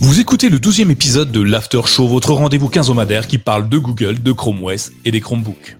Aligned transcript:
Vous 0.00 0.20
écoutez 0.20 0.48
le 0.48 0.58
douzième 0.58 0.90
épisode 0.90 1.30
de 1.32 1.40
l'After 1.40 1.82
Show, 1.86 2.06
votre 2.06 2.32
rendez-vous 2.32 2.68
quinzomadaire 2.68 3.26
qui 3.26 3.38
parle 3.38 3.68
de 3.68 3.78
Google, 3.78 4.22
de 4.22 4.32
Chrome 4.32 4.62
OS 4.62 4.92
et 5.04 5.10
des 5.10 5.20
Chromebooks. 5.20 5.76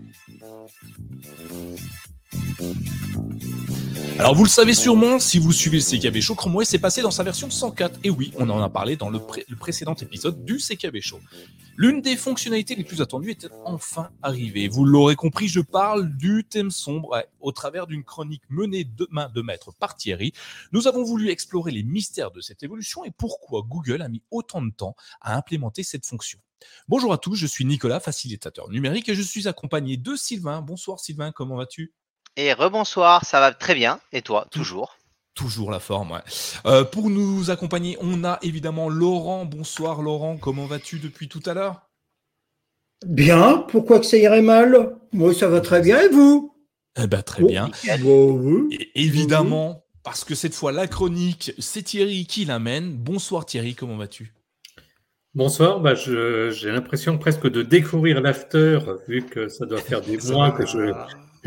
Alors 4.18 4.34
vous 4.34 4.44
le 4.44 4.48
savez 4.48 4.72
sûrement, 4.72 5.18
si 5.18 5.38
vous 5.38 5.52
suivez 5.52 5.78
le 5.78 5.84
CKB 5.84 6.20
Show, 6.20 6.34
Chrome 6.34 6.56
OS 6.56 6.72
est 6.72 6.78
passé 6.78 7.02
dans 7.02 7.10
sa 7.10 7.22
version 7.22 7.50
104. 7.50 8.00
Et 8.02 8.08
oui, 8.08 8.32
on 8.36 8.48
en 8.48 8.62
a 8.62 8.70
parlé 8.70 8.96
dans 8.96 9.10
le, 9.10 9.20
précédent 9.58 9.94
épisode 9.94 10.42
du 10.42 10.56
CKB 10.56 11.00
Show. 11.02 11.20
L'une 11.76 12.00
des 12.00 12.16
fonctionnalités 12.16 12.74
les 12.74 12.84
plus 12.84 13.02
attendues 13.02 13.32
est 13.32 13.46
enfin 13.66 14.08
arrivée. 14.22 14.68
Vous 14.68 14.86
l'aurez 14.86 15.16
compris, 15.16 15.48
je 15.48 15.60
parle 15.60 16.16
du 16.16 16.44
thème 16.48 16.70
sombre. 16.70 17.22
Au 17.40 17.52
travers 17.52 17.86
d'une 17.86 18.04
chronique 18.04 18.42
menée 18.48 18.84
de 18.84 19.06
main 19.10 19.28
de 19.34 19.42
maître 19.42 19.74
par 19.78 19.96
Thierry, 19.96 20.32
nous 20.72 20.88
avons 20.88 21.04
voulu 21.04 21.28
explorer 21.28 21.70
les 21.70 21.82
mystères 21.82 22.30
de 22.30 22.40
cette 22.40 22.62
évolution 22.62 23.04
et 23.04 23.10
pourquoi 23.10 23.66
Google 23.68 24.00
a 24.00 24.08
mis 24.08 24.22
autant 24.30 24.62
de 24.62 24.70
temps 24.70 24.96
à 25.20 25.36
implémenter 25.36 25.82
cette 25.82 26.06
fonction. 26.06 26.38
Bonjour 26.88 27.12
à 27.12 27.18
tous, 27.18 27.34
je 27.34 27.46
suis 27.46 27.66
Nicolas, 27.66 28.00
facilitateur 28.00 28.70
numérique 28.70 29.10
et 29.10 29.14
je 29.14 29.20
suis 29.20 29.46
accompagné 29.46 29.98
de 29.98 30.16
Sylvain. 30.16 30.62
Bonsoir 30.62 31.00
Sylvain, 31.00 31.32
comment 31.32 31.56
vas-tu? 31.56 31.92
Et 32.36 32.52
rebonsoir, 32.52 33.24
ça 33.24 33.40
va 33.40 33.52
très 33.52 33.74
bien. 33.74 34.00
Et 34.12 34.22
toi, 34.22 34.46
toujours. 34.50 34.96
Toujours 35.34 35.70
la 35.70 35.80
forme, 35.80 36.12
ouais. 36.12 36.20
Euh, 36.64 36.84
pour 36.84 37.10
nous 37.10 37.50
accompagner, 37.50 37.98
on 38.00 38.24
a 38.24 38.38
évidemment 38.42 38.88
Laurent. 38.88 39.44
Bonsoir 39.44 40.00
Laurent, 40.00 40.38
comment 40.38 40.64
vas-tu 40.64 40.98
depuis 40.98 41.28
tout 41.28 41.42
à 41.44 41.52
l'heure? 41.52 41.82
Bien, 43.06 43.58
pourquoi 43.68 44.00
que 44.00 44.06
ça 44.06 44.16
irait 44.16 44.40
mal? 44.40 44.96
Moi 45.12 45.34
ça 45.34 45.48
va 45.48 45.60
très 45.60 45.82
bien. 45.82 46.00
Et 46.00 46.08
vous? 46.08 46.56
Eh 46.98 47.06
ben 47.06 47.22
très 47.22 47.44
bien. 47.44 47.70
Et 47.84 48.90
évidemment, 48.94 49.84
parce 50.02 50.24
que 50.24 50.34
cette 50.34 50.54
fois 50.54 50.72
la 50.72 50.86
chronique, 50.86 51.52
c'est 51.58 51.82
Thierry 51.82 52.26
qui 52.26 52.46
l'amène. 52.46 52.96
Bonsoir 52.96 53.44
Thierry, 53.44 53.74
comment 53.74 53.98
vas-tu? 53.98 54.32
Bonsoir, 55.34 55.80
bah 55.80 55.94
j'ai 55.94 56.72
l'impression 56.72 57.18
presque 57.18 57.46
de 57.46 57.62
découvrir 57.62 58.22
l'after, 58.22 58.78
vu 59.06 59.26
que 59.26 59.48
ça 59.48 59.66
doit 59.66 59.82
faire 59.82 60.00
des 60.00 60.16
mois 60.32 60.50
que 60.50 60.64
je, 60.64 60.94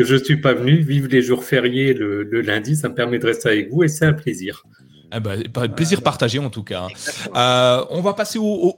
je 0.03 0.13
ne 0.13 0.19
suis 0.19 0.37
pas 0.37 0.53
venu. 0.53 0.77
Vive 0.77 1.07
les 1.07 1.21
jours 1.21 1.43
fériés 1.43 1.93
le, 1.93 2.23
lundi, 2.41 2.75
ça 2.75 2.89
me 2.89 2.95
permet 2.95 3.19
de 3.19 3.27
rester 3.27 3.49
avec 3.49 3.69
vous 3.69 3.83
et 3.83 3.87
c'est 3.87 4.05
un 4.05 4.13
plaisir. 4.13 4.63
Ah 5.11 5.19
bah, 5.19 5.37
plaisir 5.75 6.01
partagé 6.01 6.39
en 6.39 6.49
tout 6.49 6.63
cas. 6.63 6.87
Euh, 7.35 7.85
on 7.89 8.01
va 8.01 8.13
passer 8.13 8.37
aux, 8.39 8.75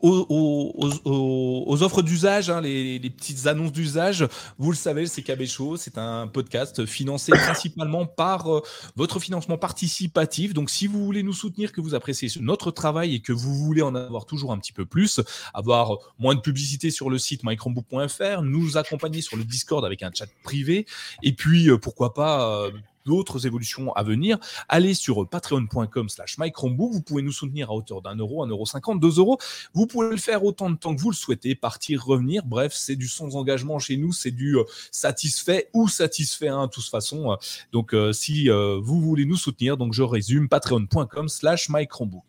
offres 1.84 2.02
d'usage, 2.02 2.50
hein, 2.50 2.62
les, 2.62 3.00
petites 3.00 3.48
annonces 3.48 3.72
d'usage. 3.72 4.28
Vous 4.58 4.72
le 4.72 4.78
savez, 4.78 5.08
c'est 5.08 5.22
KB 5.22 5.46
Show, 5.46 5.78
c'est 5.78 5.98
un 5.98 6.28
podcast 6.28 6.86
financé 6.86 7.32
principalement 7.32 8.06
par 8.06 8.52
euh, 8.52 8.62
votre 8.96 9.20
financement 9.20 9.58
participatif. 9.58 10.54
Donc 10.54 10.70
si 10.70 10.88
vous 10.88 11.04
voulez 11.04 11.24
nous 11.24 11.34
soutenir, 11.34 11.72
que 11.72 11.82
vous 11.82 11.96
appréciez 11.96 12.30
notre 12.40 12.72
travail 12.72 13.16
et 13.16 13.20
que 13.20 13.34
vous 13.34 13.54
voulez 13.54 13.82
en 13.82 13.96
avoir 13.96 14.26
toujours 14.26 14.54
un 14.54 14.58
petit 14.58 14.74
peu 14.74 14.86
plus, 14.86 15.20
avoir 15.54 15.98
moins 16.18 16.36
de 16.36 16.42
publicité 16.42 16.92
sur 16.92 17.10
le 17.10 17.18
site 17.18 17.44
mychromebook.fr, 17.44 18.42
nous 18.42 18.78
accompagner 18.78 19.22
sur 19.22 19.38
le 19.38 19.44
Discord 19.44 19.84
avec 19.84 20.04
un 20.04 20.12
chat 20.14 20.28
privé, 20.44 20.86
et 21.24 21.34
puis 21.34 21.70
euh, 21.70 21.78
pourquoi 21.78 22.14
pas 22.14 22.70
d'autres 23.06 23.46
évolutions 23.46 23.94
à 23.94 24.04
venir, 24.04 24.38
allez 24.70 24.94
sur 24.94 25.28
patreon.com 25.28 26.10
slash 26.10 26.38
Vous 26.38 27.02
pouvez 27.02 27.22
nous 27.22 27.32
soutenir 27.32 27.70
à 27.70 27.74
hauteur 27.74 28.02
d'un 28.02 28.16
euro, 28.16 28.44
un 28.44 28.48
euro 28.48 28.66
cinquante, 28.66 29.00
deux 29.00 29.20
euros. 29.20 29.38
Vous 29.74 29.88
pouvez 29.88 30.10
le 30.10 30.18
faire 30.18 30.44
autant 30.44 30.70
de 30.70 30.76
temps 30.76 30.96
que 30.96 31.02
vous 31.02 31.12
le 31.12 31.16
souhaitez, 31.16 31.56
partir, 31.56 32.04
revenir. 32.06 32.44
Bref, 32.46 32.74
c'est 32.76 32.96
du 32.96 33.08
sans 33.08 33.36
engagement 33.36 33.80
chez 33.80 33.98
nous, 33.98 34.12
c'est 34.12 34.32
du 34.32 34.58
euh, 34.58 34.64
satisfait 34.92 35.70
ou 35.74 35.88
satisfait, 35.88 36.48
hein, 36.48 36.68
de 36.68 36.72
toute 36.72 36.86
façon. 36.86 37.38
Donc, 37.72 37.94
euh, 37.94 38.14
si 38.14 38.50
euh, 38.50 38.80
vous 38.82 39.02
voulez 39.02 39.26
nous 39.26 39.38
soutenir, 39.38 39.78
donc 39.78 39.94
je 39.94 40.04
résume, 40.04 40.50
patreon.com 40.50 41.28
slash 41.30 41.70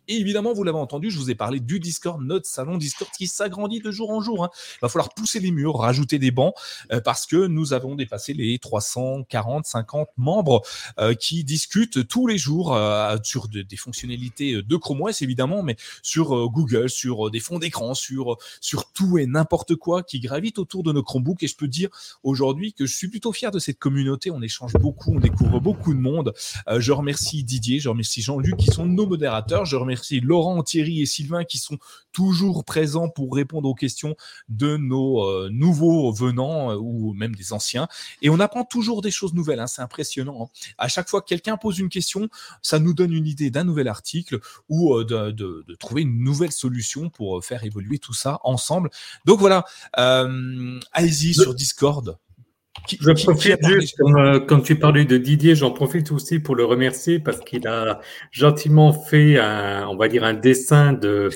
Et 0.07 0.15
évidemment, 0.15 0.53
vous 0.53 0.63
l'avez 0.63 0.77
entendu, 0.77 1.11
je 1.11 1.17
vous 1.17 1.29
ai 1.29 1.35
parlé 1.35 1.59
du 1.59 1.79
Discord, 1.79 2.21
notre 2.21 2.47
salon 2.47 2.77
Discord 2.77 3.11
qui 3.17 3.27
s'agrandit 3.27 3.79
de 3.79 3.91
jour 3.91 4.09
en 4.09 4.21
jour. 4.21 4.43
Hein. 4.43 4.49
Il 4.75 4.79
va 4.81 4.89
falloir 4.89 5.13
pousser 5.13 5.39
les 5.39 5.51
murs, 5.51 5.77
rajouter 5.77 6.19
des 6.19 6.31
bancs, 6.31 6.53
parce 7.03 7.25
que 7.25 7.47
nous 7.47 7.73
avons 7.73 7.95
dépassé 7.95 8.33
les 8.33 8.57
340, 8.59 9.65
50 9.65 10.09
membres 10.17 10.62
euh, 10.99 11.13
qui 11.13 11.43
discutent 11.43 12.07
tous 12.07 12.27
les 12.27 12.37
jours 12.37 12.75
euh, 12.75 13.17
sur 13.23 13.47
des 13.47 13.77
fonctionnalités 13.77 14.61
de 14.61 14.75
Chrome 14.75 15.01
OS 15.01 15.21
évidemment, 15.21 15.63
mais 15.63 15.75
sur 16.01 16.35
euh, 16.35 16.47
Google, 16.47 16.89
sur 16.89 17.31
des 17.31 17.39
fonds 17.39 17.59
d'écran, 17.59 17.93
sur 17.93 18.37
sur 18.61 18.91
tout 18.91 19.17
et 19.17 19.25
n'importe 19.25 19.75
quoi 19.75 20.03
qui 20.03 20.19
gravite 20.19 20.59
autour 20.59 20.83
de 20.83 20.91
nos 20.91 21.03
Chromebooks. 21.03 21.43
Et 21.43 21.47
je 21.47 21.55
peux 21.55 21.67
dire 21.67 21.89
aujourd'hui 22.23 22.73
que 22.73 22.85
je 22.85 22.95
suis 22.95 23.07
plutôt 23.07 23.31
fier 23.31 23.51
de 23.51 23.59
cette 23.59 23.79
communauté. 23.79 24.31
On 24.31 24.41
échange 24.41 24.73
beaucoup, 24.73 25.13
on 25.15 25.19
découvre 25.19 25.59
beaucoup 25.59 25.93
de 25.93 25.99
monde. 25.99 26.33
je 26.77 26.91
remercie 26.91 27.43
Didier, 27.43 27.79
je 27.79 27.89
remercie 27.89 28.21
Jean-Luc 28.21 28.57
qui 28.57 28.67
sont 28.67 28.85
nos 28.85 29.05
modérateurs. 29.05 29.65
Je 29.65 29.75
remercie 29.75 30.19
Laurent, 30.19 30.63
Thierry 30.63 31.01
et 31.01 31.05
Sylvain 31.05 31.43
qui 31.43 31.57
sont 31.57 31.77
toujours 32.11 32.63
présents 32.63 33.09
pour 33.09 33.33
répondre 33.35 33.67
aux 33.67 33.75
questions 33.75 34.15
de 34.49 34.77
nos 34.77 35.49
nouveaux 35.49 36.11
venants 36.11 36.75
ou 36.75 37.13
même 37.13 37.35
des 37.35 37.53
anciens. 37.53 37.87
Et 38.21 38.29
on 38.29 38.39
apprend 38.39 38.63
toujours 38.63 39.01
des 39.01 39.11
choses 39.11 39.33
nouvelles. 39.33 39.59
Hein. 39.59 39.67
C'est 39.67 39.81
impressionnant. 39.81 40.43
Hein. 40.43 40.52
À 40.77 40.87
chaque 40.87 41.09
fois 41.09 41.21
que 41.21 41.27
quelqu'un 41.27 41.57
pose 41.57 41.79
une 41.79 41.89
question, 41.89 42.29
ça 42.61 42.79
nous 42.79 42.93
donne 42.93 43.13
une 43.13 43.27
idée 43.27 43.49
d'un 43.49 43.63
nouvel 43.63 43.87
article 43.87 44.39
ou 44.69 44.95
euh, 44.95 45.03
de, 45.03 45.65
trouver 45.79 46.03
une 46.03 46.23
nouvelle 46.23 46.51
solution 46.51 47.09
pour 47.09 47.37
euh, 47.37 47.41
faire 47.41 47.63
évoluer 47.63 47.99
tout 47.99 48.13
ça 48.13 48.39
ensemble. 48.43 48.89
Donc 49.25 49.39
voilà, 49.39 49.65
euh, 49.97 50.79
allez-y 50.91 51.33
sur 51.33 51.53
Discord. 51.53 52.17
je 52.87 53.11
profite 53.23 53.65
juste, 53.65 53.97
quand 54.47 54.61
tu 54.61 54.75
parlais 54.75 55.05
de 55.05 55.17
Didier, 55.17 55.55
j'en 55.55 55.71
profite 55.71 56.11
aussi 56.11 56.39
pour 56.39 56.55
le 56.55 56.65
remercier 56.65 57.19
parce 57.19 57.39
qu'il 57.39 57.67
a 57.67 57.99
gentiment 58.31 58.93
fait, 58.93 59.39
un, 59.39 59.87
on 59.87 59.95
va 59.95 60.07
dire, 60.07 60.23
un 60.23 60.33
dessin 60.33 60.93
de, 60.93 61.29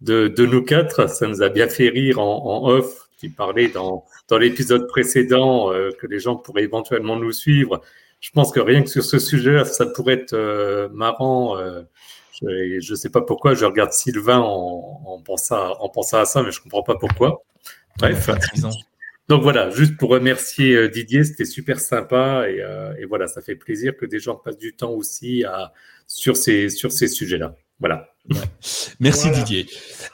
de, 0.00 0.46
nous 0.46 0.62
quatre. 0.62 1.08
Ça 1.08 1.26
nous 1.26 1.42
a 1.42 1.48
bien 1.48 1.68
fait 1.68 1.88
rire 1.88 2.18
en, 2.18 2.68
off. 2.68 3.08
Tu 3.18 3.30
parlais 3.30 3.68
dans, 3.68 4.04
dans 4.28 4.38
l'épisode 4.38 4.88
précédent 4.88 5.70
que 5.70 6.06
les 6.08 6.18
gens 6.18 6.34
pourraient 6.34 6.64
éventuellement 6.64 7.16
nous 7.16 7.30
suivre 7.30 7.80
je 8.22 8.30
pense 8.30 8.52
que 8.52 8.60
rien 8.60 8.82
que 8.82 8.88
sur 8.88 9.04
ce 9.04 9.18
sujet, 9.18 9.64
ça 9.64 9.84
pourrait 9.84 10.14
être 10.14 10.32
euh, 10.32 10.88
marrant. 10.90 11.58
Euh, 11.58 11.82
je 12.40 12.92
ne 12.92 12.96
sais 12.96 13.10
pas 13.10 13.20
pourquoi, 13.20 13.54
je 13.54 13.64
regarde 13.64 13.92
Sylvain 13.92 14.38
en, 14.38 15.20
pensant, 15.24 15.76
en 15.80 15.88
pensant 15.88 16.18
à 16.18 16.24
ça, 16.24 16.42
mais 16.42 16.52
je 16.52 16.60
ne 16.60 16.62
comprends 16.62 16.84
pas 16.84 16.96
pourquoi. 16.96 17.42
Bref. 17.98 18.30
Donc 19.28 19.42
voilà, 19.42 19.70
juste 19.70 19.96
pour 19.96 20.10
remercier 20.10 20.74
euh, 20.74 20.88
Didier, 20.88 21.24
c'était 21.24 21.44
super 21.44 21.78
sympa 21.78 22.48
et, 22.48 22.64
et, 22.98 23.04
voilà, 23.04 23.26
ça 23.26 23.40
fait 23.42 23.54
plaisir 23.54 23.96
que 23.96 24.06
des 24.06 24.18
gens 24.18 24.36
passent 24.36 24.58
du 24.58 24.74
temps 24.74 24.90
aussi 24.90 25.44
à, 25.44 25.72
sur 26.06 26.36
ces, 26.36 26.68
sur 26.68 26.92
ces 26.92 27.08
sujets-là. 27.08 27.54
Voilà. 27.80 28.11
Merci 29.00 29.30
Didier. 29.32 29.66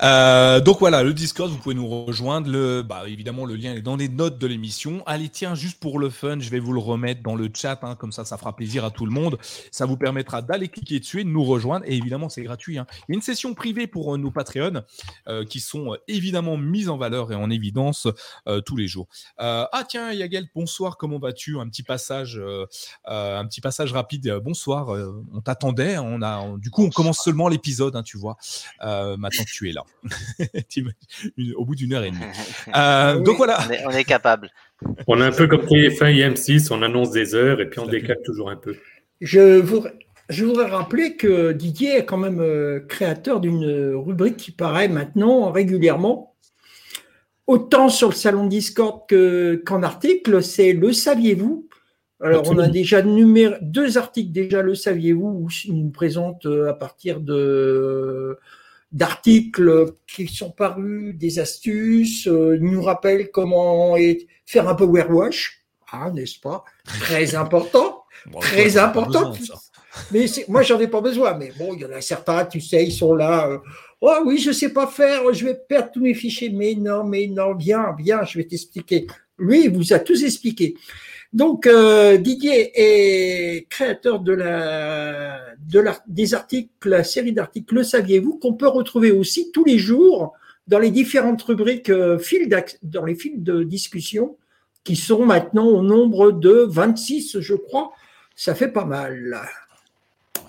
Euh, 0.03 0.61
donc 0.61 0.79
voilà, 0.79 1.03
le 1.03 1.13
Discord, 1.13 1.51
vous 1.51 1.59
pouvez 1.59 1.75
nous 1.75 2.07
rejoindre. 2.07 2.51
Le, 2.51 2.83
bah, 2.83 3.03
évidemment, 3.07 3.45
le 3.45 3.55
lien 3.55 3.75
est 3.75 3.83
dans 3.83 3.97
les 3.97 4.09
notes 4.09 4.39
de 4.39 4.47
l'émission. 4.47 5.03
Allez, 5.05 5.29
tiens, 5.29 5.55
juste 5.55 5.79
pour 5.79 5.99
le 5.99 6.09
fun, 6.09 6.39
je 6.41 6.49
vais 6.49 6.59
vous 6.59 6.73
le 6.73 6.81
remettre 6.81 7.23
dans 7.23 7.35
le 7.35 7.51
chat, 7.55 7.79
hein, 7.83 7.97
comme 7.97 8.13
ça, 8.13 8.25
ça 8.25 8.39
fera 8.39 8.57
plaisir 8.57 8.85
à 8.85 8.91
tout 8.91 9.05
le 9.05 9.13
monde. 9.13 9.39
Ça 9.71 9.85
vous 9.85 9.99
permettra 9.99 10.41
d'aller 10.41 10.69
cliquer 10.69 11.01
dessus 11.01 11.21
et 11.21 11.25
de 11.25 11.29
nous 11.29 11.45
rejoindre. 11.45 11.85
Et 11.87 11.97
évidemment, 11.97 12.31
c'est 12.31 12.43
gratuit. 12.43 12.79
Hein. 12.79 12.87
Il 13.09 13.13
y 13.13 13.15
a 13.15 13.17
une 13.17 13.23
session 13.23 13.53
privée 13.53 13.87
pour 13.87 14.15
euh, 14.15 14.19
nos 14.19 14.31
Patreons 14.31 14.83
euh, 15.29 15.45
qui 15.45 15.61
sont 15.61 15.97
évidemment 16.07 16.57
mises 16.57 16.89
en 16.89 16.97
valeur 16.97 17.31
et 17.33 17.35
en 17.35 17.51
évidence 17.51 18.07
tous 18.65 18.77
les 18.77 18.89
jours. 18.89 19.09
ah 19.39 19.85
tiens, 19.89 20.13
Yagel, 20.13 20.49
bonsoir, 20.55 20.97
comment 20.97 21.19
vas-tu? 21.19 21.59
Un 21.59 21.69
petit 21.69 21.83
passage, 21.83 22.41
un 23.05 23.47
petit 23.47 23.61
passage 23.61 23.93
rapide. 23.93 24.39
bonsoir, 24.43 24.89
on 25.33 25.41
t'attendait. 25.41 25.99
On 25.99 26.23
a, 26.23 26.57
du 26.59 26.71
coup, 26.71 26.85
on 26.85 26.91
commence 26.91 27.23
seulement 27.23 27.49
l'épisode 27.49 27.97
Hein, 27.99 28.03
tu 28.03 28.17
vois. 28.17 28.37
Euh, 28.85 29.17
maintenant 29.17 29.45
que 29.45 29.51
tu 29.51 29.69
es 29.69 29.73
là, 29.73 29.85
au 31.57 31.65
bout 31.65 31.75
d'une 31.75 31.93
heure 31.93 32.05
et 32.05 32.11
demie. 32.11 32.21
Euh, 32.77 33.19
donc 33.21 33.39
voilà. 33.39 33.59
On 33.87 33.91
est, 33.91 34.05
capable. 34.05 34.51
On 35.07 35.21
est 35.21 35.25
un 35.25 35.33
peu 35.33 35.47
comme 35.47 35.63
TF1 35.63 36.15
et 36.15 36.29
M6, 36.29 36.69
on 36.71 36.83
annonce 36.83 37.11
des 37.11 37.35
heures 37.35 37.61
et 37.61 37.69
puis 37.69 37.81
on 37.81 37.87
décale 37.87 38.19
toujours 38.25 38.51
un 38.51 38.57
peu. 38.57 38.77
Je 39.21 39.59
voudrais, 39.59 39.95
je 40.29 40.45
voudrais 40.45 40.67
rappeler 40.67 41.17
que 41.17 41.53
Didier 41.53 41.97
est 41.97 42.05
quand 42.05 42.19
même 42.19 42.41
euh, 42.41 42.81
créateur 42.81 43.41
d'une 43.41 43.95
rubrique 43.95 44.37
qui 44.37 44.51
paraît 44.51 44.89
maintenant 44.89 45.51
régulièrement, 45.51 46.35
autant 47.47 47.89
sur 47.89 48.11
le 48.11 48.15
salon 48.15 48.47
Discord 48.47 49.03
qu'en 49.65 49.83
article, 49.83 50.43
c'est 50.43 50.73
Le 50.73 50.93
saviez-vous? 50.93 51.68
Alors, 52.21 52.43
on 52.49 52.59
a 52.59 52.69
déjà 52.69 53.03
numéré 53.03 53.57
deux 53.63 53.97
articles 53.97 54.33
déjà, 54.33 54.63
le 54.63 54.75
saviez-vous, 54.75 55.29
où 55.29 55.49
il 55.65 55.85
nous 55.85 55.91
présente 55.91 56.47
euh, 56.47 56.69
à 56.69 56.75
partir 56.75 57.21
de 57.21 58.39
d'articles 58.91 59.93
qui 60.07 60.27
sont 60.27 60.51
parus, 60.51 61.15
des 61.15 61.39
astuces, 61.39 62.27
euh, 62.27 62.57
il 62.57 62.63
nous 62.63 62.83
rappelle 62.83 63.31
comment 63.31 63.97
faire 64.47 64.67
un 64.67 64.75
power 64.75 65.05
wash, 65.11 65.63
ah, 65.93 66.11
n'est-ce 66.11 66.41
pas? 66.41 66.65
Très 66.85 67.35
important, 67.35 68.05
très 68.41 68.79
important. 68.79 69.35
mais 70.11 70.27
moi, 70.49 70.63
j'en 70.63 70.81
ai 70.81 70.89
pas 70.89 71.03
besoin. 71.03 71.35
Mais 71.35 71.53
bon, 71.59 71.75
il 71.75 71.81
y 71.81 71.85
en 71.85 71.93
a 71.93 72.01
certains, 72.01 72.47
tu 72.47 72.61
sais, 72.61 72.85
ils 72.85 72.93
sont 72.93 73.15
là. 73.15 73.49
Euh, 73.49 73.59
oh 74.01 74.23
oui, 74.25 74.39
je 74.39 74.53
sais 74.53 74.73
pas 74.73 74.87
faire, 74.87 75.33
je 75.33 75.45
vais 75.45 75.55
perdre 75.69 75.93
tous 75.93 76.01
mes 76.01 76.15
fichiers. 76.15 76.51
Mais 76.51 76.75
non, 76.75 77.05
mais 77.05 77.27
non, 77.29 77.55
viens, 77.55 77.95
viens, 77.97 78.25
je 78.25 78.39
vais 78.39 78.45
t'expliquer 78.45 79.07
Lui, 79.39 79.65
il 79.65 79.71
vous 79.71 79.93
a 79.93 79.99
tout 79.99 80.17
expliqué. 80.17 80.75
Donc, 81.33 81.67
euh, 81.67 82.17
Didier 82.17 82.73
est 82.75 83.69
créateur 83.69 84.21
de 84.21 84.33
la, 84.33 85.41
de 85.67 85.81
la, 85.81 85.99
des 86.07 86.35
articles, 86.35 86.89
la 86.89 87.05
série 87.05 87.33
d'articles 87.33 87.75
Le 87.75 87.83
saviez-vous 87.83 88.39
qu'on 88.39 88.55
peut 88.55 88.69
retrouver 88.69 89.11
aussi 89.11 89.51
tous 89.53 89.65
les 89.65 89.79
jours 89.79 90.33
dans 90.67 90.79
les 90.79 90.91
différentes 90.91 91.43
rubriques 91.43 91.91
euh, 91.91 92.19
fil 92.19 92.49
dans 92.83 93.05
les 93.05 93.15
fils 93.15 93.35
de 93.37 93.63
discussion 93.63 94.37
qui 94.85 94.97
sont 94.97 95.25
maintenant 95.25 95.67
au 95.67 95.83
nombre 95.83 96.31
de 96.31 96.67
26, 96.67 97.41
je 97.41 97.55
crois. 97.55 97.93
Ça 98.35 98.55
fait 98.55 98.69
pas 98.69 98.87
mal. 98.87 99.39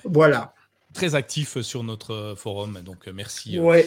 Voilà. 0.05 0.53
Très 0.93 1.15
actif 1.15 1.59
sur 1.61 1.83
notre 1.83 2.35
forum, 2.37 2.79
donc 2.85 3.07
merci. 3.13 3.59
Ouais. 3.59 3.85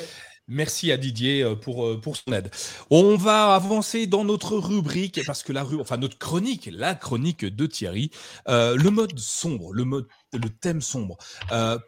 Merci 0.49 0.91
à 0.91 0.97
Didier 0.97 1.43
euh, 1.43 1.55
pour, 1.55 1.87
euh, 1.87 2.01
pour 2.01 2.17
son 2.17 2.33
aide. 2.33 2.51
On 2.91 3.17
va 3.17 3.55
avancer 3.55 4.07
dans 4.07 4.25
notre 4.25 4.57
rubrique, 4.57 5.21
parce 5.25 5.45
que 5.45 5.53
la 5.53 5.63
rue, 5.63 5.81
enfin 5.81 5.99
notre 5.99 6.19
chronique, 6.19 6.69
la 6.73 6.97
chronique 6.97 7.45
de 7.45 7.67
Thierry, 7.67 8.11
euh, 8.49 8.77
le 8.77 8.91
mode 8.91 9.17
sombre, 9.19 9.73
le 9.73 9.85
mode, 9.85 10.09
le 10.33 10.49
thème 10.49 10.81
sombre. 10.81 11.17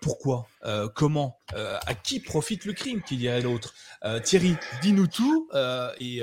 pourquoi? 0.01 0.47
Comment? 0.95 1.41
À 1.55 1.95
qui 1.95 2.21
profite 2.21 2.65
le 2.65 2.73
crime 2.75 3.03
Qui 3.03 3.17
dirait 3.17 3.41
l'autre? 3.41 3.75
Thierry, 4.23 4.55
dis-nous 4.83 5.07
tout 5.07 5.49
et 5.99 6.23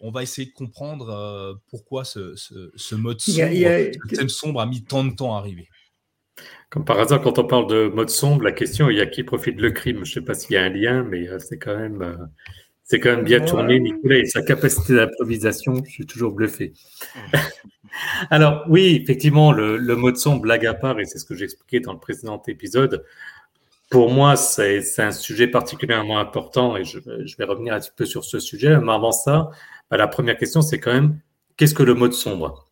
on 0.00 0.10
va 0.10 0.22
essayer 0.22 0.48
de 0.48 0.54
comprendre 0.54 1.60
pourquoi 1.68 2.04
ce, 2.04 2.34
ce, 2.36 2.94
mode 2.94 3.20
sombre, 3.20 3.50
thème 4.14 4.28
sombre 4.30 4.60
a 4.60 4.66
mis 4.66 4.82
tant 4.82 5.04
de 5.04 5.14
temps 5.14 5.36
à 5.36 5.38
arriver. 5.38 5.68
Comme 6.70 6.84
par 6.84 6.98
hasard, 6.98 7.22
quand 7.22 7.38
on 7.38 7.44
parle 7.44 7.66
de 7.66 7.88
mode 7.88 8.10
sombre, 8.10 8.44
la 8.44 8.52
question, 8.52 8.90
il 8.90 8.98
y 8.98 9.00
a 9.00 9.06
qui 9.06 9.22
profite 9.22 9.58
le 9.58 9.70
crime? 9.70 10.04
Je 10.04 10.10
ne 10.10 10.14
sais 10.14 10.20
pas 10.20 10.34
s'il 10.34 10.52
y 10.52 10.56
a 10.58 10.64
un 10.64 10.68
lien, 10.68 11.02
mais 11.02 11.26
euh, 11.26 11.38
c'est 11.38 11.56
quand 11.56 11.76
même, 11.76 12.02
euh, 12.02 12.16
c'est 12.84 13.00
quand 13.00 13.10
même 13.10 13.24
bien 13.24 13.40
tourné, 13.40 13.80
Nicolas, 13.80 14.18
et 14.18 14.26
sa 14.26 14.42
capacité 14.42 14.94
d'improvisation, 14.94 15.82
je 15.84 15.90
suis 15.90 16.06
toujours 16.06 16.32
bluffé. 16.32 16.74
Alors, 18.30 18.64
oui, 18.68 19.00
effectivement, 19.02 19.52
le, 19.52 19.78
mode 19.96 20.18
sombre, 20.18 20.42
blague 20.42 20.66
à 20.66 20.74
part, 20.74 21.00
et 21.00 21.06
c'est 21.06 21.18
ce 21.18 21.24
que 21.24 21.34
j'expliquais 21.34 21.80
dans 21.80 21.94
le 21.94 21.98
précédent 21.98 22.42
épisode, 22.46 23.02
pour 23.88 24.10
moi, 24.10 24.36
c'est 24.36 24.82
un 24.98 25.12
sujet 25.12 25.48
particulièrement 25.48 26.18
important, 26.18 26.76
et 26.76 26.84
je, 26.84 26.98
vais 26.98 27.44
revenir 27.44 27.72
un 27.72 27.80
petit 27.80 27.92
peu 27.96 28.04
sur 28.04 28.24
ce 28.24 28.38
sujet. 28.38 28.76
Mais 28.78 28.92
avant 28.92 29.12
ça, 29.12 29.50
bah, 29.90 29.96
la 29.96 30.06
première 30.06 30.36
question, 30.36 30.60
c'est 30.60 30.78
quand 30.78 30.92
même, 30.92 31.18
qu'est-ce 31.56 31.74
que 31.74 31.82
le 31.82 31.94
mode 31.94 32.12
sombre? 32.12 32.68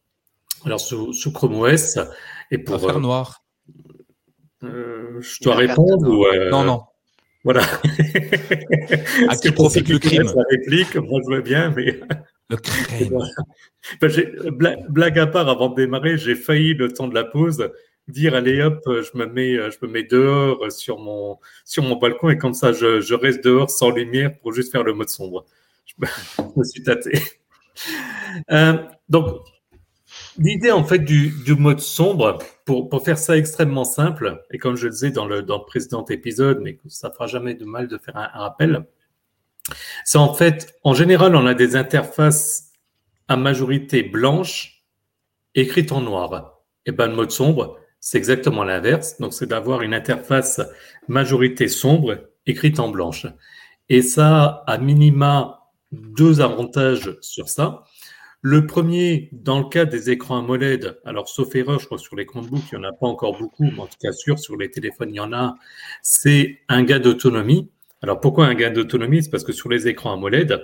Alors, 0.67 0.81
sous, 0.81 1.33
Chrome 1.33 1.61
OS, 1.61 1.99
et 2.51 2.59
pour... 2.59 3.01
Noir. 3.01 3.46
Euh, 4.65 5.21
je 5.21 5.43
dois 5.43 5.57
répondre 5.57 6.09
ou 6.09 6.27
euh, 6.27 6.51
Non, 6.51 6.65
non. 6.65 6.83
Voilà. 7.45 7.63
à 9.29 9.37
qui 9.37 9.53
profite 9.53 9.89
le 9.89 9.99
crime 9.99 10.25
La 10.35 10.43
réplique, 10.51 10.97
moi 10.97 11.21
je 11.23 11.27
vois 11.27 11.41
bien, 11.41 11.73
mais. 11.77 12.01
Le 12.49 12.57
crime. 12.57 13.19
Ben, 14.01 14.77
blague, 14.89 15.19
à 15.19 15.27
part, 15.29 15.49
avant 15.49 15.69
de 15.69 15.77
démarrer, 15.77 16.19
j'ai 16.19 16.35
failli 16.35 16.75
le 16.75 16.93
temps 16.93 17.07
de 17.07 17.15
la 17.15 17.23
pause 17.23 17.71
dire 18.09 18.35
allez 18.35 18.63
hop, 18.63 18.81
je 18.87 19.17
me 19.19 19.27
mets, 19.27 19.55
je 19.55 19.77
me 19.83 19.89
mets 19.89 20.05
dehors 20.05 20.71
sur 20.71 20.99
mon, 20.99 21.39
sur 21.65 21.83
mon 21.83 21.97
balcon 21.97 22.31
et 22.31 22.39
comme 22.39 22.55
ça 22.55 22.73
je, 22.73 23.01
je 23.01 23.15
reste 23.15 23.45
dehors 23.45 23.71
sans 23.71 23.91
lumière 23.91 24.37
pour 24.39 24.53
juste 24.53 24.73
faire 24.73 24.85
le 24.85 24.95
mode 24.95 25.09
sombre. 25.09 25.45
Je 25.87 25.95
me, 26.57 26.65
suis 26.65 26.83
tâté. 26.83 27.21
Euh, 28.51 28.75
donc 29.09 29.41
L'idée 30.39 30.71
en 30.71 30.85
fait 30.85 30.99
du, 30.99 31.33
mode 31.59 31.81
sombre, 31.81 32.39
pour, 32.65 33.05
faire 33.05 33.19
ça 33.19 33.37
extrêmement 33.37 33.85
simple, 33.85 34.45
et 34.51 34.59
comme 34.59 34.77
je 34.77 34.87
le 34.87 34.93
disais 34.93 35.11
dans 35.11 35.27
le, 35.27 35.45
précédent 35.67 36.05
épisode, 36.07 36.61
mais 36.63 36.79
ça 36.89 37.11
fera 37.11 37.27
jamais 37.27 37.55
de 37.55 37.65
mal 37.65 37.89
de 37.89 37.97
faire 37.99 38.17
un, 38.17 38.27
rappel, 38.27 38.87
c'est 40.05 40.19
en 40.19 40.33
fait, 40.35 40.75
en 40.85 40.95
général, 40.95 41.35
on 41.35 41.47
a 41.47 41.55
des 41.55 41.75
interfaces 41.75 42.73
à 43.29 43.37
majorité 43.37 44.03
blanche 44.03 44.85
écrites 45.55 45.91
en 45.93 46.01
noir. 46.01 46.61
Et 46.85 46.93
ben 46.93 47.09
le 47.09 47.17
mode 47.17 47.33
sombre, 47.33 47.79
c'est 47.99 48.19
exactement 48.19 48.63
l'inverse. 48.63 49.19
Donc 49.19 49.35
c'est 49.35 49.47
d'avoir 49.47 49.83
une 49.83 49.95
interface 49.95 50.61
majorité 51.09 51.67
sombre 51.67 52.29
écrite 52.47 52.79
en 52.79 52.89
blanche. 52.89 53.27
Et 53.89 54.03
ça 54.03 54.63
a 54.67 54.79
minima 54.79 55.73
deux 55.91 56.41
avantages 56.41 57.17
sur 57.21 57.49
ça. 57.49 57.85
Le 58.43 58.67
premier, 58.67 59.29
dans 59.33 59.59
le 59.59 59.69
cas 59.69 59.85
des 59.85 60.11
écrans 60.11 60.39
AMOLED, 60.39 61.01
alors 61.05 61.29
sauf 61.29 61.55
erreur, 61.55 61.81
je 61.81 61.87
crois 61.87 61.99
que 61.99 62.05
sur 62.05 62.17
les 62.17 62.27
comptes 62.27 62.47
il 62.51 62.79
n'y 62.79 62.85
en 62.85 62.89
a 62.89 62.93
pas 62.93 63.07
encore 63.07 63.39
beaucoup, 63.39 63.65
mais 63.65 63.81
en 63.81 63.87
tout 63.87 63.99
cas 64.01 64.13
sûr, 64.13 64.39
sur 64.39 64.57
les 64.57 64.71
téléphones, 64.71 65.11
il 65.11 65.17
y 65.17 65.21
en 65.21 65.33
a, 65.33 65.55
c'est 66.03 66.61
un 66.69 66.83
gain 66.83 67.01
d'autonomie. 67.01 67.71
Alors 68.03 68.21
pourquoi 68.21 68.47
un 68.47 68.55
gain 68.55 68.71
d'autonomie? 68.71 69.23
C'est 69.23 69.31
parce 69.31 69.43
que 69.43 69.53
sur 69.53 69.69
les 69.69 69.89
écrans 69.89 70.13
AMOLED, 70.13 70.61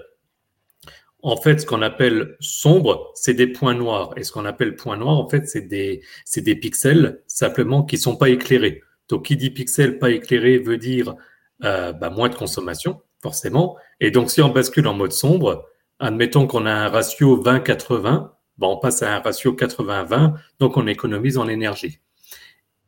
en 1.23 1.37
fait, 1.37 1.61
ce 1.61 1.67
qu'on 1.67 1.83
appelle 1.83 2.37
sombre, 2.41 3.13
c'est 3.15 3.35
des 3.35 3.47
points 3.47 3.75
noirs. 3.75 4.13
Et 4.17 4.25
ce 4.25 4.33
qu'on 4.33 4.45
appelle 4.45 4.75
points 4.75 4.97
noirs, 4.97 5.19
en 5.19 5.29
fait, 5.29 5.47
c'est 5.47 5.63
des, 5.63 6.03
des 6.37 6.57
pixels 6.57 7.23
simplement 7.29 7.85
qui 7.85 7.97
ne 7.97 8.01
sont 8.01 8.17
pas 8.17 8.29
éclairés. 8.29 8.83
Donc, 9.09 9.27
qui 9.27 9.37
dit 9.37 9.51
pixels 9.51 9.99
pas 9.99 10.11
éclairés 10.11 10.59
veut 10.59 10.79
dire 10.79 11.15
euh, 11.63 11.93
bah, 11.93 12.11
moins 12.11 12.29
de 12.29 12.35
consommation, 12.35 13.03
forcément. 13.23 13.77
Et 14.01 14.11
donc, 14.11 14.31
si 14.31 14.43
on 14.43 14.49
bascule 14.49 14.89
en 14.89 14.95
mode 14.95 15.13
sombre, 15.13 15.69
admettons 16.03 16.47
qu'on 16.47 16.67
a 16.67 16.73
un 16.73 16.89
ratio 16.89 17.43
20-80, 17.43 18.31
on 18.61 18.77
passe 18.77 19.03
à 19.03 19.17
un 19.17 19.21
ratio 19.21 19.55
80-20, 19.55 20.35
donc 20.59 20.77
on 20.77 20.87
économise 20.87 21.39
en 21.39 21.49
énergie. 21.49 22.01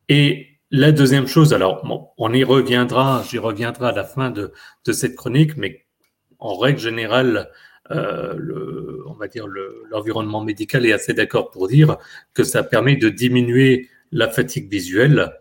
Et 0.08 0.48
la 0.70 0.92
deuxième 0.92 1.26
chose, 1.26 1.54
alors 1.54 1.82
on 2.18 2.32
y 2.32 2.44
reviendra, 2.44 3.24
j'y 3.28 3.38
reviendrai 3.38 3.88
à 3.88 3.92
la 3.92 4.04
fin 4.04 4.30
de, 4.30 4.52
cette 4.92 5.14
chronique, 5.14 5.56
mais 5.56 5.86
en 6.38 6.56
règle 6.56 6.78
générale, 6.80 7.50
euh, 7.90 8.34
le, 8.36 9.02
on 9.06 9.14
va 9.14 9.28
dire 9.28 9.46
l'environnement 9.90 10.42
médical 10.42 10.84
est 10.86 10.92
assez 10.92 11.12
d'accord 11.12 11.50
pour 11.50 11.68
dire 11.68 11.98
que 12.32 12.42
ça 12.42 12.62
permet 12.62 12.96
de 12.96 13.08
diminuer 13.08 13.88
la 14.10 14.28
fatigue 14.28 14.70
visuelle. 14.70 15.32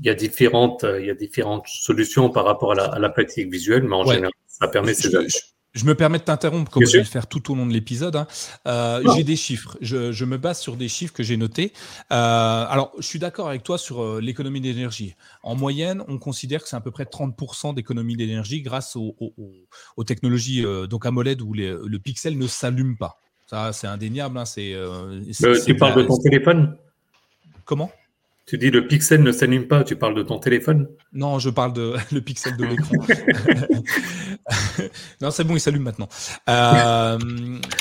Il 0.00 0.06
y 0.06 0.10
a 0.10 0.14
différentes, 0.14 0.84
il 0.98 1.06
y 1.06 1.10
a 1.10 1.14
différentes 1.14 1.66
solutions 1.68 2.30
par 2.30 2.44
rapport 2.44 2.72
à 2.72 2.98
la, 2.98 3.12
fatigue 3.12 3.52
visuelle, 3.52 3.84
mais 3.84 3.96
en 3.96 4.04
général, 4.04 4.32
ça 4.46 4.68
permet 4.68 4.94
ces 4.94 5.10
je 5.10 5.54
me 5.84 5.94
permets 5.94 6.18
de 6.18 6.24
t'interrompre, 6.24 6.70
comme 6.70 6.86
je 6.86 6.92
vais 6.92 6.98
le 6.98 7.04
faire 7.04 7.26
tout 7.26 7.50
au 7.50 7.56
long 7.56 7.66
de 7.66 7.72
l'épisode. 7.72 8.14
Hein. 8.14 8.26
Euh, 8.66 9.02
j'ai 9.16 9.24
des 9.24 9.34
chiffres. 9.34 9.76
Je, 9.80 10.24
me 10.24 10.38
base 10.38 10.60
sur 10.60 10.76
des 10.76 10.88
chiffres 10.88 11.12
que 11.12 11.24
j'ai 11.24 11.36
notés. 11.36 11.72
Euh, 12.12 12.66
alors, 12.68 12.92
je 12.98 13.06
suis 13.06 13.18
d'accord 13.18 13.48
avec 13.48 13.64
toi 13.64 13.76
sur 13.76 14.02
euh, 14.02 14.20
l'économie 14.20 14.60
d'énergie. 14.60 15.16
En 15.42 15.56
moyenne, 15.56 16.02
on 16.06 16.18
considère 16.18 16.62
que 16.62 16.68
c'est 16.68 16.76
à 16.76 16.80
peu 16.80 16.92
près 16.92 17.04
30% 17.04 17.74
d'économie 17.74 18.16
d'énergie 18.16 18.62
grâce 18.62 18.96
aux, 18.96 20.04
technologies 20.06 20.64
donc 20.88 21.06
AMOLED 21.06 21.42
où 21.42 21.52
le 21.54 21.98
pixel 21.98 22.38
ne 22.38 22.46
s'allume 22.46 22.96
pas. 22.96 23.20
Ça, 23.46 23.72
c'est 23.72 23.88
indéniable. 23.88 24.38
Hein. 24.38 24.44
C'est, 24.44 24.76
tu 25.66 25.76
parles 25.76 25.96
de 25.96 26.06
ton 26.06 26.18
téléphone? 26.18 26.76
Comment? 27.64 27.90
Tu 28.46 28.58
dis 28.58 28.70
le 28.70 28.86
pixel 28.86 29.22
ne 29.22 29.32
s'allume 29.32 29.66
pas, 29.66 29.84
tu 29.84 29.96
parles 29.96 30.14
de 30.14 30.22
ton 30.22 30.38
téléphone 30.38 30.86
Non, 31.12 31.38
je 31.38 31.48
parle 31.48 31.72
de 31.72 31.94
le 32.12 32.20
pixel 32.20 32.56
de 32.56 32.64
l'écran. 32.64 32.94
non, 35.22 35.30
c'est 35.30 35.44
bon, 35.44 35.54
il 35.54 35.60
s'allume 35.60 35.82
maintenant. 35.82 36.08
Euh, 36.50 37.18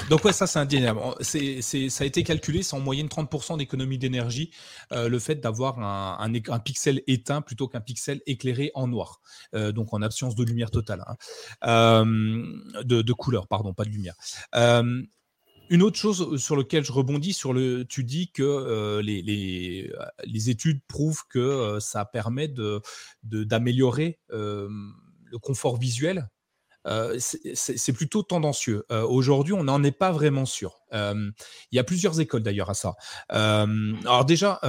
donc 0.09 0.23
ouais, 0.23 0.31
ça 0.31 0.47
c'est 0.47 0.59
indéniable. 0.59 1.01
Ça 1.21 2.03
a 2.03 2.05
été 2.05 2.23
calculé, 2.23 2.63
c'est 2.63 2.75
en 2.75 2.79
moyenne 2.79 3.07
30% 3.07 3.57
d'économie 3.57 3.97
d'énergie, 3.97 4.51
euh, 4.93 5.09
le 5.09 5.19
fait 5.19 5.35
d'avoir 5.35 5.79
un, 5.79 6.59
pixel 6.63 7.01
éteint 7.07 7.41
plutôt 7.41 7.67
qu'un 7.67 7.81
pixel 7.81 8.21
éclairé 8.25 8.71
en 8.73 8.87
noir, 8.87 9.19
euh, 9.55 9.73
donc 9.73 9.93
en 9.93 10.01
absence 10.01 10.35
de 10.35 10.45
lumière 10.45 10.71
totale, 10.71 11.03
hein. 11.61 12.05
de, 12.83 13.13
couleur, 13.13 13.47
pardon, 13.47 13.73
pas 13.73 13.83
de 13.83 13.89
lumière. 13.89 14.15
Une 15.69 15.81
autre 15.81 15.97
chose 15.97 16.21
euh, 16.21 16.37
sur 16.37 16.55
laquelle 16.55 16.83
je 16.83 16.91
rebondis, 16.91 17.37
tu 17.89 18.03
dis 18.03 18.31
que 18.31 18.43
euh, 18.43 18.97
euh, 18.97 19.01
les, 19.01 20.49
études 20.49 20.81
prouvent 20.87 21.23
que 21.29 21.79
ça 21.79 22.05
permet 22.05 22.53
d'améliorer 23.23 24.19
le 24.29 25.37
confort 25.41 25.77
visuel. 25.77 26.29
c'est, 27.17 27.93
plutôt 27.93 28.23
tendancieux. 28.23 28.85
aujourd'hui, 28.89 29.53
on 29.53 29.63
n'en 29.63 29.83
est 29.83 29.97
pas 29.97 30.11
vraiment 30.11 30.45
sûr. 30.45 30.79
Il 30.91 31.33
y 31.71 31.79
a 31.79 31.83
plusieurs 31.83 32.19
écoles 32.19 32.43
d'ailleurs 32.43 32.69
à 32.69 32.73
ça. 32.73 32.95
alors 33.29 34.25
déjà, 34.25 34.59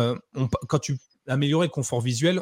quand 0.69 0.79
tu 0.79 0.99
améliorer 1.29 1.67
le 1.67 1.71
confort 1.71 2.01
visuel, 2.01 2.41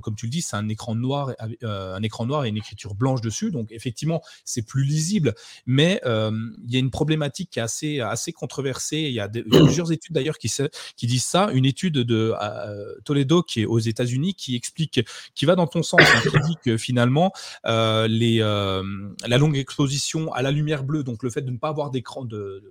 comme 0.00 0.14
tu 0.16 0.26
le 0.26 0.30
dis, 0.30 0.42
c'est 0.42 0.56
un 0.56 0.68
écran 0.68 0.94
noir, 0.94 1.34
euh, 1.62 1.94
un 1.94 2.02
écran 2.02 2.26
noir 2.26 2.44
et 2.44 2.48
une 2.48 2.56
écriture 2.56 2.94
blanche 2.94 3.20
dessus. 3.20 3.50
Donc 3.50 3.70
effectivement, 3.70 4.22
c'est 4.44 4.62
plus 4.62 4.84
lisible, 4.84 5.34
mais 5.66 6.00
euh, 6.04 6.30
il 6.66 6.72
y 6.72 6.76
a 6.76 6.78
une 6.78 6.90
problématique 6.90 7.50
qui 7.50 7.58
est 7.58 7.62
assez, 7.62 8.00
assez 8.00 8.32
controversée. 8.32 8.98
Il 8.98 9.12
y 9.12 9.20
a, 9.20 9.28
plusieurs 9.28 9.92
études 9.92 10.14
d'ailleurs 10.14 10.38
qui, 10.38 10.50
disent 11.02 11.24
ça. 11.24 11.50
Une 11.52 11.64
étude 11.64 11.94
de 11.94 12.34
euh, 12.40 12.94
Toledo 13.04 13.42
qui 13.42 13.62
est 13.62 13.66
aux 13.66 13.78
États-Unis 13.78 14.34
qui 14.34 14.56
explique, 14.56 15.00
qui 15.34 15.46
va 15.46 15.54
dans 15.54 15.66
ton 15.66 15.82
sens, 15.82 16.00
hein, 16.02 16.20
qui 16.22 16.48
dit 16.48 16.56
que 16.64 16.76
finalement 16.76 17.32
la 17.64 19.38
longue 19.38 19.56
exposition 19.56 20.32
à 20.32 20.42
la 20.42 20.50
lumière 20.50 20.84
bleue, 20.84 21.04
donc 21.04 21.22
le 21.22 21.30
fait 21.30 21.42
de 21.42 21.50
ne 21.50 21.58
pas 21.58 21.68
avoir 21.68 21.90
d'écran 21.90 22.24
de 22.24 22.62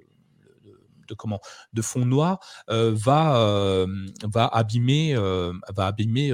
comment. 1.15 1.39
De 1.73 1.81
fond 1.81 2.05
noir 2.05 2.39
euh, 2.69 2.91
va 2.93 3.37
euh, 3.37 3.87
va 4.23 4.47
abîmer 4.47 5.15
euh, 5.15 5.53
va 5.75 5.87
abîmer 5.87 6.31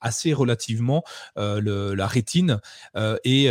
assez 0.00 0.32
relativement 0.32 1.02
la 1.36 2.06
rétine 2.06 2.60
et 3.24 3.50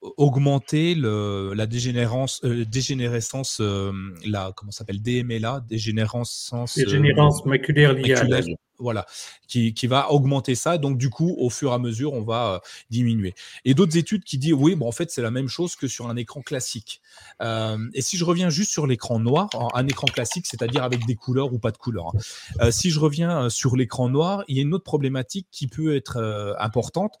augmenter 0.00 0.94
le, 0.94 1.52
la 1.54 1.66
dégénérance, 1.66 2.40
euh, 2.44 2.64
dégénérescence, 2.64 3.60
euh, 3.60 3.92
la 4.24 4.52
comment 4.56 4.70
s'appelle 4.70 5.02
DMLA, 5.02 5.64
dégénérescence, 5.68 6.76
dégénérance 6.76 7.44
maculaire 7.44 7.92
liée 7.94 8.14
à 8.14 8.24
l'âge 8.24 8.46
voilà, 8.78 9.06
qui, 9.46 9.72
va 9.86 10.12
augmenter 10.12 10.54
ça. 10.54 10.78
Donc, 10.78 10.98
du 10.98 11.10
coup, 11.10 11.34
au 11.38 11.50
fur 11.50 11.70
et 11.70 11.74
à 11.74 11.78
mesure, 11.78 12.12
on 12.12 12.22
va 12.22 12.54
euh, 12.54 12.58
diminuer. 12.90 13.34
Et 13.64 13.74
d'autres 13.74 13.96
études 13.96 14.24
qui 14.24 14.38
disent, 14.38 14.52
oui, 14.52 14.74
bon, 14.74 14.86
en 14.86 14.92
fait, 14.92 15.10
c'est 15.10 15.22
la 15.22 15.30
même 15.30 15.48
chose 15.48 15.76
que 15.76 15.88
sur 15.88 16.08
un 16.08 16.16
écran 16.16 16.42
classique. 16.42 17.00
Euh, 17.42 17.78
et 17.94 18.02
si 18.02 18.16
je 18.16 18.24
reviens 18.24 18.50
juste 18.50 18.70
sur 18.70 18.86
l'écran 18.86 19.18
noir, 19.18 19.48
un 19.74 19.86
écran 19.86 20.06
classique, 20.06 20.46
c'est-à-dire 20.46 20.82
avec 20.82 21.06
des 21.06 21.14
couleurs 21.14 21.52
ou 21.52 21.58
pas 21.58 21.70
de 21.70 21.78
couleurs, 21.78 22.08
hein. 22.14 22.18
euh, 22.60 22.70
si 22.70 22.90
je 22.90 23.00
reviens 23.00 23.48
sur 23.50 23.76
l'écran 23.76 24.08
noir, 24.08 24.44
il 24.48 24.56
y 24.56 24.58
a 24.60 24.62
une 24.62 24.74
autre 24.74 24.84
problématique 24.84 25.48
qui 25.50 25.66
peut 25.66 25.96
être 25.96 26.18
importante 26.58 27.18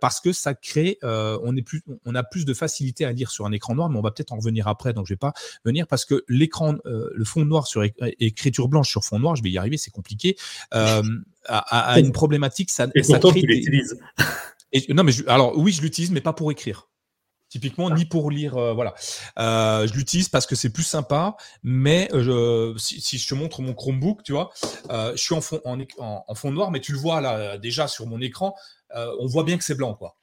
parce 0.00 0.20
que 0.20 0.32
ça 0.32 0.54
crée, 0.54 0.98
on, 1.02 1.56
est 1.56 1.62
plus, 1.62 1.82
on 2.04 2.14
a 2.14 2.22
plus 2.22 2.44
de 2.44 2.54
facilité 2.54 3.04
à 3.04 3.12
lire 3.12 3.30
sur 3.30 3.46
un 3.46 3.52
écran 3.52 3.74
noir, 3.74 3.88
mais 3.88 3.98
on 3.98 4.02
va 4.02 4.10
peut-être 4.10 4.32
en 4.32 4.36
revenir 4.36 4.68
après, 4.68 4.92
donc 4.92 5.06
je 5.06 5.14
vais 5.14 5.18
pas 5.18 5.32
venir 5.64 5.86
parce 5.86 6.04
que 6.04 6.24
l'écran, 6.28 6.76
le 6.84 7.24
fond 7.24 7.44
noir 7.44 7.66
sur 7.66 7.82
écriture 8.20 8.68
blanche 8.68 8.90
sur 8.90 9.04
fond 9.04 9.18
noir, 9.18 9.36
je 9.36 9.42
vais 9.42 9.50
y 9.50 9.58
arriver, 9.58 9.76
c'est 9.76 9.90
compliqué. 9.90 10.36
À, 11.46 12.00
une 12.00 12.12
problématique, 12.12 12.70
ça, 12.70 12.86
et 12.94 13.02
ça 13.02 13.18
crée 13.18 13.40
tu 13.40 13.46
l'utilises. 13.46 13.98
non, 14.88 15.04
mais 15.04 15.12
alors 15.28 15.56
oui, 15.56 15.72
je 15.72 15.82
l'utilise, 15.82 16.10
mais 16.10 16.20
pas 16.20 16.32
pour 16.32 16.50
écrire. 16.50 16.88
Typiquement, 17.48 17.90
ni 17.90 18.06
pour 18.06 18.30
lire, 18.30 18.56
euh, 18.56 18.72
voilà. 18.72 18.94
Euh, 19.38 19.86
je 19.86 19.92
l'utilise 19.92 20.30
parce 20.30 20.46
que 20.46 20.54
c'est 20.54 20.70
plus 20.70 20.84
sympa, 20.84 21.36
mais 21.62 22.08
je, 22.14 22.72
si, 22.78 23.18
je 23.18 23.28
te 23.28 23.34
montre 23.34 23.60
mon 23.60 23.74
Chromebook, 23.74 24.22
tu 24.22 24.32
vois, 24.32 24.50
je 24.88 25.16
suis 25.16 25.34
en 25.34 25.42
fond, 25.42 25.60
en, 25.66 25.78
en, 25.98 26.34
fond 26.34 26.50
noir, 26.50 26.70
mais 26.70 26.80
tu 26.80 26.92
le 26.92 26.98
vois 26.98 27.20
là 27.20 27.58
déjà 27.58 27.88
sur 27.88 28.06
mon 28.06 28.22
écran, 28.22 28.54
on 28.94 29.26
voit 29.26 29.44
bien 29.44 29.58
que 29.58 29.64
c'est 29.64 29.74
blanc, 29.74 29.94
quoi. 29.94 30.16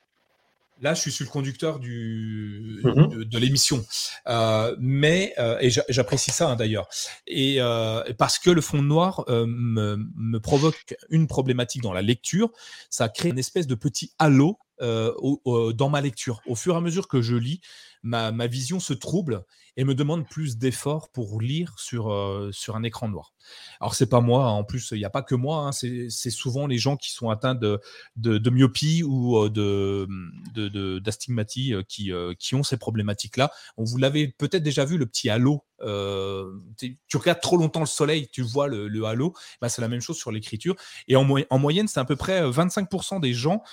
Là, 0.82 0.94
je 0.94 1.02
suis 1.02 1.12
sur 1.12 1.26
le 1.26 1.30
conducteur 1.30 1.80
du, 1.80 2.80
mhm. 2.84 3.26
de, 3.26 3.38
l'émission. 3.38 3.86
Euh, 4.28 4.76
mais, 4.80 5.34
euh, 5.38 5.58
et 5.60 5.70
j'apprécie 5.90 6.32
ça 6.32 6.50
hein, 6.50 6.56
d'ailleurs. 6.56 6.88
Et 7.28 7.58
euh, 7.60 8.04
parce 8.18 8.40
que 8.40 8.50
le 8.50 8.62
fond 8.62 8.82
noir 8.82 9.26
euh, 9.28 9.46
me, 9.46 9.98
me, 10.16 10.40
provoque 10.40 10.96
une 11.10 11.28
problématique 11.28 11.82
dans 11.82 11.94
la 11.94 12.02
lecture, 12.02 12.52
ça 12.90 13.10
crée 13.10 13.30
une 13.30 13.40
espèce 13.40 13.68
de 13.68 13.76
petit 13.76 14.14
halo 14.20 14.58
euh, 14.82 15.74
dans 15.74 15.90
ma 15.90 16.02
lecture. 16.02 16.42
Au 16.48 16.56
fur 16.56 16.74
et 16.74 16.78
à 16.78 16.82
mesure 16.82 17.08
que 17.08 17.22
je 17.22 17.36
lis, 17.36 17.62
ma, 18.04 18.48
vision 18.48 18.80
se 18.80 18.94
trouble 18.94 19.44
et 19.78 19.84
me 19.84 19.96
demande 19.96 20.28
plus 20.28 20.58
d'efforts 20.58 21.10
pour 21.12 21.40
lire 21.42 21.74
sur, 21.78 22.12
euh, 22.12 22.52
un 22.74 22.84
écran 22.84 23.08
noir. 23.08 23.34
Alors, 23.80 23.96
c'est 23.96 24.10
pas 24.10 24.22
moi, 24.22 24.46
hein. 24.46 24.52
en 24.52 24.64
plus, 24.64 24.92
il 24.92 24.98
n'y 24.98 25.06
a 25.06 25.10
pas 25.10 25.22
que 25.22 25.36
moi, 25.36 25.68
hein. 25.68 25.72
c'est 25.72 26.30
souvent 26.30 26.68
les 26.68 26.78
gens 26.78 26.98
qui 26.98 27.12
sont 27.12 27.30
atteints 27.30 27.56
de, 27.56 27.80
de, 28.16 28.50
myopie 28.50 29.04
ou 29.04 29.38
euh, 29.38 29.50
de 29.50 31.00
d'astigmatie 31.00 31.74
euh, 31.74 31.84
qui, 31.84 32.56
ont 32.56 32.64
ces 32.64 32.78
problématiques-là. 32.78 33.52
Vous 33.78 33.98
l'avez 33.98 34.28
peut-être 34.28 34.64
déjà 34.64 34.86
vu, 34.86 34.98
le 34.98 35.06
petit 35.06 35.30
halo. 35.30 35.64
Tu 35.82 37.18
regardes 37.18 37.42
trop 37.42 37.58
longtemps 37.58 37.80
le 37.80 37.86
soleil, 37.86 38.28
tu 38.32 38.42
vois 38.42 38.68
le, 38.68 38.88
le 38.88 39.04
halo. 39.06 39.34
Bah, 39.62 39.70
c'est 39.70 39.82
la 39.82 39.88
même 39.88 40.02
chose 40.02 40.18
sur 40.18 40.32
l'écriture. 40.32 40.76
Et 41.08 41.16
en, 41.16 41.28
en 41.50 41.60
moyenne, 41.60 41.88
c'est 41.88 42.00
à 42.00 42.06
peu 42.06 42.16
près 42.16 42.42
25% 42.42 43.20
des 43.20 43.34
gens 43.34 43.64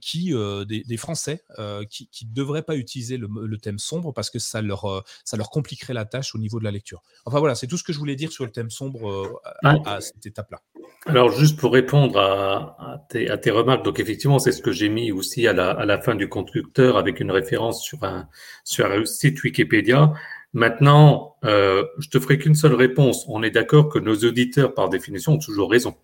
qui, 0.00 0.32
des, 0.66 0.96
Français, 0.96 1.44
qui 1.90 2.26
ne 2.26 2.34
devraient 2.34 2.62
pas 2.62 2.76
utiliser 2.76 3.16
le, 3.16 3.28
le, 3.46 3.58
thème 3.58 3.78
sombre 3.78 4.12
parce 4.12 4.30
que 4.30 4.38
ça 4.38 4.62
leur, 4.62 5.04
ça 5.24 5.36
leur 5.36 5.50
compliquerait 5.50 5.94
la 5.94 6.04
tâche 6.04 6.34
au 6.34 6.38
niveau 6.38 6.58
de 6.58 6.64
la 6.64 6.70
lecture. 6.70 7.02
Enfin 7.24 7.38
voilà, 7.38 7.54
c'est 7.54 7.66
tout 7.66 7.76
ce 7.76 7.84
que 7.84 7.92
je 7.92 7.98
voulais 7.98 8.16
dire 8.16 8.32
sur 8.32 8.44
le 8.44 8.50
thème 8.50 8.70
sombre 8.70 9.10
euh, 9.10 9.78
à, 9.84 10.00
cette 10.00 10.26
étape-là. 10.26 10.60
Alors 11.06 11.30
juste 11.30 11.58
pour 11.58 11.72
répondre 11.72 12.18
à, 12.18 13.06
tes, 13.08 13.50
remarques, 13.50 13.84
donc 13.84 14.00
effectivement 14.00 14.38
c'est 14.38 14.52
ce 14.52 14.62
que 14.62 14.72
j'ai 14.72 14.88
mis 14.88 15.12
aussi 15.12 15.46
à 15.46 15.52
la, 15.52 16.00
fin 16.00 16.14
du 16.14 16.28
conducteur 16.28 16.96
avec 16.96 17.20
une 17.20 17.30
référence 17.30 17.82
sur 17.82 18.02
un, 18.04 18.28
sur 18.64 18.90
un 18.90 19.04
site 19.04 19.42
Wikipédia. 19.42 20.12
Maintenant, 20.54 21.36
euh, 21.44 21.84
je 21.98 22.08
te 22.08 22.18
ferai 22.20 22.38
qu'une 22.38 22.54
seule 22.54 22.74
réponse. 22.74 23.26
On 23.28 23.42
est 23.42 23.50
d'accord 23.50 23.88
que 23.88 23.98
nos 23.98 24.14
auditeurs, 24.14 24.72
par 24.72 24.88
définition, 24.88 25.32
ont 25.32 25.38
toujours 25.38 25.70
raison. 25.70 25.96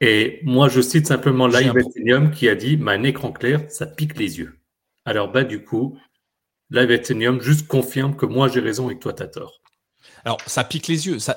Et 0.00 0.40
moi, 0.42 0.68
je 0.68 0.80
cite 0.80 1.06
simplement 1.06 1.46
Live 1.46 1.74
Ethereum 1.76 2.30
qui 2.30 2.48
a 2.48 2.54
dit, 2.54 2.78
un 2.86 3.02
écran 3.02 3.32
clair, 3.32 3.64
ça 3.70 3.86
pique 3.86 4.18
les 4.18 4.38
yeux. 4.38 4.58
Alors, 5.04 5.32
bah, 5.32 5.44
du 5.44 5.64
coup, 5.64 5.98
Live 6.70 6.90
Ethereum 6.90 7.40
juste 7.40 7.66
confirme 7.66 8.14
que 8.16 8.26
moi 8.26 8.48
j'ai 8.48 8.60
raison 8.60 8.90
et 8.90 8.94
que 8.94 9.00
toi 9.00 9.12
tu 9.12 9.22
as 9.22 9.28
tort. 9.28 9.61
Alors, 10.24 10.38
ça 10.46 10.64
pique 10.64 10.88
les 10.88 11.06
yeux. 11.06 11.18
Ça, 11.18 11.36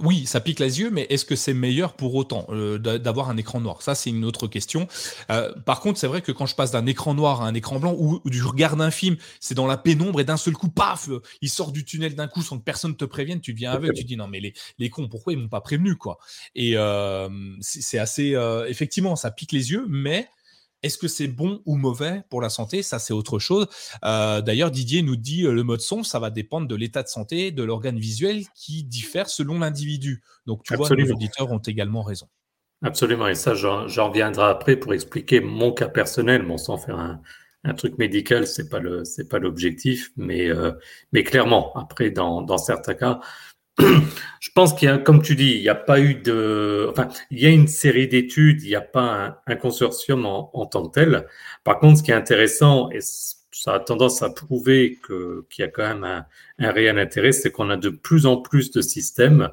oui, 0.00 0.26
ça 0.26 0.40
pique 0.40 0.58
les 0.58 0.80
yeux, 0.80 0.90
mais 0.90 1.06
est-ce 1.10 1.24
que 1.24 1.36
c'est 1.36 1.54
meilleur 1.54 1.94
pour 1.94 2.14
autant 2.14 2.46
euh, 2.50 2.78
d'avoir 2.78 3.30
un 3.30 3.36
écran 3.36 3.60
noir? 3.60 3.82
Ça, 3.82 3.94
c'est 3.94 4.10
une 4.10 4.24
autre 4.24 4.46
question. 4.46 4.88
Euh, 5.30 5.52
par 5.66 5.80
contre, 5.80 5.98
c'est 5.98 6.06
vrai 6.06 6.22
que 6.22 6.32
quand 6.32 6.46
je 6.46 6.54
passe 6.54 6.70
d'un 6.70 6.86
écran 6.86 7.14
noir 7.14 7.42
à 7.42 7.46
un 7.46 7.54
écran 7.54 7.78
blanc, 7.78 7.94
ou, 7.98 8.20
du 8.24 8.42
regard 8.42 8.80
un 8.80 8.90
film, 8.90 9.16
c'est 9.40 9.54
dans 9.54 9.66
la 9.66 9.76
pénombre 9.76 10.20
et 10.20 10.24
d'un 10.24 10.36
seul 10.36 10.54
coup, 10.54 10.68
paf, 10.68 11.08
il 11.40 11.50
sort 11.50 11.72
du 11.72 11.84
tunnel 11.84 12.14
d'un 12.14 12.28
coup 12.28 12.42
sans 12.42 12.58
que 12.58 12.64
personne 12.64 12.96
te 12.96 13.04
prévienne. 13.04 13.40
Tu 13.40 13.52
deviens 13.52 13.72
aveugle. 13.72 13.94
Tu 13.94 14.04
dis 14.04 14.16
non, 14.16 14.28
mais 14.28 14.40
les, 14.40 14.54
les 14.78 14.90
cons, 14.90 15.08
pourquoi 15.08 15.32
ils 15.34 15.38
m'ont 15.38 15.48
pas 15.48 15.60
prévenu 15.60 15.96
quoi? 15.96 16.18
Et 16.54 16.72
euh, 16.76 17.28
c'est 17.60 17.98
assez 17.98 18.36
effectivement, 18.66 19.16
ça 19.16 19.30
pique 19.30 19.52
les 19.52 19.70
yeux, 19.72 19.84
mais 19.88 20.28
est-ce 20.82 20.98
que 20.98 21.08
c'est 21.08 21.28
bon 21.28 21.62
ou 21.64 21.76
mauvais 21.76 22.22
pour 22.28 22.40
la 22.40 22.48
santé? 22.48 22.82
Ça, 22.82 22.98
c'est 22.98 23.12
autre 23.12 23.38
chose. 23.38 23.66
Euh, 24.04 24.40
d'ailleurs, 24.40 24.70
Didier 24.70 25.02
nous 25.02 25.16
dit 25.16 25.44
euh, 25.44 25.52
le 25.52 25.62
mode 25.62 25.80
son, 25.80 26.02
ça 26.02 26.18
va 26.18 26.30
dépendre 26.30 26.66
de 26.66 26.74
l'état 26.74 27.02
de 27.02 27.08
santé 27.08 27.50
de 27.50 27.62
l'organe 27.62 27.98
visuel 27.98 28.44
qui 28.54 28.84
diffère 28.84 29.28
selon 29.28 29.60
l'individu. 29.60 30.22
Donc, 30.46 30.62
tu 30.64 30.74
vois, 30.74 30.88
nos 30.90 31.12
auditeurs 31.12 31.50
ont 31.50 31.58
également 31.58 32.02
raison. 32.02 32.28
Absolument. 32.82 33.28
Et 33.28 33.36
ça, 33.36 33.54
j'en 33.54 34.08
reviendrai 34.08 34.44
après 34.44 34.76
pour 34.76 34.92
expliquer 34.92 35.40
mon 35.40 35.72
cas 35.72 35.88
personnel, 35.88 36.42
bon, 36.42 36.58
sans 36.58 36.78
faire 36.78 36.98
un, 36.98 37.20
truc 37.74 37.96
médical, 37.96 38.48
c'est 38.48 38.68
pas 38.68 38.80
le, 38.80 39.04
c'est 39.04 39.28
pas 39.28 39.38
l'objectif, 39.38 40.10
mais, 40.16 40.48
euh, 40.48 40.72
mais 41.12 41.22
clairement, 41.22 41.72
après, 41.76 42.10
dans, 42.10 42.42
dans 42.42 42.58
certains 42.58 42.94
cas, 42.94 43.20
je 43.78 44.50
pense 44.54 44.74
qu'il 44.74 44.88
y 44.88 44.90
a, 44.90 44.98
comme 44.98 45.22
tu 45.22 45.34
dis, 45.34 45.52
il 45.52 45.62
n'y 45.62 45.68
a 45.68 45.74
pas 45.74 46.00
eu 46.00 46.14
de, 46.14 46.88
enfin, 46.90 47.08
il 47.30 47.40
y 47.40 47.46
a 47.46 47.50
une 47.50 47.68
série 47.68 48.08
d'études, 48.08 48.62
il 48.62 48.68
n'y 48.68 48.74
a 48.74 48.80
pas 48.80 49.40
un, 49.46 49.56
consortium 49.56 50.26
en, 50.26 50.66
tant 50.66 50.88
que 50.88 50.92
tel. 50.92 51.26
Par 51.64 51.78
contre, 51.78 51.98
ce 51.98 52.02
qui 52.02 52.10
est 52.10 52.14
intéressant, 52.14 52.90
et 52.90 53.00
ça 53.00 53.74
a 53.74 53.80
tendance 53.80 54.22
à 54.22 54.30
prouver 54.30 54.98
que, 55.02 55.46
qu'il 55.50 55.64
y 55.64 55.68
a 55.68 55.70
quand 55.70 55.86
même 55.86 56.04
un, 56.04 56.70
réel 56.70 56.98
intérêt, 56.98 57.32
c'est 57.32 57.50
qu'on 57.50 57.70
a 57.70 57.76
de 57.76 57.88
plus 57.88 58.26
en 58.26 58.36
plus 58.36 58.70
de 58.70 58.82
systèmes 58.82 59.50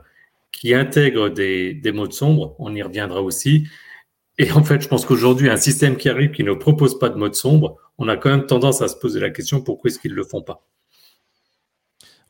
qui 0.52 0.74
intègrent 0.74 1.30
des, 1.30 1.74
des 1.74 1.92
modes 1.92 2.14
sombres. 2.14 2.56
On 2.60 2.76
y 2.76 2.82
reviendra 2.82 3.22
aussi. 3.22 3.68
Et 4.38 4.52
en 4.52 4.64
fait, 4.64 4.82
je 4.82 4.88
pense 4.88 5.06
qu'aujourd'hui, 5.06 5.50
un 5.50 5.58
système 5.58 5.98
qui 5.98 6.10
arrive 6.10 6.32
qui 6.32 6.44
ne 6.44 6.54
propose 6.54 6.98
pas 6.98 7.10
de 7.10 7.18
mode 7.18 7.36
sombre, 7.36 7.78
on 7.98 8.08
a 8.08 8.18
quand 8.18 8.30
même 8.30 8.46
tendance 8.46 8.82
à 8.82 8.88
se 8.88 8.96
poser 8.96 9.20
la 9.20 9.30
question 9.30 9.62
pourquoi 9.62 9.90
est-ce 9.90 10.00
qu'ils 10.00 10.12
ne 10.12 10.16
le 10.16 10.24
font 10.24 10.42
pas? 10.42 10.66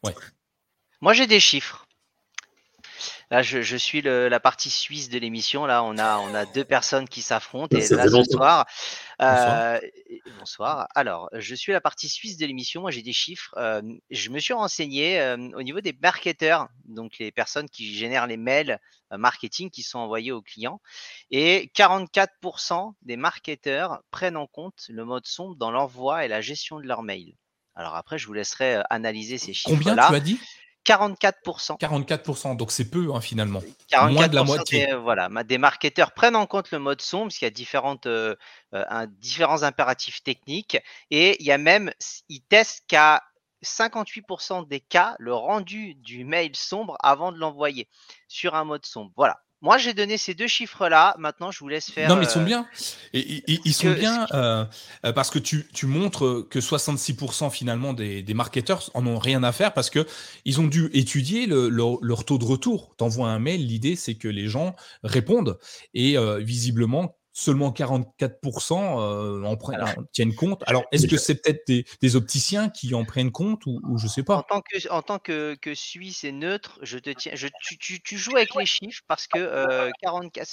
Ouais. 0.03 0.13
Moi, 1.01 1.13
j'ai 1.13 1.27
des 1.27 1.39
chiffres. 1.39 1.85
Là, 3.31 3.43
je, 3.43 3.77
suis 3.77 4.01
la 4.01 4.39
partie 4.39 4.71
suisse 4.71 5.07
de 5.07 5.19
l'émission. 5.19 5.67
Là, 5.67 5.83
on 5.83 5.99
a, 5.99 6.17
on 6.17 6.33
a 6.33 6.47
deux 6.47 6.65
personnes 6.65 7.07
qui 7.07 7.21
s'affrontent. 7.21 7.77
Et 7.77 7.87
là, 7.89 8.07
ce 8.09 8.23
soir, 8.23 8.65
euh, 9.21 9.79
bonsoir. 10.39 10.87
Alors, 10.95 11.29
je 11.33 11.53
suis 11.53 11.71
la 11.71 11.79
partie 11.79 12.09
suisse 12.09 12.37
de 12.37 12.45
l'émission. 12.47 12.81
Moi, 12.81 12.89
j'ai 12.89 13.03
des 13.03 13.13
chiffres. 13.13 13.53
Euh, 13.57 13.83
je 14.09 14.29
me 14.31 14.39
suis 14.39 14.53
renseigné 14.53 15.21
euh, 15.21 15.37
au 15.53 15.61
niveau 15.61 15.79
des 15.79 15.95
marketeurs, 16.01 16.69
donc 16.85 17.19
les 17.19 17.31
personnes 17.31 17.69
qui 17.69 17.93
génèrent 17.93 18.25
les 18.25 18.37
mails 18.37 18.79
marketing 19.11 19.69
qui 19.69 19.83
sont 19.83 19.99
envoyés 19.99 20.31
aux 20.31 20.41
clients. 20.41 20.81
Et 21.29 21.71
44% 21.75 22.93
des 23.03 23.15
marketeurs 23.15 24.01
prennent 24.09 24.37
en 24.37 24.47
compte 24.47 24.85
le 24.89 25.05
mode 25.05 25.27
sombre 25.27 25.55
dans 25.55 25.71
l'envoi 25.71 26.25
et 26.25 26.27
la 26.27 26.41
gestion 26.41 26.79
de 26.79 26.87
leurs 26.87 27.03
mails. 27.03 27.35
Alors 27.75 27.95
après, 27.95 28.17
je 28.17 28.25
vous 28.27 28.33
laisserai 28.33 28.81
analyser 28.89 29.37
ces 29.37 29.53
chiffres-là. 29.53 29.77
Combien 29.77 30.09
tu 30.09 30.15
as 30.15 30.19
dit? 30.19 30.39
44%. 30.89 31.79
44%, 31.79 32.57
donc 32.57 32.71
c'est 32.71 32.89
peu 32.89 33.13
hein, 33.13 33.21
finalement. 33.21 33.61
44% 33.91 34.13
Moins 34.13 34.27
de 34.27 34.35
la 34.35 34.43
moitié. 34.43 34.87
Des, 34.87 34.93
voilà, 34.95 35.29
des 35.43 35.57
marketeurs 35.57 36.13
prennent 36.13 36.35
en 36.35 36.47
compte 36.47 36.71
le 36.71 36.79
mode 36.79 37.01
sombre, 37.01 37.25
parce 37.25 37.37
qu'il 37.37 37.45
y 37.45 37.47
a 37.47 37.51
différentes, 37.51 38.07
euh, 38.07 38.35
euh, 38.73 39.07
différents 39.19 39.63
impératifs 39.63 40.23
techniques. 40.23 40.77
Et 41.11 41.39
il 41.39 41.45
y 41.45 41.51
a 41.51 41.57
même, 41.57 41.91
ils 42.27 42.41
testent 42.41 42.83
qu'à 42.87 43.23
58% 43.63 44.67
des 44.67 44.79
cas, 44.79 45.15
le 45.19 45.33
rendu 45.33 45.93
du 45.95 46.23
mail 46.23 46.55
sombre 46.55 46.97
avant 47.01 47.31
de 47.31 47.37
l'envoyer 47.37 47.87
sur 48.27 48.55
un 48.55 48.63
mode 48.63 48.85
sombre. 48.85 49.11
Voilà. 49.15 49.39
Moi, 49.61 49.77
j'ai 49.77 49.93
donné 49.93 50.17
ces 50.17 50.33
deux 50.33 50.47
chiffres-là. 50.47 51.15
Maintenant, 51.19 51.51
je 51.51 51.59
vous 51.59 51.67
laisse 51.67 51.91
faire. 51.91 52.07
Non, 52.07 52.15
mais 52.15 52.23
ils 52.23 52.29
sont 52.29 52.39
euh, 52.39 52.45
bien. 52.45 52.67
Et, 53.13 53.43
ils 53.47 53.73
sont 53.73 53.91
bien 53.91 54.25
euh, 54.33 54.63
euh, 55.05 55.11
parce 55.11 55.29
que 55.29 55.39
tu, 55.39 55.67
tu, 55.73 55.85
montres 55.85 56.47
que 56.49 56.59
66% 56.59 57.51
finalement 57.51 57.91
des, 57.93 58.23
des 58.23 58.33
marketeurs 58.33 58.89
en 58.93 59.05
ont 59.05 59.19
rien 59.19 59.43
à 59.43 59.51
faire 59.51 59.73
parce 59.73 59.89
que 59.89 60.07
ils 60.45 60.61
ont 60.61 60.67
dû 60.67 60.89
étudier 60.93 61.45
le, 61.45 61.67
leur, 61.69 62.23
taux 62.23 62.37
de 62.37 62.45
retour. 62.45 62.95
T'envoies 62.95 63.29
un 63.29 63.39
mail, 63.39 63.65
l'idée 63.67 63.97
c'est 63.97 64.15
que 64.15 64.29
les 64.29 64.47
gens 64.47 64.75
répondent 65.03 65.59
et 65.93 66.15
visiblement 66.39 67.18
seulement 67.39 67.71
44% 67.71 68.73
euh, 68.73 69.43
en, 69.43 69.57
tiennent 70.11 70.35
compte. 70.35 70.61
Alors, 70.67 70.85
est-ce 70.91 71.07
que 71.07 71.17
c'est 71.17 71.35
peut-être 71.35 71.65
des, 71.67 72.15
opticiens 72.15 72.69
qui 72.69 72.93
en 72.93 73.05
prennent 73.05 73.31
compte 73.31 73.65
ou, 73.65 73.97
je 73.97 74.05
ne 74.05 74.09
sais 74.09 74.23
pas? 74.23 74.35
En 74.35 74.43
tant 74.43 74.61
que, 74.61 74.89
en 74.91 75.01
tant 75.01 75.19
que, 75.19 75.57
suisse 75.73 76.23
et 76.23 76.31
neutre, 76.31 76.79
je 76.81 76.97
te 76.97 77.09
tiens, 77.11 77.31
je, 77.35 77.47
tu, 77.79 78.17
joues 78.17 78.35
avec 78.35 78.53
les 78.55 78.65
chiffres 78.65 79.01
parce 79.07 79.27
que 79.27 79.39
euh, 79.39 79.89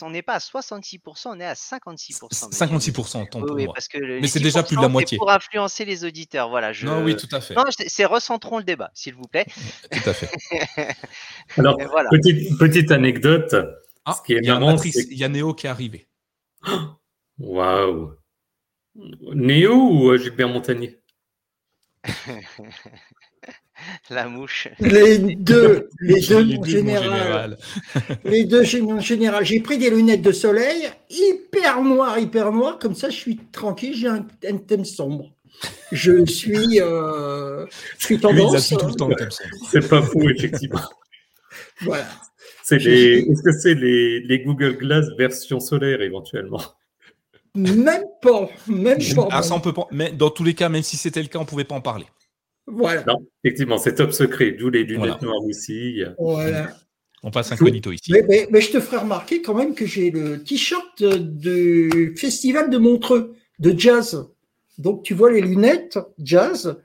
on 0.02 0.10
n'est 0.10 0.22
pas 0.22 0.34
à 0.34 0.38
66%, 0.38 1.00
on 1.26 1.40
est 1.40 1.44
à 1.44 1.54
56%. 1.54 2.52
56%, 2.52 3.28
tant 3.28 3.40
pour 3.40 3.56
moi. 3.56 3.74
Parce 3.74 3.88
que 3.88 4.20
Mais 4.20 4.28
c'est 4.28 4.40
déjà 4.40 4.62
plus 4.62 4.76
de 4.76 4.82
la 4.82 4.88
moitié. 4.88 5.18
Pour 5.18 5.30
influencer 5.30 5.84
les 5.84 6.04
auditeurs, 6.04 6.48
voilà. 6.48 6.72
Je... 6.72 6.86
Non, 6.86 7.02
oui, 7.02 7.16
tout 7.16 7.28
à 7.32 7.40
fait. 7.40 7.54
Non, 7.54 7.64
c'est 7.68 8.04
recentrons 8.04 8.58
le 8.58 8.64
débat, 8.64 8.90
s'il 8.94 9.14
vous 9.14 9.24
plaît. 9.24 9.46
Tout 9.90 10.10
à 10.10 10.12
fait. 10.12 10.28
Alors, 11.58 11.76
petite, 12.10 12.58
petite 12.58 12.90
anecdote. 12.90 13.54
Ah, 14.04 14.12
ce 14.12 14.22
qui 14.22 14.34
est 14.34 14.38
il 14.38 15.18
y 15.18 15.24
a 15.24 15.28
Néo 15.28 15.54
qui 15.54 15.66
est 15.66 15.70
arrivé. 15.70 16.06
Waouh 17.38 18.12
Néo 19.34 19.74
ou 19.74 20.10
euh, 20.10 20.18
Gilbert 20.18 20.48
Montagnier? 20.48 20.98
La 24.10 24.28
mouche. 24.28 24.68
Les 24.80 25.18
deux, 25.18 25.88
les 26.00 26.20
deux, 26.20 26.56
en 26.58 26.64
général. 26.64 27.58
les 28.24 28.44
deux 28.44 28.64
en 28.82 29.00
général. 29.00 29.44
J'ai 29.44 29.60
pris 29.60 29.78
des 29.78 29.90
lunettes 29.90 30.22
de 30.22 30.32
soleil, 30.32 30.88
hyper 31.10 31.82
noir, 31.82 32.18
hyper 32.18 32.52
noir, 32.52 32.78
comme 32.78 32.94
ça 32.94 33.10
je 33.10 33.16
suis 33.16 33.36
tranquille, 33.52 33.94
j'ai 33.94 34.08
un, 34.08 34.22
thème 34.66 34.84
sombre. 34.84 35.32
Je 35.92 36.24
suis, 36.26 36.80
euh, 36.80 37.66
je 37.98 38.04
suis 38.06 38.18
tendance. 38.18 38.68
temps 38.68 39.08
C'est 39.70 39.88
pas 39.88 40.02
fou, 40.02 40.28
effectivement. 40.28 40.80
voilà. 41.82 42.06
Est-ce 42.70 43.42
que 43.42 43.52
c'est 43.52 43.74
les, 43.74 44.42
Google 44.44 44.76
Glass 44.76 45.06
version 45.16 45.60
solaire 45.60 46.02
éventuellement? 46.02 46.62
Même 47.54 48.04
pas, 48.20 48.50
même 48.68 48.98
pas. 49.14 49.28
Ah, 49.30 49.42
ça, 49.42 49.54
on 49.54 49.60
peut 49.60 49.72
pas. 49.72 49.86
Mais 49.90 50.12
dans 50.12 50.30
tous 50.30 50.44
les 50.44 50.54
cas, 50.54 50.68
même 50.68 50.82
si 50.82 50.96
c'était 50.96 51.22
le 51.22 51.28
cas, 51.28 51.38
on 51.38 51.46
pouvait 51.46 51.64
pas 51.64 51.74
en 51.74 51.80
parler. 51.80 52.04
Voilà. 52.66 53.04
Non, 53.06 53.18
effectivement, 53.42 53.78
c'est 53.78 53.94
top 53.94 54.12
secret, 54.12 54.52
d'où 54.52 54.68
les 54.68 54.84
lunettes 54.84 55.22
noires 55.22 55.44
aussi. 55.44 56.02
Voilà. 56.18 56.76
On 57.22 57.30
passe 57.30 57.50
un 57.52 57.56
cognito 57.56 57.92
ici. 57.92 58.12
Mais, 58.28 58.60
je 58.60 58.70
te 58.70 58.80
ferai 58.80 58.98
remarquer 58.98 59.42
quand 59.42 59.54
même 59.54 59.74
que 59.74 59.86
j'ai 59.86 60.10
le 60.10 60.42
t-shirt 60.42 61.02
du 61.02 62.14
festival 62.16 62.70
de 62.70 62.78
Montreux 62.78 63.34
de 63.58 63.78
jazz. 63.78 64.28
Donc 64.78 65.02
tu 65.02 65.14
vois 65.14 65.32
les 65.32 65.40
lunettes 65.40 65.98
jazz 66.18 66.78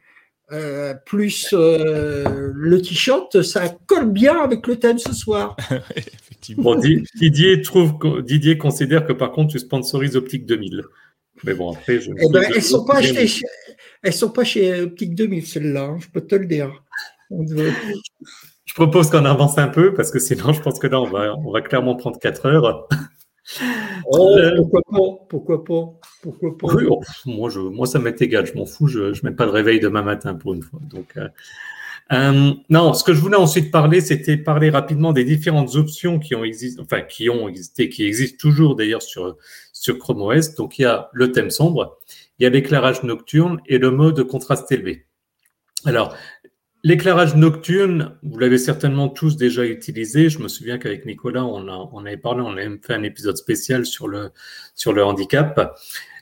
euh, 0.51 0.93
plus 1.05 1.53
euh, 1.53 2.51
le 2.53 2.81
t-shirt, 2.81 3.41
ça 3.41 3.69
colle 3.85 4.11
bien 4.11 4.37
avec 4.41 4.67
le 4.67 4.77
thème 4.77 4.97
ce 4.97 5.13
soir. 5.13 5.55
Effectivement. 5.95 6.75
Didier 7.15 7.61
trouve, 7.61 7.93
Didier 8.23 8.57
considère 8.57 9.05
que 9.05 9.13
par 9.13 9.31
contre 9.31 9.53
tu 9.53 9.59
sponsorises 9.59 10.15
Optique 10.15 10.45
2000. 10.45 10.83
Mais 11.43 11.53
bon, 11.53 11.71
après, 11.71 11.99
je. 11.99 12.11
Eh 12.11 12.31
ben, 12.31 12.43
elles 12.53 12.61
sont 12.61 12.85
pas 12.85 13.01
chez, 13.01 13.41
elles 14.03 14.13
sont 14.13 14.29
pas 14.29 14.43
chez 14.43 14.81
Optique 14.81 15.15
2000 15.15 15.47
celles-là, 15.47 15.83
hein, 15.83 15.97
je 15.99 16.07
peux 16.09 16.21
te 16.21 16.35
le 16.35 16.45
dire. 16.45 16.83
Je 17.29 18.73
propose 18.73 19.09
qu'on 19.09 19.25
avance 19.25 19.57
un 19.57 19.69
peu 19.69 19.93
parce 19.93 20.11
que 20.11 20.19
sinon, 20.19 20.53
je 20.53 20.61
pense 20.61 20.79
que 20.79 20.87
là, 20.87 21.01
on 21.01 21.09
va, 21.09 21.33
on 21.37 21.51
va 21.51 21.61
clairement 21.61 21.95
prendre 21.95 22.19
4 22.19 22.45
heures. 22.45 22.87
Oh, 24.05 24.37
pourquoi 24.57 24.81
pas 24.89 25.25
Pourquoi 25.29 25.63
pas 25.63 25.99
Pourquoi 26.21 26.57
pas 26.57 26.67
moi, 27.25 27.49
je, 27.49 27.59
moi, 27.59 27.87
ça 27.87 27.99
m'est 27.99 28.21
égal. 28.21 28.45
Je 28.45 28.53
m'en 28.53 28.65
fous. 28.65 28.87
Je 28.87 28.99
ne 28.99 29.29
mets 29.29 29.35
pas 29.35 29.45
de 29.45 29.51
réveil 29.51 29.79
demain 29.79 30.01
matin 30.01 30.35
pour 30.35 30.53
une 30.53 30.61
fois. 30.61 30.79
Donc, 30.89 31.13
euh, 31.17 31.27
euh, 32.11 32.53
non, 32.69 32.93
ce 32.93 33.03
que 33.03 33.13
je 33.13 33.21
voulais 33.21 33.37
ensuite 33.37 33.71
parler, 33.71 34.01
c'était 34.01 34.37
parler 34.37 34.69
rapidement 34.69 35.13
des 35.13 35.23
différentes 35.23 35.75
options 35.75 36.19
qui 36.19 36.35
ont 36.35 36.43
existé, 36.43 36.81
enfin 36.81 37.01
qui 37.01 37.29
ont 37.29 37.47
existé, 37.47 37.89
qui 37.89 38.05
existent 38.05 38.37
toujours 38.39 38.75
d'ailleurs 38.75 39.01
sur 39.01 39.37
sur 39.73 39.97
Chrome 39.97 40.21
OS. 40.21 40.55
Donc, 40.55 40.77
il 40.77 40.83
y 40.83 40.85
a 40.85 41.09
le 41.13 41.31
thème 41.31 41.49
sombre, 41.49 41.97
il 42.37 42.43
y 42.43 42.45
a 42.45 42.49
l'éclairage 42.49 43.03
nocturne 43.03 43.61
et 43.65 43.77
le 43.77 43.91
mode 43.91 44.23
contraste 44.23 44.71
élevé. 44.71 45.05
Alors, 45.85 46.15
L'éclairage 46.83 47.35
nocturne, 47.35 48.17
vous 48.23 48.39
l'avez 48.39 48.57
certainement 48.57 49.07
tous 49.07 49.37
déjà 49.37 49.65
utilisé. 49.65 50.29
Je 50.29 50.39
me 50.39 50.47
souviens 50.47 50.79
qu'avec 50.79 51.05
Nicolas, 51.05 51.45
on, 51.45 51.67
a, 51.67 51.89
on 51.93 52.05
avait 52.05 52.17
parlé, 52.17 52.41
on 52.41 52.51
a 52.51 52.55
même 52.55 52.79
fait 52.81 52.95
un 52.95 53.03
épisode 53.03 53.37
spécial 53.37 53.85
sur 53.85 54.07
le, 54.07 54.31
sur 54.73 54.91
le 54.91 55.03
handicap. 55.03 55.77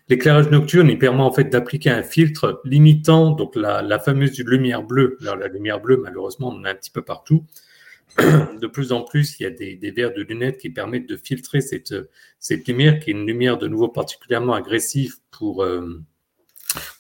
L'éclairage 0.09 0.49
nocturne, 0.49 0.89
il 0.89 0.99
permet 0.99 1.21
en 1.21 1.31
fait 1.31 1.45
d'appliquer 1.45 1.91
un 1.91 2.03
filtre 2.03 2.61
limitant 2.65 3.31
donc 3.31 3.55
la, 3.55 3.81
la 3.81 3.99
fameuse 3.99 4.37
lumière 4.39 4.83
bleue. 4.83 5.17
Alors 5.21 5.37
la 5.37 5.47
lumière 5.47 5.79
bleue, 5.79 5.97
malheureusement, 5.97 6.49
on 6.49 6.59
en 6.59 6.65
a 6.65 6.71
un 6.71 6.75
petit 6.75 6.91
peu 6.91 7.03
partout. 7.03 7.45
De 8.17 8.67
plus 8.67 8.91
en 8.91 9.03
plus, 9.03 9.39
il 9.39 9.43
y 9.43 9.45
a 9.45 9.51
des, 9.51 9.75
des 9.75 9.91
verres 9.91 10.13
de 10.13 10.23
lunettes 10.23 10.57
qui 10.57 10.71
permettent 10.71 11.07
de 11.07 11.15
filtrer 11.15 11.61
cette, 11.61 11.93
cette 12.39 12.67
lumière, 12.67 12.99
qui 12.99 13.11
est 13.11 13.13
une 13.13 13.25
lumière 13.25 13.57
de 13.57 13.67
nouveau 13.67 13.87
particulièrement 13.87 14.55
agressive 14.55 15.15
pour, 15.31 15.63
euh, 15.63 16.01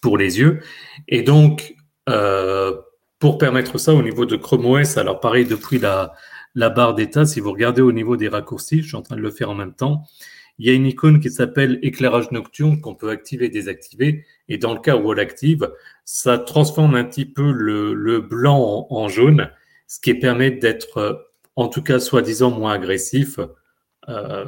pour 0.01 0.17
les 0.17 0.39
yeux. 0.39 0.61
Et 1.07 1.23
donc, 1.23 1.75
euh, 2.07 2.77
pour 3.19 3.37
permettre 3.37 3.77
ça 3.77 3.93
au 3.93 4.01
niveau 4.01 4.25
de 4.25 4.35
Chrome 4.35 4.65
OS, 4.65 4.97
alors 4.97 5.19
pareil, 5.19 5.45
depuis 5.45 5.77
la, 5.77 6.13
la 6.55 6.69
barre 6.69 6.95
d'état, 6.95 7.25
si 7.25 7.39
vous 7.39 7.51
regardez 7.51 7.81
au 7.81 7.91
niveau 7.91 8.17
des 8.17 8.29
raccourcis, 8.29 8.81
je 8.81 8.87
suis 8.87 8.95
en 8.95 9.01
train 9.01 9.15
de 9.15 9.21
le 9.21 9.31
faire 9.31 9.49
en 9.49 9.55
même 9.55 9.73
temps, 9.73 10.03
il 10.59 10.67
y 10.67 10.69
a 10.69 10.73
une 10.73 10.85
icône 10.85 11.21
qui 11.21 11.31
s'appelle 11.31 11.79
éclairage 11.81 12.31
nocturne 12.31 12.81
qu'on 12.81 12.93
peut 12.93 13.09
activer 13.09 13.45
et 13.45 13.49
désactiver. 13.49 14.25
Et 14.49 14.57
dans 14.57 14.73
le 14.73 14.81
cas 14.81 14.97
où 14.97 15.09
on 15.09 15.13
l'active, 15.13 15.71
ça 16.03 16.37
transforme 16.37 16.95
un 16.95 17.05
petit 17.05 17.25
peu 17.25 17.49
le, 17.51 17.93
le 17.93 18.19
blanc 18.19 18.85
en, 18.89 19.07
jaune, 19.07 19.49
ce 19.87 20.01
qui 20.01 20.13
permet 20.15 20.51
d'être, 20.51 21.29
en 21.55 21.69
tout 21.69 21.81
cas, 21.81 21.99
soi-disant 21.99 22.51
moins 22.51 22.73
agressif, 22.73 23.39
euh, 24.09 24.45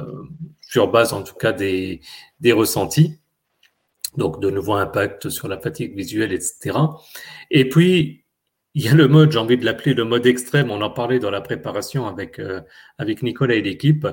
sur 0.60 0.88
base 0.88 1.14
en 1.14 1.22
tout 1.22 1.34
cas 1.34 1.52
des, 1.52 2.00
des 2.40 2.52
ressentis. 2.52 3.18
Donc, 4.18 4.38
de 4.42 4.50
nouveau 4.50 4.74
impact 4.74 5.30
sur 5.30 5.48
la 5.48 5.58
fatigue 5.58 5.96
visuelle, 5.96 6.34
etc. 6.34 6.76
Et 7.50 7.66
puis, 7.70 8.21
il 8.74 8.84
y 8.84 8.88
a 8.88 8.94
le 8.94 9.08
mode, 9.08 9.32
j'ai 9.32 9.38
envie 9.38 9.58
de 9.58 9.64
l'appeler 9.64 9.94
le 9.94 10.04
mode 10.04 10.26
extrême, 10.26 10.70
on 10.70 10.80
en 10.80 10.90
parlait 10.90 11.18
dans 11.18 11.30
la 11.30 11.40
préparation 11.40 12.06
avec, 12.06 12.38
euh, 12.38 12.60
avec 12.98 13.22
Nicolas 13.22 13.54
et 13.54 13.62
l'équipe, 13.62 14.06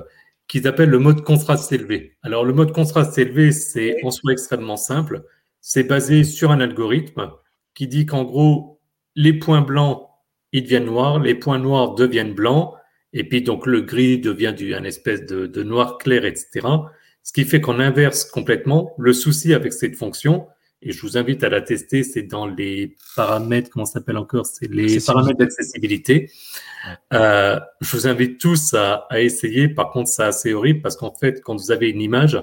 qu'ils 0.48 0.66
appellent 0.66 0.90
le 0.90 0.98
mode 0.98 1.22
contraste 1.22 1.72
élevé. 1.72 2.16
Alors 2.22 2.44
le 2.44 2.52
mode 2.52 2.72
contraste 2.72 3.16
élevé, 3.18 3.52
c'est 3.52 4.04
en 4.04 4.10
soi 4.10 4.32
extrêmement 4.32 4.76
simple. 4.76 5.24
C'est 5.60 5.84
basé 5.84 6.24
sur 6.24 6.50
un 6.50 6.60
algorithme 6.60 7.30
qui 7.74 7.86
dit 7.86 8.04
qu'en 8.04 8.24
gros, 8.24 8.80
les 9.14 9.32
points 9.32 9.62
blancs, 9.62 10.08
ils 10.52 10.62
deviennent 10.62 10.86
noirs, 10.86 11.20
les 11.20 11.34
points 11.34 11.58
noirs 11.58 11.94
deviennent 11.94 12.34
blancs, 12.34 12.74
et 13.12 13.24
puis 13.24 13.42
donc 13.42 13.66
le 13.66 13.80
gris 13.80 14.18
devient 14.18 14.54
du, 14.56 14.74
un 14.74 14.84
espèce 14.84 15.24
de, 15.24 15.46
de 15.46 15.62
noir 15.62 15.98
clair, 15.98 16.24
etc. 16.24 16.66
Ce 17.22 17.32
qui 17.32 17.44
fait 17.44 17.60
qu'on 17.60 17.80
inverse 17.80 18.24
complètement. 18.24 18.92
Le 18.98 19.12
souci 19.12 19.54
avec 19.54 19.72
cette 19.72 19.96
fonction, 19.96 20.46
et 20.82 20.92
je 20.92 21.02
vous 21.02 21.18
invite 21.18 21.44
à 21.44 21.48
la 21.48 21.60
tester. 21.60 22.02
C'est 22.02 22.22
dans 22.22 22.46
les 22.46 22.96
paramètres, 23.14 23.70
comment 23.70 23.84
ça 23.84 23.94
s'appelle 23.94 24.16
encore? 24.16 24.46
C'est 24.46 24.70
les 24.70 24.98
paramètres 25.00 25.38
d'accessibilité. 25.38 26.30
Euh, 27.12 27.60
je 27.80 27.96
vous 27.96 28.06
invite 28.06 28.40
tous 28.40 28.74
à, 28.74 29.06
à, 29.10 29.20
essayer. 29.20 29.68
Par 29.68 29.90
contre, 29.90 30.08
c'est 30.08 30.22
assez 30.22 30.54
horrible 30.54 30.80
parce 30.80 30.96
qu'en 30.96 31.14
fait, 31.14 31.42
quand 31.42 31.56
vous 31.56 31.70
avez 31.70 31.90
une 31.90 32.00
image, 32.00 32.42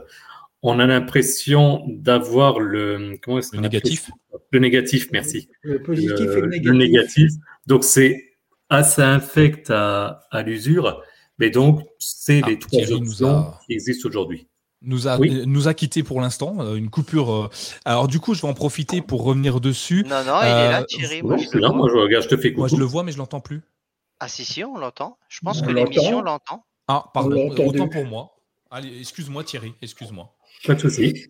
on 0.61 0.79
a 0.79 0.85
l'impression 0.85 1.83
d'avoir 1.87 2.59
le 2.59 3.17
comment 3.21 3.39
est-ce 3.39 3.55
le 3.55 3.61
négatif. 3.61 4.11
Le 4.51 4.59
négatif, 4.59 5.09
merci. 5.11 5.49
Le 5.61 5.81
positif 5.81 6.19
et 6.19 6.41
le 6.41 6.47
négatif. 6.47 6.71
Le 6.71 6.77
négatif. 6.77 7.31
Donc 7.65 7.83
c'est 7.83 8.23
assez 8.69 9.01
infect 9.01 9.69
à, 9.69 10.25
à 10.31 10.41
l'usure, 10.43 11.01
mais 11.39 11.49
donc 11.49 11.81
c'est 11.99 12.45
les 12.45 12.57
ah, 12.61 12.67
trois 12.67 12.91
options 12.91 13.51
qui 13.65 13.73
existent 13.73 14.09
aujourd'hui 14.09 14.46
nous 14.81 15.07
a, 15.07 15.17
nous 15.17 15.67
a 15.67 15.73
quitté 15.73 16.03
pour 16.03 16.21
l'instant, 16.21 16.57
euh, 16.59 16.75
une 16.75 16.89
coupure. 16.89 17.31
Euh. 17.31 17.49
Alors 17.85 18.07
du 18.07 18.19
coup, 18.19 18.33
je 18.33 18.41
vais 18.41 18.47
en 18.47 18.53
profiter 18.53 19.01
pour 19.01 19.23
revenir 19.23 19.59
dessus. 19.59 20.03
Non, 20.07 20.23
non, 20.23 20.39
il 20.41 20.47
est 20.47 20.71
là, 20.71 20.81
euh, 20.81 20.85
Thierry. 20.85 21.21
Moi, 21.21 21.37
je, 21.37 21.57
là, 21.57 21.71
moi, 21.71 21.89
je, 21.91 21.97
regarde, 21.97 22.23
je 22.23 22.29
te 22.29 22.37
fais 22.37 22.51
coucou. 22.51 22.61
Moi, 22.61 22.67
je 22.67 22.75
le 22.75 22.85
vois, 22.85 23.03
mais 23.03 23.11
je 23.11 23.17
l'entends 23.17 23.39
plus. 23.39 23.61
Ah 24.19 24.27
si, 24.27 24.45
si, 24.45 24.63
on 24.63 24.77
l'entend. 24.77 25.17
Je 25.29 25.39
pense 25.41 25.61
que 25.61 25.69
l'émission 25.69 26.21
l'entend. 26.21 26.65
Ah, 26.87 27.05
pardon, 27.13 27.49
autant 27.49 27.87
pour 27.87 28.05
moi. 28.05 28.35
Allez, 28.69 28.99
excuse-moi 28.99 29.43
Thierry, 29.43 29.73
excuse-moi. 29.81 30.33
Pas 30.65 30.75
de 30.75 30.81
souci. 30.81 31.25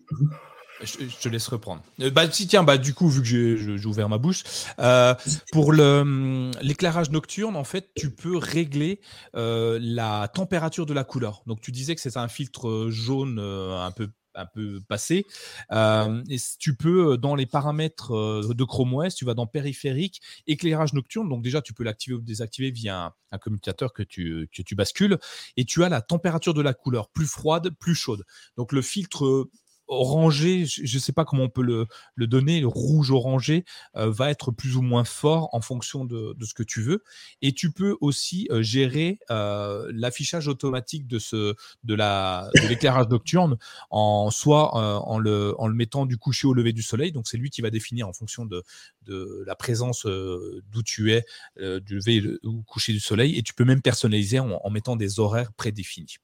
Je, 0.80 1.20
te 1.20 1.28
laisse 1.28 1.48
reprendre. 1.48 1.82
Euh, 2.00 2.10
bah, 2.10 2.30
si, 2.30 2.46
tiens, 2.46 2.62
bah, 2.62 2.78
du 2.78 2.94
coup, 2.94 3.08
vu 3.08 3.20
que 3.20 3.26
j'ai 3.26 3.86
ouvert 3.86 4.08
ma 4.08 4.18
bouche, 4.18 4.44
euh, 4.78 5.14
pour 5.52 5.68
hum, 5.68 6.50
l'éclairage 6.62 7.10
nocturne, 7.10 7.56
en 7.56 7.64
fait, 7.64 7.90
tu 7.96 8.10
peux 8.10 8.36
régler 8.36 9.00
euh, 9.34 9.78
la 9.82 10.28
température 10.28 10.86
de 10.86 10.94
la 10.94 11.04
couleur. 11.04 11.42
Donc, 11.46 11.60
tu 11.60 11.72
disais 11.72 11.94
que 11.94 12.00
c'est 12.00 12.16
un 12.16 12.28
filtre 12.28 12.88
jaune 12.90 13.38
un 13.38 13.90
peu 13.90 14.08
un 14.34 14.46
peu 14.46 14.80
passé. 14.86 15.26
et 15.72 16.36
tu 16.60 16.76
peux, 16.76 17.18
dans 17.18 17.34
les 17.34 17.46
paramètres 17.46 18.12
de 18.54 18.64
Chrome 18.64 18.94
OS, 18.94 19.16
tu 19.16 19.24
vas 19.24 19.34
dans 19.34 19.48
périphérique, 19.48 20.20
éclairage 20.46 20.92
nocturne. 20.92 21.28
Donc 21.28 21.42
déjà, 21.42 21.60
tu 21.60 21.74
peux 21.74 21.82
l'activer 21.82 22.14
ou 22.14 22.20
désactiver 22.20 22.70
via 22.70 23.06
un, 23.06 23.12
un 23.32 23.38
commutateur 23.38 23.92
que 23.92 24.04
tu, 24.04 24.48
que 24.54 24.62
tu 24.62 24.76
bascules. 24.76 25.18
Et 25.56 25.64
tu 25.64 25.82
as 25.82 25.88
la 25.88 26.02
température 26.02 26.54
de 26.54 26.62
la 26.62 26.72
couleur, 26.72 27.08
plus 27.08 27.26
froide, 27.26 27.70
plus 27.80 27.96
chaude. 27.96 28.24
Donc 28.56 28.70
le 28.70 28.80
filtre 28.80 29.48
orangé, 29.88 30.66
je 30.66 30.82
ne 30.82 31.00
sais 31.00 31.12
pas 31.12 31.24
comment 31.24 31.44
on 31.44 31.48
peut 31.48 31.62
le, 31.62 31.86
le 32.14 32.26
donner, 32.26 32.62
rouge 32.64 33.10
orangé 33.10 33.64
euh, 33.96 34.10
va 34.10 34.30
être 34.30 34.52
plus 34.52 34.76
ou 34.76 34.82
moins 34.82 35.04
fort 35.04 35.48
en 35.52 35.60
fonction 35.60 36.04
de, 36.04 36.34
de, 36.36 36.44
ce 36.44 36.54
que 36.54 36.62
tu 36.62 36.82
veux. 36.82 37.02
Et 37.42 37.52
tu 37.52 37.72
peux 37.72 37.96
aussi 38.00 38.46
euh, 38.50 38.62
gérer 38.62 39.18
euh, 39.30 39.90
l'affichage 39.94 40.46
automatique 40.48 41.06
de, 41.06 41.18
ce, 41.18 41.54
de, 41.84 41.94
la, 41.94 42.50
l'éclairage 42.68 43.08
nocturne 43.08 43.56
en 43.90 44.30
soit 44.30 44.74
en, 44.74 45.18
le, 45.18 45.54
en 45.58 45.66
le 45.66 45.74
mettant 45.74 46.06
du 46.06 46.18
coucher 46.18 46.46
au 46.46 46.54
lever 46.54 46.72
du 46.72 46.82
soleil. 46.82 47.12
Donc 47.12 47.26
c'est 47.26 47.38
lui 47.38 47.50
qui 47.50 47.62
va 47.62 47.70
définir 47.70 48.08
en 48.08 48.12
fonction 48.12 48.44
de, 48.44 48.62
de 49.06 49.44
la 49.46 49.54
présence 49.54 50.06
d'où 50.06 50.82
tu 50.84 51.12
es, 51.12 51.24
du 51.56 51.96
lever 51.96 52.22
ou 52.44 52.62
coucher 52.62 52.92
du 52.92 53.00
soleil. 53.00 53.36
Et 53.36 53.42
tu 53.42 53.54
peux 53.54 53.64
même 53.64 53.82
personnaliser 53.82 54.38
en 54.40 54.70
mettant 54.70 54.96
des 54.96 55.20
horaires 55.20 55.52
prédéfinis. 55.52 56.18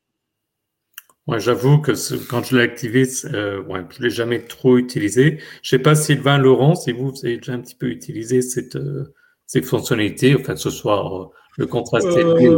Moi, 1.27 1.39
j'avoue 1.39 1.79
que 1.79 1.93
quand 2.29 2.43
je 2.45 2.57
l'ai 2.57 2.63
activé, 2.63 3.09
euh, 3.33 3.63
ouais, 3.63 3.81
je 3.89 4.03
l'ai 4.03 4.11
jamais 4.11 4.41
trop 4.41 4.77
utilisé. 4.77 5.39
Je 5.63 5.71
sais 5.71 5.79
pas, 5.79 5.95
Sylvain, 5.95 6.37
Laurent, 6.37 6.75
si 6.75 6.93
vous, 6.93 7.11
vous 7.13 7.25
avez 7.25 7.39
déjà 7.39 7.53
un 7.53 7.61
petit 7.61 7.75
peu 7.75 7.87
utilisé 7.87 8.43
cette, 8.43 8.77
euh, 8.77 9.15
ces 9.47 9.63
fonctionnalités, 9.63 10.37
enfin, 10.39 10.55
ce 10.57 10.69
soit 10.69 11.23
euh, 11.23 11.25
le 11.57 11.67
contraste 11.67 12.07
élevé 12.09 12.51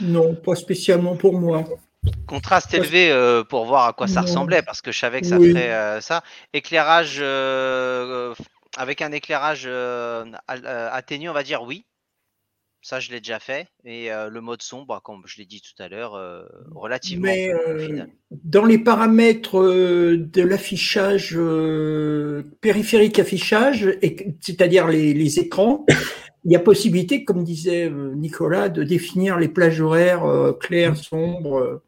non, 0.00 0.34
pas 0.34 0.56
spécialement 0.56 1.14
pour 1.14 1.38
moi. 1.38 1.64
Contraste 2.26 2.74
élevé 2.74 3.12
pour 3.48 3.64
voir 3.64 3.86
à 3.86 3.92
quoi 3.92 4.08
ça 4.08 4.22
ressemblait, 4.22 4.60
parce 4.60 4.82
que 4.82 4.90
je 4.90 4.98
savais 4.98 5.20
que 5.20 5.26
ça 5.26 5.36
ferait 5.38 6.00
ça. 6.00 6.24
Éclairage 6.52 7.22
avec 8.76 9.02
un 9.02 9.12
éclairage 9.12 9.68
atténué, 10.48 11.28
on 11.28 11.32
va 11.32 11.44
dire 11.44 11.62
oui. 11.62 11.84
Ça, 12.84 13.00
je 13.00 13.10
l'ai 13.10 13.20
déjà 13.20 13.40
fait. 13.40 13.66
Et 13.86 14.10
le 14.10 14.40
mode 14.42 14.60
sombre, 14.60 15.00
comme 15.02 15.22
je 15.24 15.38
l'ai 15.38 15.46
dit 15.46 15.62
tout 15.62 15.82
à 15.82 15.88
l'heure, 15.88 16.12
relativement. 16.74 17.28
Mais 17.28 17.50
dans 18.30 18.66
les 18.66 18.76
paramètres 18.76 19.58
de 19.62 20.42
l'affichage 20.42 21.38
périphérique 22.60 23.18
affichage, 23.18 23.88
c'est-à-dire 24.38 24.86
les, 24.86 25.38
écrans, 25.38 25.86
il 26.44 26.52
y 26.52 26.56
a 26.56 26.60
possibilité, 26.60 27.24
comme 27.24 27.42
disait 27.42 27.90
Nicolas, 27.90 28.68
de 28.68 28.82
définir 28.82 29.38
les 29.38 29.48
plages 29.48 29.80
horaires 29.80 30.52
claires, 30.60 30.98
sombres. 30.98 31.80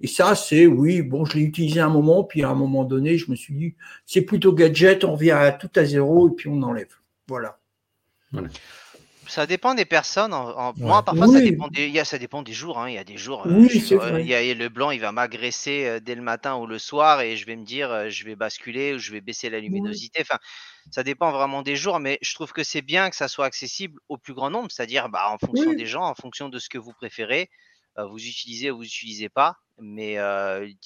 Et 0.00 0.06
ça, 0.06 0.36
c'est 0.36 0.66
oui, 0.66 1.02
bon, 1.02 1.24
je 1.24 1.36
l'ai 1.36 1.42
utilisé 1.44 1.80
un 1.80 1.88
moment, 1.88 2.22
puis 2.22 2.44
à 2.44 2.50
un 2.50 2.54
moment 2.54 2.84
donné, 2.84 3.18
je 3.18 3.28
me 3.28 3.34
suis 3.34 3.54
dit, 3.54 3.74
c'est 4.06 4.22
plutôt 4.22 4.52
gadget, 4.52 5.02
on 5.02 5.14
revient 5.14 5.32
à 5.32 5.50
tout 5.50 5.70
à 5.74 5.84
zéro 5.84 6.28
et 6.28 6.32
puis 6.32 6.48
on 6.48 6.62
enlève. 6.62 6.94
Voilà. 7.26 7.58
voilà. 8.30 8.48
Ça 9.28 9.46
dépend 9.46 9.74
des 9.74 9.84
personnes. 9.84 10.32
Moi, 10.76 11.02
parfois, 11.02 11.28
ça, 11.28 11.40
dépend 11.40 11.68
des, 11.68 12.04
ça 12.04 12.18
dépend 12.18 12.42
des 12.42 12.52
jours. 12.52 12.78
Hein. 12.78 12.88
Il 12.90 12.94
y 12.94 12.98
a 12.98 13.04
des 13.04 13.16
jours, 13.16 13.46
euh, 13.46 14.20
il 14.20 14.26
y 14.26 14.34
a, 14.34 14.54
le 14.54 14.68
blanc, 14.68 14.90
il 14.90 15.00
va 15.00 15.12
m'agresser 15.12 15.86
euh, 15.86 16.00
dès 16.00 16.14
le 16.14 16.22
matin 16.22 16.56
ou 16.56 16.66
le 16.66 16.78
soir 16.78 17.20
et 17.20 17.36
je 17.36 17.46
vais 17.46 17.56
me 17.56 17.64
dire, 17.64 17.90
euh, 17.90 18.08
je 18.08 18.24
vais 18.24 18.36
basculer 18.36 18.94
ou 18.94 18.98
je 18.98 19.12
vais 19.12 19.20
baisser 19.20 19.50
la 19.50 19.60
luminosité. 19.60 20.20
Enfin, 20.22 20.38
ça 20.90 21.02
dépend 21.02 21.32
vraiment 21.32 21.62
des 21.62 21.76
jours, 21.76 22.00
mais 22.00 22.18
je 22.22 22.34
trouve 22.34 22.52
que 22.52 22.62
c'est 22.62 22.82
bien 22.82 23.10
que 23.10 23.16
ça 23.16 23.28
soit 23.28 23.46
accessible 23.46 24.00
au 24.08 24.18
plus 24.18 24.34
grand 24.34 24.50
nombre, 24.50 24.70
c'est-à-dire 24.70 25.08
bah, 25.08 25.30
en 25.30 25.38
fonction 25.38 25.72
des 25.72 25.86
gens, 25.86 26.04
en 26.04 26.14
fonction 26.14 26.48
de 26.48 26.58
ce 26.58 26.68
que 26.68 26.78
vous 26.78 26.92
préférez. 26.92 27.50
vous 27.96 28.18
utilisez 28.18 28.70
ou 28.70 28.76
vous 28.78 28.82
n'utilisez 28.82 29.28
pas, 29.28 29.56
mais 29.78 30.18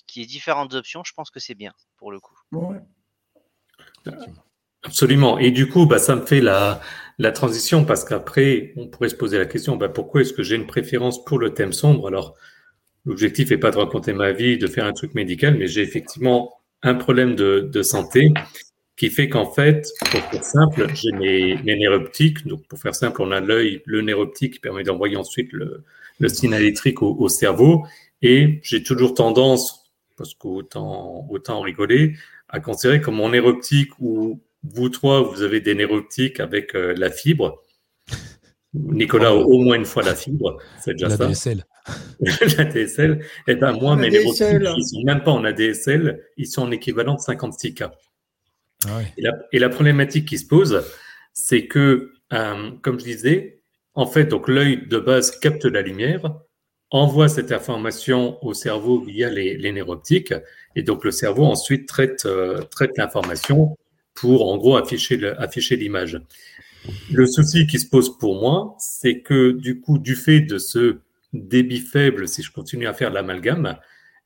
qu'il 0.06 0.22
y 0.22 0.24
ait 0.24 0.28
différentes 0.28 0.74
options, 0.74 1.02
je 1.04 1.12
pense 1.12 1.30
que 1.30 1.40
c'est 1.40 1.54
bien 1.54 1.72
pour 1.96 2.12
le 2.12 2.20
coup. 2.20 2.38
Absolument. 4.84 5.38
Et 5.38 5.50
du 5.50 5.68
coup, 5.68 5.86
bah, 5.86 5.98
ça 5.98 6.14
me 6.14 6.24
fait 6.24 6.40
la, 6.40 6.80
la 7.18 7.32
transition 7.32 7.84
parce 7.84 8.04
qu'après, 8.04 8.72
on 8.76 8.86
pourrait 8.86 9.08
se 9.08 9.14
poser 9.14 9.38
la 9.38 9.46
question, 9.46 9.76
bah, 9.76 9.88
pourquoi 9.88 10.20
est-ce 10.20 10.32
que 10.32 10.42
j'ai 10.42 10.54
une 10.54 10.66
préférence 10.66 11.24
pour 11.24 11.38
le 11.38 11.52
thème 11.52 11.72
sombre? 11.72 12.06
Alors, 12.06 12.34
l'objectif 13.04 13.50
n'est 13.50 13.58
pas 13.58 13.70
de 13.70 13.76
raconter 13.76 14.12
ma 14.12 14.32
vie, 14.32 14.56
de 14.56 14.66
faire 14.68 14.86
un 14.86 14.92
truc 14.92 15.14
médical, 15.14 15.56
mais 15.58 15.66
j'ai 15.66 15.82
effectivement 15.82 16.54
un 16.82 16.94
problème 16.94 17.34
de, 17.34 17.82
santé 17.82 18.32
qui 18.96 19.10
fait 19.10 19.28
qu'en 19.28 19.50
fait, 19.50 19.86
pour 20.10 20.20
faire 20.20 20.44
simple, 20.44 20.86
j'ai 20.94 21.12
mes, 21.12 21.56
mes 21.62 21.76
nerfs 21.76 21.92
optiques. 21.92 22.46
Donc, 22.46 22.66
pour 22.68 22.78
faire 22.78 22.94
simple, 22.94 23.20
on 23.22 23.32
a 23.32 23.40
l'œil, 23.40 23.82
le 23.84 24.00
nerf 24.02 24.18
optique 24.18 24.54
qui 24.54 24.60
permet 24.60 24.84
d'envoyer 24.84 25.16
ensuite 25.16 25.52
le, 25.52 25.84
signal 26.28 26.62
électrique 26.62 27.02
au, 27.02 27.16
au 27.16 27.28
cerveau. 27.28 27.84
Et 28.22 28.60
j'ai 28.62 28.82
toujours 28.82 29.14
tendance, 29.14 29.92
parce 30.16 30.34
qu'autant 30.34 31.26
autant 31.30 31.60
rigoler, 31.60 32.14
à 32.48 32.60
considérer 32.60 33.00
que 33.00 33.10
mon 33.10 33.28
nerf 33.28 33.44
optique 33.44 33.90
ou 33.98 34.40
vous 34.62 34.88
trois, 34.88 35.22
vous 35.22 35.42
avez 35.42 35.60
des 35.60 35.74
nerfs 35.74 35.92
optiques 35.92 36.40
avec 36.40 36.74
euh, 36.74 36.94
la 36.96 37.10
fibre. 37.10 37.62
Nicolas, 38.74 39.34
au 39.34 39.58
moins 39.58 39.76
une 39.76 39.84
fois 39.84 40.02
la 40.02 40.14
fibre, 40.14 40.58
c'est 40.80 40.92
déjà 40.92 41.10
ça. 41.10 41.26
DSL. 41.26 41.64
la 42.58 42.64
DSL. 42.64 43.24
Eh 43.46 43.54
ben 43.54 43.72
moi, 43.72 43.96
mes 43.96 44.10
nerfs 44.10 44.26
optiques, 44.26 44.46
ils 44.76 44.84
sont 44.84 45.02
même 45.04 45.22
pas 45.22 45.32
en 45.32 45.44
ADSL, 45.44 46.22
ils 46.36 46.46
sont 46.46 46.62
en 46.62 46.70
équivalent 46.70 47.14
de 47.14 47.20
56K. 47.20 47.90
Ah 48.86 49.00
et, 49.52 49.58
la, 49.58 49.68
problématique 49.68 50.28
qui 50.28 50.38
se 50.38 50.46
pose, 50.46 50.84
c'est 51.32 51.66
que, 51.66 52.12
euh, 52.32 52.70
comme 52.82 53.00
je 53.00 53.04
disais, 53.04 53.62
en 53.94 54.06
fait, 54.06 54.26
donc 54.26 54.48
l'œil 54.48 54.86
de 54.86 54.98
base 54.98 55.32
capte 55.32 55.64
la 55.64 55.82
lumière, 55.82 56.22
envoie 56.90 57.28
cette 57.28 57.52
information 57.52 58.42
au 58.44 58.54
cerveau 58.54 59.00
via 59.00 59.30
les, 59.30 59.56
les 59.56 59.72
nerfs 59.72 59.88
optiques, 59.88 60.34
et 60.76 60.82
donc 60.82 61.04
le 61.04 61.10
cerveau 61.10 61.44
ensuite 61.44 61.88
traite, 61.88 62.24
euh, 62.26 62.62
traite 62.62 62.96
l'information 62.96 63.76
pour 64.20 64.48
en 64.50 64.56
gros 64.56 64.76
afficher 64.76 65.76
l'image. 65.76 66.20
Le 67.12 67.26
souci 67.26 67.66
qui 67.66 67.78
se 67.78 67.88
pose 67.88 68.16
pour 68.18 68.40
moi, 68.40 68.74
c'est 68.78 69.20
que 69.20 69.52
du 69.52 69.80
coup, 69.80 69.98
du 69.98 70.14
fait 70.14 70.40
de 70.40 70.58
ce 70.58 70.98
débit 71.32 71.80
faible, 71.80 72.28
si 72.28 72.42
je 72.42 72.52
continue 72.52 72.86
à 72.86 72.94
faire 72.94 73.10
l'amalgame, 73.10 73.76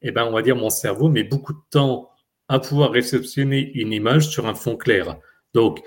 eh 0.03 0.11
ben, 0.11 0.25
on 0.25 0.33
va 0.33 0.43
dire 0.43 0.57
mon 0.57 0.71
cerveau 0.71 1.09
met 1.09 1.25
beaucoup 1.25 1.53
de 1.53 1.63
temps 1.71 2.11
à 2.49 2.59
pouvoir 2.59 2.91
réceptionner 2.91 3.73
une 3.75 3.93
image 3.93 4.29
sur 4.29 4.47
un 4.47 4.55
fond 4.55 4.77
clair. 4.77 5.17
Donc, 5.55 5.81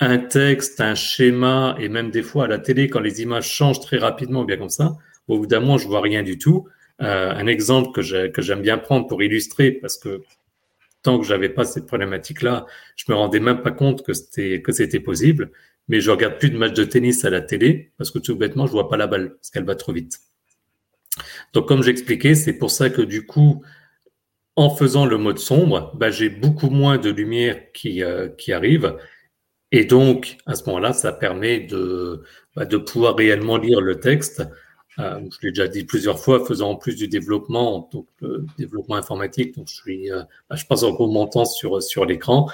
un 0.00 0.18
texte, 0.18 0.80
un 0.80 0.94
schéma, 0.94 1.76
et 1.78 1.88
même 1.88 2.10
des 2.10 2.22
fois 2.22 2.44
à 2.44 2.48
la 2.48 2.58
télé, 2.58 2.88
quand 2.88 3.00
les 3.00 3.22
images 3.22 3.48
changent 3.48 3.80
très 3.80 3.98
rapidement, 3.98 4.44
bien 4.44 4.56
comme 4.56 4.68
ça, 4.68 4.96
au 5.28 5.38
bout 5.38 5.46
d'un 5.46 5.60
moment, 5.60 5.78
je 5.78 5.86
vois 5.86 6.00
rien 6.00 6.22
du 6.22 6.38
tout. 6.38 6.68
Euh, 7.02 7.32
un 7.32 7.46
exemple 7.46 7.90
que 7.92 8.42
j'aime 8.42 8.62
bien 8.62 8.78
prendre 8.78 9.06
pour 9.06 9.22
illustrer, 9.22 9.72
parce 9.72 9.96
que 9.96 10.22
tant 11.04 11.18
que 11.20 11.24
j'avais 11.24 11.50
pas 11.50 11.64
cette 11.64 11.86
problématique-là, 11.86 12.66
je 12.96 13.04
me 13.08 13.14
rendais 13.14 13.38
même 13.38 13.62
pas 13.62 13.70
compte 13.70 14.04
que 14.04 14.12
c'était 14.12 14.62
que 14.62 14.72
c'était 14.72 15.00
possible. 15.00 15.52
Mais 15.88 16.00
je 16.00 16.10
regarde 16.10 16.38
plus 16.38 16.50
de 16.50 16.56
matchs 16.56 16.72
de 16.72 16.84
tennis 16.84 17.24
à 17.24 17.30
la 17.30 17.42
télé 17.42 17.92
parce 17.98 18.10
que 18.10 18.18
tout 18.18 18.36
bêtement, 18.36 18.66
je 18.66 18.72
vois 18.72 18.88
pas 18.88 18.96
la 18.96 19.06
balle 19.06 19.34
parce 19.36 19.50
qu'elle 19.50 19.66
va 19.66 19.76
trop 19.76 19.92
vite. 19.92 20.18
Donc, 21.52 21.68
comme 21.68 21.82
j'expliquais, 21.82 22.34
c'est 22.34 22.54
pour 22.54 22.70
ça 22.70 22.90
que 22.90 23.02
du 23.02 23.26
coup, 23.26 23.62
en 24.56 24.70
faisant 24.70 25.06
le 25.06 25.18
mode 25.18 25.38
sombre, 25.38 25.92
bah, 25.96 26.10
j'ai 26.10 26.30
beaucoup 26.30 26.70
moins 26.70 26.98
de 26.98 27.10
lumière 27.10 27.72
qui, 27.72 28.02
euh, 28.02 28.28
qui 28.28 28.52
arrive. 28.52 28.96
Et 29.72 29.84
donc, 29.84 30.38
à 30.46 30.54
ce 30.54 30.64
moment-là, 30.66 30.92
ça 30.92 31.12
permet 31.12 31.60
de, 31.60 32.22
bah, 32.56 32.64
de 32.64 32.76
pouvoir 32.78 33.16
réellement 33.16 33.58
lire 33.58 33.80
le 33.80 34.00
texte 34.00 34.42
euh, 34.98 35.20
je 35.30 35.46
l'ai 35.46 35.52
déjà 35.52 35.68
dit 35.68 35.84
plusieurs 35.84 36.20
fois, 36.20 36.44
faisant 36.44 36.70
en 36.70 36.76
plus 36.76 36.96
du 36.96 37.08
développement, 37.08 37.88
donc 37.92 38.06
le 38.20 38.46
développement 38.58 38.96
informatique, 38.96 39.56
donc 39.56 39.68
je 39.68 39.74
suis, 39.74 40.12
euh, 40.12 40.22
bah, 40.48 40.56
je 40.56 40.64
passe 40.66 40.82
en 40.82 40.92
gros 40.92 41.08
mon 41.08 41.26
temps 41.26 41.44
sur 41.44 41.82
sur 41.82 42.04
l'écran, 42.04 42.48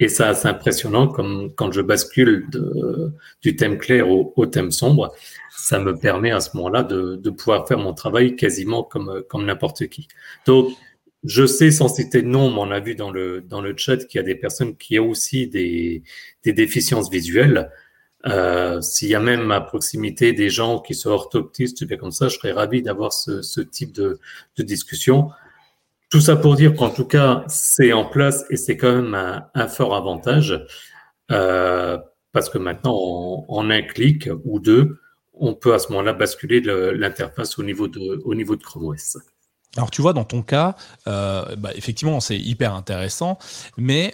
et 0.00 0.08
ça 0.08 0.34
c'est 0.34 0.48
impressionnant 0.48 1.08
comme 1.08 1.52
quand 1.54 1.72
je 1.72 1.80
bascule 1.80 2.46
de, 2.50 3.12
du 3.42 3.56
thème 3.56 3.78
clair 3.78 4.10
au, 4.10 4.32
au, 4.36 4.46
thème 4.46 4.70
sombre, 4.70 5.14
ça 5.50 5.78
me 5.78 5.96
permet 5.98 6.30
à 6.30 6.40
ce 6.40 6.56
moment-là 6.56 6.82
de, 6.82 7.16
de 7.16 7.30
pouvoir 7.30 7.66
faire 7.66 7.78
mon 7.78 7.94
travail 7.94 8.36
quasiment 8.36 8.82
comme 8.82 9.22
comme 9.28 9.46
n'importe 9.46 9.86
qui. 9.88 10.08
Donc 10.46 10.70
je 11.24 11.46
sais 11.46 11.70
sans 11.70 11.88
citer 11.88 12.22
de 12.22 12.28
nom, 12.28 12.50
mais 12.50 12.58
on 12.60 12.70
a 12.70 12.80
vu 12.80 12.94
dans 12.94 13.10
le 13.10 13.40
dans 13.40 13.60
le 13.60 13.74
chat 13.76 13.96
qu'il 14.06 14.18
y 14.18 14.20
a 14.20 14.26
des 14.26 14.34
personnes 14.36 14.76
qui 14.76 14.98
ont 14.98 15.08
aussi 15.08 15.48
des 15.48 16.02
des 16.44 16.52
déficiences 16.52 17.10
visuelles. 17.10 17.70
Euh, 18.26 18.80
s'il 18.80 19.08
y 19.08 19.14
a 19.14 19.20
même 19.20 19.50
à 19.52 19.60
proximité 19.60 20.32
des 20.32 20.50
gens 20.50 20.80
qui 20.80 20.94
sont 20.94 21.10
orthoptistes, 21.10 21.96
comme 21.96 22.10
ça, 22.10 22.28
je 22.28 22.36
serais 22.36 22.52
ravi 22.52 22.82
d'avoir 22.82 23.12
ce, 23.12 23.60
type 23.60 23.92
de, 23.92 24.18
discussion. 24.58 25.30
Tout 26.10 26.20
ça 26.20 26.36
pour 26.36 26.56
dire 26.56 26.74
qu'en 26.74 26.90
tout 26.90 27.04
cas, 27.04 27.44
c'est 27.48 27.92
en 27.92 28.04
place 28.04 28.44
et 28.50 28.56
c'est 28.56 28.76
quand 28.76 28.92
même 28.92 29.14
un, 29.54 29.68
fort 29.68 29.94
avantage 29.94 30.66
euh, 31.30 31.98
parce 32.32 32.50
que 32.50 32.58
maintenant, 32.58 33.44
en, 33.48 33.70
un 33.70 33.82
clic 33.82 34.28
ou 34.44 34.58
deux, 34.58 34.98
on 35.34 35.54
peut 35.54 35.74
à 35.74 35.78
ce 35.78 35.88
moment-là 35.90 36.14
basculer 36.14 36.60
l'interface 36.60 37.58
au 37.58 37.62
niveau 37.62 37.86
de, 37.86 38.20
au 38.24 38.34
niveau 38.34 38.56
de 38.56 38.62
Chrome 38.62 38.86
OS. 38.86 39.18
Alors 39.76 39.90
tu 39.90 40.02
vois, 40.02 40.12
dans 40.12 40.24
ton 40.24 40.42
cas, 40.42 40.74
euh, 41.06 41.54
bah, 41.56 41.70
effectivement, 41.76 42.18
c'est 42.18 42.38
hyper 42.38 42.74
intéressant, 42.74 43.38
mais 43.76 44.12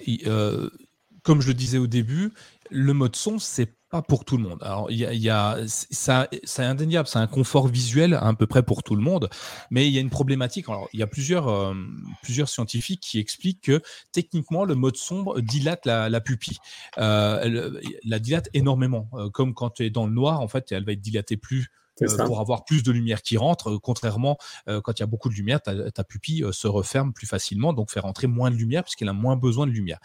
comme 1.22 1.40
je 1.40 1.48
le 1.48 1.54
disais 1.54 1.78
au 1.78 1.86
début, 1.86 2.32
le 2.70 2.92
mode 2.92 3.16
son, 3.16 3.38
c'est 3.38 3.70
pour 4.02 4.24
tout 4.24 4.36
le 4.36 4.42
monde. 4.42 4.58
Alors, 4.62 4.90
il 4.90 4.98
y 4.98 5.30
a, 5.30 5.58
ça, 5.66 6.28
c'est 6.44 6.64
indéniable, 6.64 7.08
c'est 7.08 7.18
un 7.18 7.26
confort 7.26 7.68
visuel 7.68 8.14
à, 8.14 8.32
peu 8.34 8.46
près 8.46 8.62
pour 8.62 8.82
tout 8.82 8.96
le 8.96 9.02
monde, 9.02 9.28
mais 9.70 9.86
il 9.86 9.92
y 9.92 9.98
a 9.98 10.00
une 10.00 10.10
problématique. 10.10 10.68
Alors, 10.68 10.88
il 10.92 11.00
y 11.00 11.02
a 11.02 11.06
plusieurs, 11.06 11.48
euh, 11.48 11.74
plusieurs 12.22 12.48
scientifiques 12.48 13.00
qui 13.00 13.18
expliquent 13.18 13.62
que 13.62 13.82
techniquement, 14.12 14.64
le 14.64 14.74
mode 14.74 14.96
sombre 14.96 15.40
dilate 15.40 15.86
la, 15.86 16.20
pupille, 16.20 16.58
euh, 16.98 17.80
la 18.04 18.18
dilate 18.18 18.48
énormément, 18.54 19.08
euh, 19.14 19.30
comme 19.30 19.54
quand 19.54 19.70
tu 19.70 19.84
es 19.84 19.90
dans 19.90 20.06
le 20.06 20.12
noir, 20.12 20.40
en 20.40 20.48
fait, 20.48 20.72
elle 20.72 20.84
va 20.84 20.92
être 20.92 21.00
dilatée 21.00 21.36
plus 21.36 21.70
euh, 22.02 22.26
pour 22.26 22.40
avoir 22.40 22.64
plus 22.64 22.82
de 22.82 22.92
lumière 22.92 23.22
qui 23.22 23.36
rentre. 23.36 23.70
Euh, 23.70 23.78
contrairement, 23.78 24.36
euh, 24.68 24.80
quand 24.80 24.98
il 24.98 25.00
y 25.00 25.02
a 25.02 25.06
beaucoup 25.06 25.28
de 25.28 25.34
lumière, 25.34 25.60
ta, 25.62 26.04
pupille 26.04 26.44
se 26.52 26.66
referme 26.66 27.12
plus 27.12 27.26
facilement, 27.26 27.72
donc 27.72 27.90
faire 27.90 28.04
entrer 28.04 28.26
moins 28.26 28.50
de 28.50 28.56
lumière 28.56 28.82
puisqu'elle 28.82 29.08
a 29.08 29.12
moins 29.12 29.36
besoin 29.36 29.66
de 29.66 29.72
lumière. 29.72 29.98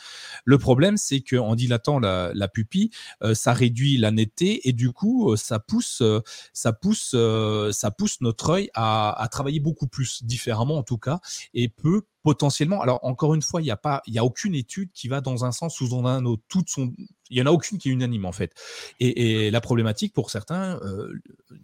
Le 0.45 0.57
problème, 0.57 0.97
c'est 0.97 1.21
qu'en 1.21 1.55
dilatant 1.55 1.99
la, 1.99 2.31
la 2.33 2.47
pupille, 2.47 2.91
ça 3.33 3.53
réduit 3.53 3.97
la 3.97 4.11
netteté 4.11 4.67
et 4.67 4.73
du 4.73 4.91
coup, 4.91 5.35
ça 5.35 5.59
pousse, 5.59 6.01
ça 6.53 6.73
pousse, 6.73 7.15
ça 7.71 7.91
pousse 7.91 8.21
notre 8.21 8.49
œil 8.51 8.69
à, 8.73 9.21
à 9.21 9.27
travailler 9.27 9.59
beaucoup 9.59 9.87
plus 9.87 10.23
différemment 10.23 10.77
en 10.77 10.83
tout 10.83 10.97
cas 10.97 11.19
et 11.53 11.67
peut 11.67 12.03
potentiellement. 12.23 12.81
Alors 12.81 12.99
encore 13.03 13.33
une 13.33 13.41
fois, 13.41 13.61
il 13.61 13.65
n'y 13.65 13.71
a 13.71 13.77
pas, 13.77 14.01
y 14.07 14.19
a 14.19 14.25
aucune 14.25 14.55
étude 14.55 14.91
qui 14.93 15.07
va 15.07 15.21
dans 15.21 15.45
un 15.45 15.51
sens 15.51 15.79
ou 15.81 15.87
dans 15.87 16.05
un 16.05 16.25
autre. 16.25 16.43
Toutes 16.47 16.69
sont 16.69 16.93
il 17.29 17.37
y 17.37 17.41
en 17.41 17.45
a 17.45 17.51
aucune 17.51 17.77
qui 17.77 17.89
est 17.89 17.91
unanime 17.91 18.25
en 18.25 18.31
fait. 18.31 18.53
Et, 18.99 19.51
la 19.51 19.61
problématique 19.61 20.13
pour 20.13 20.29
certains 20.31 20.79
euh, 20.83 21.13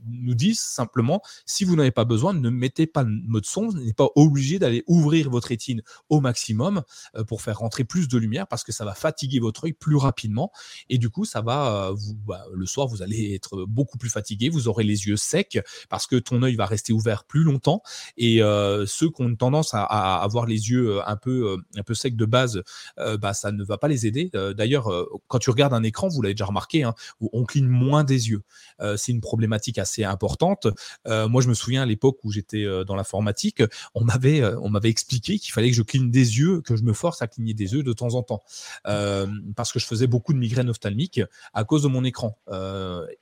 nous 0.07 0.33
disent 0.33 0.61
simplement 0.61 1.21
si 1.45 1.65
vous 1.65 1.75
n'avez 1.75 1.91
pas 1.91 2.05
besoin, 2.05 2.33
ne 2.33 2.49
mettez 2.49 2.87
pas 2.87 3.03
de 3.03 3.09
mode 3.09 3.45
son, 3.45 3.67
vous 3.67 3.79
n'êtes 3.79 3.95
pas 3.95 4.07
obligé 4.15 4.59
d'aller 4.59 4.83
ouvrir 4.87 5.29
votre 5.29 5.47
rétine 5.49 5.81
au 6.09 6.19
maximum 6.21 6.83
euh, 7.15 7.23
pour 7.23 7.41
faire 7.41 7.59
rentrer 7.59 7.83
plus 7.83 8.07
de 8.07 8.17
lumière 8.17 8.47
parce 8.47 8.63
que 8.63 8.71
ça 8.71 8.85
va 8.85 8.93
fatiguer 8.93 9.39
votre 9.39 9.65
œil 9.65 9.73
plus 9.73 9.95
rapidement 9.95 10.51
et 10.89 10.97
du 10.97 11.09
coup 11.09 11.25
ça 11.25 11.41
va 11.41 11.89
euh, 11.89 11.91
vous, 11.93 12.15
bah, 12.15 12.45
le 12.53 12.65
soir 12.65 12.87
vous 12.87 13.01
allez 13.01 13.33
être 13.33 13.65
beaucoup 13.65 13.97
plus 13.97 14.09
fatigué, 14.09 14.49
vous 14.49 14.67
aurez 14.67 14.83
les 14.83 15.07
yeux 15.07 15.17
secs 15.17 15.59
parce 15.89 16.07
que 16.07 16.15
ton 16.15 16.41
œil 16.43 16.55
va 16.55 16.65
rester 16.65 16.93
ouvert 16.93 17.23
plus 17.23 17.43
longtemps 17.43 17.81
et 18.17 18.39
ceux 18.85 19.09
qui 19.09 19.21
ont 19.21 19.35
tendance 19.35 19.73
à, 19.73 19.83
avoir 19.83 20.44
les 20.47 20.69
yeux 20.69 20.99
un 21.07 21.15
peu 21.15 21.57
un 21.75 21.83
peu 21.83 21.93
secs 21.93 22.15
de 22.15 22.25
base, 22.25 22.61
bah 22.97 23.33
ça 23.33 23.51
ne 23.51 23.63
va 23.63 23.77
pas 23.77 23.87
les 23.87 24.05
aider. 24.07 24.29
D'ailleurs 24.55 24.89
quand 25.27 25.39
tu 25.39 25.49
regarde 25.49 25.73
un 25.73 25.83
écran, 25.83 26.07
vous 26.07 26.21
l'avez 26.21 26.33
déjà 26.33 26.45
remarqué, 26.45 26.83
hein, 26.83 26.93
on 27.19 27.43
cligne 27.43 27.67
moins 27.67 28.03
des 28.03 28.29
yeux. 28.29 28.41
Euh, 28.81 28.97
c'est 28.97 29.11
une 29.11 29.21
problématique 29.21 29.77
assez 29.77 30.03
importante. 30.03 30.67
Euh, 31.07 31.27
moi, 31.27 31.41
je 31.41 31.49
me 31.49 31.53
souviens 31.53 31.83
à 31.83 31.85
l'époque 31.85 32.17
où 32.23 32.31
j'étais 32.31 32.63
euh, 32.63 32.83
dans 32.83 32.95
l'informatique, 32.95 33.63
on 33.93 34.03
m'avait 34.03 34.43
on 34.61 34.69
m'avait 34.69 34.89
expliqué 34.89 35.39
qu'il 35.39 35.53
fallait 35.53 35.69
que 35.69 35.75
je 35.75 35.81
cligne 35.81 36.11
des 36.11 36.39
yeux, 36.39 36.61
que 36.61 36.75
je 36.75 36.83
me 36.83 36.93
force 36.93 37.21
à 37.21 37.27
cligner 37.27 37.53
des 37.53 37.73
yeux 37.73 37.83
de 37.83 37.93
temps 37.93 38.15
en 38.15 38.23
temps, 38.23 38.43
parce 38.83 39.71
que 39.71 39.79
je 39.79 39.85
faisais 39.85 40.07
beaucoup 40.07 40.33
de 40.33 40.37
migraines 40.37 40.69
ophtalmiques 40.69 41.21
à 41.53 41.63
cause 41.63 41.83
de 41.83 41.87
mon 41.87 42.03
écran. 42.03 42.37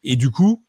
et 0.03 0.15
du 0.15 0.31
coup, 0.31 0.63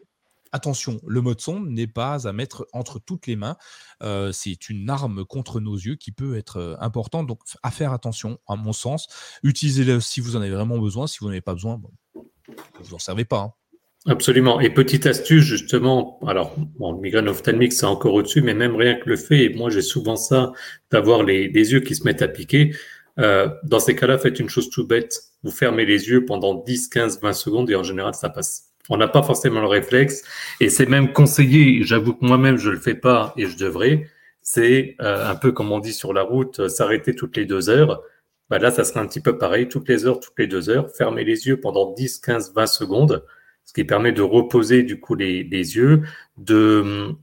attention, 0.54 1.00
le 1.06 1.20
mode 1.20 1.40
son 1.40 1.60
n'est 1.60 1.88
pas 1.88 2.26
à 2.26 2.32
mettre 2.32 2.66
entre 2.72 2.98
toutes 2.98 3.26
les 3.26 3.36
mains. 3.36 3.56
Euh, 4.02 4.32
c'est 4.32 4.70
une 4.70 4.88
arme 4.88 5.24
contre 5.24 5.60
nos 5.60 5.74
yeux 5.74 5.96
qui 5.96 6.12
peut 6.12 6.36
être 6.36 6.58
euh, 6.58 6.76
importante. 6.80 7.26
Donc, 7.26 7.40
à 7.62 7.70
faire 7.70 7.92
attention, 7.92 8.38
à 8.46 8.56
mon 8.56 8.72
sens. 8.72 9.08
Utilisez-le 9.42 10.00
si 10.00 10.20
vous 10.20 10.36
en 10.36 10.40
avez 10.40 10.50
vraiment 10.50 10.78
besoin. 10.78 11.06
Si 11.06 11.18
vous 11.18 11.26
n'en 11.26 11.32
avez 11.32 11.40
pas 11.40 11.54
besoin, 11.54 11.80
vous 12.14 12.90
n'en 12.90 12.98
servez 12.98 13.24
pas. 13.24 13.40
Hein. 13.40 13.52
Absolument. 14.06 14.60
Et 14.60 14.70
petite 14.70 15.06
astuce, 15.06 15.44
justement, 15.44 16.20
alors, 16.26 16.54
bon, 16.78 16.92
le 16.92 17.00
migraine 17.00 17.28
ophtalmique, 17.28 17.72
c'est 17.72 17.86
encore 17.86 18.14
au-dessus, 18.14 18.42
mais 18.42 18.54
même 18.54 18.76
rien 18.76 18.94
que 18.94 19.08
le 19.08 19.16
fait, 19.16 19.44
et 19.44 19.48
moi 19.54 19.70
j'ai 19.70 19.80
souvent 19.80 20.16
ça, 20.16 20.52
d'avoir 20.90 21.22
les, 21.22 21.48
yeux 21.48 21.80
qui 21.80 21.94
se 21.94 22.04
mettent 22.04 22.20
à 22.20 22.28
piquer, 22.28 22.76
euh, 23.18 23.48
dans 23.62 23.80
ces 23.80 23.96
cas-là, 23.96 24.18
faites 24.18 24.38
une 24.38 24.50
chose 24.50 24.68
tout 24.68 24.86
bête. 24.86 25.18
Vous 25.42 25.50
fermez 25.50 25.86
les 25.86 26.08
yeux 26.08 26.26
pendant 26.26 26.54
10, 26.54 26.88
15, 26.88 27.20
20 27.22 27.32
secondes 27.32 27.70
et 27.70 27.76
en 27.76 27.82
général, 27.82 28.14
ça 28.14 28.28
passe. 28.28 28.73
On 28.90 28.98
n'a 28.98 29.08
pas 29.08 29.22
forcément 29.22 29.60
le 29.60 29.66
réflexe 29.66 30.22
et 30.60 30.68
c'est 30.68 30.86
même 30.86 31.12
conseillé. 31.12 31.82
J'avoue 31.84 32.14
que 32.14 32.24
moi-même 32.24 32.58
je 32.58 32.70
le 32.70 32.78
fais 32.78 32.94
pas 32.94 33.32
et 33.36 33.46
je 33.46 33.56
devrais. 33.56 34.08
C'est 34.42 34.96
euh, 35.00 35.26
un 35.30 35.36
peu 35.36 35.52
comme 35.52 35.72
on 35.72 35.78
dit 35.80 35.94
sur 35.94 36.12
la 36.12 36.22
route, 36.22 36.60
euh, 36.60 36.68
s'arrêter 36.68 37.14
toutes 37.14 37.36
les 37.36 37.46
deux 37.46 37.70
heures. 37.70 38.02
Bah 38.50 38.58
là, 38.58 38.70
ça 38.70 38.84
sera 38.84 39.00
un 39.00 39.06
petit 39.06 39.20
peu 39.20 39.38
pareil, 39.38 39.68
toutes 39.68 39.88
les 39.88 40.06
heures, 40.06 40.20
toutes 40.20 40.38
les 40.38 40.46
deux 40.46 40.68
heures, 40.68 40.90
fermer 40.94 41.24
les 41.24 41.46
yeux 41.46 41.60
pendant 41.60 41.92
10, 41.94 42.18
15, 42.18 42.52
20 42.54 42.66
secondes, 42.66 43.24
ce 43.64 43.72
qui 43.72 43.84
permet 43.84 44.12
de 44.12 44.22
reposer 44.22 44.82
du 44.82 45.00
coup 45.00 45.14
les, 45.14 45.42
yeux, 45.50 46.02
de, 46.36 47.14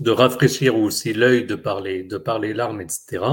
de 0.00 0.10
rafraîchir 0.10 0.76
aussi 0.76 1.14
l'œil 1.14 1.46
de 1.46 1.54
par 1.54 1.80
les, 1.80 2.02
de 2.02 2.18
par 2.18 2.38
les 2.38 2.52
larmes, 2.52 2.82
etc. 2.82 3.24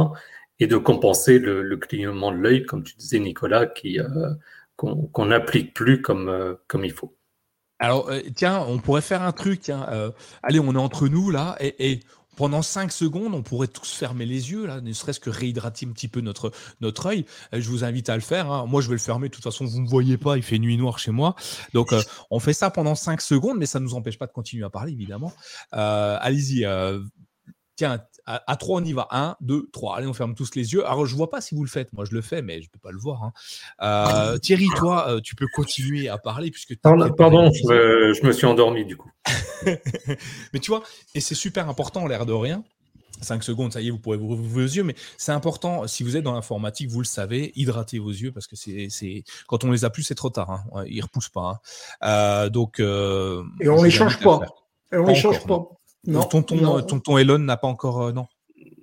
Et 0.59 0.67
de 0.67 0.77
compenser 0.77 1.37
le, 1.39 1.77
clignement 1.77 2.31
de 2.31 2.37
l'œil, 2.37 2.65
comme 2.65 2.83
tu 2.83 2.95
disais 2.95 3.19
Nicolas, 3.19 3.71
euh, 3.85 4.29
qu'on 4.77 5.25
n'applique 5.25 5.73
plus 5.73 6.01
comme, 6.01 6.57
comme 6.67 6.85
il 6.85 6.93
faut. 6.93 7.16
Alors, 7.79 8.09
euh, 8.09 8.21
tiens, 8.35 8.63
on 8.67 8.79
pourrait 8.79 9.01
faire 9.01 9.21
un 9.21 9.31
truc. 9.31 9.61
Tiens, 9.61 9.85
euh, 9.89 10.11
allez, 10.43 10.59
on 10.59 10.73
est 10.73 10.77
entre 10.77 11.07
nous 11.07 11.29
là, 11.29 11.55
et, 11.59 11.99
pendant 12.35 12.61
5 12.61 12.91
secondes, 12.91 13.33
on 13.33 13.41
pourrait 13.41 13.67
tous 13.67 13.91
fermer 13.91 14.27
les 14.27 14.51
yeux, 14.51 14.67
là, 14.67 14.79
ne 14.79 14.93
serait-ce 14.93 15.19
que 15.19 15.31
réhydrater 15.31 15.87
un 15.87 15.91
petit 15.91 16.07
peu 16.07 16.21
notre, 16.21 16.51
notre 16.81 17.07
œil. 17.07 17.25
Euh, 17.53 17.59
je 17.59 17.67
vous 17.69 17.83
invite 17.83 18.09
à 18.09 18.15
le 18.15 18.21
faire. 18.21 18.51
Hein. 18.51 18.65
Moi, 18.67 18.81
je 18.81 18.89
vais 18.89 18.93
le 18.93 18.99
fermer. 18.99 19.29
De 19.29 19.33
toute 19.33 19.43
façon, 19.43 19.65
vous 19.65 19.77
ne 19.77 19.83
me 19.83 19.89
voyez 19.89 20.17
pas, 20.17 20.37
il 20.37 20.43
fait 20.43 20.59
nuit 20.59 20.77
noire 20.77 20.99
chez 20.99 21.11
moi. 21.11 21.35
Donc, 21.73 21.93
on 22.29 22.39
fait 22.39 22.53
ça 22.53 22.69
pendant 22.69 22.93
5 22.93 23.21
secondes, 23.21 23.57
mais 23.57 23.65
ça 23.65 23.79
ne 23.79 23.85
nous 23.85 23.95
empêche 23.95 24.19
pas 24.19 24.27
de 24.27 24.33
continuer 24.33 24.65
à 24.65 24.69
parler, 24.69 24.91
évidemment. 24.91 25.33
Allez-y. 25.71 26.65
Tiens, 27.77 28.01
à, 28.25 28.57
3, 28.57 28.81
on 28.81 28.83
y 28.83 28.91
va. 28.91 29.07
1, 29.11 29.37
2, 29.39 29.69
3. 29.71 29.97
Allez, 29.97 30.07
on 30.07 30.13
ferme 30.13 30.35
tous 30.35 30.53
les 30.55 30.73
yeux. 30.73 30.85
Alors, 30.85 31.05
je 31.05 31.13
ne 31.13 31.17
vois 31.17 31.29
pas 31.29 31.39
si 31.39 31.55
vous 31.55 31.63
le 31.63 31.69
faites. 31.69 31.93
Moi, 31.93 32.03
je 32.03 32.13
le 32.13 32.21
fais, 32.21 32.41
mais 32.41 32.55
je 32.55 32.67
ne 32.67 32.71
peux 32.73 32.79
pas 32.79 32.91
le 32.91 32.99
voir. 32.99 33.23
Hein. 33.23 33.31
Euh, 33.81 34.37
Thierry, 34.39 34.67
toi, 34.75 35.09
euh, 35.09 35.21
tu 35.21 35.33
peux 35.35 35.47
continuer 35.53 36.09
à 36.09 36.17
parler 36.17 36.51
puisque. 36.51 36.77
Pardon, 36.79 37.09
pardon 37.13 37.49
je, 37.53 38.25
me 38.25 38.31
suis 38.33 38.45
endormi 38.45 38.83
du 38.83 38.97
coup. 38.97 39.09
mais 39.65 40.59
tu 40.59 40.71
vois, 40.71 40.83
et 41.15 41.21
c'est 41.21 41.35
super 41.35 41.69
important, 41.69 42.05
l'air 42.05 42.25
de 42.25 42.33
rien. 42.33 42.63
5 43.21 43.43
secondes, 43.43 43.73
ça 43.73 43.81
y 43.81 43.87
est, 43.87 43.91
vous 43.91 43.97
pourrez 43.97 44.17
vous 44.17 44.33
ouvrir 44.33 44.47
vos 44.47 44.61
yeux, 44.61 44.83
mais 44.83 44.93
c'est 45.17 45.31
important, 45.31 45.87
si 45.87 46.03
vous 46.03 46.17
êtes 46.17 46.23
dans 46.23 46.33
l'informatique, 46.33 46.89
vous 46.89 46.99
le 46.99 47.05
savez, 47.05 47.51
hydratez 47.55 47.97
vos 47.97 48.11
yeux 48.11 48.31
parce 48.31 48.45
que 48.45 48.55
c'est 48.55 49.23
quand 49.47 49.63
on 49.63 49.71
les 49.71 49.85
a 49.85 49.89
plus, 49.89 50.03
c'est 50.03 50.15
trop 50.15 50.29
tard. 50.29 50.51
Hein. 50.51 50.83
Ils 50.87 50.97
ne 50.97 51.01
repoussent 51.01 51.29
pas. 51.29 51.41
Hein. 51.41 51.59
Euh, 52.03 52.49
donc, 52.49 52.79
et 52.79 52.83
on 52.83 53.79
ne 53.79 53.83
les 53.83 53.89
change 53.89 54.19
pas. 54.19 54.41
Et 54.91 54.97
on 54.97 55.03
ne 55.03 55.09
les 55.09 55.15
change 55.15 55.43
pas. 55.45 55.67
Non, 56.05 56.23
tonton, 56.23 56.81
tonton 56.81 57.17
Elon 57.17 57.39
n'a 57.39 57.57
pas 57.57 57.67
encore. 57.67 58.01
Euh, 58.03 58.11
non. 58.11 58.27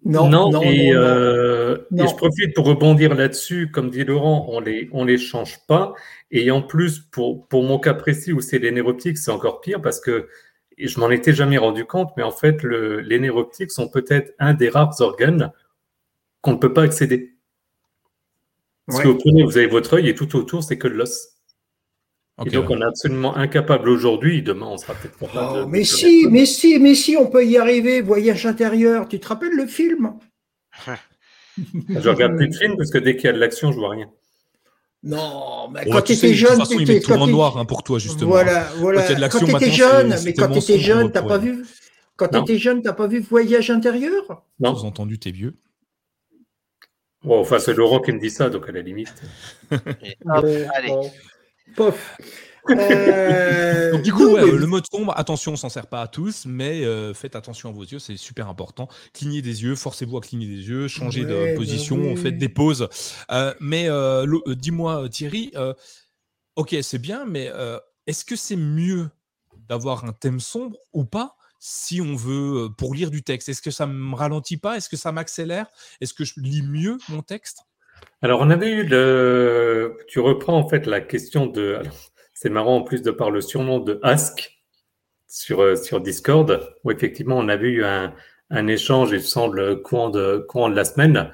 Non, 0.06 0.28
non, 0.28 0.60
et, 0.60 0.92
euh, 0.92 1.78
et, 1.96 2.06
je 2.06 2.14
profite 2.14 2.54
pour 2.54 2.66
rebondir 2.66 3.14
là-dessus. 3.14 3.70
Comme 3.70 3.88
dit 3.88 4.04
Laurent, 4.04 4.46
on 4.50 4.60
les, 4.60 4.90
on 4.92 5.06
les 5.06 5.16
change 5.16 5.64
pas. 5.66 5.94
Et 6.30 6.50
en 6.50 6.60
plus, 6.60 6.98
pour, 6.98 7.48
pour 7.48 7.62
mon 7.62 7.78
cas 7.78 7.94
précis 7.94 8.30
où 8.32 8.42
c'est 8.42 8.58
les 8.58 8.70
nerfs 8.70 8.86
optiques, 8.86 9.16
c'est 9.16 9.30
encore 9.30 9.62
pire 9.62 9.80
parce 9.80 10.00
que 10.00 10.28
je 10.76 11.00
m'en 11.00 11.10
étais 11.10 11.32
jamais 11.32 11.56
rendu 11.56 11.86
compte, 11.86 12.10
mais 12.18 12.22
en 12.22 12.32
fait, 12.32 12.62
le, 12.62 13.00
les 13.00 13.18
nerfs 13.18 13.36
optiques 13.36 13.70
sont 13.70 13.88
peut-être 13.88 14.34
un 14.38 14.52
des 14.52 14.68
rares 14.68 15.00
organes 15.00 15.52
qu'on 16.42 16.52
ne 16.52 16.58
peut 16.58 16.74
pas 16.74 16.82
accéder. 16.82 17.34
Parce 18.86 19.00
que 19.00 19.08
vous 19.08 19.18
vous 19.46 19.56
avez 19.56 19.66
votre 19.66 19.94
œil 19.94 20.10
et 20.10 20.14
tout 20.14 20.36
autour, 20.36 20.62
c'est 20.62 20.76
que 20.76 20.88
l'os 20.88 21.33
et 22.44 22.50
donc, 22.50 22.68
on 22.68 22.80
est 22.80 22.84
absolument 22.84 23.36
incapable 23.36 23.88
aujourd'hui. 23.88 24.42
Demain, 24.42 24.66
on 24.66 24.76
sera 24.76 24.94
peut-être 24.94 25.18
capable. 25.18 25.60
Oh, 25.62 25.66
mais 25.68 25.84
si, 25.84 26.26
mais 26.28 26.46
si, 26.46 26.78
mais 26.80 26.94
si, 26.94 27.16
on 27.16 27.26
peut 27.26 27.46
y 27.46 27.56
arriver. 27.58 28.00
Voyage 28.00 28.44
intérieur. 28.46 29.08
Tu 29.08 29.20
te 29.20 29.28
rappelles 29.28 29.54
le 29.54 29.66
film? 29.66 30.14
Je 31.56 32.08
regarde 32.08 32.36
plus 32.36 32.48
de 32.48 32.54
films 32.54 32.76
parce 32.76 32.90
que 32.90 32.98
dès 32.98 33.14
qu'il 33.14 33.26
y 33.26 33.28
a 33.28 33.32
de 33.32 33.38
l'action, 33.38 33.70
je 33.70 33.78
vois 33.78 33.90
rien. 33.90 34.10
Non, 35.04 35.68
mais 35.70 35.84
quand 35.84 36.00
tu 36.00 36.14
étais 36.14 36.32
jeune, 36.32 36.62
tu 36.66 36.82
étais 36.82 37.00
tout 37.00 37.12
en 37.12 37.26
noir 37.26 37.58
hein, 37.58 37.66
pour 37.66 37.82
toi 37.82 37.98
justement. 37.98 38.30
Voilà, 38.30 38.70
voilà. 38.78 39.28
Quand 39.28 39.44
tu 39.44 39.54
étais 39.54 39.70
jeune, 39.70 40.16
mais 40.24 40.32
quand 40.32 40.48
tu 40.48 40.58
étais 40.58 40.78
jeune, 40.78 41.12
t'as 41.12 41.22
pas 41.22 41.38
vu. 41.38 41.64
Quand 42.16 42.28
tu 42.28 42.38
étais 42.38 42.58
jeune, 42.58 42.82
t'as 42.82 42.94
pas 42.94 43.06
vu 43.06 43.20
Voyage 43.20 43.70
intérieur? 43.70 44.44
Non. 44.58 44.72
Vous 44.72 44.84
entendu, 44.84 45.18
t'es 45.18 45.30
vieux. 45.30 45.56
Bon, 47.22 47.40
enfin, 47.40 47.58
c'est 47.58 47.74
Laurent 47.74 48.00
qui 48.00 48.12
me 48.12 48.18
dit 48.18 48.30
ça, 48.30 48.50
donc 48.50 48.68
à 48.68 48.72
la 48.72 48.82
limite. 48.82 49.14
allez. 50.28 50.94
Pof. 51.76 52.16
Euh, 52.70 53.98
du 53.98 54.12
coup, 54.12 54.36
le 54.36 54.66
mode 54.66 54.84
sombre, 54.90 55.12
attention, 55.16 55.52
on 55.52 55.56
s'en 55.56 55.68
sert 55.68 55.86
pas 55.86 56.02
à 56.02 56.08
tous, 56.08 56.46
mais 56.46 56.84
euh, 56.84 57.12
faites 57.12 57.36
attention 57.36 57.68
à 57.68 57.72
vos 57.72 57.82
yeux, 57.84 57.98
c'est 57.98 58.16
super 58.16 58.48
important. 58.48 58.88
Clignez 59.12 59.42
des 59.42 59.62
yeux, 59.62 59.74
forcez-vous 59.74 60.16
à 60.16 60.20
cligner 60.20 60.46
des 60.46 60.68
yeux, 60.68 60.88
changez 60.88 61.24
de 61.24 61.52
bah 61.52 61.54
position, 61.56 62.16
faites 62.16 62.38
des 62.38 62.48
pauses. 62.48 62.88
Euh, 63.30 63.54
mais 63.60 63.88
dis-moi, 64.56 65.08
Thierry, 65.08 65.52
ok, 66.56 66.76
c'est 66.82 66.98
bien, 66.98 67.24
mais 67.26 67.50
est-ce 68.06 68.24
que 68.24 68.36
c'est 68.36 68.56
mieux 68.56 69.10
d'avoir 69.68 70.04
un 70.04 70.12
thème 70.12 70.40
sombre 70.40 70.78
ou 70.92 71.04
pas 71.04 71.36
si 71.58 72.00
on 72.00 72.14
veut 72.16 72.68
pour 72.76 72.94
lire 72.94 73.10
du 73.10 73.22
texte? 73.22 73.48
Est-ce 73.48 73.62
que 73.62 73.70
ça 73.70 73.86
me 73.86 74.14
ralentit 74.14 74.56
pas? 74.56 74.76
Est-ce 74.76 74.88
que 74.88 74.96
ça 74.96 75.12
m'accélère? 75.12 75.66
Est-ce 76.00 76.14
que 76.14 76.24
je 76.24 76.34
lis 76.36 76.62
mieux 76.62 76.98
mon 77.08 77.22
texte? 77.22 77.60
Alors, 78.22 78.40
on 78.40 78.50
avait 78.50 78.70
eu 78.70 78.84
le. 78.84 79.98
Tu 80.08 80.18
reprends 80.18 80.56
en 80.56 80.68
fait 80.68 80.86
la 80.86 81.00
question 81.00 81.46
de. 81.46 81.78
C'est 82.32 82.48
marrant 82.48 82.76
en 82.76 82.82
plus 82.82 83.02
de 83.02 83.10
par 83.10 83.30
le 83.30 83.40
surnom 83.40 83.80
de 83.80 84.00
Ask 84.02 84.50
sur, 85.28 85.60
euh, 85.62 85.76
sur 85.76 86.00
Discord, 86.00 86.74
où 86.84 86.90
effectivement 86.90 87.36
on 87.36 87.48
avait 87.48 87.68
eu 87.68 87.84
un, 87.84 88.14
un 88.50 88.66
échange, 88.66 89.10
il 89.12 89.22
semble, 89.22 89.82
courant 89.82 90.10
de, 90.10 90.44
courant 90.48 90.68
de 90.68 90.76
la 90.76 90.84
semaine, 90.84 91.30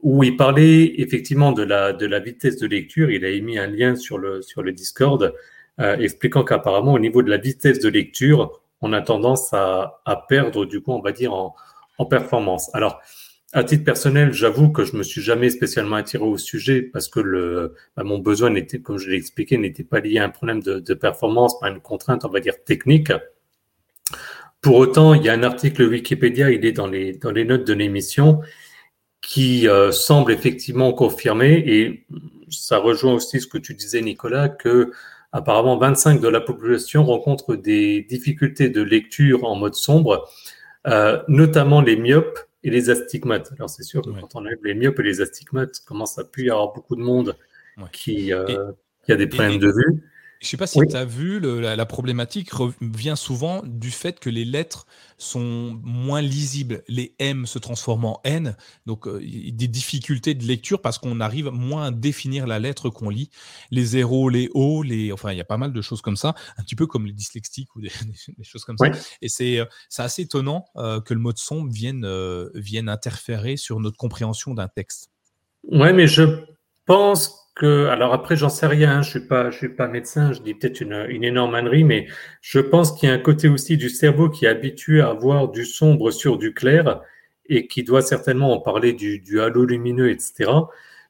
où 0.00 0.24
il 0.24 0.36
parlait 0.36 1.00
effectivement 1.00 1.52
de 1.52 1.62
la, 1.62 1.92
de 1.92 2.06
la 2.06 2.20
vitesse 2.20 2.56
de 2.58 2.66
lecture. 2.66 3.10
Il 3.10 3.24
a 3.24 3.28
émis 3.28 3.58
un 3.58 3.66
lien 3.66 3.96
sur 3.96 4.18
le, 4.18 4.40
sur 4.42 4.62
le 4.62 4.72
Discord 4.72 5.34
euh, 5.80 5.96
expliquant 5.98 6.44
qu'apparemment, 6.44 6.92
au 6.92 6.98
niveau 6.98 7.22
de 7.22 7.30
la 7.30 7.38
vitesse 7.38 7.80
de 7.80 7.88
lecture, 7.88 8.60
on 8.80 8.92
a 8.92 9.02
tendance 9.02 9.52
à, 9.52 10.00
à 10.04 10.16
perdre, 10.16 10.64
du 10.64 10.80
coup, 10.80 10.92
on 10.92 11.00
va 11.00 11.12
dire, 11.12 11.34
en, 11.34 11.54
en 11.98 12.06
performance. 12.06 12.74
Alors, 12.74 13.00
à 13.52 13.64
titre 13.64 13.84
personnel, 13.84 14.32
j'avoue 14.32 14.70
que 14.70 14.84
je 14.84 14.96
me 14.96 15.02
suis 15.02 15.22
jamais 15.22 15.50
spécialement 15.50 15.96
attiré 15.96 16.22
au 16.22 16.38
sujet 16.38 16.82
parce 16.82 17.08
que 17.08 17.18
le, 17.18 17.74
bah, 17.96 18.04
mon 18.04 18.18
besoin 18.18 18.50
n'était, 18.50 18.80
comme 18.80 18.98
je 18.98 19.10
l'ai 19.10 19.16
expliqué, 19.16 19.58
n'était 19.58 19.82
pas 19.82 20.00
lié 20.00 20.18
à 20.18 20.24
un 20.24 20.28
problème 20.28 20.62
de, 20.62 20.94
performance, 20.94 21.56
à 21.62 21.68
une 21.68 21.80
contrainte, 21.80 22.24
on 22.24 22.28
va 22.28 22.40
dire 22.40 22.62
technique. 22.64 23.12
Pour 24.60 24.76
autant, 24.76 25.14
il 25.14 25.24
y 25.24 25.28
a 25.28 25.32
un 25.32 25.42
article 25.42 25.82
Wikipédia, 25.82 26.50
il 26.50 26.64
est 26.64 26.72
dans 26.72 26.86
les, 26.86 27.14
dans 27.14 27.32
les 27.32 27.44
notes 27.44 27.66
de 27.66 27.72
l'émission, 27.72 28.40
qui 29.20 29.66
euh, 29.68 29.90
semble 29.90 30.32
effectivement 30.32 30.92
confirmer, 30.92 31.62
et 31.66 32.06
ça 32.50 32.78
rejoint 32.78 33.14
aussi 33.14 33.40
ce 33.40 33.46
que 33.46 33.58
tu 33.58 33.74
disais, 33.74 34.00
Nicolas, 34.00 34.48
que 34.48 34.92
apparemment 35.32 35.76
25 35.76 36.20
de 36.20 36.28
la 36.28 36.40
population 36.40 37.04
rencontrent 37.04 37.56
des 37.56 38.02
difficultés 38.02 38.68
de 38.68 38.82
lecture 38.82 39.44
en 39.44 39.56
mode 39.56 39.74
sombre, 39.74 40.28
euh, 40.86 41.20
notamment 41.28 41.80
les 41.80 41.96
myopes 41.96 42.38
et 42.62 42.70
les 42.70 42.90
astigmates. 42.90 43.52
Alors 43.52 43.70
c'est 43.70 43.82
sûr 43.82 44.02
que 44.02 44.10
quand 44.10 44.36
on 44.36 44.44
a 44.46 44.50
les 44.62 44.74
myopes 44.74 45.00
et 45.00 45.02
les 45.02 45.20
astigmates, 45.20 45.80
commence 45.80 46.18
à 46.18 46.24
plus 46.24 46.44
y 46.44 46.50
avoir 46.50 46.72
beaucoup 46.72 46.96
de 46.96 47.02
monde 47.02 47.36
qui, 47.92 48.32
euh, 48.32 48.72
qui, 49.04 49.12
a 49.12 49.16
des 49.16 49.26
problèmes 49.26 49.58
de 49.58 49.68
vue. 49.68 50.02
Je 50.40 50.46
ne 50.46 50.48
sais 50.52 50.56
pas 50.56 50.66
si 50.66 50.80
tu 50.88 50.96
as 50.96 51.04
vu, 51.04 51.38
la, 51.38 51.84
problématique 51.84 52.48
vient 52.80 53.14
souvent 53.14 53.60
du 53.62 53.90
fait 53.90 54.18
que 54.18 54.30
les 54.30 54.46
lettres 54.46 54.86
sont 55.18 55.78
moins 55.82 56.22
lisibles. 56.22 56.82
Les 56.88 57.14
M 57.18 57.44
se 57.44 57.58
transforment 57.58 58.06
en 58.06 58.20
N, 58.24 58.56
donc 58.86 59.06
euh, 59.06 59.20
des 59.20 59.68
difficultés 59.68 60.32
de 60.32 60.44
lecture 60.44 60.80
parce 60.80 60.96
qu'on 60.96 61.20
arrive 61.20 61.50
moins 61.50 61.88
à 61.88 61.90
définir 61.90 62.46
la 62.46 62.58
lettre 62.58 62.88
qu'on 62.88 63.10
lit. 63.10 63.28
Les 63.70 63.84
zéros, 63.84 64.30
les 64.30 64.48
O, 64.54 64.82
les, 64.82 65.12
enfin, 65.12 65.30
il 65.32 65.36
y 65.36 65.42
a 65.42 65.44
pas 65.44 65.58
mal 65.58 65.74
de 65.74 65.82
choses 65.82 66.00
comme 66.00 66.16
ça, 66.16 66.34
un 66.56 66.62
petit 66.62 66.76
peu 66.76 66.86
comme 66.86 67.04
les 67.04 67.12
dyslexiques 67.12 67.76
ou 67.76 67.82
des, 67.82 67.90
choses 68.42 68.64
comme 68.64 68.78
ça. 68.78 68.86
Et 69.20 69.28
c'est 69.28 69.60
assez 69.98 70.22
étonnant 70.22 70.64
euh, 70.76 71.02
que 71.02 71.12
le 71.12 71.20
mot 71.20 71.34
de 71.34 71.38
son 71.38 71.66
vienne, 71.66 72.06
euh, 72.06 72.48
vienne 72.54 72.88
interférer 72.88 73.58
sur 73.58 73.78
notre 73.78 73.98
compréhension 73.98 74.54
d'un 74.54 74.68
texte. 74.68 75.10
Ouais, 75.64 75.92
mais 75.92 76.06
je 76.06 76.22
pense 76.86 77.39
alors 77.62 78.12
après, 78.12 78.36
j'en 78.36 78.48
sais 78.48 78.66
rien, 78.66 78.98
hein, 78.98 79.02
je 79.02 79.10
suis 79.10 79.26
pas, 79.26 79.50
je 79.50 79.56
suis 79.56 79.68
pas 79.68 79.88
médecin, 79.88 80.32
je 80.32 80.40
dis 80.40 80.54
peut-être 80.54 80.80
une, 80.80 81.06
une 81.08 81.24
énorme 81.24 81.54
ânerie, 81.54 81.84
mais 81.84 82.06
je 82.40 82.58
pense 82.60 82.92
qu'il 82.92 83.08
y 83.08 83.12
a 83.12 83.14
un 83.14 83.18
côté 83.18 83.48
aussi 83.48 83.76
du 83.76 83.88
cerveau 83.88 84.28
qui 84.28 84.44
est 84.44 84.48
habitué 84.48 85.00
à 85.00 85.12
voir 85.12 85.48
du 85.48 85.64
sombre 85.64 86.10
sur 86.10 86.38
du 86.38 86.54
clair 86.54 87.00
et 87.46 87.66
qui 87.66 87.82
doit 87.82 88.02
certainement 88.02 88.52
en 88.52 88.60
parler 88.60 88.92
du, 88.92 89.18
du 89.18 89.40
halo 89.40 89.64
lumineux, 89.64 90.10
etc. 90.10 90.50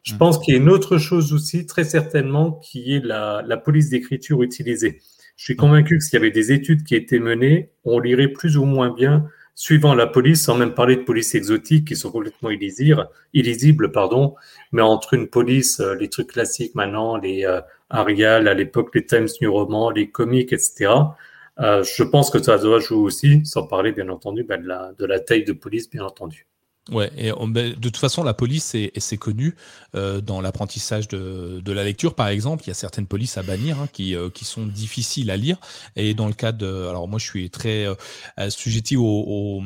Je 0.03 0.15
mmh. 0.15 0.19
pense 0.19 0.39
qu'il 0.39 0.55
y 0.55 0.57
a 0.57 0.61
une 0.61 0.71
autre 0.71 0.99
chose 0.99 1.33
aussi, 1.33 1.67
très 1.67 1.85
certainement, 1.85 2.53
qui 2.53 2.95
est 2.95 3.05
la, 3.05 3.43
la 3.47 3.57
police 3.57 3.91
d'écriture 3.91 4.43
utilisée. 4.43 5.01
Je 5.37 5.45
suis 5.45 5.57
convaincu 5.57 5.99
que 5.99 6.05
s'il 6.05 6.15
y 6.15 6.17
avait 6.17 6.31
des 6.31 6.53
études 6.53 6.85
qui 6.85 6.95
étaient 6.95 7.19
menées, 7.19 7.71
on 7.85 7.99
lirait 7.99 8.29
plus 8.29 8.57
ou 8.57 8.65
moins 8.65 8.91
bien 8.93 9.27
suivant 9.55 9.95
la 9.95 10.07
police, 10.07 10.45
sans 10.45 10.57
même 10.57 10.75
parler 10.75 10.97
de 10.97 11.03
police 11.03 11.35
exotique 11.35 11.89
qui 11.89 11.97
sont 11.97 12.11
complètement 12.11 12.51
illisibles, 12.51 13.93
pardon, 13.93 14.35
mais 14.73 14.83
entre 14.83 15.15
une 15.15 15.29
police, 15.29 15.81
euh, 15.81 15.95
les 15.95 16.09
trucs 16.09 16.29
classiques 16.29 16.75
maintenant, 16.75 17.17
les 17.17 17.45
euh, 17.45 17.61
Arial, 17.91 18.49
à 18.49 18.55
l'époque 18.55 18.95
les 18.95 19.05
Times 19.05 19.29
New 19.41 19.53
Roman, 19.53 19.91
les 19.91 20.11
comics, 20.11 20.53
etc., 20.53 20.93
euh, 21.59 21.83
je 21.83 22.03
pense 22.03 22.31
que 22.31 22.43
ça 22.43 22.57
doit 22.57 22.79
jouer 22.79 22.99
aussi, 22.99 23.45
sans 23.45 23.67
parler 23.67 23.93
bien 23.93 24.09
entendu 24.09 24.47
la, 24.49 24.93
de 24.99 25.05
la 25.05 25.21
taille 25.21 25.45
de 25.45 25.53
police, 25.53 25.91
bien 25.91 26.05
entendu. 26.05 26.47
Ouais, 26.91 27.11
et 27.17 27.31
de 27.31 27.75
toute 27.75 27.97
façon, 27.97 28.25
la 28.25 28.35
police, 28.35 28.77
c'est 28.97 29.17
connu 29.17 29.55
euh, 29.95 30.21
dans 30.21 30.41
l'apprentissage 30.41 31.07
de, 31.09 31.61
de, 31.65 31.73
la 31.73 31.85
lecture, 31.85 32.15
par 32.15 32.29
exemple. 32.29 32.65
Il 32.65 32.69
y 32.69 32.71
a 32.71 32.75
certaines 32.75 33.07
polices 33.07 33.39
à 33.39 33.43
bannir 33.43 33.81
hein, 33.81 33.89
qui, 33.93 34.17
euh, 34.17 34.29
qui 34.29 34.45
sont 34.45 34.67
difficiles 34.67 35.31
à 35.31 35.37
lire. 35.37 35.59
Et 35.95 36.15
dans 36.15 36.27
le 36.27 36.33
cas 36.33 36.53
de. 36.53 36.67
Alors, 36.67 37.07
moi, 37.07 37.19
je 37.19 37.27
suis 37.27 37.49
très 37.51 37.87
euh, 37.87 38.51
sujetti 38.51 38.97
au, 38.97 39.63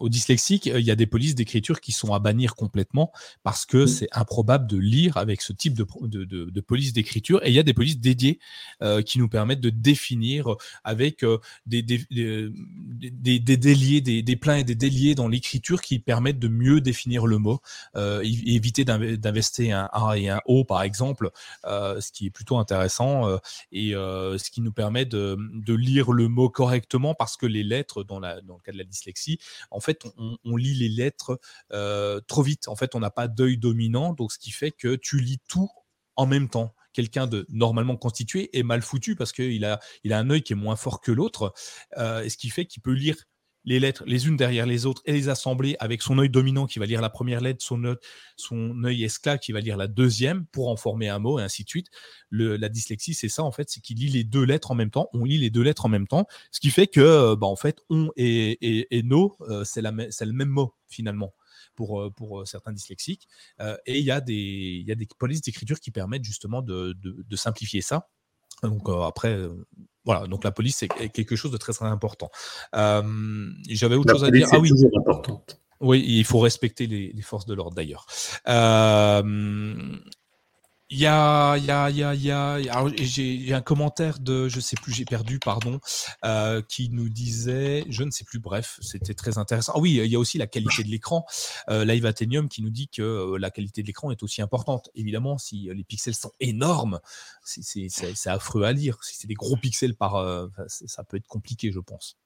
au, 0.00 0.08
dyslexique. 0.08 0.66
Il 0.66 0.80
y 0.80 0.90
a 0.90 0.96
des 0.96 1.06
polices 1.06 1.36
d'écriture 1.36 1.80
qui 1.80 1.92
sont 1.92 2.12
à 2.12 2.18
bannir 2.18 2.56
complètement 2.56 3.12
parce 3.44 3.64
que 3.64 3.84
mmh. 3.84 3.86
c'est 3.86 4.08
improbable 4.12 4.66
de 4.66 4.76
lire 4.76 5.16
avec 5.18 5.42
ce 5.42 5.52
type 5.52 5.74
de, 5.74 5.86
de, 6.02 6.24
de, 6.24 6.60
police 6.60 6.92
d'écriture. 6.92 7.40
Et 7.44 7.50
il 7.50 7.54
y 7.54 7.60
a 7.60 7.62
des 7.62 7.74
polices 7.74 8.00
dédiées 8.00 8.40
euh, 8.82 9.02
qui 9.02 9.18
nous 9.18 9.28
permettent 9.28 9.60
de 9.60 9.70
définir 9.70 10.56
avec 10.82 11.24
des, 11.66 11.82
des, 11.82 12.04
des, 12.10 12.50
des, 13.10 13.38
des 13.38 13.56
déliés, 13.56 14.00
des, 14.00 14.22
des 14.22 14.36
pleins 14.36 14.56
et 14.56 14.64
des 14.64 14.74
déliés 14.74 15.14
dans 15.14 15.28
l'écriture 15.28 15.80
qui 15.80 15.98
permettent 16.00 16.38
de 16.38 16.48
mieux 16.56 16.80
définir 16.80 17.26
le 17.26 17.38
mot, 17.38 17.60
euh, 17.96 18.20
éviter 18.22 18.84
d'investir 18.84 19.78
un 19.78 19.88
A 19.92 20.16
et 20.16 20.28
un 20.28 20.40
O 20.46 20.64
par 20.64 20.82
exemple, 20.82 21.30
euh, 21.64 22.00
ce 22.00 22.12
qui 22.12 22.26
est 22.26 22.30
plutôt 22.30 22.56
intéressant 22.56 23.28
euh, 23.28 23.38
et 23.72 23.92
ce 23.92 24.50
qui 24.50 24.60
nous 24.60 24.72
permet 24.72 25.04
de, 25.04 25.36
lire 25.76 26.12
le 26.12 26.28
mot 26.28 26.48
correctement 26.48 27.14
parce 27.14 27.36
que 27.36 27.46
les 27.46 27.62
lettres, 27.62 28.02
dans, 28.02 28.18
le 28.18 28.62
cas 28.64 28.72
de 28.72 28.78
la 28.78 28.84
dyslexie, 28.84 29.38
en 29.70 29.80
fait, 29.80 30.04
on, 30.16 30.56
lit 30.56 30.74
les 30.74 30.88
lettres 30.88 31.38
trop 32.26 32.42
vite. 32.42 32.68
En 32.68 32.76
fait, 32.76 32.94
on 32.94 33.00
n'a 33.00 33.10
pas 33.10 33.28
d'œil 33.28 33.58
dominant, 33.58 34.14
donc 34.14 34.32
ce 34.32 34.38
qui 34.38 34.50
fait 34.50 34.72
que 34.72 34.96
tu 34.96 35.20
lis 35.20 35.40
tout 35.48 35.70
en 36.16 36.26
même 36.26 36.48
temps 36.48 36.74
quelqu'un 36.94 37.26
de 37.26 37.44
normalement 37.50 37.96
constitué 37.96 38.56
est 38.58 38.62
mal 38.62 38.80
foutu 38.80 39.16
parce 39.16 39.32
qu'il 39.32 39.66
a, 39.66 39.80
un 40.10 40.30
œil 40.30 40.42
qui 40.42 40.54
est 40.54 40.56
moins 40.56 40.76
fort 40.76 41.02
que 41.02 41.12
l'autre, 41.12 41.52
ce 41.96 42.36
qui 42.36 42.48
fait 42.48 42.64
qu'il 42.64 42.80
peut 42.80 42.92
lire 42.92 43.16
les 43.66 43.80
lettres 43.80 44.04
les 44.06 44.28
unes 44.28 44.36
derrière 44.36 44.64
les 44.64 44.86
autres 44.86 45.02
et 45.04 45.12
les 45.12 45.28
assembler 45.28 45.76
avec 45.80 46.00
son 46.00 46.18
œil 46.18 46.30
dominant 46.30 46.66
qui 46.66 46.78
va 46.78 46.86
lire 46.86 47.00
la 47.00 47.10
première 47.10 47.40
lettre, 47.40 47.64
son 47.64 48.84
œil, 48.84 49.04
esclave 49.04 49.38
qui 49.40 49.52
va 49.52 49.60
lire 49.60 49.76
la 49.76 49.88
deuxième 49.88 50.46
pour 50.46 50.68
en 50.68 50.76
former 50.76 51.08
un 51.08 51.18
mot 51.18 51.38
et 51.38 51.42
ainsi 51.42 51.64
de 51.64 51.68
suite. 51.68 51.88
la 52.30 52.68
dyslexie, 52.68 53.14
c'est 53.14 53.28
ça 53.28 53.42
en 53.42 53.50
fait, 53.50 53.68
c'est 53.68 53.80
qu'il 53.80 53.98
lit 53.98 54.08
les 54.08 54.24
deux 54.24 54.44
lettres 54.44 54.70
en 54.70 54.74
même 54.74 54.90
temps. 54.90 55.08
On 55.12 55.24
lit 55.24 55.38
les 55.38 55.50
deux 55.50 55.62
lettres 55.62 55.84
en 55.84 55.88
même 55.88 56.06
temps, 56.06 56.26
ce 56.52 56.60
qui 56.60 56.70
fait 56.70 56.86
que 56.86 57.00
euh, 57.00 57.36
bah, 57.36 57.48
en 57.48 57.56
fait, 57.56 57.80
on 57.90 58.10
et, 58.16 58.96
et, 58.96 59.02
no, 59.02 59.36
euh, 59.42 59.64
c'est 59.64 59.82
le 59.82 60.32
même 60.32 60.48
mot 60.48 60.74
finalement 60.88 61.34
pour, 61.74 62.00
euh, 62.00 62.10
pour 62.10 62.46
certains 62.46 62.72
dyslexiques. 62.72 63.28
et 63.86 63.98
il 63.98 64.04
y, 64.04 64.10
a 64.10 64.20
des, 64.20 64.84
y 64.86 64.92
a 64.92 64.94
des 64.94 65.08
polices 65.18 65.42
d'écriture 65.42 65.80
qui 65.80 65.90
permettent 65.90 66.24
justement 66.24 66.62
de, 66.62 66.94
de 67.02 67.36
simplifier 67.36 67.80
ça. 67.80 68.08
Donc 68.62 68.88
après, 68.88 69.38
voilà, 70.06 70.26
donc 70.28 70.44
la 70.44 70.52
police, 70.52 70.76
c'est 70.76 70.88
quelque 71.10 71.36
chose 71.36 71.50
de 71.50 71.56
très, 71.58 71.72
très 71.72 71.84
important. 71.84 72.30
J'avais 72.72 73.96
autre 73.96 74.12
chose 74.12 74.24
à 74.24 74.30
dire. 74.30 74.48
Ah 74.52 74.58
oui. 74.58 74.70
importante. 74.96 75.60
Oui, 75.80 76.02
il 76.06 76.24
faut 76.24 76.38
respecter 76.38 76.86
les, 76.86 77.22
forces 77.22 77.44
de 77.44 77.52
l'ordre 77.54 77.74
d'ailleurs. 77.74 78.06
Il 80.88 80.98
y 80.98 81.06
a, 81.06 81.56
il 81.56 81.64
y 81.64 81.72
a, 81.72 81.90
il 81.90 81.96
y 81.96 82.04
a, 82.04 82.14
il 82.14 82.22
y 82.22 82.30
a. 82.30 82.86
j'ai 82.96 83.52
un 83.52 83.60
commentaire 83.60 84.20
de, 84.20 84.48
je 84.48 84.60
sais 84.60 84.76
plus, 84.76 84.92
j'ai 84.92 85.04
perdu, 85.04 85.40
pardon, 85.40 85.80
euh, 86.24 86.62
qui 86.62 86.90
nous 86.90 87.08
disait, 87.08 87.84
je 87.88 88.04
ne 88.04 88.12
sais 88.12 88.22
plus. 88.24 88.38
Bref, 88.38 88.78
c'était 88.80 89.14
très 89.14 89.36
intéressant. 89.36 89.72
Ah 89.74 89.80
oui, 89.80 89.96
il 89.96 90.06
y 90.06 90.14
a 90.14 90.18
aussi 90.20 90.38
la 90.38 90.46
qualité 90.46 90.84
de 90.84 90.88
l'écran. 90.88 91.26
Euh, 91.70 91.84
Live 91.84 92.06
Athenium 92.06 92.48
qui 92.48 92.62
nous 92.62 92.70
dit 92.70 92.86
que 92.88 93.02
euh, 93.02 93.36
la 93.36 93.50
qualité 93.50 93.82
de 93.82 93.88
l'écran 93.88 94.12
est 94.12 94.22
aussi 94.22 94.42
importante. 94.42 94.88
Évidemment, 94.94 95.38
si 95.38 95.68
les 95.74 95.82
pixels 95.82 96.14
sont 96.14 96.32
énormes, 96.38 97.00
c'est 97.42 97.88
affreux 98.26 98.62
à 98.62 98.72
lire. 98.72 99.02
Si 99.02 99.16
c'est 99.16 99.26
des 99.26 99.34
gros 99.34 99.56
pixels 99.56 99.96
par, 99.96 100.14
euh, 100.14 100.46
ça 100.68 101.02
peut 101.02 101.16
être 101.16 101.26
compliqué, 101.26 101.72
je 101.72 101.80
pense. 101.80 102.16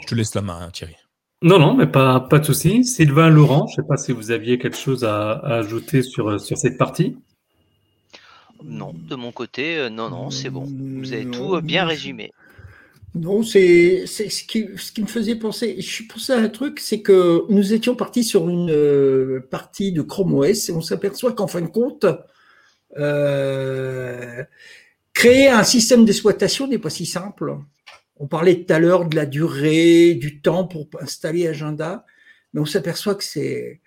Je 0.00 0.06
te 0.06 0.14
laisse 0.14 0.34
la 0.34 0.40
main, 0.40 0.58
hein, 0.58 0.70
Thierry. 0.70 0.96
Non, 1.42 1.58
non, 1.58 1.74
mais 1.74 1.86
pas, 1.86 2.20
pas 2.20 2.38
de 2.38 2.44
souci. 2.44 2.84
Sylvain 2.84 3.28
Laurent, 3.28 3.66
je 3.66 3.72
ne 3.72 3.76
sais 3.82 3.88
pas 3.88 3.96
si 3.96 4.12
vous 4.12 4.30
aviez 4.30 4.58
quelque 4.58 4.78
chose 4.78 5.04
à, 5.04 5.32
ajouter 5.40 6.02
sur, 6.02 6.40
sur 6.40 6.56
cette 6.56 6.78
partie. 6.78 7.16
Non, 8.64 8.94
de 8.94 9.14
mon 9.14 9.30
côté, 9.30 9.76
euh, 9.76 9.90
non, 9.90 10.08
non, 10.08 10.30
c'est 10.30 10.48
bon. 10.48 10.64
Vous 10.64 11.12
avez 11.12 11.26
tout 11.26 11.56
euh, 11.56 11.60
bien 11.60 11.84
résumé. 11.84 12.32
Non, 13.14 13.42
c'est 13.42 14.06
ce 14.06 14.44
qui, 14.44 14.68
ce 14.76 14.90
qui 14.90 15.02
me 15.02 15.06
faisait 15.06 15.36
penser. 15.36 15.76
Je 15.78 15.86
suis 15.86 16.06
pensé 16.06 16.32
à 16.32 16.38
un 16.38 16.48
truc, 16.48 16.80
c'est 16.80 17.02
que 17.02 17.44
nous 17.50 17.72
étions 17.74 17.94
partis 17.94 18.24
sur 18.24 18.48
une 18.48 18.70
euh, 18.70 19.46
partie 19.50 19.92
de 19.92 20.02
Chrome 20.02 20.34
OS 20.34 20.68
et 20.68 20.72
on 20.72 20.80
s'aperçoit 20.80 21.32
qu'en 21.32 21.46
fin 21.46 21.60
de 21.60 21.66
compte, 21.66 22.06
créer 25.12 25.48
un 25.48 25.62
système 25.62 26.04
d'exploitation 26.04 26.66
n'est 26.66 26.78
pas 26.78 26.90
si 26.90 27.06
simple. 27.06 27.58
On 28.16 28.26
parlait 28.26 28.64
tout 28.64 28.72
à 28.72 28.78
l'heure 28.78 29.06
de 29.06 29.16
la 29.16 29.26
durée, 29.26 30.14
du 30.14 30.40
temps 30.40 30.66
pour 30.66 30.88
installer 31.00 31.46
agenda, 31.48 32.04
mais 32.52 32.60
on 32.60 32.66
s'aperçoit 32.66 33.14
que 33.14 33.24
c'est 33.24 33.80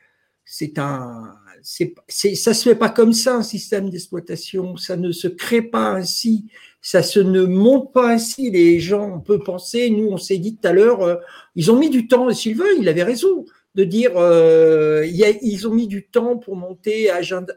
c'est 0.44 0.80
un 0.80 1.34
c'est 1.62 1.94
ça 2.36 2.54
se 2.54 2.70
fait 2.70 2.76
pas 2.76 2.90
comme 2.90 3.13
ça 3.13 3.36
un 3.36 3.44
système 3.44 3.90
d'exploitation, 3.90 4.78
ça 4.78 4.96
ne 4.96 5.12
se 5.12 5.28
crée 5.28 5.62
pas 5.62 5.92
ainsi, 5.92 6.46
ça 6.82 7.04
se 7.04 7.20
ne 7.20 7.44
monte 7.44 7.94
pas 7.94 8.12
ainsi. 8.12 8.50
Les 8.52 8.80
gens 8.80 9.16
on 9.16 9.20
peut 9.20 9.40
penser, 9.40 9.90
nous 9.90 10.08
on 10.08 10.18
s'est 10.18 10.38
dit 10.38 10.56
tout 10.56 10.68
à 10.68 10.74
l'heure, 10.74 11.02
euh, 11.02 11.16
ils 11.56 11.72
ont 11.72 11.78
mis 11.78 11.90
du 11.90 12.08
temps. 12.08 12.32
Sylvain, 12.34 12.66
il 12.80 12.88
avait 12.88 13.04
raison 13.04 13.46
de 13.76 13.84
dire, 13.84 14.12
euh, 14.16 15.06
ils 15.06 15.68
ont 15.68 15.74
mis 15.74 15.88
du 15.88 16.08
temps 16.08 16.38
pour 16.38 16.56
monter 16.56 17.12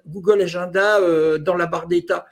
Google 0.06 0.42
Agenda 0.42 0.98
euh, 1.00 1.38
dans 1.38 1.56
la 1.56 1.66
barre 1.66 1.86
d'état. 1.86 2.26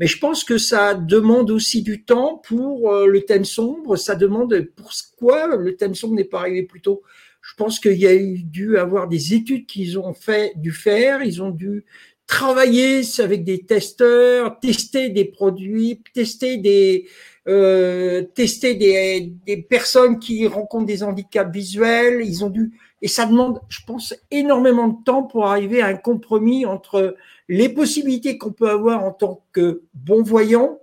Mais 0.00 0.06
je 0.06 0.18
pense 0.18 0.44
que 0.44 0.56
ça 0.56 0.94
demande 0.94 1.50
aussi 1.50 1.82
du 1.82 2.02
temps 2.02 2.38
pour 2.38 2.90
euh, 2.90 3.06
le 3.06 3.20
thème 3.20 3.44
sombre. 3.44 3.96
Ça 3.96 4.14
demande 4.14 4.58
pourquoi 4.74 5.54
le 5.56 5.76
thème 5.76 5.94
sombre 5.94 6.14
n'est 6.14 6.24
pas 6.24 6.40
arrivé 6.40 6.62
plus 6.62 6.80
tôt? 6.80 7.02
Je 7.42 7.54
pense 7.54 7.78
qu'il 7.78 7.98
y 7.98 8.06
a 8.06 8.14
eu 8.14 8.42
dû 8.42 8.78
avoir 8.78 9.08
des 9.08 9.34
études 9.34 9.66
qu'ils 9.66 9.98
ont 9.98 10.14
fait, 10.14 10.54
dû 10.56 10.72
faire. 10.72 11.22
Ils 11.22 11.42
ont 11.42 11.50
dû 11.50 11.84
travailler 12.26 13.02
avec 13.18 13.44
des 13.44 13.66
testeurs, 13.66 14.58
tester 14.58 15.10
des 15.10 15.26
produits, 15.26 16.02
tester 16.14 16.56
des, 16.56 17.06
euh, 17.46 18.22
tester 18.22 18.76
des, 18.76 19.34
des 19.46 19.58
personnes 19.58 20.18
qui 20.18 20.46
rencontrent 20.46 20.86
des 20.86 21.02
handicaps 21.02 21.52
visuels. 21.52 22.22
Ils 22.24 22.42
ont 22.42 22.50
dû 22.50 22.72
et 23.02 23.08
ça 23.08 23.26
demande, 23.26 23.60
je 23.68 23.80
pense, 23.86 24.14
énormément 24.30 24.88
de 24.88 25.04
temps 25.04 25.22
pour 25.22 25.46
arriver 25.46 25.80
à 25.80 25.86
un 25.86 25.96
compromis 25.96 26.66
entre 26.66 27.16
les 27.50 27.68
possibilités 27.68 28.38
qu'on 28.38 28.52
peut 28.52 28.70
avoir 28.70 29.02
en 29.04 29.10
tant 29.10 29.44
que 29.50 29.82
bon 29.92 30.22
voyant, 30.22 30.78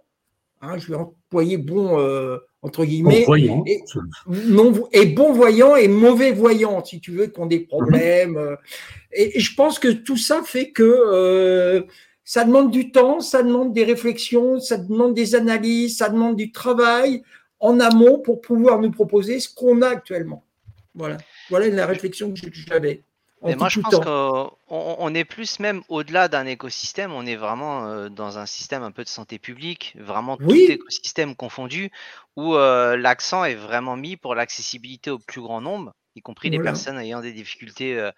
hein, 0.62 0.78
je 0.78 0.90
vais 0.90 0.96
employer 0.96 1.58
bon 1.58 1.98
euh, 1.98 2.40
entre 2.62 2.84
guillemets, 2.84 3.24
voyant. 3.24 3.64
Et, 3.66 3.82
non, 4.28 4.74
et 4.92 5.06
bon 5.06 5.32
voyant 5.32 5.78
et 5.78 5.88
mauvais 5.88 6.34
voyant, 6.34 6.84
si 6.84 7.00
tu 7.00 7.12
veux, 7.12 7.28
qui 7.28 7.40
ont 7.40 7.46
des 7.46 7.62
problèmes. 7.62 8.32
Mhm. 8.32 8.38
Euh, 8.38 8.56
et, 9.14 9.40
je 9.40 9.56
pense 9.56 9.80
que 9.80 9.88
tout 9.88 10.18
ça 10.18 10.44
fait 10.44 10.72
que 10.72 10.84
euh, 10.84 11.84
ça 12.26 12.44
demande 12.44 12.70
du 12.70 12.92
temps, 12.92 13.22
ça 13.22 13.44
demande 13.44 13.72
des 13.72 13.86
réflexions, 13.86 14.60
ça 14.60 14.78
demande 14.78 15.14
des 15.14 15.36
analyses, 15.36 15.98
ça 15.98 16.10
demande 16.10 16.36
du 16.36 16.52
travail 16.52 17.24
en 17.62 17.80
amont 17.80 18.20
pour 18.20 18.42
pouvoir 18.42 18.82
nous 18.82 18.92
proposer 18.92 19.40
ce 19.40 19.48
qu'on 19.48 19.82
a 19.82 19.88
actuellement. 19.88 20.44
Voilà, 20.94 21.18
voilà 21.50 21.70
la 21.70 21.86
réflexion 21.86 22.34
que 22.34 22.42
j'avais. 22.52 23.04
Mais 23.44 23.56
moi, 23.56 23.70
je 23.70 23.80
pense 23.80 24.00
qu'on 24.00 25.16
est 25.16 25.26
plus 25.26 25.60
même 25.60 25.84
au-delà 25.90 26.28
d'un 26.28 26.46
écosystème, 26.46 27.12
on 27.12 27.26
est 27.26 27.36
vraiment 27.36 27.88
euh, 27.88 28.10
dans 28.10 28.40
un 28.40 28.46
système 28.46 28.84
un 28.84 28.92
peu 28.92 29.04
de 29.04 29.10
santé 29.10 29.38
publique, 29.38 29.96
vraiment 30.00 30.38
tout 30.38 30.52
écosystème 30.52 31.36
confondu, 31.36 31.92
où 32.36 32.56
euh, 32.56 32.98
l'accent 32.98 33.46
est 33.46 33.56
vraiment 33.56 33.96
mis 33.96 34.18
pour 34.18 34.34
l'accessibilité 34.34 35.12
au 35.12 35.20
plus 35.20 35.42
grand 35.42 35.62
nombre, 35.62 35.94
y 36.16 36.22
compris 36.22 36.50
les 36.50 36.60
personnes 36.60 36.98
ayant 36.98 37.22
des 37.22 37.32
difficultés 37.32 37.94
euh, 37.96 38.12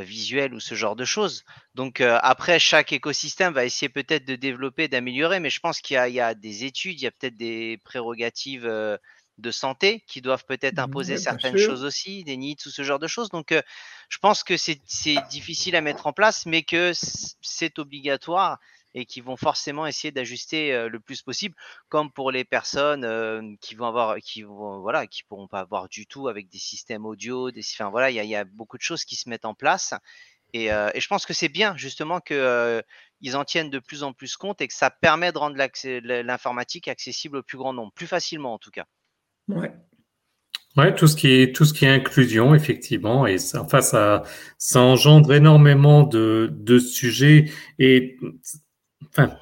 visuelles 0.00 0.52
ou 0.52 0.60
ce 0.60 0.74
genre 0.74 0.94
de 0.94 1.06
choses. 1.06 1.44
Donc 1.74 2.02
après, 2.02 2.58
chaque 2.58 2.92
écosystème 2.92 3.54
va 3.54 3.64
essayer 3.64 3.88
peut-être 3.88 4.26
de 4.26 4.36
développer, 4.36 4.88
d'améliorer, 4.88 5.40
mais 5.40 5.50
je 5.50 5.60
pense 5.60 5.80
qu'il 5.80 5.96
y, 5.96 6.20
a 6.20 6.34
des 6.34 6.64
études, 6.64 7.00
il 7.00 7.04
y 7.04 7.06
a 7.06 7.10
peut-être 7.10 7.36
des 7.36 7.78
prérogatives 7.82 8.70
de 9.40 9.50
santé 9.50 10.04
qui 10.06 10.20
doivent 10.20 10.44
peut-être 10.44 10.78
imposer 10.78 11.16
certaines 11.16 11.56
choses 11.56 11.84
aussi, 11.84 12.24
des 12.24 12.36
nids 12.36 12.56
ou 12.66 12.70
ce 12.70 12.82
genre 12.82 12.98
de 12.98 13.06
choses. 13.06 13.30
Donc, 13.30 13.54
je 14.08 14.18
pense 14.18 14.44
que 14.44 14.56
c'est 14.56 14.80
difficile 15.30 15.76
à 15.76 15.80
mettre 15.80 16.06
en 16.06 16.12
place, 16.12 16.46
mais 16.46 16.62
que 16.62 16.92
c'est 16.94 17.78
obligatoire 17.78 18.58
et 18.94 19.04
qui 19.04 19.20
vont 19.20 19.36
forcément 19.36 19.86
essayer 19.86 20.10
d'ajuster 20.10 20.88
le 20.88 21.00
plus 21.00 21.22
possible, 21.22 21.54
comme 21.88 22.10
pour 22.10 22.32
les 22.32 22.44
personnes 22.44 23.56
qui 23.60 23.74
vont 23.74 23.86
avoir, 23.86 24.18
qui 24.18 24.42
vont, 24.42 24.80
voilà, 24.80 25.06
qui 25.06 25.22
pourront 25.22 25.46
pas 25.46 25.60
avoir 25.60 25.88
du 25.88 26.06
tout 26.06 26.28
avec 26.28 26.48
des 26.48 26.58
systèmes 26.58 27.06
audio, 27.06 27.50
des, 27.50 27.62
enfin 27.74 27.90
voilà, 27.90 28.10
il 28.10 28.16
y, 28.16 28.36
a, 28.36 28.44
beaucoup 28.44 28.78
de 28.78 28.82
choses 28.82 29.04
qui 29.04 29.16
se 29.16 29.28
mettent 29.28 29.44
en 29.44 29.54
place. 29.54 29.94
Et, 30.52 30.66
et 30.66 31.00
je 31.00 31.06
pense 31.06 31.26
que 31.26 31.32
c'est 31.32 31.48
bien 31.48 31.76
justement 31.76 32.20
que 32.20 32.82
ils 33.20 33.36
en 33.36 33.44
tiennent 33.44 33.70
de 33.70 33.78
plus 33.78 34.02
en 34.02 34.12
plus 34.12 34.36
compte 34.36 34.60
et 34.60 34.68
que 34.68 34.74
ça 34.74 34.90
permet 34.90 35.32
de 35.32 35.38
rendre 35.38 35.56
l'informatique 36.22 36.88
accessible 36.88 37.38
au 37.38 37.42
plus 37.42 37.58
grand 37.58 37.72
nombre, 37.72 37.92
plus 37.92 38.06
facilement 38.06 38.54
en 38.54 38.58
tout 38.58 38.70
cas. 38.70 38.86
Ouais. 39.56 39.72
Ouais, 40.76 40.94
tout 40.94 41.08
ce 41.08 41.16
qui 41.16 41.28
est 41.32 41.54
tout 41.54 41.64
ce 41.64 41.74
qui 41.74 41.84
est 41.84 41.88
inclusion, 41.88 42.54
effectivement, 42.54 43.26
et 43.26 43.38
ça, 43.38 43.60
enfin 43.62 43.80
ça, 43.80 44.22
ça 44.56 44.80
engendre 44.80 45.32
énormément 45.32 46.04
de, 46.04 46.48
de 46.52 46.78
sujets 46.78 47.50
et 47.80 48.16
enfin 49.08 49.36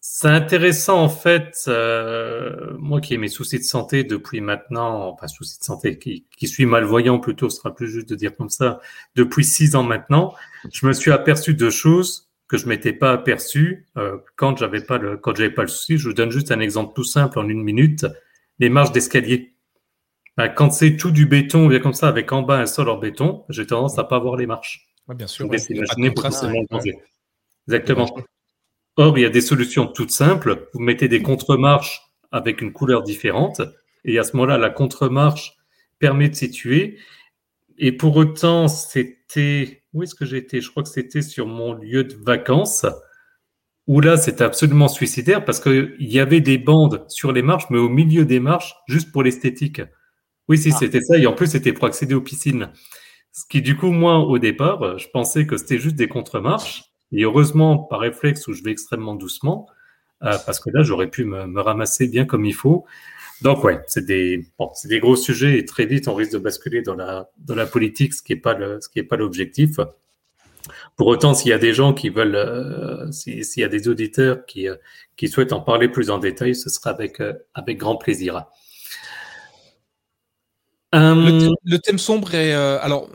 c'est 0.00 0.28
intéressant 0.28 1.02
en 1.02 1.08
fait. 1.08 1.64
Euh, 1.68 2.76
moi 2.78 3.00
qui 3.00 3.14
ai 3.14 3.18
mes 3.18 3.28
soucis 3.28 3.58
de 3.58 3.64
santé 3.64 4.04
depuis 4.04 4.40
maintenant, 4.40 5.08
enfin 5.08 5.26
soucis 5.28 5.58
de 5.58 5.64
santé, 5.64 5.98
qui, 5.98 6.26
qui 6.36 6.46
suis 6.48 6.66
malvoyant 6.66 7.18
plutôt, 7.18 7.48
ce 7.50 7.58
sera 7.58 7.74
plus 7.74 7.88
juste 7.88 8.08
de 8.08 8.14
dire 8.14 8.36
comme 8.36 8.50
ça, 8.50 8.80
depuis 9.16 9.44
six 9.44 9.74
ans 9.76 9.82
maintenant, 9.82 10.34
je 10.72 10.86
me 10.86 10.92
suis 10.92 11.10
aperçu 11.10 11.54
de 11.54 11.70
choses 11.70 12.30
que 12.48 12.58
je 12.58 12.68
m'étais 12.68 12.92
pas 12.92 13.12
aperçu 13.12 13.86
euh, 13.96 14.18
quand 14.36 14.58
j'avais 14.58 14.82
pas 14.82 14.98
le 14.98 15.16
quand 15.16 15.34
j'avais 15.34 15.50
pas 15.50 15.62
le 15.62 15.68
souci. 15.68 15.98
Je 15.98 16.08
vous 16.08 16.14
donne 16.14 16.30
juste 16.30 16.52
un 16.52 16.60
exemple 16.60 16.92
tout 16.94 17.04
simple 17.04 17.38
en 17.38 17.48
une 17.48 17.62
minute 17.62 18.06
les 18.58 18.68
marches 18.68 18.92
d'escalier. 18.92 19.54
Bah, 20.36 20.48
quand 20.48 20.72
c'est 20.72 20.96
tout 20.96 21.10
du 21.10 21.26
béton, 21.26 21.66
bien 21.68 21.78
comme 21.78 21.92
ça, 21.92 22.08
avec 22.08 22.32
en 22.32 22.42
bas 22.42 22.58
un 22.58 22.66
sol 22.66 22.88
en 22.88 22.98
béton, 22.98 23.44
j'ai 23.48 23.66
tendance 23.66 23.98
à 23.98 24.04
pas 24.04 24.18
voir 24.18 24.36
les 24.36 24.46
marches. 24.46 24.88
bien 26.68 26.80
sûr. 26.80 26.96
Exactement. 27.68 28.14
Or, 28.96 29.18
il 29.18 29.22
y 29.22 29.24
a 29.24 29.30
des 29.30 29.40
solutions 29.40 29.86
toutes 29.86 30.10
simples. 30.10 30.68
Vous 30.72 30.80
mettez 30.80 31.08
des 31.08 31.22
contre-marches 31.22 32.02
avec 32.30 32.60
une 32.60 32.72
couleur 32.72 33.02
différente, 33.02 33.60
et 34.04 34.18
à 34.18 34.24
ce 34.24 34.36
moment-là, 34.36 34.58
la 34.58 34.70
contre-marche 34.70 35.56
permet 35.98 36.28
de 36.28 36.34
situer. 36.34 36.98
Et 37.78 37.92
pour 37.92 38.16
autant, 38.16 38.68
c'était 38.68 39.82
où 39.92 40.02
est-ce 40.02 40.14
que 40.14 40.24
j'étais? 40.24 40.60
Je 40.60 40.70
crois 40.70 40.82
que 40.82 40.88
c'était 40.88 41.22
sur 41.22 41.46
mon 41.46 41.72
lieu 41.72 42.04
de 42.04 42.14
vacances 42.14 42.86
où 43.86 44.00
là, 44.00 44.16
c'était 44.16 44.44
absolument 44.44 44.88
suicidaire 44.88 45.44
parce 45.44 45.60
qu'il 45.60 45.94
y 45.98 46.18
avait 46.18 46.40
des 46.40 46.58
bandes 46.58 47.04
sur 47.08 47.32
les 47.32 47.42
marches, 47.42 47.66
mais 47.70 47.78
au 47.78 47.88
milieu 47.88 48.24
des 48.24 48.40
marches, 48.40 48.74
juste 48.86 49.12
pour 49.12 49.22
l'esthétique. 49.22 49.82
Oui, 50.48 50.58
si, 50.58 50.70
ah. 50.72 50.76
c'était 50.78 51.00
ça. 51.00 51.18
Et 51.18 51.26
en 51.26 51.32
plus, 51.32 51.48
c'était 51.48 51.72
pour 51.72 51.86
accéder 51.86 52.14
aux 52.14 52.20
piscines. 52.20 52.70
Ce 53.32 53.44
qui, 53.48 53.62
du 53.62 53.76
coup, 53.76 53.90
moi, 53.90 54.18
au 54.18 54.38
départ, 54.38 54.98
je 54.98 55.08
pensais 55.08 55.46
que 55.46 55.56
c'était 55.56 55.78
juste 55.78 55.96
des 55.96 56.08
contre-marches. 56.08 56.84
Et 57.12 57.22
heureusement, 57.24 57.78
par 57.78 58.00
réflexe, 58.00 58.46
où 58.48 58.52
je 58.52 58.62
vais 58.62 58.70
extrêmement 58.70 59.14
doucement, 59.14 59.66
euh, 60.22 60.36
parce 60.46 60.60
que 60.60 60.70
là, 60.70 60.82
j'aurais 60.82 61.10
pu 61.10 61.24
me, 61.24 61.60
ramasser 61.60 62.08
bien 62.08 62.24
comme 62.24 62.44
il 62.44 62.54
faut. 62.54 62.84
Donc, 63.42 63.62
ouais, 63.64 63.80
c'est 63.86 64.06
des, 64.06 64.46
bon, 64.58 64.70
c'est 64.74 64.88
des 64.88 65.00
gros 65.00 65.16
sujets 65.16 65.58
et 65.58 65.64
très 65.64 65.84
vite, 65.86 66.08
on 66.08 66.14
risque 66.14 66.32
de 66.32 66.38
basculer 66.38 66.82
dans 66.82 66.94
la, 66.94 67.28
dans 67.38 67.54
la 67.54 67.66
politique, 67.66 68.14
ce 68.14 68.22
qui 68.22 68.32
n'est 68.34 68.40
pas 68.40 69.16
l'objectif. 69.16 69.78
Pour 70.96 71.06
autant, 71.08 71.34
s'il 71.34 71.50
y 71.50 71.52
a 71.52 71.58
des 71.58 71.72
gens 71.72 71.92
qui 71.92 72.08
veulent, 72.08 72.36
euh, 72.36 73.10
s'il 73.10 73.44
y 73.56 73.64
a 73.64 73.68
des 73.68 73.88
auditeurs 73.88 74.46
qui, 74.46 74.68
euh, 74.68 74.76
qui 75.16 75.28
souhaitent 75.28 75.52
en 75.52 75.60
parler 75.60 75.88
plus 75.88 76.10
en 76.10 76.18
détail, 76.18 76.54
ce 76.54 76.70
sera 76.70 76.90
avec, 76.90 77.20
euh, 77.20 77.32
avec 77.54 77.78
grand 77.78 77.96
plaisir. 77.96 78.46
Le, 80.94 81.76
thème, 81.78 81.98
sombre 81.98 82.34
est 82.34 82.52
alors 82.52 83.10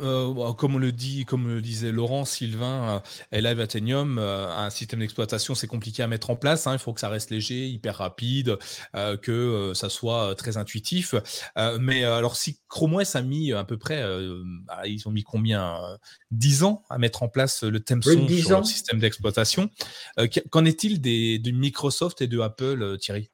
comme 0.58 0.76
on 0.76 0.80
le 0.80 0.92
dit, 0.92 1.26
comme 1.26 1.48
le 1.48 1.62
disait 1.62 1.92
Laurent, 1.92 2.26
Sylvain, 2.26 3.02
et 3.32 3.42
Live 3.42 3.60
Athenium, 3.60 4.18
un 4.20 4.70
système 4.70 5.00
d'exploitation 5.00 5.56
c'est 5.56 5.68
compliqué 5.68 6.04
à 6.04 6.08
mettre 6.08 6.30
en 6.30 6.36
place. 6.36 6.68
Hein. 6.68 6.74
il 6.74 6.80
faut 6.80 6.94
que 6.94 7.00
ça 7.00 7.10
reste 7.10 7.32
léger, 7.32 7.68
hyper 7.68 7.98
rapide, 7.98 8.58
que 9.22 9.72
ça 9.74 9.90
soit 9.90 10.36
très 10.36 10.58
intuitif. 10.58 11.16
mais 11.80 12.04
alors 12.04 12.36
si 12.36 12.60
Chrome 12.68 12.96
OS 12.96 13.16
a 13.16 13.22
mis 13.22 13.54
à 13.54 13.64
peu 13.64 13.78
près, 13.78 14.04
bah, 14.66 14.82
ils 14.86 15.08
ont 15.08 15.12
mis 15.12 15.24
combien 15.24 15.80
10 16.32 16.64
ans 16.64 16.84
à 16.90 16.98
mettre 16.98 17.24
en 17.24 17.30
place 17.30 17.64
le 17.64 17.80
thème 17.80 18.04
sombre 18.04 18.30
sur 18.30 18.60
le 18.60 18.66
système 18.66 19.00
d'exploitation. 19.00 19.70
Qu'en 20.52 20.66
est-il 20.66 21.02
des, 21.02 21.40
de 21.40 21.52
Microsoft 21.52 22.22
et 22.22 22.28
de 22.28 22.40
Apple, 22.40 22.98
Thierry? 23.00 23.30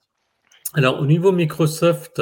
Alors 0.73 0.99
au 1.01 1.05
niveau 1.05 1.31
Microsoft. 1.31 2.21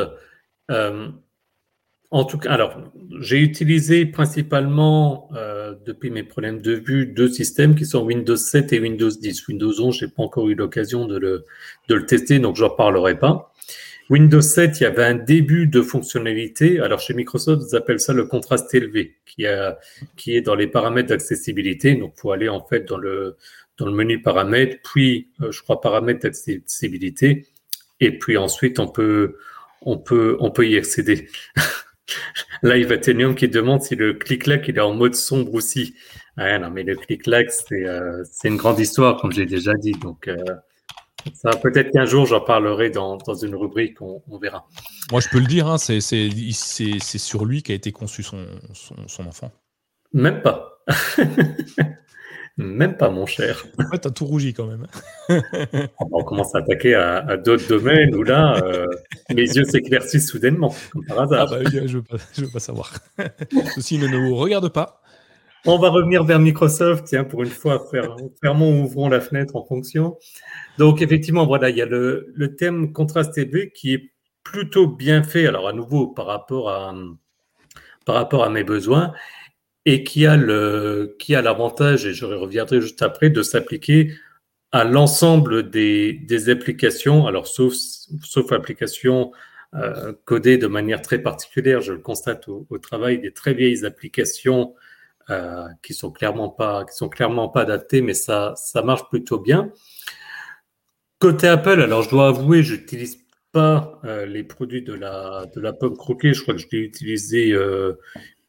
En 2.13 2.25
tout 2.25 2.37
cas, 2.37 2.51
alors, 2.51 2.79
j'ai 3.21 3.39
utilisé 3.39 4.05
principalement, 4.05 5.29
euh, 5.35 5.73
depuis 5.83 6.11
mes 6.11 6.21
problèmes 6.21 6.61
de 6.61 6.73
vue, 6.73 7.07
deux 7.07 7.27
systèmes 7.27 7.73
qui 7.73 7.87
sont 7.87 8.03
Windows 8.03 8.35
7 8.35 8.71
et 8.71 8.79
Windows 8.79 9.09
10. 9.09 9.47
Windows 9.47 9.81
11, 9.81 9.97
j'ai 9.97 10.07
pas 10.07 10.21
encore 10.21 10.47
eu 10.47 10.53
l'occasion 10.53 11.07
de 11.07 11.17
le, 11.17 11.43
de 11.89 11.95
le 11.95 12.05
tester, 12.05 12.37
donc 12.37 12.55
j'en 12.55 12.69
parlerai 12.69 13.17
pas. 13.17 13.51
Windows 14.11 14.41
7, 14.41 14.79
il 14.79 14.83
y 14.83 14.85
avait 14.85 15.03
un 15.03 15.15
début 15.15 15.65
de 15.65 15.81
fonctionnalité. 15.81 16.79
Alors, 16.79 16.99
chez 16.99 17.15
Microsoft, 17.15 17.63
ils 17.67 17.75
appellent 17.75 17.99
ça 17.99 18.13
le 18.13 18.25
contraste 18.25 18.71
élevé, 18.75 19.15
qui, 19.25 19.47
a, 19.47 19.79
qui 20.15 20.35
est 20.35 20.41
dans 20.41 20.53
les 20.53 20.67
paramètres 20.67 21.09
d'accessibilité. 21.09 21.95
Donc, 21.95 22.13
faut 22.15 22.31
aller, 22.31 22.47
en 22.47 22.63
fait, 22.63 22.87
dans 22.87 22.97
le, 22.97 23.37
dans 23.79 23.87
le 23.87 23.91
menu 23.91 24.21
paramètres, 24.21 24.77
puis, 24.83 25.29
euh, 25.41 25.51
je 25.51 25.63
crois, 25.63 25.81
paramètres 25.81 26.19
d'accessibilité. 26.19 27.47
Et 27.99 28.19
puis 28.19 28.37
ensuite, 28.37 28.77
on 28.77 28.87
peut, 28.87 29.37
on 29.81 29.97
peut, 29.97 30.37
on 30.39 30.51
peut 30.51 30.67
y 30.67 30.77
accéder. 30.77 31.27
Live 32.63 32.91
Athenium 32.91 33.35
qui 33.35 33.47
demande 33.47 33.81
si 33.81 33.95
le 33.95 34.13
clic-clac 34.13 34.67
il 34.67 34.77
est 34.77 34.81
en 34.81 34.93
mode 34.93 35.15
sombre 35.15 35.53
aussi. 35.53 35.95
Ah 36.37 36.57
non, 36.59 36.69
mais 36.69 36.83
le 36.83 36.95
clic-clac, 36.95 37.49
euh, 37.71 38.23
c'est 38.31 38.47
une 38.47 38.57
grande 38.57 38.79
histoire, 38.79 39.17
comme 39.21 39.31
j'ai 39.31 39.45
déjà 39.45 39.73
dit. 39.75 39.91
Donc, 39.91 40.27
euh, 40.27 40.37
ça 41.33 41.51
peut-être 41.51 41.91
qu'un 41.91 42.05
jour, 42.05 42.25
j'en 42.25 42.41
parlerai 42.41 42.89
dans, 42.89 43.17
dans, 43.17 43.35
une 43.35 43.55
rubrique, 43.55 44.01
on, 44.01 44.21
verra. 44.41 44.67
Moi, 45.11 45.21
je 45.21 45.29
peux 45.29 45.39
le 45.39 45.45
dire, 45.45 45.67
hein, 45.67 45.77
c'est 45.77 45.99
sur 46.01 47.45
lui 47.45 47.63
qu'a 47.63 47.73
été 47.73 47.91
conçu 47.91 48.23
son, 48.23 48.45
son, 48.73 48.95
son 49.07 49.27
enfant. 49.27 49.51
Même 50.13 50.41
pas. 50.41 50.79
Même 52.57 52.97
pas, 52.97 53.09
mon 53.09 53.25
cher. 53.25 53.65
Ouais, 53.79 53.97
t'as 53.97 54.11
tout 54.11 54.25
rougi 54.25 54.53
quand 54.53 54.67
même. 54.67 54.85
on 55.99 56.23
commence 56.23 56.53
à 56.53 56.59
attaquer 56.59 56.93
à, 56.93 57.35
d'autres 57.37 57.67
domaines 57.67 58.13
où 58.13 58.21
là, 58.21 58.61
euh, 58.63 58.85
mes 59.33 59.41
yeux 59.41 59.63
s'éclaircissent 59.63 60.29
soudainement, 60.29 60.73
comme 60.91 61.03
par 61.05 61.21
hasard. 61.21 61.47
Ah 61.51 61.63
bah, 61.63 61.69
je 61.71 61.97
veux 61.97 62.03
pas, 62.03 62.17
veux 62.37 62.51
pas 62.51 62.59
savoir. 62.59 62.93
Ceci 63.75 63.97
ne 63.97 64.07
nous 64.07 64.35
regarde 64.35 64.69
pas. 64.69 65.01
On 65.65 65.79
va 65.79 65.89
revenir 65.89 66.25
vers 66.25 66.39
Microsoft, 66.39 67.05
tiens, 67.05 67.23
pour 67.23 67.41
une 67.41 67.49
fois, 67.49 67.83
fermons 68.41 68.81
ou 68.81 68.83
ouvrons 68.83 69.09
la 69.09 69.21
fenêtre 69.21 69.55
en 69.55 69.65
fonction. 69.65 70.17
Donc, 70.77 71.01
effectivement, 71.01 71.47
voilà, 71.47 71.69
il 71.69 71.77
y 71.77 71.81
a 71.81 71.85
le, 71.85 72.31
le 72.35 72.55
thème 72.55 72.91
contraste 72.91 73.35
élevé 73.37 73.71
qui 73.73 73.93
est 73.93 74.11
plutôt 74.43 74.87
bien 74.87 75.23
fait, 75.23 75.47
alors 75.47 75.67
à 75.67 75.73
nouveau 75.73 76.07
par 76.07 76.25
rapport 76.25 76.69
à, 76.69 76.93
par 78.05 78.15
rapport 78.15 78.43
à 78.43 78.49
mes 78.49 78.63
besoins 78.63 79.13
et 79.85 80.03
qui 80.03 80.25
a 80.25 80.37
le 80.37 81.15
qui 81.19 81.35
a 81.35 81.41
l'avantage, 81.41 82.05
et 82.05 82.13
je 82.13 82.25
reviendrai 82.25 82.81
juste 82.81 83.01
après, 83.01 83.29
de 83.29 83.41
s'appliquer 83.41 84.13
à 84.71 84.83
l'ensemble 84.83 85.69
des, 85.69 86.13
des, 86.13 86.49
applications, 86.49 87.27
alors 87.27 87.45
sauf, 87.47 87.73
sauf 88.23 88.51
applications 88.51 89.31
euh, 89.75 90.13
codées 90.25 90.57
de 90.57 90.67
manière 90.67 91.01
très 91.01 91.19
particulière, 91.19 91.81
je 91.81 91.93
le 91.93 91.99
constate 91.99 92.47
au, 92.47 92.65
travail, 92.79 93.19
des 93.19 93.31
très 93.33 93.53
vieilles 93.53 93.85
applications 93.85 94.73
euh, 95.29 95.67
qui 95.83 95.93
sont 95.93 96.11
clairement 96.11 96.49
pas 96.49 96.85
qui 96.85 96.95
sont 96.95 97.09
clairement 97.09 97.49
pas 97.49 97.61
adaptées, 97.61 98.01
mais 98.01 98.13
ça 98.13 98.53
ça 98.55 98.81
marche 98.81 99.07
plutôt 99.09 99.39
bien. 99.39 99.71
Côté 101.19 101.47
Apple, 101.47 101.81
alors 101.81 102.01
je 102.01 102.09
dois 102.09 102.29
avouer, 102.29 102.63
j'utilise 102.63 103.17
pas 103.51 104.01
les 104.27 104.43
produits 104.43 104.81
de 104.81 104.93
la, 104.93 105.45
de 105.55 105.61
la 105.61 105.73
pomme 105.73 105.95
croquée. 105.95 106.33
Je 106.33 106.41
crois 106.41 106.55
que 106.55 106.59
je 106.59 106.67
l'ai 106.71 106.79
utilisé 106.79 107.53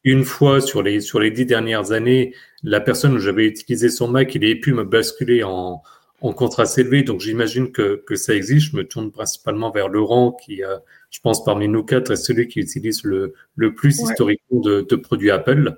une 0.05 0.23
fois 0.23 0.61
sur 0.61 0.81
les, 0.81 1.01
sur 1.01 1.19
les 1.19 1.31
dix 1.31 1.45
dernières 1.45 1.91
années. 1.91 2.33
La 2.63 2.79
personne 2.79 3.15
où 3.15 3.19
j'avais 3.19 3.45
utilisé 3.45 3.89
son 3.89 4.07
Mac, 4.07 4.33
il 4.35 4.45
ait 4.45 4.55
pu 4.55 4.73
me 4.73 4.85
basculer 4.85 5.43
en, 5.43 5.81
en 6.21 6.33
contraste 6.33 6.77
élevé. 6.77 7.03
Donc 7.03 7.19
j'imagine 7.19 7.71
que, 7.71 8.01
que, 8.05 8.15
ça 8.15 8.33
existe. 8.33 8.71
Je 8.71 8.77
me 8.77 8.87
tourne 8.87 9.11
principalement 9.11 9.71
vers 9.71 9.89
Laurent, 9.89 10.31
qui, 10.31 10.61
je 11.09 11.19
pense, 11.19 11.43
parmi 11.43 11.67
nous 11.67 11.83
quatre, 11.83 12.11
est 12.11 12.15
celui 12.15 12.47
qui 12.47 12.59
utilise 12.59 13.03
le, 13.03 13.33
le 13.55 13.75
plus 13.75 13.99
historiquement 13.99 14.61
de, 14.61 14.81
de, 14.81 14.95
produits 14.95 15.31
Apple. 15.31 15.77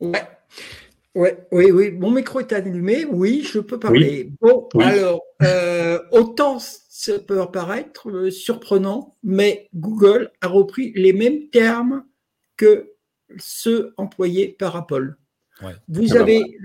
Ouais. 0.00 0.22
Ouais, 1.14 1.36
oui, 1.50 1.72
oui, 1.72 1.90
mon 1.90 2.12
micro 2.12 2.38
est 2.38 2.52
allumé, 2.52 3.04
oui, 3.04 3.42
je 3.42 3.58
peux 3.58 3.78
parler. 3.80 4.30
Bon, 4.40 4.68
alors, 4.78 5.20
euh, 5.42 5.98
autant 6.12 6.60
ça 6.60 7.18
peut 7.18 7.40
paraître 7.52 8.10
euh, 8.10 8.30
surprenant, 8.30 9.16
mais 9.22 9.68
Google 9.74 10.30
a 10.40 10.48
repris 10.48 10.92
les 10.94 11.12
mêmes 11.12 11.48
termes 11.50 12.04
que 12.56 12.92
ceux 13.38 13.94
employés 13.96 14.48
par 14.58 14.76
Apple. 14.76 15.16
Vous 15.88 16.12
ah 16.12 16.14
bah 16.14 16.20
avez 16.20 16.58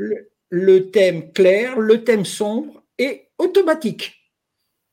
le, 0.49 0.91
thème 0.91 1.31
clair, 1.31 1.79
le 1.79 2.03
thème 2.03 2.25
sombre 2.25 2.83
et 2.97 3.29
automatique. 3.37 4.31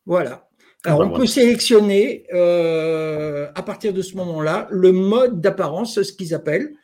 Voilà. 0.07 0.49
Alors, 0.85 1.03
ah 1.03 1.05
bah 1.05 1.11
on 1.13 1.19
peut 1.19 1.27
sélectionner 1.27 2.27
euh, 2.33 3.49
à 3.55 3.63
partir 3.63 3.93
de 3.93 4.01
ce 4.01 4.17
moment-là 4.17 4.67
le 4.71 4.93
mode 4.93 5.41
d'apparence, 5.41 6.01
ce 6.01 6.13
qu'ils 6.13 6.35
appellent. 6.35 6.75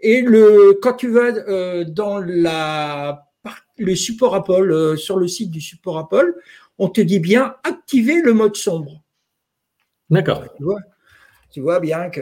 Et 0.00 0.20
le, 0.20 0.78
quand 0.82 0.92
tu 0.92 1.08
vas 1.08 1.34
euh, 1.34 1.84
dans 1.84 2.18
la, 2.18 3.26
le 3.78 3.94
support 3.94 4.34
Apple, 4.34 4.70
euh, 4.70 4.96
sur 4.96 5.16
le 5.16 5.28
site 5.28 5.50
du 5.50 5.60
support 5.60 5.98
Apple, 5.98 6.34
on 6.78 6.88
te 6.90 7.00
dit 7.00 7.20
bien 7.20 7.56
activer 7.64 8.20
le 8.20 8.34
mode 8.34 8.56
sombre. 8.56 9.02
D'accord 10.10 10.44
tu 10.56 10.62
vois? 10.62 10.80
Bien 11.80 12.10
que. 12.10 12.20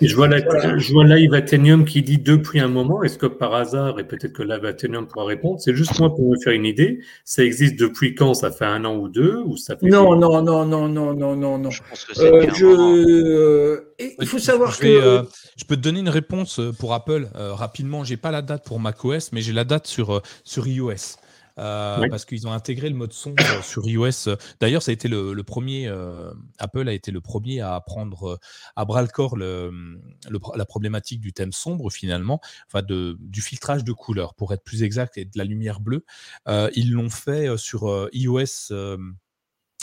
je 0.00 0.14
vois, 0.14 0.28
je 0.28 0.92
vois 0.92 1.04
Live 1.04 1.34
Athenium 1.34 1.84
qui 1.84 2.02
dit 2.02 2.18
depuis 2.18 2.60
un 2.60 2.68
moment. 2.68 3.02
Est-ce 3.02 3.18
que 3.18 3.26
par 3.26 3.54
hasard, 3.54 3.98
et 3.98 4.04
peut-être 4.04 4.32
que 4.32 4.42
Live 4.42 4.64
Athenium 4.64 5.06
pourra 5.06 5.26
répondre, 5.26 5.60
c'est 5.60 5.74
juste 5.74 5.98
moi 5.98 6.14
pour 6.14 6.30
me 6.30 6.36
faire 6.38 6.52
une 6.52 6.66
idée, 6.66 7.00
ça 7.24 7.42
existe 7.44 7.78
depuis 7.78 8.14
quand? 8.14 8.34
Ça 8.34 8.50
fait 8.50 8.64
un 8.64 8.84
an 8.84 8.96
ou 8.96 9.08
deux 9.08 9.38
ou 9.44 9.56
ça 9.56 9.76
fait 9.76 9.86
Non, 9.86 10.16
non, 10.16 10.42
non, 10.42 10.64
non, 10.64 10.88
non, 10.88 11.14
non, 11.14 11.36
non, 11.36 11.58
non. 11.58 11.70
Je 11.70 11.82
pense 11.88 12.04
que 12.04 12.14
c'est 12.14 12.32
euh, 12.62 13.80
Il 13.98 14.26
faut 14.26 14.38
savoir 14.38 14.72
je 14.72 14.80
que. 14.80 14.86
Euh, 14.86 15.22
je 15.56 15.64
peux 15.64 15.76
te 15.76 15.80
donner 15.80 16.00
une 16.00 16.08
réponse 16.08 16.60
euh, 16.60 16.72
pour 16.72 16.94
Apple 16.94 17.28
rapidement. 17.34 18.04
J'ai 18.04 18.16
pas 18.16 18.30
la 18.30 18.42
date 18.42 18.64
pour 18.64 18.80
macOS, 18.80 19.32
mais 19.32 19.40
j'ai 19.40 19.52
la 19.52 19.64
date 19.64 19.86
sur, 19.86 20.22
sur 20.44 20.66
iOS. 20.66 21.18
Euh, 21.58 22.08
parce 22.08 22.24
qu'ils 22.24 22.46
ont 22.46 22.52
intégré 22.52 22.88
le 22.88 22.94
mode 22.94 23.12
sombre 23.12 23.42
sur 23.64 23.86
iOS. 23.86 24.36
D'ailleurs, 24.60 24.82
ça 24.82 24.90
a 24.90 24.94
été 24.94 25.08
le, 25.08 25.34
premier, 25.42 25.88
euh, 25.88 26.32
Apple 26.58 26.88
a 26.88 26.92
été 26.92 27.10
le 27.10 27.20
premier 27.20 27.60
à 27.60 27.80
prendre 27.80 28.38
à 28.76 28.84
bras 28.84 29.02
le 29.02 29.08
corps 29.08 29.36
le, 29.36 30.00
la 30.30 30.64
problématique 30.64 31.20
du 31.20 31.32
thème 31.32 31.52
sombre 31.52 31.90
finalement, 31.90 32.40
enfin 32.66 32.82
de, 32.82 33.16
du 33.20 33.42
filtrage 33.42 33.84
de 33.84 33.92
couleurs 33.92 34.34
pour 34.34 34.52
être 34.52 34.62
plus 34.62 34.82
exact 34.82 35.18
et 35.18 35.24
de 35.24 35.36
la 35.36 35.44
lumière 35.44 35.80
bleue. 35.80 36.04
Euh, 36.46 36.70
ils 36.74 36.92
l'ont 36.92 37.10
fait 37.10 37.56
sur 37.56 38.08
iOS 38.12 38.72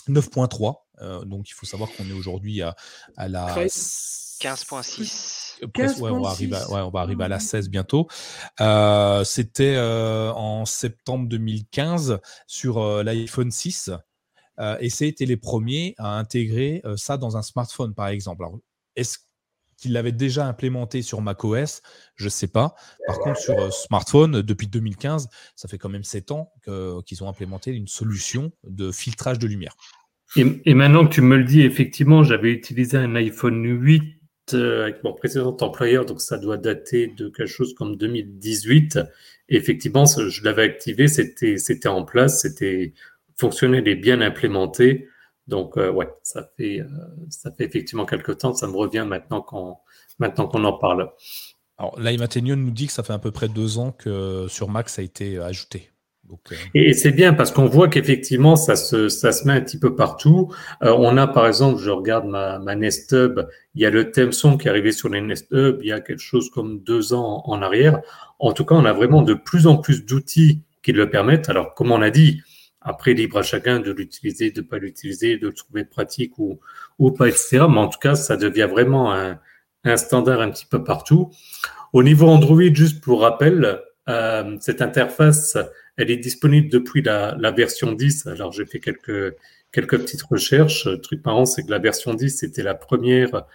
9.3. 0.10 1.26
donc 1.26 1.50
il 1.50 1.54
faut 1.54 1.66
savoir 1.66 1.90
qu'on 1.96 2.06
est 2.10 2.14
aujourd'hui 2.14 2.62
à, 2.62 2.76
à 3.18 3.28
la 3.28 3.68
15.6. 4.40 5.56
Euh, 5.64 5.68
on, 6.02 6.22
va 6.22 6.30
arriver 6.30 6.56
à, 6.56 6.86
on 6.86 6.90
va 6.90 7.00
arriver 7.02 7.24
à 7.24 7.28
la 7.28 7.40
16 7.40 7.70
bientôt. 7.70 8.08
Euh, 8.62 9.24
c'était 9.24 9.76
euh, 9.76 10.32
en 10.34 10.66
septembre 10.66 11.28
2015 11.28 12.20
sur 12.48 13.04
l'iPhone 13.04 13.52
6. 13.52 13.92
et 14.80 14.90
c'était 14.90 15.26
les 15.26 15.38
premiers 15.38 15.96
à 15.98 16.18
intégrer 16.18 16.82
ça 16.98 17.18
dans 17.18 17.38
un 17.38 17.42
smartphone, 17.42 17.94
par 17.94 18.08
exemple. 18.08 18.46
est-ce 18.96 19.20
qu'ils 19.78 19.94
l'avaient 19.94 20.12
déjà 20.12 20.48
implémenté 20.48 21.02
sur 21.02 21.22
macOS 21.22 21.82
Je 22.16 22.26
ne 22.26 22.30
sais 22.30 22.48
pas. 22.48 22.76
Par 23.08 23.20
contre, 23.20 23.40
sur 23.40 23.74
smartphone, 23.74 24.42
depuis 24.42 24.68
2015, 24.68 25.28
ça 25.56 25.68
fait 25.68 25.78
quand 25.78 25.90
même 25.90 26.04
7 26.04 26.32
ans 26.32 26.52
qu'ils 27.06 27.24
ont 27.24 27.30
implémenté 27.30 27.72
une 27.72 27.88
solution 27.88 28.52
de 28.64 28.92
filtrage 28.92 29.40
de 29.40 29.48
lumière. 29.48 29.76
Et, 30.38 30.74
maintenant 30.74 31.08
que 31.08 31.14
tu 31.14 31.22
me 31.22 31.38
le 31.38 31.46
dis, 31.46 31.62
effectivement, 31.62 32.24
j'avais 32.24 32.52
utilisé 32.52 32.98
un 32.98 33.16
iPhone 33.16 33.64
8 33.64 34.04
euh, 34.54 34.84
avec 34.84 35.04
mon 35.04 35.14
précédent 35.14 35.56
employeur, 35.62 36.06
donc 36.06 36.20
ça 36.20 36.38
doit 36.38 36.58
dater 36.58 37.08
de 37.08 37.30
quelque 37.30 37.48
chose 37.48 37.74
comme 37.74 37.96
2018. 37.96 39.00
Et 39.48 39.56
effectivement, 39.56 40.06
je 40.06 40.44
l'avais 40.44 40.64
activé, 40.64 41.08
c'était 41.08 41.88
en 41.88 42.04
place, 42.04 42.42
c'était 42.42 42.94
fonctionnel 43.38 43.88
et 43.88 43.96
bien 43.96 44.22
implémenté. 44.22 45.08
Donc 45.48 45.78
euh, 45.78 45.92
ouais, 45.92 46.10
ça 46.24 46.50
fait 46.58 46.80
euh, 46.80 46.88
ça 47.30 47.52
fait 47.52 47.66
effectivement 47.66 48.06
quelque 48.06 48.32
temps. 48.32 48.54
Ça 48.54 48.68
me 48.68 48.76
revient 48.76 49.06
maintenant 49.08 49.42
qu'on 49.42 49.78
maintenant 50.20 50.48
qu'on 50.48 50.64
en 50.64 50.74
parle. 50.74 51.12
Alors 51.78 52.00
là, 52.00 52.12
nous 52.16 52.72
dit 52.72 52.88
que 52.88 52.94
ça 52.94 53.04
fait 53.04 53.14
à 53.14 53.20
peu 53.20 53.32
près 53.32 53.50
deux 53.50 53.78
ans 53.78 53.92
que 53.92 54.48
sur 54.50 54.70
Mac 54.70 54.90
ça 54.90 55.02
a 55.02 55.06
été 55.06 55.40
ajouté. 55.40 55.92
Euh, 56.32 56.56
et 56.74 56.94
c'est 56.94 57.12
bien 57.12 57.34
parce 57.34 57.52
qu'on 57.52 57.68
voit 57.68 57.88
qu'effectivement, 57.88 58.56
ça 58.56 58.76
se, 58.76 59.10
ça 59.10 59.32
se 59.32 59.46
met 59.46 59.54
un 59.54 59.62
petit 59.62 59.78
peu 59.78 59.96
partout. 59.96 60.52
On 60.82 61.18
a, 61.18 61.28
par 61.28 61.46
exemple, 61.46 61.80
je 61.80 61.92
regarde 61.92 62.26
ma, 62.26 62.58
ma 62.58 62.76
Nest 62.76 63.12
Hub, 63.12 63.42
il 63.76 63.84
y 63.84 63.86
a 63.86 63.92
le 63.92 64.12
thème 64.12 64.32
son 64.32 64.58
qui 64.58 64.68
est 64.68 64.72
arrivé 64.72 64.92
sur 64.92 65.10
les 65.10 65.22
Nest 65.22 65.48
Hub 65.52 65.78
il 65.82 65.90
y 65.90 65.92
a 65.92 66.02
quelque 66.02 66.22
chose 66.22 66.50
comme 66.50 66.80
deux 66.80 67.14
ans 67.14 67.44
en 67.46 67.62
arrière. 67.62 68.02
En 68.40 68.54
tout 68.54 68.66
cas, 68.66 68.74
on 68.74 68.86
a 68.86 68.94
vraiment 68.94 69.22
de 69.22 69.36
plus 69.36 69.68
en 69.68 69.78
plus 69.78 70.06
d'outils 70.06 70.64
qui 70.82 70.94
le 70.94 71.10
permettent. 71.10 71.50
Alors, 71.50 71.74
comme 71.76 71.92
on 71.92 72.02
a 72.02 72.10
dit, 72.10 72.42
après, 72.86 73.14
libre 73.14 73.40
à 73.40 73.42
chacun 73.42 73.80
de 73.80 73.92
l'utiliser, 73.92 74.52
de 74.52 74.62
pas 74.62 74.78
l'utiliser, 74.78 75.38
de 75.38 75.48
le 75.48 75.54
trouver 75.54 75.84
pratique 75.84 76.38
ou, 76.38 76.60
ou 77.00 77.12
pas, 77.12 77.28
etc. 77.28 77.66
Mais 77.70 77.80
en 77.80 77.88
tout 77.88 78.00
cas, 78.00 78.16
ça 78.16 78.38
devient 78.38 78.68
vraiment 78.72 79.12
un, 79.12 79.40
un 79.84 79.98
standard 79.98 80.40
un 80.40 80.52
petit 80.52 80.68
peu 80.68 80.84
partout. 80.84 81.32
Au 81.94 82.04
niveau 82.04 82.28
Android, 82.28 82.62
juste 82.74 83.02
pour 83.02 83.22
rappel, 83.22 83.82
euh, 84.08 84.56
cette 84.60 84.84
interface, 84.84 85.58
elle 85.98 86.12
est 86.12 86.18
disponible 86.18 86.70
depuis 86.70 87.02
la, 87.02 87.36
la 87.40 87.52
version 87.52 87.92
10. 87.92 88.28
Alors, 88.28 88.52
j'ai 88.52 88.68
fait 88.68 88.80
quelques, 88.80 89.36
quelques 89.72 89.98
petites 89.98 90.24
recherches. 90.24 90.86
Le 90.86 91.02
truc 91.02 91.26
marrant, 91.26 91.46
c'est 91.46 91.64
que 91.64 91.72
la 91.72 91.80
version 91.80 92.14
10, 92.14 92.30
c'était 92.30 92.64
la 92.64 92.76
première 92.76 93.46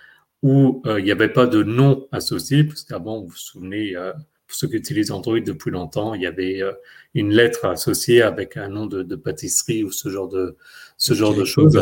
où 0.43 0.83
euh, 0.87 0.99
il 0.99 1.05
n'y 1.05 1.13
avait 1.13 1.29
pas 1.29 1.47
de 1.47 1.63
nom 1.63 2.09
associé, 2.11 2.65
parce 2.65 2.83
qu'avant, 2.83 3.21
vous 3.21 3.29
vous 3.29 3.37
souvenez, 3.37 3.95
euh, 3.95 4.13
pour 4.51 4.59
ceux 4.59 4.69
qui 4.69 4.77
utilisent 4.77 5.11
Android 5.11 5.41
depuis 5.41 5.71
longtemps, 5.71 6.15
il 6.15 6.23
y 6.23 6.27
avait 6.27 6.61
euh, 6.61 6.73
une 7.15 7.33
lettre 7.33 7.65
associée 7.67 8.23
avec 8.23 8.57
un 8.57 8.69
nom 8.69 8.87
de, 8.87 9.03
de 9.03 9.17
pâtisserie 9.17 9.85
ou 9.85 9.93
ce 9.93 10.09
genre 10.09 10.29
de, 10.29 10.57
ce 10.97 11.15
genre 11.15 11.35
de 11.35 11.45
choses. 11.45 11.81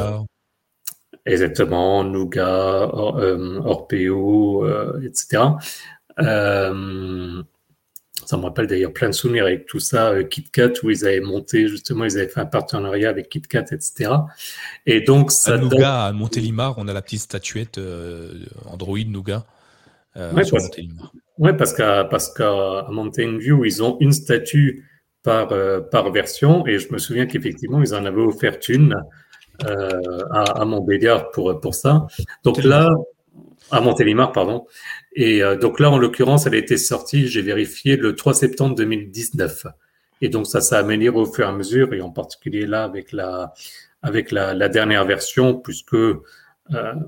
Exactement, 1.25 2.05
Nougat, 2.05 2.91
Orpeo, 2.93 4.67
etc. 5.03 5.45
Euh, 6.21 7.43
ça 8.29 8.37
me 8.37 8.43
rappelle 8.43 8.67
d'ailleurs 8.67 8.93
plein 8.93 9.09
de 9.09 9.15
souvenirs 9.15 9.47
avec 9.47 9.65
tout 9.65 9.81
ça, 9.81 10.11
euh, 10.11 10.23
KitKat, 10.23 10.73
où 10.83 10.91
ils 10.91 11.07
avaient 11.07 11.21
monté, 11.21 11.67
justement, 11.67 12.05
ils 12.05 12.19
avaient 12.19 12.29
fait 12.29 12.41
un 12.41 12.45
partenariat 12.45 13.09
avec 13.09 13.31
KitKat, 13.31 13.65
etc. 13.73 14.11
Et 14.85 15.01
donc, 15.01 15.33
ça. 15.33 15.55
À 15.55 15.57
Nougat, 15.57 16.05
à 16.05 16.13
Montélimar, 16.13 16.75
on 16.77 16.89
a 16.89 16.93
la 16.93 17.01
petite 17.01 17.21
statuette 17.21 17.79
euh, 17.79 18.35
Android 18.67 18.99
Nougat 19.07 19.47
euh, 20.19 20.45
sur 20.45 20.59
Montélimar. 20.59 21.11
Oui, 21.39 21.53
parce 21.57 21.73
qu'à 21.73 22.05
parce 22.05 22.33
qu'à 22.33 22.87
Mountain 22.91 23.39
View, 23.39 23.65
ils 23.65 23.83
ont 23.83 23.97
une 24.01 24.13
statue 24.13 24.85
par, 25.23 25.53
par 25.91 26.11
version, 26.11 26.67
et 26.67 26.79
je 26.79 26.93
me 26.93 26.99
souviens 26.99 27.27
qu'effectivement, 27.27 27.81
ils 27.83 27.95
en 27.95 28.05
avaient 28.05 28.23
offert 28.23 28.59
une 28.69 28.95
à, 29.65 30.43
à 30.61 30.65
Montbéliard 30.65 31.31
pour, 31.31 31.61
pour 31.61 31.75
ça. 31.75 32.07
Donc 32.45 32.63
là, 32.63 32.89
à 33.71 33.81
Montélimar, 33.81 34.33
pardon. 34.33 34.67
Et 35.15 35.43
euh, 35.43 35.57
donc 35.57 35.81
là, 35.81 35.91
en 35.91 35.99
l'occurrence, 35.99 36.47
elle 36.47 36.55
a 36.55 36.59
été 36.59 36.77
sortie, 36.77 37.27
j'ai 37.29 37.43
vérifié, 37.43 37.97
le 37.97 38.15
3 38.15 38.35
septembre 38.35 38.75
2019. 38.75 39.67
Et 40.21 40.29
donc 40.29 40.47
ça 40.47 40.61
s'est 40.61 40.77
amélioré 40.77 41.19
au 41.19 41.27
fur 41.27 41.45
et 41.45 41.49
à 41.49 41.53
mesure, 41.53 41.95
et 41.95 42.01
en 42.01 42.11
particulier 42.11 42.67
là 42.67 42.83
avec 42.85 43.13
la, 43.13 43.53
avec 44.03 44.33
la, 44.33 44.53
la 44.55 44.69
dernière 44.69 45.05
version, 45.05 45.55
puisque 45.55 45.95
euh, 45.95 46.15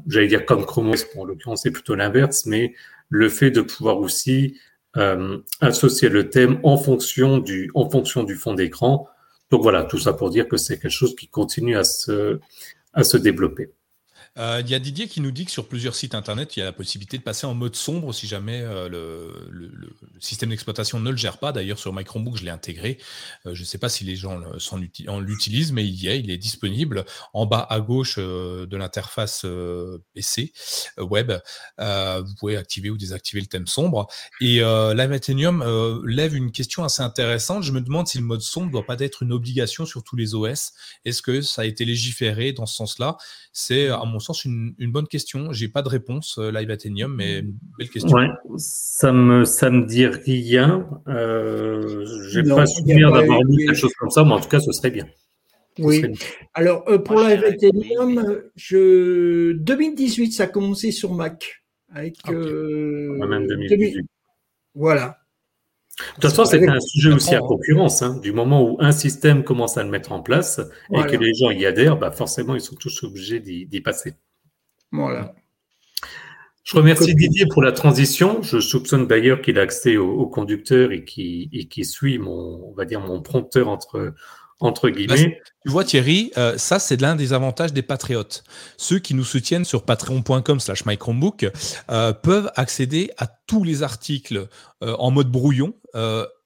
j'allais 0.07 0.28
dire 0.28 0.45
comme 0.47 0.64
Chrome 0.64 0.91
OS, 0.91 1.07
en 1.16 1.24
l'occurrence 1.24 1.62
c'est 1.62 1.72
plutôt 1.72 1.97
l'inverse, 1.97 2.47
mais 2.47 2.74
le 3.11 3.29
fait 3.29 3.51
de 3.51 3.61
pouvoir 3.61 3.99
aussi 3.99 4.59
euh, 4.97 5.39
associer 5.61 6.09
le 6.09 6.31
thème 6.31 6.59
en 6.63 6.79
fonction 6.79 7.39
du, 7.39 7.71
en 7.75 7.89
fonction 7.91 8.25
du 8.25 8.35
fond 8.35 8.55
d'écran. 8.55 9.07
Donc 9.51 9.63
voilà, 9.63 9.85
tout 9.85 9.99
ça 9.99 10.13
pour 10.15 10.31
dire 10.31 10.49
que 10.49 10.57
c'est 10.57 10.79
quelque 10.79 10.91
chose 10.91 11.15
qui 11.15 11.29
continue 11.29 11.77
à 11.77 11.85
se, 11.85 12.41
à 12.95 13.05
se 13.05 13.17
développer. 13.17 13.71
Euh, 14.39 14.62
il 14.64 14.70
y 14.70 14.74
a 14.74 14.78
Didier 14.78 15.09
qui 15.09 15.20
nous 15.20 15.33
dit 15.33 15.45
que 15.45 15.51
sur 15.51 15.66
plusieurs 15.66 15.95
sites 15.95 16.14
internet, 16.14 16.57
il 16.57 16.61
y 16.61 16.62
a 16.62 16.66
la 16.66 16.72
possibilité 16.72 17.18
de 17.18 17.22
passer 17.22 17.47
en 17.47 17.55
mode 17.55 17.74
sombre 17.74 18.14
si 18.14 18.28
jamais 18.28 18.61
euh, 18.61 18.89
le, 18.89 19.97
système 20.20 20.51
d'exploitation 20.51 21.01
ne 21.01 21.11
le 21.11 21.16
gère 21.16 21.39
pas. 21.39 21.51
D'ailleurs, 21.51 21.78
sur 21.78 21.95
Chromebook, 22.05 22.37
je 22.37 22.45
l'ai 22.45 22.51
intégré. 22.51 22.99
Euh, 23.47 23.55
je 23.55 23.62
ne 23.62 23.66
sais 23.66 23.78
pas 23.78 23.89
si 23.89 24.05
les 24.05 24.16
gens 24.16 24.39
l'utilisent, 25.18 25.72
mais 25.72 25.85
il 25.85 25.95
y 25.95 26.09
est, 26.09 26.20
il 26.20 26.31
est 26.31 26.39
disponible 26.39 27.05
en 27.33 27.47
bas 27.47 27.66
à 27.68 27.81
gauche 27.81 28.18
de 28.18 28.76
l'interface 28.76 29.45
PC 30.14 30.53
web. 30.99 31.33
vous 31.78 32.35
pouvez 32.39 32.57
activer 32.57 32.91
ou 32.91 32.97
désactiver 32.97 33.41
le 33.41 33.47
thème 33.47 33.66
sombre. 33.66 34.07
Et 34.41 34.61
la 34.61 34.95
lève 34.95 36.37
une 36.37 36.53
question 36.53 36.85
assez 36.85 37.03
intéressante. 37.03 37.62
Je 37.64 37.72
me 37.72 37.81
demande 37.81 38.07
si 38.07 38.18
le 38.18 38.24
mode 38.24 38.43
sombre 38.43 38.66
ne 38.66 38.72
doit 38.72 38.87
pas 38.87 39.01
être 39.01 39.22
une 39.22 39.33
obligation 39.33 39.87
sur 39.87 40.05
tous 40.05 40.16
les 40.16 40.35
OS. 40.35 40.72
Est-ce 41.05 41.22
que 41.22 41.41
ça 41.41 41.62
a 41.62 41.64
été 41.64 41.85
légiféré 41.85 42.53
dans 42.53 42.66
ce 42.66 42.76
sens-là? 42.76 43.16
C'est 43.53 43.89
à 43.89 44.05
mon 44.05 44.20
mon 44.21 44.35
sens, 44.35 44.45
une, 44.45 44.75
bonne 44.79 45.07
question. 45.07 45.53
J'ai 45.53 45.68
pas 45.68 45.83
de 45.83 45.89
réponse, 45.89 46.39
Live 46.39 46.71
Athenium, 46.71 47.14
mais 47.14 47.43
belle 47.79 47.89
question. 47.89 48.16
Ouais, 48.16 48.29
ça 48.59 49.12
me, 49.12 49.45
ça 49.45 49.71
me 49.71 49.87
dit 49.87 50.07
rien. 50.07 50.87
Euh, 51.09 52.05
J'ai 52.31 52.43
pas 52.43 52.66
souvenir 52.66 53.11
d'avoir 53.11 53.43
lu 53.43 53.66
quelque 53.66 53.75
chose 53.75 53.95
comme 53.99 54.11
ça, 54.11 54.25
mais 54.25 54.33
en 54.33 54.41
tout 54.41 54.49
cas, 54.49 54.61
ce 54.61 54.73
serait 54.73 54.91
bien. 54.91 55.07
oui. 55.79 56.03
Alors, 56.53 56.85
pour 57.05 57.21
Live 57.21 57.45
Athenium, 57.45 58.43
je... 58.57 59.53
2018, 59.53 60.33
ça 60.33 60.45
a 60.45 60.47
commencé 60.47 60.91
sur 60.91 61.14
Mac. 61.14 61.62
Avec, 61.93 62.16
même 62.29 63.47
2018. 63.47 64.05
Voilà. 64.75 65.20
De 66.17 66.21
toute 66.21 66.31
façon, 66.31 66.45
c'est 66.45 66.67
un 66.69 66.81
sujet 66.81 67.13
aussi 67.13 67.35
à 67.35 67.41
concurrence. 67.41 68.03
Hein. 68.03 68.19
Du 68.23 68.33
moment 68.33 68.63
où 68.63 68.77
un 68.81 68.93
système 68.93 69.45
commence 69.45 69.77
à 69.77 69.83
le 69.83 69.91
mettre 69.91 70.13
en 70.13 70.21
place 70.21 70.61
et 70.93 71.03
que 71.03 71.17
les 71.17 71.35
gens 71.35 71.51
y 71.51 71.67
adhèrent, 71.67 71.97
bah 71.97 72.11
forcément, 72.11 72.55
ils 72.55 72.61
sont 72.61 72.77
tous 72.77 73.03
obligés 73.03 73.41
d'y 73.41 73.81
passer. 73.81 74.15
Voilà. 74.93 75.35
Je 76.63 76.77
remercie 76.77 77.15
Didier 77.15 77.47
pour 77.47 77.63
la 77.63 77.73
transition. 77.73 78.43
Je 78.43 78.61
soupçonne 78.61 79.07
d'ailleurs 79.07 79.41
qu'il 79.43 79.59
a 79.59 79.63
accès 79.63 79.97
au, 79.97 80.27
conducteur 80.27 80.93
et 80.93 81.05
qui, 81.05 81.49
qui 81.71 81.85
suit 81.85 82.19
mon, 82.19 82.69
on 82.69 82.73
va 82.75 82.85
dire, 82.85 83.01
mon 83.01 83.23
prompteur 83.23 83.69
entre, 83.69 84.15
entre 84.61 84.91
guillemets. 84.91 85.41
tu 85.65 85.71
vois 85.71 85.85
Thierry, 85.85 86.33
euh, 86.37 86.57
ça 86.59 86.79
c'est 86.79 87.01
l'un 87.01 87.17
des 87.17 87.33
avantages 87.33 87.73
des 87.73 87.83
patriotes. 87.83 88.45
Ceux 88.77 88.99
qui 88.99 89.15
nous 89.15 89.25
soutiennent 89.25 89.65
sur 89.65 89.85
patreon.com 89.85 90.61
slash 90.61 90.85
mychromebook 90.85 91.51
euh, 91.91 92.13
peuvent 92.13 92.51
accéder 92.57 93.11
à 93.17 93.27
tous 93.27 93.65
les 93.65 93.83
articles 93.83 94.49
euh, 94.83 94.95
en 94.99 95.11
mode 95.11 95.31
brouillon 95.31 95.75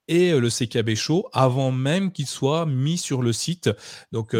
et 0.06 0.32
le 0.32 0.50
CKB 0.50 0.94
Show 0.96 1.28
avant 1.32 1.72
même 1.72 2.12
qu'il 2.12 2.26
soit 2.26 2.66
mis 2.66 2.98
sur 2.98 3.22
le 3.22 3.32
site. 3.32 3.70
Donc 4.12 4.36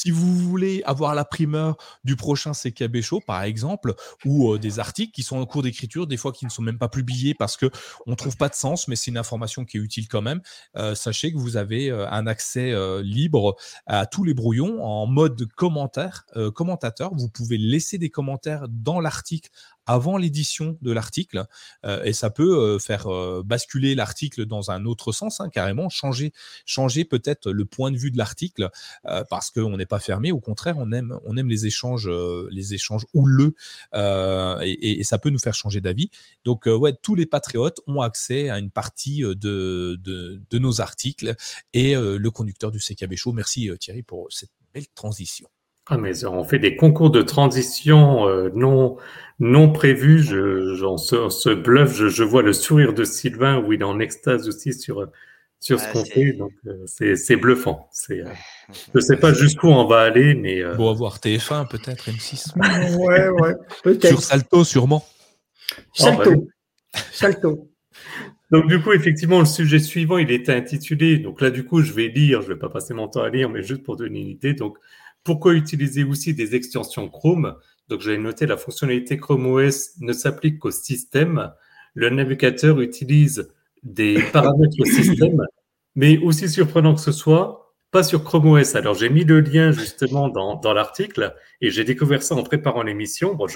si 0.00 0.10
vous 0.10 0.34
voulez 0.34 0.82
avoir 0.86 1.14
la 1.14 1.26
primeur 1.26 1.76
du 2.04 2.16
prochain 2.16 2.52
CKB 2.52 3.02
Show, 3.02 3.20
par 3.20 3.42
exemple, 3.42 3.94
ou 4.24 4.54
euh, 4.54 4.58
des 4.58 4.78
articles 4.78 5.12
qui 5.12 5.22
sont 5.22 5.36
en 5.36 5.44
cours 5.44 5.62
d'écriture, 5.62 6.06
des 6.06 6.16
fois 6.16 6.32
qui 6.32 6.46
ne 6.46 6.50
sont 6.50 6.62
même 6.62 6.78
pas 6.78 6.88
publiés 6.88 7.34
parce 7.34 7.58
que 7.58 7.66
on 8.06 8.16
trouve 8.16 8.38
pas 8.38 8.48
de 8.48 8.54
sens, 8.54 8.88
mais 8.88 8.96
c'est 8.96 9.10
une 9.10 9.18
information 9.18 9.66
qui 9.66 9.76
est 9.76 9.80
utile 9.80 10.08
quand 10.08 10.22
même. 10.22 10.40
Euh, 10.76 10.94
sachez 10.94 11.34
que 11.34 11.38
vous 11.38 11.58
avez 11.58 11.90
euh, 11.90 12.08
un 12.10 12.26
accès 12.26 12.72
libre 13.02 13.56
à 13.86 14.06
tous 14.06 14.24
les 14.24 14.32
brouillons 14.32 14.82
en 14.82 15.06
mode 15.06 15.46
commentaire, 15.56 16.24
commentateur. 16.54 17.14
Vous 17.14 17.28
pouvez 17.28 17.58
laisser 17.58 17.98
des 17.98 18.08
commentaires 18.08 18.68
dans 18.68 19.00
l'article 19.00 19.50
avant 19.86 20.16
l'édition 20.16 20.78
de 20.82 20.92
l'article 20.92 21.46
euh, 21.84 22.02
et 22.04 22.12
ça 22.12 22.30
peut 22.30 22.58
euh, 22.58 22.78
faire 22.78 23.08
euh, 23.08 23.42
basculer 23.44 23.94
l'article 23.94 24.46
dans 24.46 24.70
un 24.70 24.84
autre 24.84 25.12
sens, 25.12 25.40
hein, 25.40 25.48
carrément 25.48 25.88
changer, 25.88 26.32
changer 26.64 27.04
peut-être 27.04 27.50
le 27.50 27.64
point 27.64 27.90
de 27.90 27.96
vue 27.96 28.10
de 28.10 28.18
l'article 28.18 28.70
parce 29.28 29.50
qu'on 29.50 29.76
n'est 29.76 29.86
pas 29.86 29.98
fermé. 29.98 30.32
Au 30.32 30.40
contraire, 30.40 30.76
on 30.78 30.92
aime, 30.92 31.18
on 31.24 31.36
aime 31.36 31.48
les 31.48 31.66
échanges, 31.66 32.08
les 32.50 32.74
échanges 32.74 33.06
houleux 33.14 33.54
et, 33.94 35.00
et, 35.00 35.04
ça 35.04 35.18
peut 35.18 35.30
nous 35.30 35.38
faire 35.38 35.54
changer 35.54 35.80
d'avis. 35.80 36.10
Donc 36.44 36.66
ouais, 36.66 36.94
tous 37.02 37.14
les 37.14 37.26
patriotes 37.26 37.80
ont 37.86 38.00
accès 38.00 38.50
à 38.50 38.58
une 38.58 38.70
partie 38.70 39.22
de, 39.22 39.34
de, 39.34 40.40
de 40.50 40.58
nos 40.58 40.80
articles 40.80 41.34
et 41.72 41.94
le 41.94 42.30
conducteur 42.30 42.70
du 42.70 42.78
CKB 42.78 43.16
Show. 43.16 43.32
Merci 43.32 43.70
Thierry 43.78 44.02
pour 44.02 44.28
cette 44.30 44.50
belle 44.72 44.88
transition. 44.94 45.48
Ah, 45.92 45.98
mais 45.98 46.24
on 46.24 46.44
fait 46.44 46.60
des 46.60 46.76
concours 46.76 47.10
de 47.10 47.20
transition 47.20 48.28
euh, 48.28 48.48
non, 48.54 48.96
non 49.40 49.72
prévus. 49.72 50.22
Je, 50.22 50.76
j'en 50.76 50.96
ce, 50.96 51.52
bluff, 51.52 51.92
je, 51.92 52.22
vois 52.22 52.42
le 52.42 52.52
sourire 52.52 52.94
de 52.94 53.02
Sylvain 53.02 53.58
où 53.58 53.72
il 53.72 53.80
est 53.80 53.84
en 53.84 53.98
extase 53.98 54.46
aussi 54.46 54.72
sur, 54.72 55.08
sur 55.58 55.80
ce 55.80 55.92
qu'on 55.92 56.04
fait. 56.04 56.32
Donc, 56.32 56.52
euh, 56.68 56.84
c'est, 56.86 57.16
c'est 57.16 57.34
bluffant. 57.34 57.88
C'est, 57.90 58.20
euh, 58.20 58.26
je 58.68 58.74
ne 58.94 59.00
sais 59.00 59.16
pas 59.16 59.32
jusqu'où 59.32 59.66
on 59.66 59.84
va 59.88 60.02
aller, 60.02 60.36
mais. 60.36 60.62
Bon, 60.76 60.92
avoir 60.92 61.18
TF1, 61.18 61.68
peut-être, 61.68 62.08
M6. 62.08 62.56
ouais, 62.96 63.28
ouais, 63.28 63.54
peut-être. 63.82 64.06
Sur 64.06 64.22
Salto, 64.22 64.62
sûrement. 64.62 65.04
Salto. 65.92 66.30
Ah, 66.30 66.36
bah 66.94 67.00
Salto. 67.10 67.68
Donc 68.52 68.68
du 68.68 68.80
coup, 68.80 68.92
effectivement, 68.92 69.40
le 69.40 69.44
sujet 69.44 69.80
suivant, 69.80 70.18
il 70.18 70.30
était 70.30 70.54
intitulé. 70.54 71.18
Donc 71.18 71.40
là, 71.40 71.50
du 71.50 71.64
coup, 71.64 71.82
je 71.82 71.92
vais 71.92 72.08
lire. 72.08 72.42
Je 72.42 72.48
ne 72.48 72.54
vais 72.54 72.58
pas 72.58 72.68
passer 72.68 72.94
mon 72.94 73.08
temps 73.08 73.22
à 73.22 73.28
lire, 73.28 73.48
mais 73.48 73.62
juste 73.62 73.82
pour 73.82 73.96
donner 73.96 74.20
une 74.20 74.28
idée. 74.28 74.54
Donc 74.54 74.76
pourquoi 75.24 75.54
utiliser 75.54 76.04
aussi 76.04 76.34
des 76.34 76.54
extensions 76.54 77.08
Chrome? 77.08 77.56
Donc 77.88 78.00
j'avais 78.00 78.18
noté 78.18 78.46
la 78.46 78.56
fonctionnalité 78.56 79.18
Chrome 79.18 79.46
OS 79.46 79.98
ne 80.00 80.12
s'applique 80.12 80.58
qu'au 80.58 80.70
système. 80.70 81.52
Le 81.94 82.08
navigateur 82.10 82.80
utilise 82.80 83.52
des 83.82 84.22
paramètres 84.32 84.84
système, 84.86 85.44
mais 85.94 86.18
aussi 86.18 86.48
surprenant 86.48 86.94
que 86.94 87.00
ce 87.00 87.12
soit, 87.12 87.74
pas 87.90 88.02
sur 88.02 88.22
Chrome 88.22 88.46
OS. 88.46 88.76
Alors 88.76 88.94
j'ai 88.94 89.10
mis 89.10 89.24
le 89.24 89.40
lien 89.40 89.72
justement 89.72 90.28
dans, 90.28 90.56
dans 90.56 90.72
l'article 90.72 91.34
et 91.60 91.70
j'ai 91.70 91.84
découvert 91.84 92.22
ça 92.22 92.36
en 92.36 92.42
préparant 92.42 92.82
l'émission. 92.82 93.34
Bon, 93.34 93.46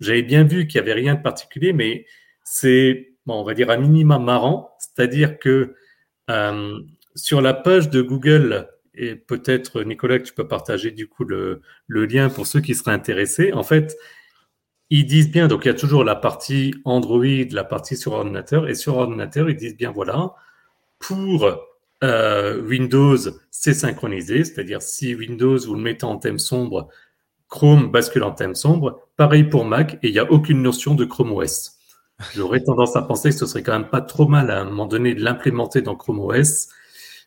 j'avais 0.00 0.22
bien 0.22 0.44
vu 0.44 0.66
qu'il 0.66 0.80
n'y 0.80 0.90
avait 0.90 1.00
rien 1.00 1.16
de 1.16 1.22
particulier, 1.22 1.72
mais 1.72 2.06
c'est, 2.44 3.14
bon, 3.26 3.40
on 3.40 3.44
va 3.44 3.54
dire, 3.54 3.70
un 3.70 3.78
minima 3.78 4.18
marrant. 4.18 4.76
C'est-à-dire 4.78 5.38
que 5.38 5.74
euh, 6.30 6.80
sur 7.16 7.40
la 7.40 7.54
page 7.54 7.90
de 7.90 8.00
Google 8.00 8.68
et 8.94 9.16
peut-être, 9.16 9.82
Nicolas, 9.82 10.18
que 10.18 10.24
tu 10.24 10.34
peux 10.34 10.46
partager 10.46 10.90
du 10.90 11.08
coup 11.08 11.24
le, 11.24 11.62
lien 11.88 12.28
pour 12.28 12.46
ceux 12.46 12.60
qui 12.60 12.74
seraient 12.74 12.92
intéressés. 12.92 13.52
En 13.52 13.62
fait, 13.62 13.96
ils 14.90 15.06
disent 15.06 15.30
bien, 15.30 15.48
donc 15.48 15.64
il 15.64 15.68
y 15.68 15.70
a 15.70 15.74
toujours 15.74 16.04
la 16.04 16.16
partie 16.16 16.74
Android, 16.84 17.24
la 17.50 17.64
partie 17.64 17.96
sur 17.96 18.12
ordinateur, 18.12 18.68
et 18.68 18.74
sur 18.74 18.96
ordinateur, 18.96 19.48
ils 19.48 19.56
disent 19.56 19.76
bien, 19.76 19.90
voilà, 19.90 20.34
pour 20.98 21.50
euh, 22.04 22.62
Windows, 22.62 23.16
c'est 23.50 23.74
synchronisé, 23.74 24.44
c'est-à-dire 24.44 24.82
si 24.82 25.14
Windows, 25.14 25.58
vous 25.58 25.74
le 25.74 25.80
mettez 25.80 26.04
en 26.04 26.18
thème 26.18 26.38
sombre, 26.38 26.88
Chrome 27.48 27.90
bascule 27.90 28.24
en 28.24 28.32
thème 28.32 28.54
sombre. 28.54 29.08
Pareil 29.16 29.44
pour 29.44 29.64
Mac, 29.64 29.94
et 30.02 30.08
il 30.08 30.12
n'y 30.12 30.18
a 30.18 30.30
aucune 30.30 30.62
notion 30.62 30.94
de 30.94 31.04
Chrome 31.04 31.32
OS. 31.32 31.78
J'aurais 32.34 32.62
tendance 32.62 32.96
à 32.96 33.02
penser 33.02 33.30
que 33.30 33.36
ce 33.36 33.46
serait 33.46 33.62
quand 33.62 33.72
même 33.72 33.88
pas 33.88 34.00
trop 34.00 34.26
mal 34.28 34.50
à 34.50 34.60
un 34.60 34.64
moment 34.64 34.86
donné 34.86 35.14
de 35.14 35.22
l'implémenter 35.22 35.82
dans 35.82 35.96
Chrome 35.96 36.20
OS 36.20 36.68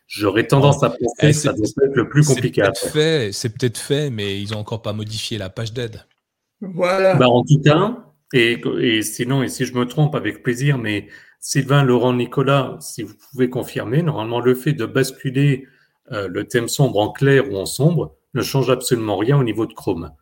J'aurais 0.06 0.46
tendance 0.46 0.82
à 0.82 0.90
penser 0.90 1.14
eh, 1.20 1.26
que 1.28 1.32
ça 1.32 1.52
doit 1.52 1.66
être 1.66 1.96
le 1.96 2.08
plus 2.08 2.24
compliqué 2.24 2.62
à 2.62 2.72
faire. 2.72 3.34
C'est 3.34 3.48
peut-être 3.50 3.78
fait, 3.78 4.10
mais 4.10 4.40
ils 4.40 4.52
n'ont 4.52 4.58
encore 4.58 4.82
pas 4.82 4.92
modifié 4.92 5.36
la 5.36 5.50
page 5.50 5.72
d'aide. 5.72 6.04
Voilà. 6.60 7.16
Bah, 7.16 7.28
en 7.28 7.42
tout 7.42 7.60
cas, 7.60 7.96
et, 8.32 8.60
et, 8.80 9.02
sinon, 9.02 9.42
et 9.42 9.48
si 9.48 9.66
je 9.66 9.74
me 9.74 9.86
trompe, 9.86 10.14
avec 10.14 10.42
plaisir, 10.42 10.78
mais 10.78 11.08
Sylvain, 11.40 11.82
Laurent, 11.82 12.12
Nicolas, 12.12 12.76
si 12.80 13.02
vous 13.02 13.14
pouvez 13.30 13.50
confirmer, 13.50 14.02
normalement, 14.02 14.40
le 14.40 14.54
fait 14.54 14.72
de 14.72 14.86
basculer 14.86 15.66
euh, 16.12 16.28
le 16.28 16.46
thème 16.46 16.68
sombre 16.68 16.98
en 16.98 17.10
clair 17.10 17.50
ou 17.50 17.56
en 17.56 17.66
sombre 17.66 18.16
ne 18.34 18.42
change 18.42 18.70
absolument 18.70 19.16
rien 19.16 19.38
au 19.38 19.44
niveau 19.44 19.66
de 19.66 19.72
Chrome. 19.72 20.12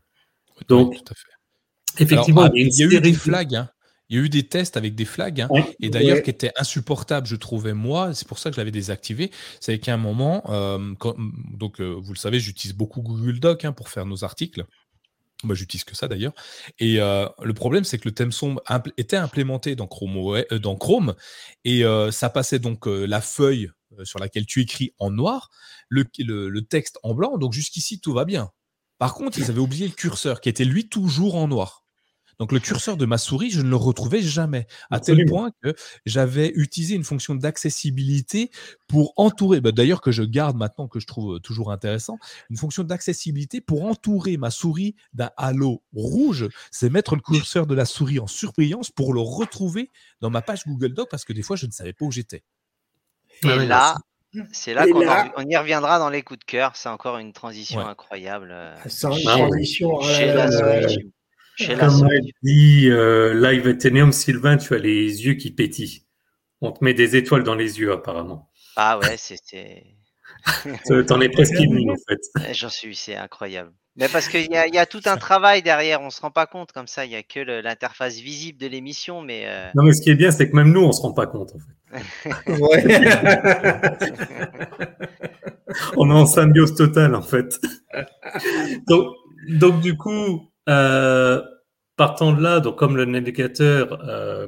Donc, 0.68 0.94
tout 0.94 1.12
à 1.12 1.14
fait. 1.14 2.02
effectivement, 2.02 2.42
ah, 2.42 2.50
il 2.54 2.68
y 2.72 2.82
a, 2.82 2.86
eu 2.86 3.00
des 3.00 3.12
flags. 3.12 3.54
Hein. 3.54 3.68
Il 4.10 4.16
y 4.16 4.20
a 4.20 4.22
eu 4.22 4.28
des 4.28 4.46
tests 4.46 4.76
avec 4.76 4.94
des 4.94 5.06
flags, 5.06 5.40
hein, 5.40 5.48
et 5.80 5.88
d'ailleurs 5.88 6.22
qui 6.22 6.28
étaient 6.28 6.52
insupportables, 6.56 7.26
je 7.26 7.36
trouvais 7.36 7.72
moi. 7.72 8.12
C'est 8.12 8.28
pour 8.28 8.38
ça 8.38 8.50
que 8.50 8.56
je 8.56 8.60
l'avais 8.60 8.70
désactivé. 8.70 9.30
C'est 9.60 9.78
qu'à 9.78 9.94
un 9.94 9.98
moment, 9.98 10.42
euh, 10.50 10.94
donc 11.52 11.80
euh, 11.80 11.96
vous 12.02 12.12
le 12.12 12.18
savez, 12.18 12.38
j'utilise 12.38 12.76
beaucoup 12.76 13.00
Google 13.00 13.40
Doc 13.40 13.64
hein, 13.64 13.72
pour 13.72 13.88
faire 13.88 14.04
nos 14.04 14.22
articles. 14.22 14.64
Moi, 15.42 15.54
j'utilise 15.54 15.84
que 15.84 15.96
ça 15.96 16.06
d'ailleurs. 16.06 16.34
Et 16.78 17.00
euh, 17.00 17.26
le 17.42 17.54
problème, 17.54 17.84
c'est 17.84 17.98
que 17.98 18.08
le 18.08 18.14
thème 18.14 18.32
sombre 18.32 18.62
était 18.96 19.16
implémenté 19.16 19.74
dans 19.74 19.86
Chrome, 19.86 20.42
dans 20.50 20.76
Chrome 20.76 21.14
et 21.64 21.82
ça 22.10 22.30
passait 22.30 22.58
donc 22.58 22.86
la 22.86 23.20
feuille 23.20 23.70
sur 24.02 24.18
laquelle 24.18 24.46
tu 24.46 24.60
écris 24.60 24.92
en 24.98 25.10
noir, 25.10 25.50
le, 25.88 26.04
le 26.18 26.62
texte 26.62 26.98
en 27.02 27.14
blanc. 27.14 27.36
Donc 27.38 27.52
jusqu'ici, 27.52 28.00
tout 28.00 28.12
va 28.12 28.24
bien. 28.24 28.50
Par 28.98 29.14
contre, 29.14 29.38
ils 29.38 29.50
avaient 29.50 29.60
oublié 29.60 29.86
le 29.86 29.92
curseur 29.92 30.40
qui 30.40 30.48
était 30.48 30.64
lui 30.64 30.88
toujours 30.88 31.34
en 31.34 31.48
noir. 31.48 31.83
Donc 32.38 32.52
le 32.52 32.60
curseur 32.60 32.96
de 32.96 33.06
ma 33.06 33.18
souris, 33.18 33.50
je 33.50 33.60
ne 33.60 33.68
le 33.68 33.76
retrouvais 33.76 34.22
jamais, 34.22 34.66
à 34.90 35.00
tel 35.00 35.24
point 35.26 35.50
que 35.62 35.74
j'avais 36.06 36.52
utilisé 36.54 36.94
une 36.94 37.04
fonction 37.04 37.34
d'accessibilité 37.34 38.50
pour 38.88 39.12
entourer, 39.16 39.60
bah, 39.60 39.72
d'ailleurs 39.72 40.00
que 40.00 40.12
je 40.12 40.22
garde 40.22 40.56
maintenant, 40.56 40.88
que 40.88 41.00
je 41.00 41.06
trouve 41.06 41.40
toujours 41.40 41.72
intéressant, 41.72 42.18
une 42.50 42.56
fonction 42.56 42.82
d'accessibilité 42.82 43.60
pour 43.60 43.84
entourer 43.84 44.36
ma 44.36 44.50
souris 44.50 44.94
d'un 45.12 45.30
halo 45.36 45.82
rouge, 45.94 46.48
c'est 46.70 46.90
mettre 46.90 47.14
le 47.14 47.20
curseur 47.20 47.66
de 47.66 47.74
la 47.74 47.84
souris 47.84 48.18
en 48.18 48.26
surbrillance 48.26 48.90
pour 48.90 49.14
le 49.14 49.20
retrouver 49.20 49.90
dans 50.20 50.30
ma 50.30 50.42
page 50.42 50.64
Google 50.66 50.94
Doc 50.94 51.08
parce 51.10 51.24
que 51.24 51.32
des 51.32 51.42
fois 51.42 51.56
je 51.56 51.66
ne 51.66 51.72
savais 51.72 51.92
pas 51.92 52.04
où 52.04 52.10
j'étais. 52.10 52.42
Et 53.42 53.48
ah 53.48 53.56
là, 53.56 53.96
c'est 54.52 54.74
là 54.74 54.86
qu'on 54.86 55.48
y 55.48 55.56
reviendra 55.56 55.98
dans 55.98 56.08
les 56.08 56.22
coups 56.22 56.40
de 56.40 56.44
cœur. 56.44 56.76
C'est 56.76 56.88
encore 56.88 57.18
une 57.18 57.32
transition 57.32 57.80
incroyable. 57.80 58.50
Euh, 58.52 58.76
c'est 58.86 59.08
une 59.08 59.22
transition. 59.22 60.00
Chez 60.00 60.32
la 60.32 60.48
comme 61.58 62.04
a 62.04 62.08
dit 62.42 62.88
euh, 62.90 63.34
Live 63.34 63.68
Atheneum, 63.68 64.12
Sylvain, 64.12 64.56
tu 64.56 64.74
as 64.74 64.78
les 64.78 65.24
yeux 65.24 65.34
qui 65.34 65.50
pétillent. 65.50 66.04
On 66.60 66.72
te 66.72 66.82
met 66.82 66.94
des 66.94 67.16
étoiles 67.16 67.44
dans 67.44 67.54
les 67.54 67.80
yeux, 67.80 67.92
apparemment. 67.92 68.50
Ah 68.76 68.98
ouais, 68.98 69.16
c'était. 69.16 69.84
T'en 71.06 71.20
es 71.20 71.28
presque 71.28 71.54
ému, 71.54 71.88
en 71.90 71.96
fait. 72.08 72.54
J'en 72.54 72.68
suis, 72.68 72.96
c'est 72.96 73.16
incroyable. 73.16 73.72
Mais 73.96 74.08
parce 74.08 74.28
qu'il 74.28 74.40
y, 74.40 74.48
y, 74.48 74.78
a 74.78 74.86
tout 74.86 75.02
un 75.04 75.16
travail 75.16 75.62
derrière, 75.62 76.00
on 76.00 76.10
se 76.10 76.20
rend 76.20 76.32
pas 76.32 76.46
compte 76.46 76.72
comme 76.72 76.88
ça, 76.88 77.04
il 77.04 77.10
n'y 77.10 77.14
a 77.14 77.22
que 77.22 77.38
l'interface 77.38 78.16
visible 78.16 78.58
de 78.58 78.66
l'émission. 78.66 79.22
Mais 79.22 79.44
euh, 79.46 79.70
Non, 79.76 79.84
mais 79.84 79.92
ce 79.92 80.02
qui 80.02 80.10
est 80.10 80.16
bien, 80.16 80.32
c'est 80.32 80.50
que 80.50 80.56
même 80.56 80.72
nous, 80.72 80.82
on 80.82 80.90
se 80.90 81.00
rend 81.00 81.12
pas 81.12 81.26
compte, 81.26 81.52
en 81.54 81.58
fait. 81.58 81.66
on 85.96 86.10
est 86.10 86.14
en 86.14 86.26
symbiose 86.26 86.74
totale, 86.74 87.14
en 87.14 87.22
fait. 87.22 87.60
donc, 88.88 89.14
donc, 89.48 89.80
du 89.80 89.96
coup, 89.96 90.50
partant 90.66 92.32
de 92.32 92.42
là, 92.42 92.60
donc 92.60 92.78
comme 92.78 92.96
le 92.96 93.04
navigateur 93.04 93.98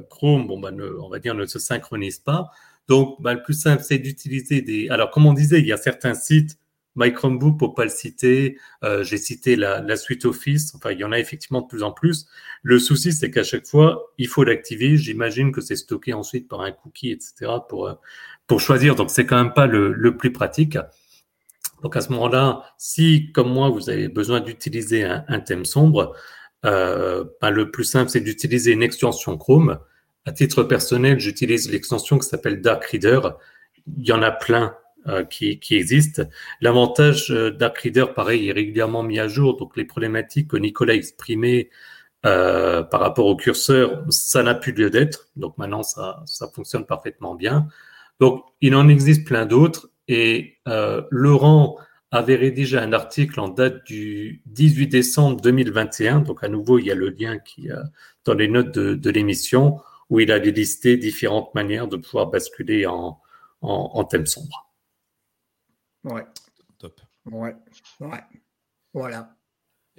Chrome, 0.09 0.47
bon, 0.47 0.59
bah, 0.59 0.71
on 1.01 1.09
va 1.09 1.19
dire, 1.19 1.35
ne 1.35 1.45
se 1.45 1.59
synchronise 1.59 2.19
pas, 2.19 2.51
donc 2.87 3.21
bah, 3.21 3.33
le 3.33 3.41
plus 3.41 3.53
simple, 3.59 3.83
c'est 3.83 3.99
d'utiliser 3.99 4.61
des... 4.61 4.89
Alors, 4.89 5.11
comme 5.11 5.25
on 5.25 5.33
disait, 5.33 5.59
il 5.59 5.67
y 5.67 5.73
a 5.73 5.77
certains 5.77 6.13
sites 6.13 6.57
My 6.97 7.13
Chromebook, 7.13 7.59
pour 7.59 7.75
pas 7.75 7.83
le 7.83 7.91
citer, 7.91 8.57
euh, 8.83 9.03
j'ai 9.03 9.17
cité 9.17 9.55
la, 9.55 9.95
suite 9.95 10.25
Office. 10.25 10.73
Enfin, 10.75 10.91
il 10.91 10.99
y 10.99 11.03
en 11.03 11.11
a 11.11 11.19
effectivement 11.19 11.61
de 11.61 11.67
plus 11.67 11.83
en 11.83 11.91
plus. 11.91 12.25
Le 12.63 12.79
souci, 12.79 13.13
c'est 13.13 13.29
qu'à 13.29 13.43
chaque 13.43 13.67
fois, 13.67 14.11
il 14.17 14.27
faut 14.27 14.43
l'activer. 14.43 14.97
J'imagine 14.97 15.51
que 15.51 15.61
c'est 15.61 15.75
stocké 15.75 16.13
ensuite 16.13 16.47
par 16.47 16.61
un 16.61 16.71
cookie, 16.71 17.11
etc. 17.11 17.51
pour 17.69 17.87
euh, 17.87 17.93
pour 18.47 18.61
choisir. 18.61 18.95
Donc, 18.95 19.11
c'est 19.11 19.27
quand 19.27 19.41
même 19.41 19.53
pas 19.53 19.67
le, 19.67 19.93
le 19.93 20.17
plus 20.17 20.31
pratique. 20.31 20.77
Donc, 21.83 21.95
à 21.95 22.01
ce 22.01 22.11
moment-là, 22.11 22.63
si, 22.77 23.31
comme 23.33 23.51
moi, 23.51 23.69
vous 23.69 23.89
avez 23.89 24.07
besoin 24.07 24.39
d'utiliser 24.39 25.03
un, 25.03 25.39
thème 25.39 25.65
sombre, 25.65 26.13
euh, 26.65 27.23
ben, 27.41 27.51
le 27.51 27.71
plus 27.71 27.83
simple, 27.83 28.09
c'est 28.09 28.21
d'utiliser 28.21 28.71
une 28.71 28.83
extension 28.83 29.37
Chrome. 29.37 29.79
À 30.25 30.31
titre 30.31 30.63
personnel, 30.63 31.19
j'utilise 31.19 31.71
l'extension 31.71 32.19
qui 32.19 32.27
s'appelle 32.27 32.61
Dark 32.61 32.83
Reader. 32.85 33.21
Il 33.97 34.05
y 34.05 34.11
en 34.11 34.21
a 34.21 34.31
plein 34.31 34.75
euh, 35.07 35.23
qui, 35.23 35.57
qui 35.59 35.75
existent. 35.75 36.23
L'avantage 36.59 37.31
euh, 37.31 37.49
Dark 37.49 37.77
Reader, 37.77 38.07
pareil, 38.13 38.49
est 38.49 38.51
régulièrement 38.51 39.03
mis 39.03 39.19
à 39.19 39.29
jour. 39.29 39.55
Donc 39.55 39.77
les 39.77 39.85
problématiques 39.85 40.49
que 40.49 40.57
Nicolas 40.57 40.95
exprimait 40.95 41.69
euh, 42.25 42.83
par 42.83 42.99
rapport 42.99 43.25
au 43.27 43.37
curseur, 43.37 44.03
ça 44.09 44.43
n'a 44.43 44.53
plus 44.53 44.73
lieu 44.73 44.89
d'être. 44.89 45.29
Donc 45.37 45.57
maintenant, 45.57 45.81
ça, 45.81 46.23
ça 46.25 46.49
fonctionne 46.53 46.85
parfaitement 46.85 47.35
bien. 47.35 47.69
Donc 48.19 48.43
il 48.59 48.75
en 48.75 48.89
existe 48.89 49.25
plein 49.25 49.45
d'autres. 49.45 49.89
Et 50.07 50.57
euh, 50.67 51.03
Laurent 51.11 51.77
avait 52.11 52.35
rédigé 52.35 52.77
un 52.77 52.93
article 52.93 53.39
en 53.39 53.49
date 53.49 53.85
du 53.85 54.41
18 54.45 54.87
décembre 54.87 55.41
2021. 55.41 56.21
Donc 56.21 56.43
à 56.43 56.47
nouveau, 56.47 56.79
il 56.79 56.85
y 56.85 56.91
a 56.91 56.95
le 56.95 57.09
lien 57.09 57.37
qui 57.39 57.69
dans 58.23 58.33
les 58.33 58.47
notes 58.47 58.73
de, 58.73 58.95
de 58.95 59.09
l'émission 59.09 59.81
où 60.09 60.19
il 60.19 60.31
a 60.31 60.37
listé 60.37 60.97
différentes 60.97 61.53
manières 61.53 61.87
de 61.87 61.97
pouvoir 61.97 62.27
basculer 62.27 62.85
en, 62.85 63.19
en, 63.61 63.91
en 63.93 64.03
thème 64.05 64.25
sombre. 64.25 64.71
Ouais. 66.03 66.25
Top. 66.77 67.01
Ouais. 67.25 67.55
Ouais. 67.99 68.23
Voilà. 68.93 69.36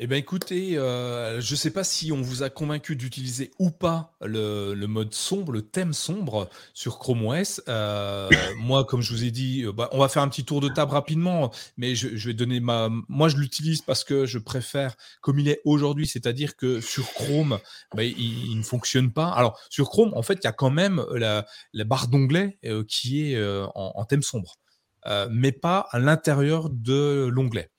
Eh 0.01 0.07
bien, 0.07 0.17
écoutez, 0.17 0.79
euh, 0.79 1.41
je 1.41 1.55
ne 1.55 1.57
sais 1.57 1.73
pas 1.73 1.83
si 1.83 2.13
on 2.13 2.23
vous 2.23 2.45
a 2.45 2.51
convaincu 2.51 2.95
d'utiliser 2.95 3.51
ou 3.59 3.73
pas 3.73 4.13
le, 4.21 4.77
mode 4.87 5.13
sombre, 5.13 5.51
le 5.51 5.63
thème 5.63 5.93
sombre 5.93 6.49
sur 6.73 7.01
Chrome 7.01 7.27
OS. 7.27 7.61
Euh, 7.67 8.31
moi, 8.61 8.85
comme 8.85 9.03
je 9.03 9.13
vous 9.13 9.25
ai 9.25 9.33
dit, 9.33 9.65
euh, 9.65 9.73
bah, 9.73 9.89
on 9.91 9.99
va 9.99 10.09
faire 10.09 10.23
un 10.23 10.29
petit 10.29 10.45
tour 10.45 10.61
de 10.61 10.69
table 10.69 10.93
rapidement, 10.93 11.51
mais 11.77 11.97
je, 11.97 12.29
vais 12.29 12.33
donner 12.33 12.61
ma. 12.61 12.89
Moi, 13.09 13.29
je 13.29 13.39
l'utilise 13.39 13.83
parce 13.83 14.05
que 14.05 14.25
je 14.25 14.39
préfère 14.39 14.95
comme 15.21 15.41
il 15.41 15.49
est 15.49 15.61
aujourd'hui, 15.65 16.07
c'est-à-dire 16.07 16.55
que 16.55 16.81
sur 16.81 17.13
Chrome, 17.15 17.59
bah, 17.93 18.05
il, 18.05 18.57
ne 18.57 18.63
fonctionne 18.63 19.11
pas. 19.11 19.31
Alors, 19.31 19.59
sur 19.69 19.91
Chrome, 19.91 20.13
en 20.15 20.23
fait, 20.23 20.35
il 20.35 20.45
y 20.45 20.49
a 20.49 20.53
quand 20.53 20.71
même 20.71 21.05
la, 21.11 21.45
barre 21.75 22.07
d'onglet 22.07 22.57
qui 22.87 23.33
est 23.33 23.43
en, 23.75 24.05
thème 24.05 24.23
sombre. 24.23 24.59
Euh, 25.09 25.27
mais 25.31 25.53
pas 25.53 25.87
à 25.91 25.99
l'intérieur 25.99 26.69
de 26.71 27.29
l'onglet. 27.29 27.71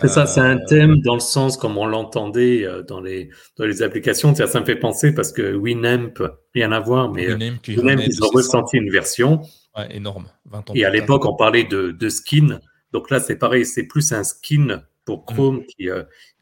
C'est 0.00 0.08
ça, 0.08 0.26
c'est 0.26 0.40
un 0.40 0.58
euh, 0.58 0.64
thème 0.66 1.00
dans 1.02 1.14
le 1.14 1.20
sens 1.20 1.56
comme 1.56 1.78
on 1.78 1.86
l'entendait 1.86 2.64
euh, 2.64 2.82
dans 2.82 3.00
les, 3.00 3.30
dans 3.56 3.64
les 3.64 3.82
applications. 3.82 4.34
Ça, 4.34 4.46
ça 4.46 4.58
me 4.58 4.64
fait 4.64 4.76
penser 4.76 5.14
parce 5.14 5.32
que 5.32 5.54
Winamp, 5.54 6.14
rien 6.54 6.72
à 6.72 6.80
voir, 6.80 7.12
mais 7.12 7.32
Winamp, 7.32 7.60
ils 7.68 8.24
ont 8.24 8.30
ressenti 8.30 8.78
une 8.78 8.90
version. 8.90 9.42
Ouais, 9.76 9.94
énorme. 9.94 10.26
20 10.46 10.70
ans 10.70 10.72
Et 10.74 10.84
à 10.84 10.90
l'époque, 10.90 11.24
on 11.24 11.36
parlait 11.36 11.64
de, 11.64 11.92
de 11.92 12.08
skin. 12.08 12.58
Donc 12.92 13.10
là, 13.10 13.20
c'est 13.20 13.36
pareil, 13.36 13.64
c'est 13.64 13.84
plus 13.84 14.12
un 14.12 14.24
skin 14.24 14.82
pour 15.04 15.20
mm. 15.20 15.24
Chrome 15.26 15.64
qui, 15.66 15.88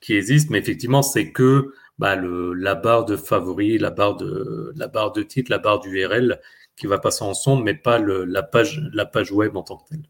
qui 0.01 0.15
existe, 0.15 0.49
mais 0.51 0.59
effectivement, 0.59 1.03
c'est 1.03 1.33
que 1.33 1.73
bah, 1.99 2.17
le, 2.17 2.55
la 2.55 2.77
barre 2.77 3.05
de 3.05 3.17
favoris, 3.17 3.79
la 3.79 3.91
barre 3.91 4.17
de, 4.17 4.73
la 4.75 4.89
barre 4.89 5.13
de 5.13 5.23
titre, 5.23 5.51
la 5.51 5.59
barre 5.59 5.81
d'URL 5.81 6.41
qui 6.77 6.87
va 6.87 6.99
passer 6.99 7.25
en 7.25 7.35
son, 7.35 7.57
mais 7.57 7.75
pas 7.75 7.99
le, 7.99 8.25
la, 8.25 8.43
page, 8.43 8.81
la 8.95 9.05
page 9.05 9.33
web 9.33 9.55
en 9.57 9.63
tant 9.63 9.77
que 9.77 9.91
telle. 9.91 10.03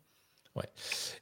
Ouais. 0.61 0.68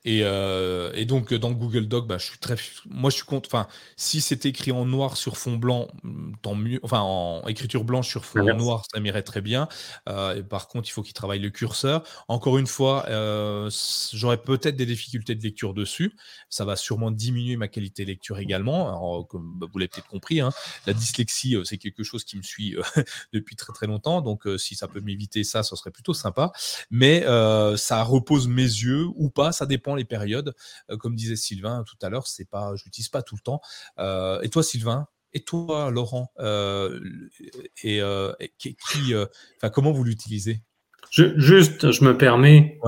Et, 0.05 0.21
euh, 0.23 0.91
et, 0.95 1.05
donc 1.05 1.33
dans 1.35 1.53
Google 1.53 1.87
Doc, 1.87 2.07
bah, 2.07 2.19
je 2.19 2.27
suis 2.27 2.39
très, 2.39 2.57
moi 2.87 3.11
je 3.11 3.17
suis 3.17 3.25
contre. 3.25 3.49
Enfin, 3.49 3.69
si 3.97 4.21
c'est 4.21 4.47
écrit 4.47 4.73
en 4.73 4.85
noir 4.85 5.17
sur 5.17 5.37
fond 5.37 5.57
blanc, 5.57 5.89
mm, 6.03 6.33
tant 6.43 6.55
mieux. 6.55 6.81
Enfin, 6.83 7.01
en 7.01 7.47
écriture 7.47 7.85
blanche 7.85 8.09
sur 8.09 8.25
fond 8.25 8.43
noir, 8.43 8.85
ça 8.93 9.01
m'irait 9.01 9.23
très 9.23 9.41
bien. 9.41 9.69
Euh, 10.09 10.37
et 10.37 10.43
par 10.43 10.69
contre, 10.69 10.89
il 10.89 10.93
faut 10.93 11.03
qu'il 11.03 11.15
travaille 11.15 11.41
le 11.41 11.51
curseur. 11.51 12.03
Encore 12.29 12.59
une 12.59 12.67
fois, 12.67 13.07
euh, 13.09 13.71
j'aurais 14.13 14.39
peut-être 14.39 14.77
des 14.77 14.87
difficultés 14.87 15.35
de 15.35 15.43
lecture 15.43 15.75
dessus. 15.75 16.17
Ça 16.49 16.65
va 16.65 16.75
sûrement 16.75 17.11
diminuer 17.11 17.57
ma 17.57 17.69
qualité 17.69 18.05
de 18.05 18.09
lecture 18.09 18.39
également. 18.39 18.89
Alors, 18.89 19.27
comme 19.29 19.55
bah, 19.57 19.67
vous 19.71 19.79
l'avez 19.79 19.89
peut-être 19.89 20.09
compris, 20.09 20.41
hein, 20.41 20.51
la 20.87 20.95
dyslexie, 20.95 21.57
c'est 21.65 21.79
quelque 21.79 22.03
chose 22.03 22.25
qui 22.25 22.37
me 22.37 22.43
suit 22.43 22.77
depuis 23.33 23.57
très 23.57 23.73
très 23.73 23.87
longtemps. 23.87 24.21
Donc, 24.23 24.49
si 24.57 24.75
ça 24.75 24.89
peut 24.89 25.01
m'éviter 25.01 25.45
ça, 25.45 25.63
ce 25.63 25.77
serait 25.77 25.91
plutôt 25.91 26.15
sympa. 26.15 26.51
Mais 26.91 27.25
ça 27.77 28.03
repose 28.03 28.49
mes 28.49 28.63
yeux 28.63 29.07
ou 29.17 29.28
pas, 29.31 29.53
ça 29.53 29.67
dépend 29.67 29.95
les 29.95 30.05
périodes. 30.05 30.55
Euh, 30.91 30.97
comme 30.97 31.15
disait 31.15 31.37
Sylvain 31.37 31.85
tout 31.87 31.97
à 32.05 32.09
l'heure, 32.09 32.27
c'est 32.27 32.49
pas, 32.49 32.75
je 32.77 32.85
l'utilise 32.85 33.09
pas 33.09 33.23
tout 33.23 33.37
le 33.37 33.43
temps. 33.43 33.61
Euh, 33.99 34.41
et 34.43 34.49
toi, 34.49 34.63
Sylvain, 34.63 35.07
et 35.33 35.41
toi, 35.41 35.91
Laurent, 35.91 36.33
euh, 36.39 37.01
et, 37.83 38.03
qui, 38.59 39.15
comment 39.73 39.93
vous 39.93 40.05
l'utilisez? 40.05 40.63
Juste, 41.11 41.91
je 41.91 42.05
me 42.05 42.17
permets, 42.17 42.79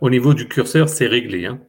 au 0.00 0.10
niveau 0.10 0.34
du 0.34 0.48
curseur, 0.48 0.88
c'est 0.88 1.06
réglé. 1.06 1.46
Hein. 1.46 1.60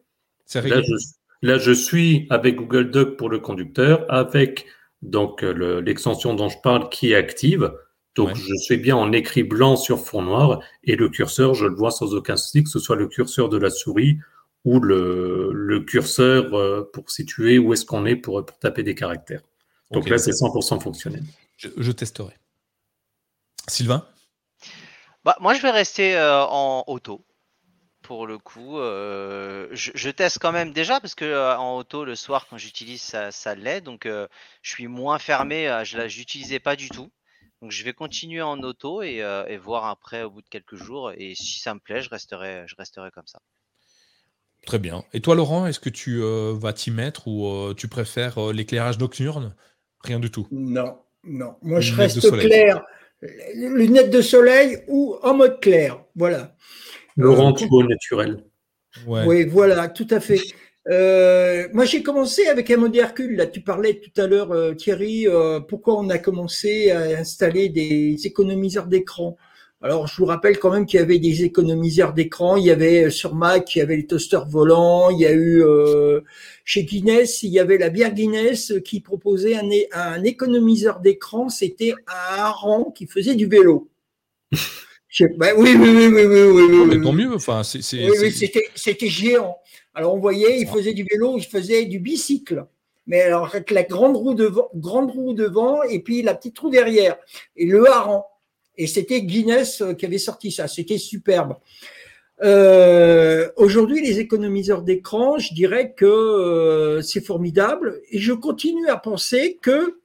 Là, 0.56 0.82
je, 0.82 0.94
là, 1.42 1.58
je, 1.58 1.72
suis 1.72 2.28
avec 2.30 2.56
Google 2.58 2.92
Doc 2.92 3.18
pour 3.18 3.30
le 3.30 3.40
conducteur, 3.40 4.06
avec 4.10 4.66
donc 5.02 5.42
l'extension 5.42 6.34
dont 6.34 6.50
je 6.50 6.58
parle 6.62 6.90
qui 6.90 7.12
est 7.12 7.16
active. 7.16 7.72
Donc, 8.16 8.36
je 8.36 8.56
suis 8.56 8.78
bien 8.78 8.96
en 8.96 9.12
écrit 9.12 9.44
blanc 9.44 9.76
sur 9.76 10.00
fond 10.00 10.22
noir 10.22 10.60
et 10.84 10.96
le 10.96 11.10
curseur, 11.10 11.56
je 11.56 11.66
le 11.66 11.76
vois 11.76 11.90
sans 11.90 12.14
aucun 12.14 12.38
souci, 12.38 12.64
que 12.64 12.70
ce 12.70 12.80
soit 12.80 12.96
le 12.96 13.08
curseur 13.08 13.50
de 13.50 13.58
la 13.58 13.72
souris 13.72 14.18
ou 14.66 14.80
le, 14.80 15.80
curseur 15.88 16.54
euh, 16.54 16.90
pour 16.94 17.10
situer 17.10 17.58
où 17.58 17.74
est-ce 17.74 17.86
qu'on 17.86 18.06
est 18.06 18.16
pour, 18.16 18.46
taper 18.46 18.84
des 18.84 18.96
caractères. 18.96 19.42
Donc 19.92 20.10
là, 20.10 20.18
c'est 20.18 20.32
100% 20.32 20.82
fonctionnel. 20.82 21.24
Je, 21.58 21.92
testerai. 21.92 22.34
Sylvain? 23.68 24.06
Bah, 25.24 25.38
Moi, 25.40 25.54
je 25.54 25.62
vais 25.62 25.72
rester 25.72 26.16
euh, 26.16 26.44
en 26.46 26.84
auto. 26.88 27.26
Pour 28.02 28.28
le 28.28 28.38
coup, 28.38 28.80
euh, 28.80 29.70
je, 29.72 30.10
teste 30.10 30.40
quand 30.40 30.52
même 30.52 30.74
déjà 30.74 31.00
parce 31.00 31.16
que 31.16 31.56
en 31.56 31.78
auto 31.78 32.04
le 32.04 32.16
soir 32.16 32.48
quand 32.50 32.58
j'utilise 32.58 33.02
ça, 33.02 33.32
ça 33.32 33.56
l'est, 33.56 33.80
donc 33.80 34.06
je 34.06 34.70
suis 34.70 34.88
moins 34.88 35.20
fermé. 35.20 35.84
je 35.86 35.98
l'utilisais 35.98 36.60
pas 36.60 36.76
du 36.76 36.90
tout. 36.90 37.10
Donc 37.64 37.72
je 37.72 37.84
vais 37.84 37.94
continuer 37.94 38.42
en 38.42 38.60
auto 38.60 39.02
et, 39.02 39.24
et, 39.48 39.58
voir 39.58 39.86
après 39.86 40.24
au 40.24 40.30
bout 40.30 40.42
de 40.42 40.50
quelques 40.50 40.76
jours. 40.76 41.14
Et 41.18 41.34
si 41.34 41.62
ça 41.62 41.74
me 41.74 41.80
plaît, 41.80 42.02
je 42.02 42.10
resterai, 42.10 42.64
je 42.68 42.76
resterai 42.76 43.10
comme 43.10 43.26
ça. 43.26 43.40
Très 44.66 44.80
bien. 44.80 45.04
Et 45.14 45.20
toi, 45.20 45.36
Laurent, 45.36 45.66
est-ce 45.66 45.80
que 45.80 45.90
tu 45.90 46.22
euh, 46.22 46.54
vas 46.54 46.74
t'y 46.74 46.90
mettre 46.90 47.28
ou 47.28 47.48
euh, 47.48 47.74
tu 47.74 47.88
préfères 47.88 48.38
euh, 48.38 48.54
l'éclairage 48.54 48.98
nocturne? 48.98 49.56
Rien 50.02 50.20
du 50.20 50.32
tout. 50.32 50.48
Non, 50.52 50.98
non. 51.24 51.56
Moi, 51.62 51.82
je 51.82 51.94
reste 51.94 52.30
clair. 52.40 52.82
Lunettes 53.56 54.10
de 54.10 54.22
soleil 54.22 54.80
ou 54.88 55.18
en 55.22 55.34
mode 55.34 55.60
clair. 55.60 56.04
Voilà. 56.16 56.56
Laurent, 57.16 57.54
tout 57.54 57.68
beau 57.68 57.84
naturel. 57.84 58.44
Oui, 59.06 59.46
voilà, 59.46 59.88
tout 59.88 60.08
à 60.10 60.20
fait. 60.20 60.40
Moi, 60.88 61.86
j'ai 61.86 62.04
commencé 62.04 62.48
avec 62.48 62.70
un 62.72 62.78
mode 62.78 62.96
Hercule. 62.96 63.36
Là, 63.36 63.48
tu 63.48 63.62
parlais 63.62 64.02
tout 64.02 64.22
à 64.22 64.28
l'heure, 64.28 64.76
Thierry, 64.76 65.28
pourquoi 65.68 66.00
on 66.00 66.10
a 66.10 66.18
commencé 66.18 66.92
à 66.92 67.20
installer 67.20 67.70
des 67.70 68.18
économiseurs 68.26 68.88
d'écran. 68.88 69.38
Alors, 69.84 70.08
je 70.08 70.16
vous 70.16 70.26
rappelle 70.26 70.60
quand 70.60 70.72
même 70.72 70.86
qu'il 70.86 71.02
y 71.02 71.04
avait 71.04 71.20
des 71.20 71.44
économiseurs 71.44 72.14
d'écran. 72.14 72.56
Il 72.56 72.64
y 72.64 72.72
avait 72.72 73.04
euh, 73.04 73.10
sur 73.10 73.36
Mac, 73.36 73.76
il 73.76 73.80
y 73.80 73.82
avait 73.82 73.98
les 73.98 74.08
toasters 74.08 74.48
volants. 74.48 75.10
Il 75.10 75.20
y 75.20 75.26
a 75.26 75.34
eu 75.34 75.62
euh, 75.62 76.22
chez 76.64 76.86
Guinness, 76.86 77.44
il 77.44 77.50
y 77.50 77.60
avait 77.60 77.78
la 77.78 77.90
bière 77.90 78.14
Guinness 78.14 78.72
qui 78.86 79.02
proposait 79.02 79.56
un, 79.58 79.68
un 79.92 80.24
économiseur 80.24 81.02
d'écran. 81.02 81.50
C'était 81.50 81.94
un 82.08 82.44
hareng 82.44 82.94
qui 82.96 83.08
faisait 83.08 83.36
du 83.36 83.46
vélo. 83.46 83.90
Bah 85.38 85.50
oui, 85.56 85.76
oui, 85.80 85.90
oui, 85.96 86.08
oui, 86.08 86.26
oui, 86.26 86.64
oui, 86.64 86.86
mais 86.88 87.00
tant 87.00 87.14
mieux. 87.14 87.36
Enfin, 87.36 87.62
c'est, 87.64 87.78
oui, 88.10 88.32
c'était, 88.32 88.66
c'était 88.74 89.10
géant. 89.10 89.58
Alors 89.96 90.16
on 90.16 90.20
voyait, 90.20 90.60
il 90.60 90.68
faisait 90.68 90.94
du 90.94 91.06
vélo, 91.10 91.36
il 91.38 91.46
faisait 91.46 91.86
du 91.86 92.00
bicycle 92.00 92.66
mais 93.08 93.22
alors 93.22 93.48
avec 93.48 93.72
la 93.72 93.84
grande 93.84 94.16
roue 94.16 94.34
devant, 94.34 94.70
grande 94.76 95.12
roue 95.12 95.34
devant 95.34 95.84
et 95.84 96.00
puis 96.00 96.22
la 96.22 96.36
petite 96.36 96.58
roue 96.60 96.70
derrière 96.70 97.18
et 97.56 97.66
le 97.66 97.90
hareng. 97.90 98.24
Et 98.78 98.88
c'était 98.88 99.22
Guinness 99.22 99.82
euh, 99.82 99.94
qui 99.94 100.06
avait 100.06 100.18
sorti 100.18 100.52
ça. 100.52 100.68
C'était 100.68 100.98
superbe. 100.98 101.56
Euh, 102.42 103.50
Aujourd'hui, 103.56 104.02
les 104.02 104.20
économiseurs 104.20 104.82
d'écran, 104.82 105.38
je 105.38 105.54
dirais 105.54 105.94
que 105.96 106.06
euh, 106.06 107.02
c'est 107.02 107.24
formidable. 107.24 108.02
Et 108.10 108.20
je 108.20 108.34
continue 108.34 108.88
à 108.90 108.98
penser 108.98 109.60
que, 109.62 110.00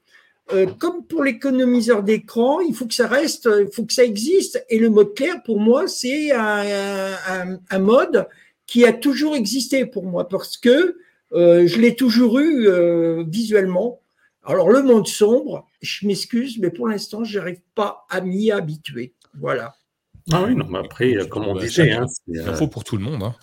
comme 0.78 1.05
pour 1.05 1.24
l'économiseur 1.24 2.03
d'écran, 2.03 2.61
il 2.61 2.74
faut 2.74 2.86
que 2.86 2.95
ça 2.95 3.07
reste, 3.07 3.49
il 3.61 3.68
faut 3.70 3.84
que 3.84 3.93
ça 3.93 4.05
existe. 4.05 4.64
Et 4.70 4.78
le 4.78 4.89
mode 4.89 5.14
clair, 5.14 5.43
pour 5.45 5.61
moi, 5.61 5.89
c'est 5.89 6.30
un, 6.32 7.78
mode 7.78 8.26
qui 8.69 8.85
a 8.85 8.93
toujours 8.93 9.35
existé 9.35 9.85
pour 9.85 10.05
moi 10.05 10.29
parce 10.29 10.57
que 10.57 10.97
je 11.33 11.81
l'ai 11.81 11.97
toujours 11.97 12.39
eu 12.39 12.69
visuellement. 13.29 14.01
Alors, 14.45 14.71
le 14.71 14.83
monde 14.83 15.09
sombre, 15.09 15.66
je 15.83 16.07
m'excuse, 16.07 16.59
mais 16.59 16.71
pour 16.71 16.89
l'instant, 16.89 17.25
je 17.25 17.39
n'arrive 17.39 17.61
pas 17.75 18.07
à 18.09 18.21
m'y 18.21 18.51
habituer. 18.53 19.14
Voilà. 19.39 19.75
Ah 20.31 20.45
oui, 20.47 20.55
non, 20.55 20.66
mais 20.69 20.79
après, 20.79 21.16
comme 21.29 21.45
on 21.45 21.57
disait, 21.57 21.93
hein, 21.93 22.07
c'est 22.07 22.41
info 22.41 22.66
pour 22.66 22.85
tout 22.85 22.97
le 22.97 23.03
monde. 23.03 23.23
Hein. 23.23 23.35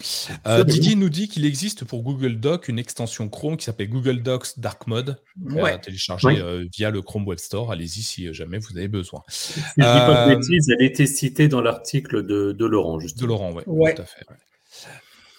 Euh, 0.46 0.64
Didier 0.64 0.96
nous 0.96 1.10
dit 1.10 1.28
qu'il 1.28 1.46
existe 1.46 1.84
pour 1.84 2.04
Google 2.04 2.40
Doc 2.40 2.68
une 2.68 2.78
extension 2.78 3.28
Chrome 3.28 3.58
qui 3.58 3.66
s'appelle 3.66 3.90
Google 3.90 4.22
Docs 4.22 4.60
Dark 4.60 4.86
Mode, 4.86 5.20
ouais. 5.42 5.74
à 5.74 5.78
télécharger 5.80 6.40
euh, 6.40 6.66
via 6.76 6.92
le 6.92 7.02
Chrome 7.02 7.26
Web 7.26 7.40
Store. 7.40 7.72
Allez-y 7.72 8.04
si 8.04 8.32
jamais 8.34 8.60
vous 8.60 8.78
avez 8.78 8.88
besoin. 8.88 9.24
Si 9.30 9.60
je 9.60 9.60
dis 9.60 9.82
pas 9.82 10.28
de 10.28 10.32
euh, 10.32 10.36
bêtises, 10.36 10.70
elle 10.70 10.86
était 10.86 11.08
citée 11.08 11.48
dans 11.48 11.62
l'article 11.62 12.24
de, 12.24 12.52
de, 12.52 12.66
Laurent, 12.66 13.00
justement. 13.00 13.22
De 13.22 13.28
Laurent, 13.28 13.54
oui, 13.56 13.64
ouais. 13.66 13.96
tout 13.96 14.04
à 14.04 14.06
fait. 14.06 14.26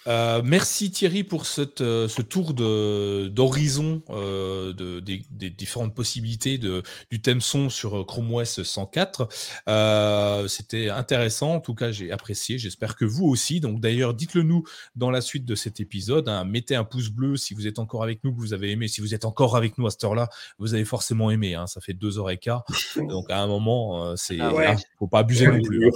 Euh, 0.07 0.41
merci 0.43 0.89
Thierry 0.89 1.23
pour 1.23 1.45
cette, 1.45 1.81
euh, 1.81 2.07
ce 2.07 2.21
tour 2.21 2.53
d'horizon 2.53 4.01
euh, 4.09 4.71
de, 4.73 4.99
des, 5.01 5.23
des, 5.31 5.49
différentes 5.49 5.93
possibilités 5.93 6.57
de, 6.57 6.81
du 7.11 7.21
thème 7.21 7.41
son 7.41 7.69
sur 7.69 8.05
Chrome 8.05 8.33
OS 8.33 8.63
104. 8.63 9.27
Euh, 9.67 10.47
C'était 10.47 10.89
intéressant, 10.89 11.55
en 11.55 11.59
tout 11.59 11.75
cas 11.75 11.91
j'ai 11.91 12.11
apprécié, 12.11 12.57
j'espère 12.57 12.95
que 12.95 13.03
vous 13.03 13.25
aussi. 13.25 13.59
Donc 13.59 13.81
d'ailleurs 13.81 14.13
dites-le 14.13 14.43
nous 14.43 14.63
dans 14.95 15.11
la 15.11 15.19
suite 15.19 15.45
de 15.45 15.55
cet 15.55 15.79
épisode. 15.79 16.29
Hein. 16.29 16.45
Mettez 16.45 16.75
un 16.75 16.85
pouce 16.85 17.09
bleu 17.09 17.35
si 17.35 17.53
vous 17.53 17.67
êtes 17.67 17.79
encore 17.79 18.03
avec 18.03 18.23
nous, 18.23 18.33
que 18.33 18.39
vous 18.39 18.53
avez 18.53 18.71
aimé. 18.71 18.87
Si 18.87 19.01
vous 19.01 19.13
êtes 19.13 19.25
encore 19.25 19.57
avec 19.57 19.77
nous 19.77 19.87
à 19.87 19.91
cette 19.91 20.03
heure-là, 20.05 20.29
vous 20.57 20.73
avez 20.73 20.85
forcément 20.85 21.31
aimé. 21.31 21.55
Hein. 21.55 21.67
Ça 21.67 21.81
fait 21.81 21.93
deux 21.93 22.17
heures 22.17 22.29
et 22.29 22.37
quart. 22.37 22.63
Donc 22.95 23.29
à 23.29 23.41
un 23.41 23.47
moment, 23.47 24.15
c'est 24.15 24.39
ah 24.39 24.53
ouais. 24.53 24.75
faut 24.99 25.07
pas 25.07 25.19
abuser 25.19 25.47
non 25.47 25.61
plus. 25.61 25.91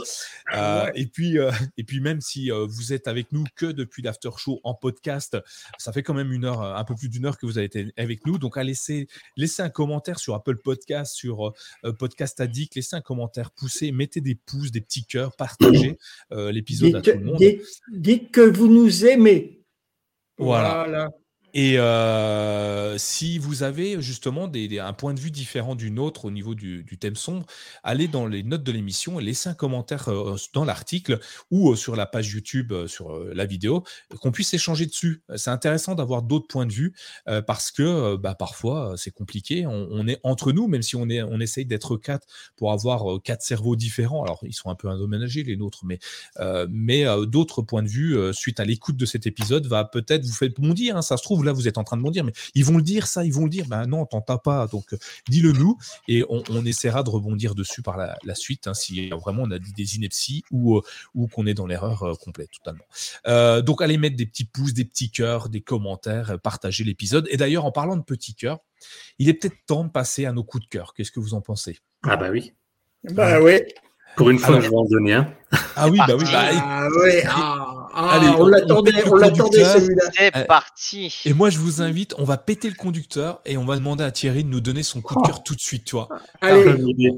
Hein. 0.51 0.87
et, 0.95 1.05
puis, 1.05 1.37
et 1.77 1.83
puis 1.83 2.01
même 2.01 2.19
si 2.19 2.49
vous 2.49 2.91
êtes 2.91 3.07
avec 3.07 3.31
nous 3.31 3.45
que 3.55 3.67
depuis 3.67 4.00
l'after 4.01 4.29
show 4.37 4.59
en 4.63 4.73
podcast. 4.73 5.37
Ça 5.77 5.91
fait 5.91 6.03
quand 6.03 6.13
même 6.13 6.31
une 6.31 6.45
heure, 6.45 6.61
un 6.61 6.83
peu 6.83 6.95
plus 6.95 7.09
d'une 7.09 7.25
heure 7.25 7.37
que 7.37 7.45
vous 7.45 7.57
avez 7.57 7.65
été 7.65 7.91
avec 7.97 8.25
nous. 8.25 8.37
Donc, 8.37 8.57
à 8.57 8.63
laisser, 8.63 9.07
laissez 9.37 9.61
un 9.61 9.69
commentaire 9.69 10.19
sur 10.19 10.33
Apple 10.35 10.57
Podcast, 10.57 11.15
sur 11.15 11.47
euh, 11.47 11.53
euh, 11.85 11.93
Podcast 11.93 12.39
Addict. 12.39 12.75
Laissez 12.75 12.95
un 12.95 13.01
commentaire 13.01 13.51
poussé, 13.51 13.91
mettez 13.91 14.21
des 14.21 14.35
pouces, 14.35 14.71
des 14.71 14.81
petits 14.81 15.05
cœurs, 15.05 15.35
partagez 15.35 15.97
euh, 16.31 16.51
l'épisode 16.51 16.95
à 16.95 17.01
tout 17.01 17.11
le 17.11 17.23
monde. 17.23 17.39
Dites, 17.91 18.31
que 18.31 18.41
vous 18.41 18.67
nous 18.67 19.05
aimez. 19.05 19.63
voilà. 20.37 21.09
Et 21.53 21.77
euh, 21.79 22.97
si 22.97 23.37
vous 23.37 23.63
avez 23.63 24.01
justement 24.01 24.49
un 24.53 24.93
point 24.93 25.13
de 25.13 25.19
vue 25.19 25.31
différent 25.31 25.75
du 25.75 25.91
nôtre 25.91 26.25
au 26.25 26.31
niveau 26.31 26.55
du, 26.55 26.85
thème 26.99 27.15
sombre, 27.15 27.45
allez 27.83 28.07
dans 28.07 28.27
les 28.27 28.43
notes 28.43 28.63
de 28.63 28.71
l'émission 28.71 29.19
et 29.19 29.23
laissez 29.23 29.49
un 29.49 29.53
commentaire 29.53 30.09
euh, 30.09 30.37
dans 30.53 30.63
l'article 30.63 31.19
ou 31.49 31.71
euh, 31.71 31.75
sur 31.75 31.95
la 31.95 32.05
page 32.05 32.31
YouTube, 32.31 32.73
sur 32.87 33.17
la 33.19 33.45
vidéo, 33.45 33.83
qu'on 34.21 34.31
puisse 34.31 34.53
échanger 34.53 34.85
dessus. 34.85 35.23
C'est 35.35 35.49
intéressant 35.49 35.95
d'avoir 35.95 36.21
d'autres 36.21 36.47
points 36.47 36.65
de 36.65 36.73
vue 36.73 36.93
parce 37.47 37.71
que 37.71 38.15
bah, 38.15 38.35
parfois 38.35 38.95
c'est 38.97 39.11
compliqué. 39.11 39.65
On, 39.65 40.07
est 40.07 40.19
entre 40.23 40.51
nous, 40.51 40.67
même 40.67 40.81
si 40.81 40.95
on, 40.95 41.09
est, 41.09 41.21
on 41.21 41.39
essaye 41.39 41.65
d'être 41.65 41.97
quatre 41.97 42.27
pour 42.55 42.71
avoir 42.71 43.21
quatre 43.23 43.41
cerveaux 43.41 43.75
différents. 43.75 44.23
Alors 44.23 44.39
ils 44.43 44.53
sont 44.53 44.69
un 44.69 44.75
peu 44.75 44.87
endommagés 44.87 45.43
les 45.43 45.57
nôtres, 45.57 45.85
mais, 45.85 45.99
mais 46.69 47.05
d'autres 47.27 47.61
points 47.61 47.83
de 47.83 47.89
vue 47.89 48.33
suite 48.33 48.59
à 48.59 48.65
l'écoute 48.65 48.97
de 48.97 49.05
cet 49.05 49.27
épisode 49.27 49.65
va 49.67 49.85
peut-être 49.85 50.25
vous 50.25 50.33
faire 50.33 50.49
bondir. 50.57 50.97
Hein, 50.97 51.01
ça 51.01 51.17
se 51.17 51.23
trouve 51.23 51.40
là, 51.41 51.51
vous 51.51 51.67
êtes 51.67 51.77
en 51.77 51.83
train 51.83 51.97
de 51.97 52.09
dire, 52.11 52.23
mais 52.23 52.33
ils 52.55 52.65
vont 52.65 52.77
le 52.77 52.83
dire, 52.83 53.07
ça, 53.07 53.23
ils 53.23 53.33
vont 53.33 53.43
le 53.43 53.49
dire. 53.49 53.65
Ben 53.67 53.85
non, 53.85 54.05
t'en 54.05 54.21
pas. 54.21 54.67
Donc, 54.67 54.93
euh, 54.93 54.97
dis-le 55.27 55.51
nous 55.51 55.77
et 56.07 56.23
on, 56.29 56.41
essaiera 56.65 57.03
de 57.03 57.09
rebondir 57.09 57.55
dessus 57.55 57.81
par 57.81 57.97
la, 57.97 58.35
suite, 58.35 58.67
hein, 58.67 58.73
si 58.73 59.09
vraiment 59.09 59.43
on 59.43 59.51
a 59.51 59.59
dit 59.59 59.73
des 59.73 59.95
inepties 59.95 60.43
ou, 60.51 60.77
euh, 60.77 60.81
ou 61.15 61.27
qu'on 61.27 61.45
est 61.47 61.53
dans 61.53 61.65
l'erreur 61.65 62.03
euh, 62.03 62.13
complète, 62.15 62.49
totalement. 62.51 63.63
donc, 63.63 63.81
allez 63.81 63.97
mettre 63.97 64.15
des 64.15 64.25
petits 64.25 64.45
pouces, 64.45 64.73
des 64.73 64.85
petits 64.85 65.11
cœurs, 65.11 65.49
des 65.49 65.61
commentaires, 65.61 66.39
partager 66.41 66.83
l'épisode. 66.83 67.27
Et 67.31 67.37
d'ailleurs, 67.37 67.65
en 67.65 67.71
parlant 67.71 67.97
de 67.97 68.03
petits 68.03 68.35
cœurs, 68.35 68.59
il 69.19 69.29
est 69.29 69.33
peut-être 69.33 69.57
temps 69.65 69.83
de 69.83 69.89
passer 69.89 70.25
à 70.25 70.31
nos 70.31 70.43
coups 70.43 70.63
de 70.63 70.69
cœur. 70.69 70.93
Qu'est-ce 70.93 71.11
que 71.11 71.19
vous 71.19 71.33
en 71.33 71.41
pensez? 71.41 71.77
Ah 72.03 72.15
bah 72.15 72.29
oui. 72.31 72.53
Bah 73.03 73.41
oui. 73.41 73.59
Pour 74.15 74.29
une 74.29 74.39
fois, 74.39 74.59
je 74.59 74.69
vais 74.69 74.75
en 74.75 74.85
donner 74.85 75.13
un. 75.13 75.33
Ah 75.75 75.89
oui, 75.89 75.97
bah 76.07 76.15
oui. 76.17 76.23
Bah, 76.31 76.49
ah, 76.53 76.87
oui. 76.89 77.11
Ah, 77.27 77.81
Allez, 77.93 78.27
on 78.37 78.45
l'attendait, 78.47 78.91
on 79.07 79.15
l'attendait 79.15 79.63
celui-là. 79.63 80.03
C'est 80.13 80.35
euh, 80.35 80.45
parti. 80.45 81.21
Et 81.25 81.33
moi, 81.33 81.49
je 81.49 81.57
vous 81.57 81.81
invite, 81.81 82.13
on 82.17 82.23
va 82.23 82.37
péter 82.37 82.69
le 82.69 82.75
conducteur 82.75 83.41
et 83.45 83.57
on 83.57 83.65
va 83.65 83.75
demander 83.75 84.03
à 84.03 84.11
Thierry 84.11 84.43
de 84.43 84.49
nous 84.49 84.61
donner 84.61 84.83
son 84.83 85.01
coup 85.01 85.15
de 85.15 85.27
cœur 85.27 85.43
tout 85.43 85.55
de 85.55 85.59
suite, 85.59 85.85
tu 85.85 85.95
vois. 85.95 86.07
Allez. 86.41 87.11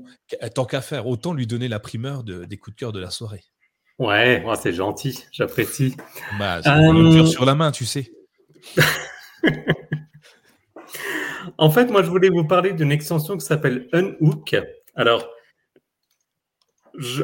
tant 0.55 0.65
qu'à 0.65 0.81
faire, 0.81 1.07
autant 1.07 1.33
lui 1.33 1.47
donner 1.47 1.67
la 1.67 1.79
primeur 1.79 2.23
de, 2.23 2.45
des 2.45 2.57
coups 2.57 2.75
de 2.75 2.79
cœur 2.79 2.91
de 2.91 2.99
la 2.99 3.09
soirée. 3.09 3.43
Ouais, 3.99 4.43
c'est 4.59 4.73
gentil, 4.73 5.23
j'apprécie. 5.31 5.95
Bah, 6.39 6.61
c'est 6.63 6.69
euh... 6.69 7.13
cœur 7.13 7.27
sur 7.27 7.45
la 7.45 7.53
main, 7.55 7.71
tu 7.71 7.85
sais. 7.85 8.11
en 11.57 11.69
fait, 11.69 11.91
moi, 11.91 12.01
je 12.01 12.09
voulais 12.09 12.29
vous 12.29 12.45
parler 12.45 12.73
d'une 12.73 12.91
extension 12.91 13.37
qui 13.37 13.45
s'appelle 13.45 13.87
Unhook. 13.93 14.55
Alors, 14.95 15.27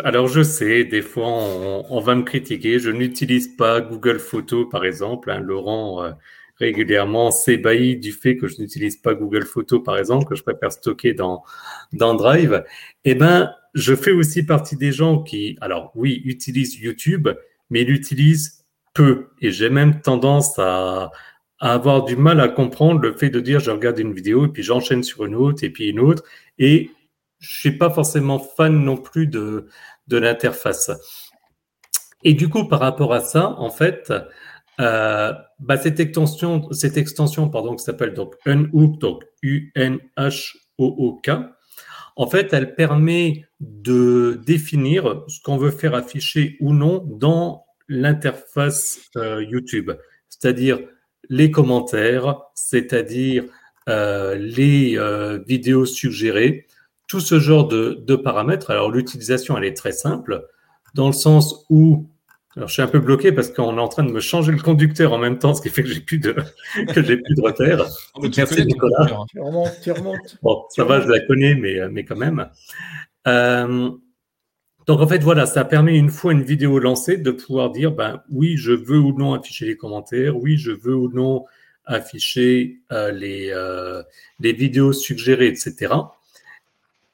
alors 0.04 0.28
je 0.28 0.42
sais, 0.42 0.84
des 0.84 1.02
fois 1.02 1.28
on, 1.28 2.00
va 2.00 2.16
me 2.16 2.24
critiquer. 2.24 2.80
Je 2.80 2.90
n'utilise 2.90 3.56
pas 3.56 3.82
Google 3.82 4.20
Photos, 4.20 4.68
par 4.70 4.86
exemple. 4.86 5.32
Hein. 5.32 5.40
Laurent 5.40 6.04
euh, 6.04 6.12
régulièrement 6.60 7.32
s'ébahit 7.32 8.00
du 8.00 8.12
fait 8.12 8.36
que 8.36 8.48
je 8.48 8.60
n'utilise 8.62 8.98
pas 8.98 9.14
Google 9.14 9.46
Photos, 9.46 9.84
par 9.84 9.98
exemple, 9.98 10.26
que 10.26 10.36
je 10.36 10.44
préfère 10.44 10.72
stocker 10.72 11.14
dans, 11.14 11.44
dans 11.94 12.16
Drive. 12.16 12.64
Eh 13.06 13.16
ben, 13.16 13.54
je 13.74 13.96
fais 13.96 14.12
aussi 14.12 14.46
partie 14.46 14.76
des 14.76 14.92
gens 14.92 15.22
qui, 15.22 15.58
alors 15.62 15.92
oui, 15.96 16.22
utilisent 16.26 16.78
YouTube, 16.80 17.30
mais 17.70 17.84
l'utilisent 17.84 18.66
peu. 18.94 19.28
Et 19.42 19.52
j'ai 19.52 19.70
même 19.70 20.02
tendance 20.02 20.58
à, 20.60 21.12
avoir 21.62 22.06
du 22.06 22.16
mal 22.16 22.40
à 22.40 22.48
comprendre 22.48 23.02
le 23.02 23.12
fait 23.12 23.30
de 23.30 23.42
dire 23.42 23.60
je 23.60 23.70
regarde 23.70 24.00
une 24.00 24.14
vidéo 24.14 24.46
et 24.46 24.48
puis 24.48 24.64
j'enchaîne 24.64 25.04
sur 25.04 25.26
une 25.26 25.36
autre 25.36 25.64
et 25.64 25.70
puis 25.70 25.90
une 25.90 26.00
autre. 26.00 26.24
Et 26.58 26.92
je 27.40 27.60
suis 27.60 27.78
pas 27.78 27.90
forcément 27.90 28.40
fan 28.40 28.74
non 28.84 28.98
plus 28.98 29.28
de, 29.28 29.68
de 30.08 30.18
l'interface. 30.18 30.92
Et 32.24 32.34
du 32.34 32.50
coup, 32.50 32.68
par 32.68 32.80
rapport 32.80 33.14
à 33.14 33.22
ça, 33.22 33.52
en 33.58 33.70
fait, 33.70 34.12
euh, 34.80 35.34
bah, 35.60 35.78
cette 35.78 36.00
extension, 36.00 36.72
cette 36.72 36.98
extension, 36.98 37.50
pardon, 37.50 37.76
qui 37.76 37.84
s'appelle 37.84 38.14
donc 38.14 38.36
Unhook, 38.46 39.00
donc 39.00 39.24
U-N-H-O-O-K, 39.42 41.30
en 42.16 42.28
fait, 42.28 42.52
elle 42.52 42.76
permet 42.76 43.46
de 43.62 44.42
définir 44.46 45.24
ce 45.28 45.40
qu'on 45.42 45.56
veut 45.58 45.72
faire 45.72 45.96
afficher 45.96 46.58
ou 46.60 46.74
non 46.74 47.04
dans 47.06 47.66
l'interface 47.88 49.00
euh, 49.16 49.44
YouTube, 49.44 49.92
c'est-à-dire 50.28 50.80
les 51.30 51.52
commentaires, 51.52 52.42
c'est-à-dire 52.54 53.46
euh, 53.88 54.36
les 54.36 54.98
euh, 54.98 55.40
vidéos 55.48 55.86
suggérées, 55.86 56.68
tout 57.10 57.20
ce 57.20 57.40
genre 57.40 57.68
de, 57.68 58.16
paramètres. 58.16 58.72
Alors 58.72 58.90
l'utilisation, 58.90 59.58
elle 59.58 59.66
est 59.66 59.74
très 59.74 59.92
simple, 59.92 60.48
dans 60.94 61.08
le 61.08 61.14
sens 61.14 61.66
où, 61.70 62.08
alors 62.56 62.70
je 62.70 62.74
suis 62.74 62.82
un 62.82 62.88
peu 62.88 63.00
bloqué 63.00 63.32
parce 63.32 63.50
qu'on 63.50 63.78
est 63.78 63.82
en 63.82 63.88
train 63.88 64.04
de 64.04 64.12
me 64.12 64.20
changer 64.20 64.52
le 64.52 64.60
conducteur 64.60 65.12
en 65.12 65.18
même 65.18 65.40
temps, 65.40 65.54
ce 65.56 65.62
qui 65.62 65.70
fait 65.70 65.84
que 65.84 65.90
j'ai 65.90 66.02
plus 66.02 66.20
de 66.20 66.34
que 66.94 67.04
j'ai 67.04 67.18
plus 67.18 67.36
de. 67.36 67.42
Oh, 67.42 68.22
Merci 68.38 68.66
Nicolas. 68.66 69.26
Tu 69.30 69.40
remontes, 69.40 69.80
tu 69.82 69.92
remontes. 69.92 70.38
Bon, 70.44 70.64
ça 70.70 70.86
va, 70.86 71.02
je 71.02 71.08
la 71.08 71.20
connais, 71.22 71.56
mais 71.56 71.80
mais 71.90 72.06
quand 72.06 72.16
même. 72.16 72.48
Euh, 73.28 73.90
donc 74.86 75.02
en 75.02 75.08
fait 75.08 75.24
voilà, 75.24 75.48
ça 75.48 75.66
permet 75.66 75.98
une 75.98 76.10
fois 76.10 76.32
une 76.32 76.44
vidéo 76.44 76.78
lancée 76.78 77.18
de 77.18 77.32
pouvoir 77.32 77.72
dire 77.72 77.92
ben 77.92 78.22
oui, 78.30 78.56
je 78.56 78.72
veux 78.72 79.00
ou 79.00 79.18
non 79.18 79.34
afficher 79.34 79.66
les 79.66 79.78
commentaires, 79.78 80.38
oui, 80.38 80.58
je 80.58 80.72
veux 80.72 80.96
ou 80.96 81.12
non 81.12 81.46
afficher 81.86 82.82
euh, 82.92 83.12
les 83.12 83.50
euh, 83.52 84.04
les 84.40 84.54
vidéos 84.54 84.94
suggérées, 84.94 85.48
etc. 85.48 85.94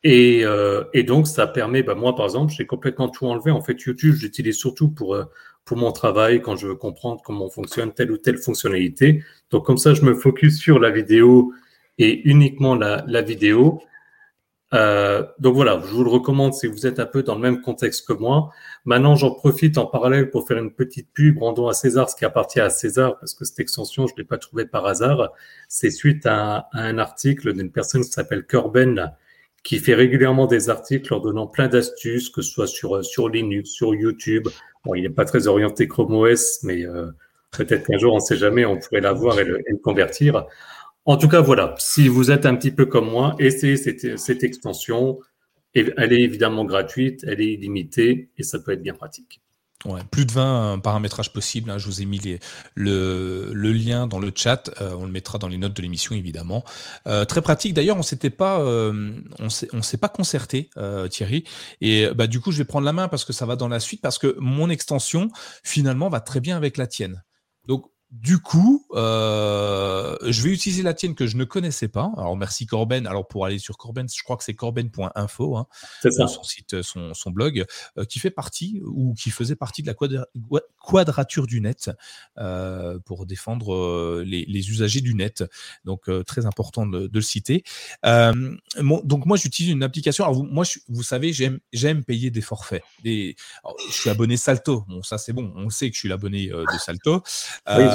Euh, 0.05 0.83
et, 0.93 1.03
donc, 1.03 1.27
ça 1.27 1.47
permet, 1.47 1.83
bah, 1.83 1.95
moi 1.95 2.15
par 2.15 2.25
exemple, 2.25 2.53
j'ai 2.55 2.65
complètement 2.65 3.09
tout 3.09 3.25
enlevé. 3.25 3.51
En 3.51 3.61
fait, 3.61 3.79
YouTube, 3.81 4.15
j'utilise 4.15 4.57
surtout 4.57 4.89
pour, 4.89 5.15
euh, 5.15 5.25
pour 5.65 5.77
mon 5.77 5.91
travail, 5.91 6.41
quand 6.41 6.55
je 6.55 6.67
veux 6.67 6.75
comprendre 6.75 7.21
comment 7.25 7.49
fonctionne 7.49 7.91
telle 7.91 8.11
ou 8.11 8.17
telle 8.17 8.37
fonctionnalité. 8.37 9.23
Donc, 9.51 9.65
comme 9.65 9.77
ça, 9.77 9.93
je 9.93 10.03
me 10.03 10.13
focus 10.13 10.59
sur 10.59 10.79
la 10.79 10.91
vidéo 10.91 11.53
et 11.97 12.27
uniquement 12.29 12.75
la, 12.75 13.03
la 13.07 13.21
vidéo. 13.21 13.81
Euh, 14.73 15.23
donc 15.39 15.55
voilà, 15.55 15.79
je 15.85 15.93
vous 15.93 16.03
le 16.03 16.09
recommande 16.09 16.53
si 16.53 16.67
vous 16.67 16.85
êtes 16.85 16.99
un 16.99 17.05
peu 17.05 17.23
dans 17.23 17.35
le 17.35 17.41
même 17.41 17.61
contexte 17.61 18.05
que 18.07 18.13
moi. 18.13 18.51
Maintenant, 18.83 19.15
j'en 19.15 19.31
profite 19.31 19.77
en 19.77 19.85
parallèle 19.85 20.29
pour 20.29 20.47
faire 20.47 20.57
une 20.57 20.73
petite 20.73 21.09
pub, 21.13 21.39
rendons 21.39 21.67
à 21.67 21.73
César 21.73 22.09
ce 22.09 22.15
qui 22.15 22.25
appartient 22.25 22.59
à 22.59 22.69
César, 22.69 23.17
parce 23.19 23.33
que 23.33 23.45
cette 23.45 23.59
extension, 23.59 24.07
je 24.07 24.13
ne 24.13 24.17
l'ai 24.17 24.23
pas 24.25 24.37
trouvée 24.37 24.65
par 24.65 24.85
hasard. 24.85 25.31
C'est 25.69 25.91
suite 25.91 26.25
à, 26.25 26.67
à 26.73 26.81
un 26.81 26.97
article 26.97 27.53
d'une 27.53 27.71
personne 27.71 28.03
qui 28.03 28.11
s'appelle 28.11 28.45
Corben, 28.45 29.13
qui 29.65 29.79
fait 29.79 29.95
régulièrement 29.95 30.45
des 30.45 30.69
articles 30.69 31.11
en 31.11 31.19
donnant 31.19 31.47
plein 31.47 31.67
d'astuces, 31.67 32.29
que 32.29 32.43
ce 32.43 32.51
soit 32.51 32.67
sur, 32.67 32.97
euh, 32.97 33.01
sur 33.01 33.27
Linux, 33.27 33.71
sur 33.71 33.95
YouTube. 33.95 34.47
Bon, 34.85 34.93
il 34.93 35.01
n'est 35.01 35.09
pas 35.09 35.25
très 35.25 35.47
orienté 35.47 35.87
Chrome 35.87 36.13
OS, 36.13 36.59
mais 36.63 36.85
euh, 36.85 37.07
peut-être 37.51 37.87
qu'un 37.87 37.97
jour, 37.97 38.13
on 38.13 38.17
ne 38.17 38.21
sait 38.21 38.37
jamais, 38.37 38.63
on 38.63 38.77
pourrait 38.77 39.01
l'avoir 39.01 39.39
et, 39.39 39.43
le, 39.43 39.59
et 39.59 39.71
le 39.71 39.77
convertir. 39.79 40.45
En 41.05 41.17
tout 41.17 41.27
cas, 41.27 41.41
voilà, 41.41 41.73
si 41.79 42.07
vous 42.07 42.29
êtes 42.29 42.45
un 42.45 42.55
petit 42.55 42.71
peu 42.71 42.85
comme 42.85 43.09
moi, 43.09 43.35
essayez 43.39 43.75
cette, 43.75 44.17
cette 44.17 44.43
extension. 44.43 45.19
Elle 45.73 46.13
est 46.13 46.21
évidemment 46.21 46.63
gratuite, 46.63 47.25
elle 47.27 47.41
est 47.41 47.51
illimitée 47.51 48.29
et 48.37 48.43
ça 48.43 48.59
peut 48.59 48.71
être 48.71 48.81
bien 48.81 48.93
pratique. 48.93 49.41
Ouais, 49.85 50.01
plus 50.09 50.25
de 50.25 50.31
20 50.31 50.79
paramétrages 50.79 51.31
possibles. 51.31 51.69
Hein. 51.69 51.77
Je 51.77 51.85
vous 51.85 52.01
ai 52.01 52.05
mis 52.05 52.19
le, 52.73 53.51
lien 53.53 54.07
dans 54.07 54.17
le 54.17 54.31
chat. 54.33 54.71
Euh, 54.81 54.95
on 54.97 55.05
le 55.05 55.11
mettra 55.11 55.37
dans 55.37 55.47
les 55.47 55.57
notes 55.57 55.75
de 55.75 55.81
l'émission, 55.81 56.15
évidemment. 56.15 56.63
Euh, 57.07 57.23
très 57.25 57.41
pratique. 57.41 57.75
D'ailleurs, 57.75 57.97
on 57.97 58.03
s'était 58.03 58.31
pas, 58.31 58.59
euh, 58.61 59.11
on 59.39 59.49
s'est 59.49 59.97
pas 59.97 60.09
concerté, 60.09 60.69
Thierry. 61.09 61.43
Et 61.81 62.07
bah, 62.15 62.25
du 62.27 62.39
coup, 62.39 62.51
je 62.51 62.57
vais 62.57 62.65
prendre 62.65 62.85
la 62.85 62.93
main 62.93 63.07
parce 63.07 63.25
que 63.25 63.33
ça 63.33 63.45
va 63.45 63.55
dans 63.55 63.67
la 63.67 63.79
suite, 63.79 64.01
parce 64.01 64.17
que 64.17 64.35
mon 64.39 64.69
extension, 64.69 65.29
finalement, 65.63 66.09
va 66.09 66.19
très 66.19 66.39
bien 66.39 66.57
avec 66.57 66.77
la 66.77 66.87
tienne. 66.87 67.23
Donc, 67.67 67.85
du 68.11 68.37
coup, 68.37 68.85
euh, 68.93 70.15
je 70.21 70.43
vais 70.43 70.49
utiliser 70.49 70.83
la 70.83 70.93
tienne 70.93 71.15
que 71.15 71.25
je 71.25 71.37
ne 71.37 71.43
connaissais 71.43 71.87
pas. 71.87 72.11
Alors 72.17 72.37
merci 72.37 72.65
Corben. 72.65 73.07
Alors 73.07 73.27
pour 73.27 73.45
aller 73.45 73.57
sur 73.57 73.77
Corben, 73.77 74.07
je 74.07 74.23
crois 74.23 74.37
que 74.37 74.43
c'est 74.43 74.53
corben.info, 74.53 75.57
hein, 75.57 75.67
son 76.01 76.43
site, 76.43 76.81
son, 76.83 77.13
son 77.13 77.31
blog, 77.31 77.65
euh, 77.97 78.05
qui 78.05 78.19
fait 78.19 78.29
partie 78.29 78.79
ou 78.85 79.15
qui 79.15 79.31
faisait 79.31 79.55
partie 79.55 79.81
de 79.81 79.87
la 79.87 79.95
quadrature 80.79 81.47
du 81.47 81.61
net 81.61 81.89
euh, 82.37 82.99
pour 83.05 83.25
défendre 83.25 84.21
les, 84.21 84.69
usagers 84.69 85.01
du 85.01 85.15
net. 85.15 85.43
Donc 85.83 86.09
très 86.25 86.45
important 86.45 86.85
de, 86.85 87.09
le 87.11 87.21
citer. 87.21 87.63
donc 88.03 89.25
moi 89.25 89.35
j'utilise 89.35 89.71
une 89.71 89.83
application. 89.83 90.25
Alors 90.25 90.35
vous, 90.35 90.43
moi 90.43 90.63
vous 90.87 91.03
savez 91.03 91.33
j'aime 91.33 92.03
payer 92.03 92.29
des 92.29 92.41
forfaits. 92.41 92.83
Des, 93.03 93.35
je 93.89 93.93
suis 93.93 94.09
abonné 94.11 94.37
Salto. 94.37 94.85
Bon 94.87 95.01
ça 95.01 95.17
c'est 95.17 95.33
bon. 95.33 95.51
On 95.55 95.69
sait 95.71 95.89
que 95.89 95.95
je 95.95 95.99
suis 95.99 96.09
l'abonné 96.09 96.47
de 96.47 96.77
Salto. 96.79 97.23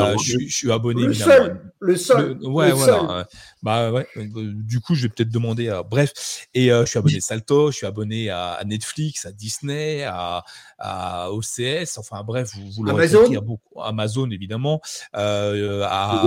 Euh, 0.01 0.17
je, 0.19 0.39
suis 0.49 0.71
abonné. 0.71 1.07
Le 1.07 1.15
seul, 1.15 1.73
le 1.81 1.97
seul. 1.97 2.39
ouais, 2.43 2.73
voilà. 2.73 3.27
Bah 3.63 3.93
ouais. 3.93 4.07
Du 4.17 4.81
coup, 4.81 4.95
je 4.95 5.03
vais 5.03 5.09
peut-être 5.09 5.31
demander. 5.31 5.69
À... 5.69 5.83
Bref, 5.83 6.47
et 6.55 6.73
euh, 6.73 6.85
je 6.85 6.91
suis 6.91 6.99
abonné 6.99 7.21
Salto, 7.21 7.71
je 7.71 7.77
suis 7.77 7.87
abonné 7.87 8.31
à, 8.31 8.63
Netflix, 8.67 9.27
à 9.27 9.33
Disney, 9.33 10.03
à, 10.05 10.45
à 10.79 11.33
OCS. 11.33 11.99
Enfin 11.99 12.23
bref, 12.25 12.53
vous, 12.55 12.71
vous 12.73 12.85
l'aurez 12.85 13.09
compris, 13.09 13.37
à 13.37 13.41
beaucoup. 13.41 13.81
Amazon 13.81 14.31
évidemment, 14.31 14.81
euh, 15.17 15.85
à, 15.89 16.25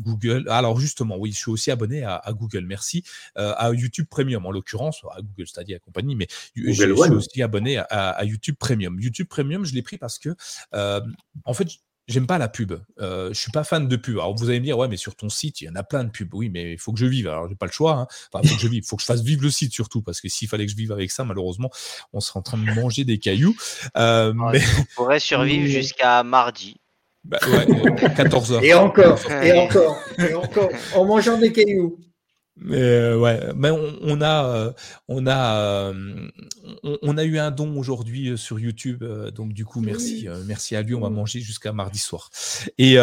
Google. 0.00 0.48
Alors 0.48 0.80
justement, 0.80 1.16
oui, 1.18 1.32
je 1.32 1.36
suis 1.36 1.50
aussi 1.50 1.70
abonné 1.70 2.04
à, 2.04 2.22
Google, 2.30 2.64
merci. 2.64 3.04
à 3.36 3.70
YouTube 3.72 4.06
Premium, 4.08 4.46
en 4.46 4.50
l'occurrence, 4.50 5.02
à 5.14 5.20
Google 5.20 5.46
Stadia 5.46 5.76
et 5.76 5.80
compagnie, 5.80 6.16
mais 6.16 6.26
je, 6.54 6.72
suis 6.72 6.92
aussi 6.92 7.42
abonné 7.42 7.78
à, 7.78 7.82
à, 7.82 8.24
YouTube 8.24 8.56
Premium. 8.58 8.98
YouTube 8.98 9.26
Premium, 9.28 9.64
je 9.64 9.74
l'ai 9.74 9.82
pris 9.82 9.98
parce 9.98 10.18
que, 10.18 10.34
en 10.72 11.54
fait, 11.54 11.68
J'aime 12.10 12.26
pas 12.26 12.38
la 12.38 12.48
pub. 12.48 12.72
Euh, 13.00 13.28
je 13.32 13.38
suis 13.38 13.52
pas 13.52 13.62
fan 13.62 13.86
de 13.86 13.96
pub. 13.96 14.18
Alors 14.18 14.34
vous 14.34 14.50
allez 14.50 14.58
me 14.58 14.64
dire, 14.64 14.76
ouais, 14.76 14.88
mais 14.88 14.96
sur 14.96 15.14
ton 15.14 15.28
site, 15.28 15.60
il 15.60 15.66
y 15.66 15.68
en 15.70 15.76
a 15.76 15.84
plein 15.84 16.02
de 16.02 16.10
pubs. 16.10 16.34
Oui, 16.34 16.50
mais 16.50 16.72
il 16.72 16.78
faut 16.78 16.92
que 16.92 16.98
je 16.98 17.06
vive. 17.06 17.28
Alors 17.28 17.48
j'ai 17.48 17.54
pas 17.54 17.66
le 17.66 17.72
choix. 17.72 17.92
Hein. 17.92 18.06
Enfin, 18.32 18.46
faut 18.48 18.56
que 18.56 18.60
je 18.60 18.66
vive. 18.66 18.84
faut 18.84 18.96
que 18.96 19.02
je 19.02 19.06
fasse 19.06 19.22
vivre 19.22 19.44
le 19.44 19.50
site 19.50 19.72
surtout, 19.72 20.02
parce 20.02 20.20
que 20.20 20.28
s'il 20.28 20.48
fallait 20.48 20.66
que 20.66 20.72
je 20.72 20.76
vive 20.76 20.90
avec 20.90 21.12
ça, 21.12 21.22
malheureusement, 21.22 21.70
on 22.12 22.18
serait 22.18 22.40
en 22.40 22.42
train 22.42 22.58
de 22.58 22.64
manger 22.74 23.04
des 23.04 23.18
cailloux. 23.18 23.54
Euh, 23.96 24.32
mais... 24.52 24.60
On 24.80 24.84
pourrait 24.96 25.20
survivre 25.20 25.66
jusqu'à 25.66 26.24
mardi. 26.24 26.80
Bah, 27.22 27.38
ouais, 27.46 27.94
14 28.16 28.52
heures. 28.52 28.64
Et 28.64 28.74
encore, 28.74 29.20
et 29.42 29.52
encore, 29.52 29.98
et 30.18 30.34
encore, 30.34 30.70
en 30.94 31.04
mangeant 31.04 31.38
des 31.38 31.52
cailloux. 31.52 31.96
Mais 32.62 32.76
euh, 32.76 33.18
ouais, 33.18 33.40
mais 33.56 33.70
on, 33.70 34.20
a, 34.20 34.46
euh, 34.46 34.72
on 35.08 35.26
a, 35.26 35.56
euh, 35.92 36.28
on, 37.02 37.16
a 37.16 37.24
eu 37.24 37.38
un 37.38 37.50
don 37.50 37.78
aujourd'hui 37.78 38.36
sur 38.36 38.60
YouTube, 38.60 39.02
donc 39.34 39.52
du 39.52 39.64
coup 39.64 39.80
merci, 39.80 40.28
merci 40.46 40.76
à 40.76 40.82
lui. 40.82 40.94
On 40.94 41.00
va 41.00 41.10
manger 41.10 41.40
jusqu'à 41.40 41.72
mardi 41.72 41.98
soir. 41.98 42.30
Et, 42.78 42.96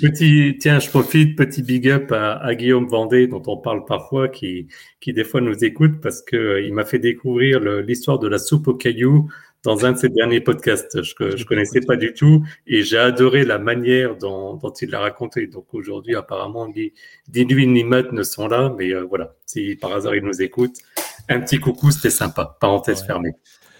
petit, 0.00 0.56
tiens, 0.58 0.78
je 0.78 0.88
profite, 0.88 1.36
petit 1.36 1.62
big 1.62 1.88
up 1.88 2.12
à, 2.12 2.54
Guillaume 2.54 2.86
Vendée 2.86 3.26
dont 3.26 3.42
on 3.46 3.56
parle 3.56 3.84
parfois, 3.84 4.28
qui, 4.28 4.68
qui 5.00 5.12
des 5.12 5.24
fois 5.24 5.40
nous 5.40 5.64
écoute 5.64 6.00
parce 6.00 6.22
que 6.22 6.62
il 6.64 6.72
m'a 6.72 6.84
fait 6.84 7.00
découvrir 7.00 7.60
l'histoire 7.60 8.18
de 8.18 8.28
la 8.28 8.38
soupe 8.38 8.68
aux 8.68 8.74
cailloux 8.74 9.28
dans 9.64 9.84
un 9.86 9.92
de 9.92 9.98
ses 9.98 10.08
derniers 10.08 10.40
podcasts. 10.40 11.02
Je 11.02 11.14
ne 11.24 11.44
connaissais 11.44 11.80
pas 11.80 11.96
du 11.96 12.12
tout 12.12 12.44
et 12.66 12.82
j'ai 12.82 12.98
adoré 12.98 13.44
la 13.44 13.58
manière 13.58 14.16
dont, 14.16 14.54
dont 14.54 14.72
il 14.72 14.90
l'a 14.90 15.00
raconté. 15.00 15.46
Donc 15.46 15.72
aujourd'hui, 15.72 16.16
apparemment, 16.16 16.68
ni, 16.68 16.92
ni 17.34 17.66
ni 17.66 17.84
Matt 17.84 18.12
ne 18.12 18.22
sont 18.22 18.48
là, 18.48 18.74
mais 18.76 18.92
euh, 18.92 19.04
voilà, 19.08 19.34
si 19.46 19.76
par 19.76 19.92
hasard 19.92 20.14
ils 20.14 20.24
nous 20.24 20.42
écoutent, 20.42 20.78
un 21.28 21.40
petit 21.40 21.58
coucou, 21.58 21.90
c'était 21.90 22.10
sympa. 22.10 22.56
Parenthèse 22.60 23.04
fermée. 23.04 23.32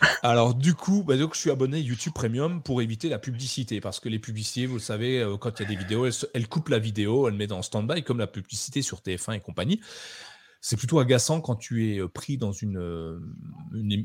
Alors 0.22 0.54
du 0.54 0.74
coup, 0.74 1.04
bah, 1.06 1.16
donc, 1.16 1.34
je 1.34 1.40
suis 1.40 1.50
abonné 1.50 1.78
YouTube 1.78 2.12
Premium 2.12 2.62
pour 2.62 2.82
éviter 2.82 3.08
la 3.08 3.18
publicité 3.18 3.80
parce 3.80 4.00
que 4.00 4.08
les 4.08 4.18
publicités, 4.18 4.66
vous 4.66 4.74
le 4.74 4.80
savez, 4.80 5.20
euh, 5.20 5.36
quand 5.36 5.58
il 5.58 5.62
y 5.62 5.66
a 5.66 5.68
des 5.68 5.76
vidéos, 5.76 6.06
elles, 6.06 6.12
elles 6.34 6.48
coupent 6.48 6.70
la 6.70 6.78
vidéo, 6.78 7.28
elles 7.28 7.34
mettent 7.34 7.52
en 7.52 7.62
stand-by 7.62 8.02
comme 8.02 8.18
la 8.18 8.26
publicité 8.26 8.82
sur 8.82 8.98
TF1 8.98 9.36
et 9.36 9.40
compagnie 9.40 9.80
c'est 10.64 10.76
plutôt 10.76 11.00
agaçant 11.00 11.40
quand 11.40 11.56
tu 11.56 11.92
es 11.92 12.08
pris 12.08 12.38
dans 12.38 12.52
une, 12.52 12.78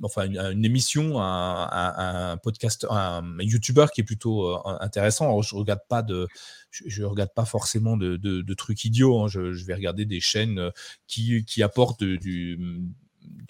enfin, 0.01 0.27
une, 0.27 0.65
émission, 0.65 1.21
un, 1.21 2.35
podcast, 2.41 2.87
un 2.89 3.37
YouTuber 3.39 3.85
qui 3.93 4.01
est 4.01 4.03
plutôt 4.03 4.67
intéressant. 4.81 5.25
Alors, 5.25 5.43
je 5.43 5.55
regarde 5.55 5.81
pas 5.87 6.01
de, 6.01 6.27
je, 6.71 7.03
regarde 7.03 7.29
pas 7.35 7.45
forcément 7.45 7.95
de, 7.95 8.53
trucs 8.55 8.85
idiots. 8.85 9.21
Hein. 9.21 9.27
Je, 9.27 9.65
vais 9.65 9.75
regarder 9.75 10.05
des 10.05 10.19
chaînes 10.19 10.71
qui, 11.05 11.61
apportent 11.61 12.03
de 12.03 12.57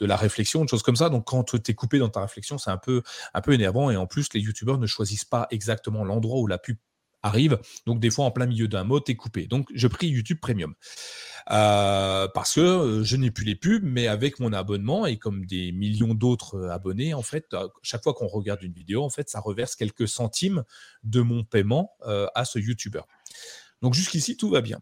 la 0.01 0.17
réflexion, 0.17 0.65
de 0.65 0.69
choses 0.69 0.83
comme 0.83 0.97
ça. 0.97 1.09
Donc, 1.09 1.25
quand 1.25 1.45
tu 1.45 1.71
es 1.71 1.73
coupé 1.73 1.99
dans 1.99 2.09
ta 2.09 2.19
réflexion, 2.19 2.57
c'est 2.57 2.71
un 2.71 2.77
peu, 2.77 3.03
un 3.33 3.39
peu 3.39 3.53
énervant. 3.53 3.89
Et 3.89 3.95
en 3.95 4.05
plus, 4.05 4.33
les 4.33 4.41
youtubeurs 4.41 4.79
ne 4.79 4.87
choisissent 4.87 5.25
pas 5.25 5.47
exactement 5.49 6.03
l'endroit 6.03 6.41
où 6.41 6.47
la 6.47 6.57
pub 6.57 6.75
arrive. 7.27 7.59
Donc, 7.85 7.99
des 7.99 8.09
fois, 8.09 8.25
en 8.25 8.31
plein 8.31 8.47
milieu 8.47 8.67
d'un 8.67 8.83
mot, 8.83 8.99
tu 8.99 9.11
es 9.11 9.15
coupé. 9.15 9.45
Donc, 9.45 9.67
je 9.73 9.87
prie 9.87 10.07
YouTube 10.07 10.39
Premium. 10.41 10.73
Euh, 11.49 12.27
parce 12.33 12.55
que 12.55 12.61
euh, 12.61 13.03
je 13.03 13.15
n'ai 13.15 13.31
plus 13.31 13.45
les 13.45 13.55
pubs, 13.55 13.83
mais 13.83 14.07
avec 14.07 14.39
mon 14.39 14.51
abonnement 14.51 15.05
et 15.05 15.17
comme 15.17 15.45
des 15.45 15.71
millions 15.71 16.13
d'autres 16.13 16.55
euh, 16.55 16.71
abonnés, 16.71 17.13
en 17.13 17.21
fait, 17.21 17.55
chaque 17.81 18.03
fois 18.03 18.13
qu'on 18.13 18.27
regarde 18.27 18.63
une 18.63 18.73
vidéo, 18.73 19.03
en 19.03 19.09
fait, 19.09 19.29
ça 19.29 19.39
reverse 19.39 19.75
quelques 19.75 20.07
centimes 20.07 20.63
de 21.03 21.21
mon 21.21 21.43
paiement 21.43 21.95
à 22.35 22.45
ce 22.45 22.59
YouTuber. 22.59 23.01
Donc 23.81 23.93
jusqu'ici, 23.93 24.37
tout 24.37 24.49
va 24.49 24.61
bien. 24.61 24.79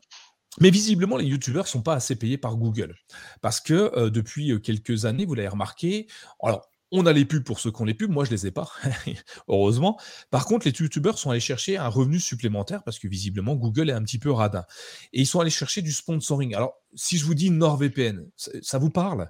Mais 0.59 0.69
visiblement, 0.69 1.17
les 1.17 1.25
youtubeurs 1.25 1.67
sont 1.67 1.81
pas 1.81 1.93
assez 1.93 2.15
payés 2.15 2.37
par 2.37 2.55
Google. 2.55 2.95
Parce 3.41 3.59
que 3.59 4.09
depuis 4.09 4.59
quelques 4.61 5.05
années, 5.05 5.25
vous 5.25 5.35
l'avez 5.35 5.49
remarqué, 5.49 6.07
alors 6.41 6.69
on 6.91 7.05
a 7.05 7.13
les 7.13 7.25
pubs 7.25 7.43
pour 7.43 7.59
ceux 7.59 7.71
qui 7.71 7.81
ont 7.81 7.86
les 7.86 7.93
pubs, 7.93 8.11
moi 8.11 8.25
je 8.25 8.31
les 8.31 8.47
ai 8.47 8.51
pas, 8.51 8.69
heureusement. 9.47 9.99
Par 10.31 10.45
contre, 10.45 10.67
les 10.67 10.73
youtubeurs 10.73 11.17
sont 11.17 11.31
allés 11.31 11.39
chercher 11.39 11.77
un 11.77 11.88
revenu 11.88 12.19
supplémentaire 12.19 12.83
parce 12.83 12.99
que 12.99 13.07
visiblement 13.07 13.55
Google 13.55 13.89
est 13.89 13.93
un 13.93 14.03
petit 14.03 14.19
peu 14.19 14.31
radin. 14.31 14.65
Et 15.13 15.21
ils 15.21 15.25
sont 15.27 15.39
allés 15.39 15.49
chercher 15.49 15.81
du 15.81 15.91
sponsoring. 15.91 16.55
Alors, 16.55 16.75
si 16.93 17.17
je 17.17 17.25
vous 17.25 17.36
dis 17.36 17.49
NordVPN, 17.49 18.25
ça 18.36 18.77
vous 18.77 18.89
parle? 18.89 19.27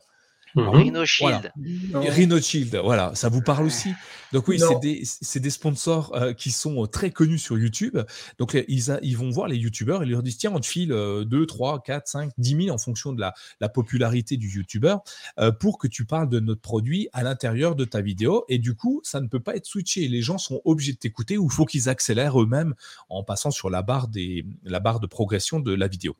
Mhm. 0.56 0.70
Rhino 0.70 1.06
Shield. 1.06 1.51
Voilà. 1.91 2.12
Rhino 2.12 2.39
Shield, 2.39 2.76
voilà, 2.84 3.14
ça 3.16 3.30
vous 3.30 3.41
parle 3.41 3.66
aussi. 3.66 3.89
Donc 4.34 4.47
oui, 4.47 4.60
c'est 4.60 5.39
des, 5.39 5.49
sponsors 5.49 6.14
euh, 6.16 6.34
qui 6.34 6.51
sont 6.51 6.84
euh, 6.84 6.88
très 6.88 7.12
connus 7.12 7.39
sur 7.39 7.58
YouTube. 7.58 7.97
Donc 8.38 8.58
ils, 8.68 8.97
ils 9.01 9.18
vont 9.18 9.30
voir 9.30 9.47
les 9.47 9.58
YouTubeurs 9.58 10.03
et 10.03 10.06
leur 10.06 10.24
disent, 10.24 10.38
tiens, 10.38 10.51
on 10.53 10.60
te 10.60 10.66
file 10.66 10.89
2, 10.89 11.45
3, 11.45 11.82
4, 11.84 12.08
5, 12.08 12.32
10 12.38 12.64
000 12.66 12.70
en 12.76 12.78
fonction 12.78 13.14
de 13.14 13.22
la, 13.22 13.34
la 13.60 13.70
popularité 13.70 14.38
du 14.38 14.49
YouTuber 14.49 14.95
euh, 15.39 15.51
pour 15.51 15.78
que 15.78 15.88
tu 15.88 16.06
parles 16.06 16.30
de 16.30 16.39
notre 16.39 16.62
produit 16.62 17.08
à 17.14 17.24
l'intérieur 17.24 17.76
de 17.76 17.86
ta 17.86 18.01
vidéo. 18.01 18.45
Et 18.49 18.60
du 18.60 18.76
coup, 18.76 19.01
ça 19.03 19.22
ne 19.22 19.28
peut 19.28 19.39
pas 19.39 19.56
être 19.56 19.66
switché. 19.66 20.08
Les 20.08 20.22
gens 20.22 20.38
sont 20.38 20.62
obligés 20.66 20.93
de 20.93 20.97
t'écouter 20.97 21.38
ou 21.38 21.45
il 21.45 21.53
faut 21.53 21.66
qu'ils 21.66 21.89
accélèrent 21.89 22.41
eux-mêmes 22.41 22.74
en 23.10 23.24
passant 23.24 23.51
sur 23.51 23.70
la 23.70 23.82
barre, 23.82 24.08
des, 24.08 24.45
la 24.64 24.80
barre 24.80 24.99
de 24.99 25.08
progression 25.08 25.60
de 25.60 25.74
la 25.74 25.88
vidéo. 25.88 26.16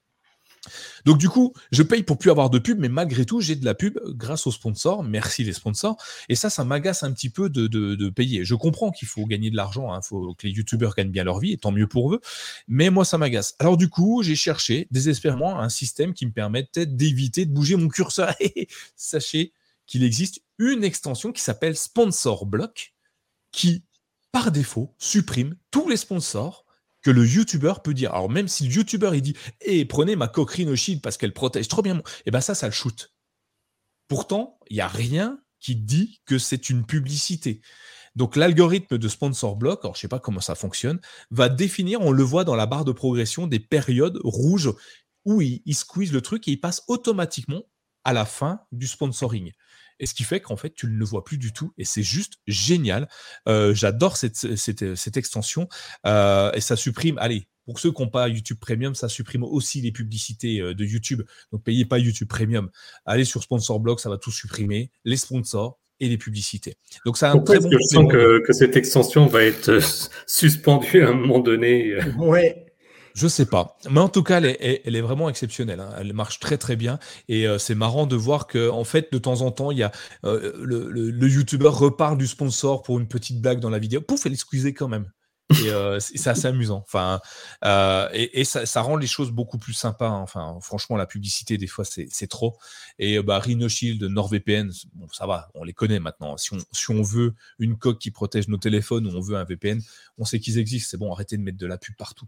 Donc 1.06 1.18
du 1.18 1.30
coup, 1.30 1.54
je 1.72 1.84
paye 1.84 2.04
pour 2.04 2.18
plus 2.18 2.32
avoir 2.32 2.50
de 2.50 2.60
pub, 2.60 2.80
mais 2.80 2.90
malgré 2.90 3.26
tout, 3.26 3.42
j'ai 3.42 3.56
de 3.56 3.66
la 3.66 3.76
pub 3.76 4.00
grâce 4.10 4.48
aux 4.48 4.52
sponsors. 4.52 5.04
Merci 5.04 5.44
les 5.44 5.54
sponsors. 5.54 5.98
Et 6.30 6.36
ça, 6.36 6.50
ça 6.50 6.64
m'agace 6.64 7.04
un 7.04 7.12
petit 7.12 7.30
peu 7.30 7.50
de, 7.50 8.10
payer. 8.10 8.46
Je 8.46 8.56
comprends 8.56 8.92
qu'il 8.92 9.08
faut 9.08 9.26
gagner 9.26 9.50
de 9.50 9.56
l'argent, 9.56 9.92
il 9.92 9.98
hein. 9.98 10.02
faut 10.02 10.34
que 10.36 10.48
les 10.48 10.54
youtubeurs 10.54 10.96
gagnent 10.96 11.12
bien 11.12 11.24
leur 11.24 11.40
vie, 11.40 11.54
et 11.54 11.58
tant 11.58 11.72
mieux 11.72 11.88
pour 11.88 12.14
eux. 12.14 12.22
Mais 12.68 12.90
moi, 12.90 13.06
ça 13.06 13.18
m'agace. 13.18 13.56
Alors 13.60 13.78
du 13.78 13.90
coup, 13.90 14.22
j'ai 14.24 14.36
cherché 14.36 14.88
désespérément 14.92 15.60
un 15.60 15.70
système 15.70 16.14
qui 16.14 16.26
me 16.26 16.32
permettait 16.32 16.86
d'éviter 16.86 17.46
de 17.46 17.52
bouger 17.52 17.76
mon 17.76 17.88
curseur. 17.88 18.34
Sachez 18.96 19.54
qu'il 19.86 20.04
existe 20.04 20.42
une 20.58 20.84
extension 20.84 21.32
qui 21.32 21.42
s'appelle 21.42 21.76
Sponsor 21.76 22.46
Block, 22.46 22.94
qui 23.52 23.84
par 24.32 24.52
défaut 24.52 24.94
supprime 24.98 25.56
tous 25.72 25.88
les 25.88 25.98
sponsors 25.98 26.65
que 27.06 27.12
le 27.12 27.24
YouTuber 27.24 27.76
peut 27.84 27.94
dire. 27.94 28.12
Alors 28.16 28.32
même 28.32 28.48
si 28.48 28.68
le 28.68 28.74
YouTuber 28.74 29.12
il 29.14 29.22
dit 29.22 29.36
"Eh, 29.62 29.86
prenez 29.86 30.16
ma 30.16 30.28
coquerine 30.28 30.70
au 30.70 30.76
shield 30.76 31.04
parce 31.04 31.18
qu'elle 31.18 31.34
protège 31.34 31.68
trop 31.68 31.84
bien." 31.84 32.00
Et 32.00 32.02
eh 32.26 32.32
ben 32.32 32.42
ça 32.42 32.56
ça 32.56 32.66
le 32.66 32.74
shoot. 32.74 33.14
Pourtant, 34.08 34.60
il 34.72 34.78
y 34.78 34.82
a 34.82 34.88
rien 34.88 35.40
qui 35.60 35.76
dit 35.76 36.22
que 36.26 36.40
c'est 36.40 36.72
une 36.72 36.84
publicité. 36.84 37.62
Donc 38.16 38.36
l'algorithme 38.36 38.98
de 38.98 39.08
sponsor 39.08 39.56
block, 39.56 39.86
alors 39.86 39.96
je 39.96 40.02
sais 40.02 40.08
pas 40.08 40.20
comment 40.20 40.42
ça 40.42 40.56
fonctionne, 40.56 41.00
va 41.30 41.48
définir, 41.48 42.02
on 42.02 42.12
le 42.12 42.24
voit 42.24 42.44
dans 42.44 42.56
la 42.56 42.66
barre 42.66 42.86
de 42.86 42.92
progression 42.92 43.46
des 43.46 43.60
périodes 43.60 44.18
rouges 44.24 44.74
où 45.26 45.42
il 45.42 45.76
squeeze 45.76 46.12
le 46.12 46.22
truc 46.22 46.48
et 46.48 46.52
il 46.54 46.60
passe 46.60 46.84
automatiquement 46.88 47.66
à 48.04 48.14
la 48.14 48.26
fin 48.26 48.62
du 48.72 48.88
sponsoring. 48.88 49.52
Et 50.00 50.06
ce 50.06 50.14
qui 50.14 50.24
fait 50.24 50.40
qu'en 50.40 50.58
fait, 50.58 50.74
tu 50.74 50.88
ne 50.88 50.98
le 50.98 51.06
vois 51.06 51.24
plus 51.24 51.38
du 51.38 51.54
tout. 51.54 51.74
Et 51.78 51.86
c'est 51.86 52.04
juste 52.04 52.36
génial. 52.48 53.08
Euh, 53.48 53.74
j'adore 53.74 54.18
cette, 54.18 54.56
cette, 54.56 55.18
extension. 55.18 55.68
Euh, 56.06 56.52
et 56.54 56.62
ça 56.62 56.76
supprime, 56.76 57.18
allez, 57.18 57.48
pour 57.66 57.80
ceux 57.80 57.92
qui 57.92 58.02
n'ont 58.02 58.10
pas 58.10 58.28
YouTube 58.28 58.58
Premium, 58.60 58.96
ça 58.96 59.10
supprime 59.10 59.44
aussi 59.44 59.82
les 59.82 59.92
publicités 59.92 60.60
euh, 60.60 60.74
de 60.74 60.86
YouTube. 60.86 61.24
Donc, 61.52 61.64
payez 61.64 61.86
pas 61.86 61.98
YouTube 61.98 62.28
Premium. 62.28 62.70
Allez 63.06 63.26
sur 63.26 63.42
Sponsor 63.42 63.80
Blog, 63.80 64.00
ça 64.00 64.10
va 64.10 64.18
tout 64.18 64.32
supprimer. 64.32 64.92
Les 65.04 65.18
sponsors, 65.18 65.80
et 66.02 66.10
les 66.10 66.18
publicités. 66.18 66.76
Donc 67.06 67.18
ça 67.18 67.32
un 67.32 67.40
très 67.40 67.58
bon. 67.58 67.70
Je 67.72 67.78
sens 67.80 68.12
que, 68.12 68.40
que, 68.46 68.52
cette 68.52 68.76
extension 68.76 69.28
va 69.28 69.44
être 69.44 69.80
suspendue 70.28 71.02
à 71.02 71.08
un 71.08 71.14
moment 71.14 71.40
donné. 71.40 71.96
Ouais. 72.18 72.65
Je 73.16 73.30
sais 73.30 73.46
pas. 73.46 73.78
Mais 73.90 74.02
en 74.02 74.10
tout 74.10 74.24
cas, 74.24 74.42
elle 74.42 74.96
est, 74.96 75.02
vraiment 75.02 75.30
exceptionnelle. 75.30 75.80
Hein. 75.80 75.96
Elle 75.98 76.12
marche 76.12 76.42
très 76.42 76.58
très 76.58 76.76
bien. 76.76 77.00
Et 77.30 77.48
euh, 77.48 77.58
c'est 77.58 77.74
marrant 77.74 78.08
de 78.08 78.16
voir 78.18 78.46
que, 78.46 78.70
en 78.70 78.84
fait, 78.84 79.12
de 79.14 79.18
temps 79.18 79.40
en 79.42 79.52
temps, 79.52 79.72
il 79.72 79.78
y 79.78 79.84
a 79.84 79.92
euh, 80.26 80.52
le, 80.62 80.90
le, 80.90 81.12
le 81.12 81.30
YouTuber 81.30 81.70
reparle 81.70 82.18
du 82.18 82.28
sponsor 82.28 82.84
pour 82.84 83.00
une 83.00 83.08
petite 83.08 83.42
blague 83.42 83.62
dans 83.62 83.70
la 83.70 83.80
vidéo. 83.80 84.02
Pouf, 84.02 84.26
elle 84.26 84.34
est 84.34 84.36
squeezée 84.36 84.74
quand 84.74 84.90
même. 84.90 85.10
Et 85.64 85.70
euh, 85.70 85.98
c'est 86.02 86.28
assez 86.28 86.48
amusant. 86.48 86.84
Enfin, 86.86 87.22
et, 88.12 88.44
ça, 88.44 88.82
rend 88.82 88.98
les 88.98 89.08
choses 89.08 89.32
beaucoup 89.32 89.60
plus 89.60 89.72
sympas. 89.72 90.10
Hein. 90.10 90.20
Enfin, 90.20 90.58
franchement, 90.62 90.98
la 90.98 91.06
publicité, 91.06 91.58
des 91.58 91.68
fois, 91.68 91.86
c'est 91.86 92.28
trop. 92.28 92.58
Et 93.00 93.24
bah, 93.24 93.40
Rhino 93.40 93.70
Shield, 93.70 94.04
NordVPN, 94.04 94.70
bon, 94.94 95.08
ça 95.14 95.26
va, 95.26 95.48
on 95.54 95.64
les 95.64 95.74
connaît 95.74 96.02
maintenant. 96.02 96.36
Si 96.36 96.54
on, 96.54 96.58
si 96.74 96.92
on 96.92 97.02
veut 97.02 97.34
une 97.60 97.78
coque 97.78 98.00
qui 98.00 98.12
protège 98.12 98.50
nos 98.50 98.58
téléphones 98.58 99.08
ou 99.08 99.16
on 99.16 99.22
veut 99.22 99.38
un 99.38 99.46
VPN, 99.46 99.82
on 100.18 100.26
sait 100.26 100.42
qu'ils 100.42 100.58
existent. 100.58 100.90
C'est 100.92 100.98
bon, 100.98 101.14
arrêtez 101.14 101.38
de 101.38 101.44
mettre 101.44 101.58
de 101.58 101.66
la 101.68 101.78
pub 101.78 101.96
partout. 101.96 102.26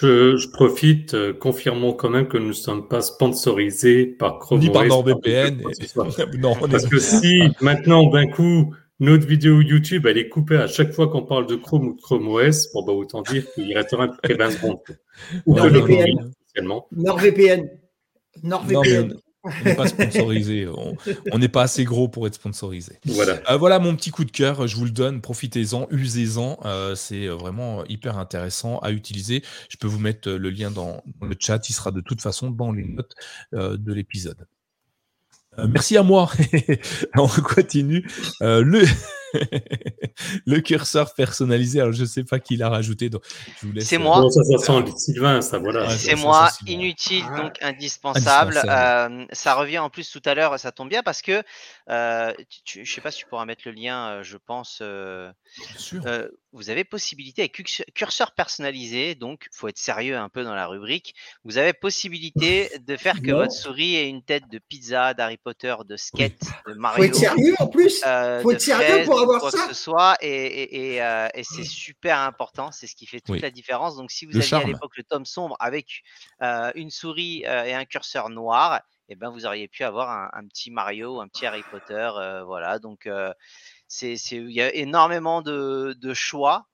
Je, 0.00 0.50
profite, 0.50 1.14
euh, 1.14 1.32
confirmons 1.32 1.92
quand 1.92 2.10
même 2.10 2.26
que 2.26 2.36
nous 2.36 2.48
ne 2.48 2.52
sommes 2.52 2.88
pas 2.88 3.00
sponsorisés 3.00 4.06
par 4.06 4.38
Chrome 4.38 4.60
Ni 4.60 4.70
par 4.70 4.84
NordVPN. 4.84 5.62
non, 6.38 6.54
Parce 6.70 6.86
que 6.86 6.98
si 6.98 7.42
maintenant, 7.60 8.08
d'un 8.10 8.26
coup, 8.26 8.74
notre 9.00 9.26
vidéo 9.26 9.60
YouTube, 9.60 10.06
elle 10.06 10.18
est 10.18 10.28
coupée 10.28 10.56
à 10.56 10.66
chaque 10.66 10.92
fois 10.92 11.08
qu'on 11.08 11.22
parle 11.22 11.46
de 11.46 11.56
Chrome 11.56 11.88
ou 11.88 11.94
de 11.94 12.00
Chrome 12.00 12.28
OS, 12.28 12.72
bon, 12.72 12.84
bah, 12.84 12.92
autant 12.92 13.22
dire 13.22 13.44
qu'il 13.52 13.76
restera 13.76 14.04
à 14.04 14.08
peu 14.08 14.16
près 14.22 14.34
20 14.34 14.50
secondes. 14.50 14.78
NordVPN. 15.46 16.30
NordVPN. 16.92 17.68
NordVPN. 18.42 19.14
On 19.44 19.64
n'est 19.64 19.74
pas 19.74 19.86
sponsorisé. 19.86 20.66
On 21.32 21.38
n'est 21.38 21.48
pas 21.48 21.62
assez 21.62 21.84
gros 21.84 22.08
pour 22.08 22.26
être 22.26 22.34
sponsorisé. 22.34 22.98
Voilà. 23.04 23.40
Euh, 23.50 23.56
voilà 23.56 23.78
mon 23.78 23.94
petit 23.94 24.10
coup 24.10 24.24
de 24.24 24.30
cœur. 24.30 24.66
Je 24.66 24.76
vous 24.76 24.84
le 24.84 24.90
donne. 24.90 25.20
Profitez-en, 25.20 25.86
usez-en. 25.90 26.58
Euh, 26.64 26.94
c'est 26.94 27.28
vraiment 27.28 27.84
hyper 27.86 28.18
intéressant 28.18 28.78
à 28.78 28.90
utiliser. 28.90 29.42
Je 29.68 29.76
peux 29.76 29.86
vous 29.86 29.98
mettre 29.98 30.30
le 30.30 30.50
lien 30.50 30.70
dans, 30.70 31.02
le 31.20 31.34
chat. 31.38 31.68
Il 31.68 31.72
sera 31.72 31.90
de 31.90 32.00
toute 32.00 32.22
façon 32.22 32.50
dans 32.50 32.72
les 32.72 32.84
notes 32.84 33.14
euh, 33.54 33.76
de 33.76 33.92
l'épisode. 33.92 34.46
merci 35.68 35.96
à 35.96 36.02
moi. 36.02 36.30
On 37.16 37.28
continue. 37.28 38.08
le 38.40 38.84
le 40.46 40.60
curseur 40.60 41.14
personnalisé. 41.14 41.80
Alors, 41.80 41.92
je 41.92 42.04
sais 42.04 42.24
pas 42.24 42.38
qui 42.38 42.56
l'a 42.56 42.68
rajouté. 42.68 43.10
Donc, 43.10 43.22
c'est 43.80 43.98
moi. 43.98 44.24
ça, 44.30 44.42
sent 44.58 44.84
Sylvain, 44.96 45.40
ça, 45.40 45.58
voilà. 45.58 45.88
c'est 45.90 46.16
moi, 46.16 46.48
inutile, 46.66 47.24
ah. 47.30 47.42
donc 47.42 47.62
indispensable. 47.62 48.60
Euh, 48.68 49.24
ça 49.32 49.54
revient 49.54 49.78
en 49.78 49.90
plus 49.90 50.10
tout 50.10 50.22
à 50.24 50.34
l'heure, 50.34 50.58
ça 50.58 50.72
tombe 50.72 50.88
bien 50.88 51.02
parce 51.02 51.22
que 51.22 51.42
euh, 51.90 52.32
je 52.66 52.90
sais 52.90 53.00
pas 53.00 53.10
si 53.10 53.18
tu 53.18 53.26
pourras 53.26 53.44
mettre 53.44 53.62
le 53.66 53.72
lien, 53.72 54.08
euh, 54.08 54.22
je 54.22 54.36
pense. 54.36 54.78
Euh, 54.80 55.32
vous 56.54 56.70
avez 56.70 56.84
possibilité 56.84 57.42
avec 57.42 57.52
curseur 57.94 58.32
personnalisé, 58.32 59.16
donc 59.16 59.48
faut 59.52 59.66
être 59.66 59.76
sérieux 59.76 60.16
un 60.16 60.28
peu 60.28 60.44
dans 60.44 60.54
la 60.54 60.68
rubrique. 60.68 61.14
Vous 61.42 61.58
avez 61.58 61.72
possibilité 61.72 62.70
de 62.86 62.96
faire 62.96 63.20
que 63.20 63.32
votre 63.32 63.52
souris 63.52 63.96
ait 63.96 64.08
une 64.08 64.22
tête 64.22 64.48
de 64.48 64.58
pizza, 64.58 65.14
d'Harry 65.14 65.36
Potter, 65.36 65.74
de 65.84 65.96
skate, 65.96 66.40
de 66.68 66.74
Mario. 66.74 67.02
Faut 67.02 67.08
être 67.08 67.16
sérieux 67.16 67.54
en 67.58 67.66
plus. 67.66 68.02
faut 68.42 68.52
être 68.52 68.60
sérieux 68.60 69.04
pour 69.04 69.20
avoir 69.20 69.50
ça. 69.50 69.66
Que 69.66 69.74
ce 69.74 69.82
soit, 69.82 70.16
et, 70.20 70.96
et, 70.96 71.42
c'est 71.42 71.64
super 71.64 72.20
important. 72.20 72.70
C'est 72.70 72.86
ce 72.86 72.94
qui 72.94 73.06
fait 73.06 73.20
toute 73.20 73.42
la 73.42 73.50
différence. 73.50 73.96
Donc 73.96 74.12
si 74.12 74.24
vous 74.24 74.36
aviez 74.36 74.54
à 74.54 74.64
l'époque 74.64 74.96
le 74.96 75.02
tome 75.02 75.26
sombre 75.26 75.56
avec 75.58 76.04
une 76.40 76.90
souris 76.90 77.42
et 77.42 77.74
un 77.74 77.84
curseur 77.84 78.30
noir, 78.30 78.80
eh 79.08 79.16
ben 79.16 79.28
vous 79.28 79.44
auriez 79.44 79.66
pu 79.66 79.82
avoir 79.82 80.30
un, 80.32 80.46
petit 80.46 80.70
Mario, 80.70 81.20
un 81.20 81.26
petit 81.26 81.46
Harry 81.46 81.64
Potter, 81.68 82.10
voilà. 82.46 82.78
Donc 82.78 83.08
il 84.02 84.50
y 84.50 84.62
a 84.62 84.74
énormément 84.74 85.42
de, 85.42 86.14
choix. 86.14 86.66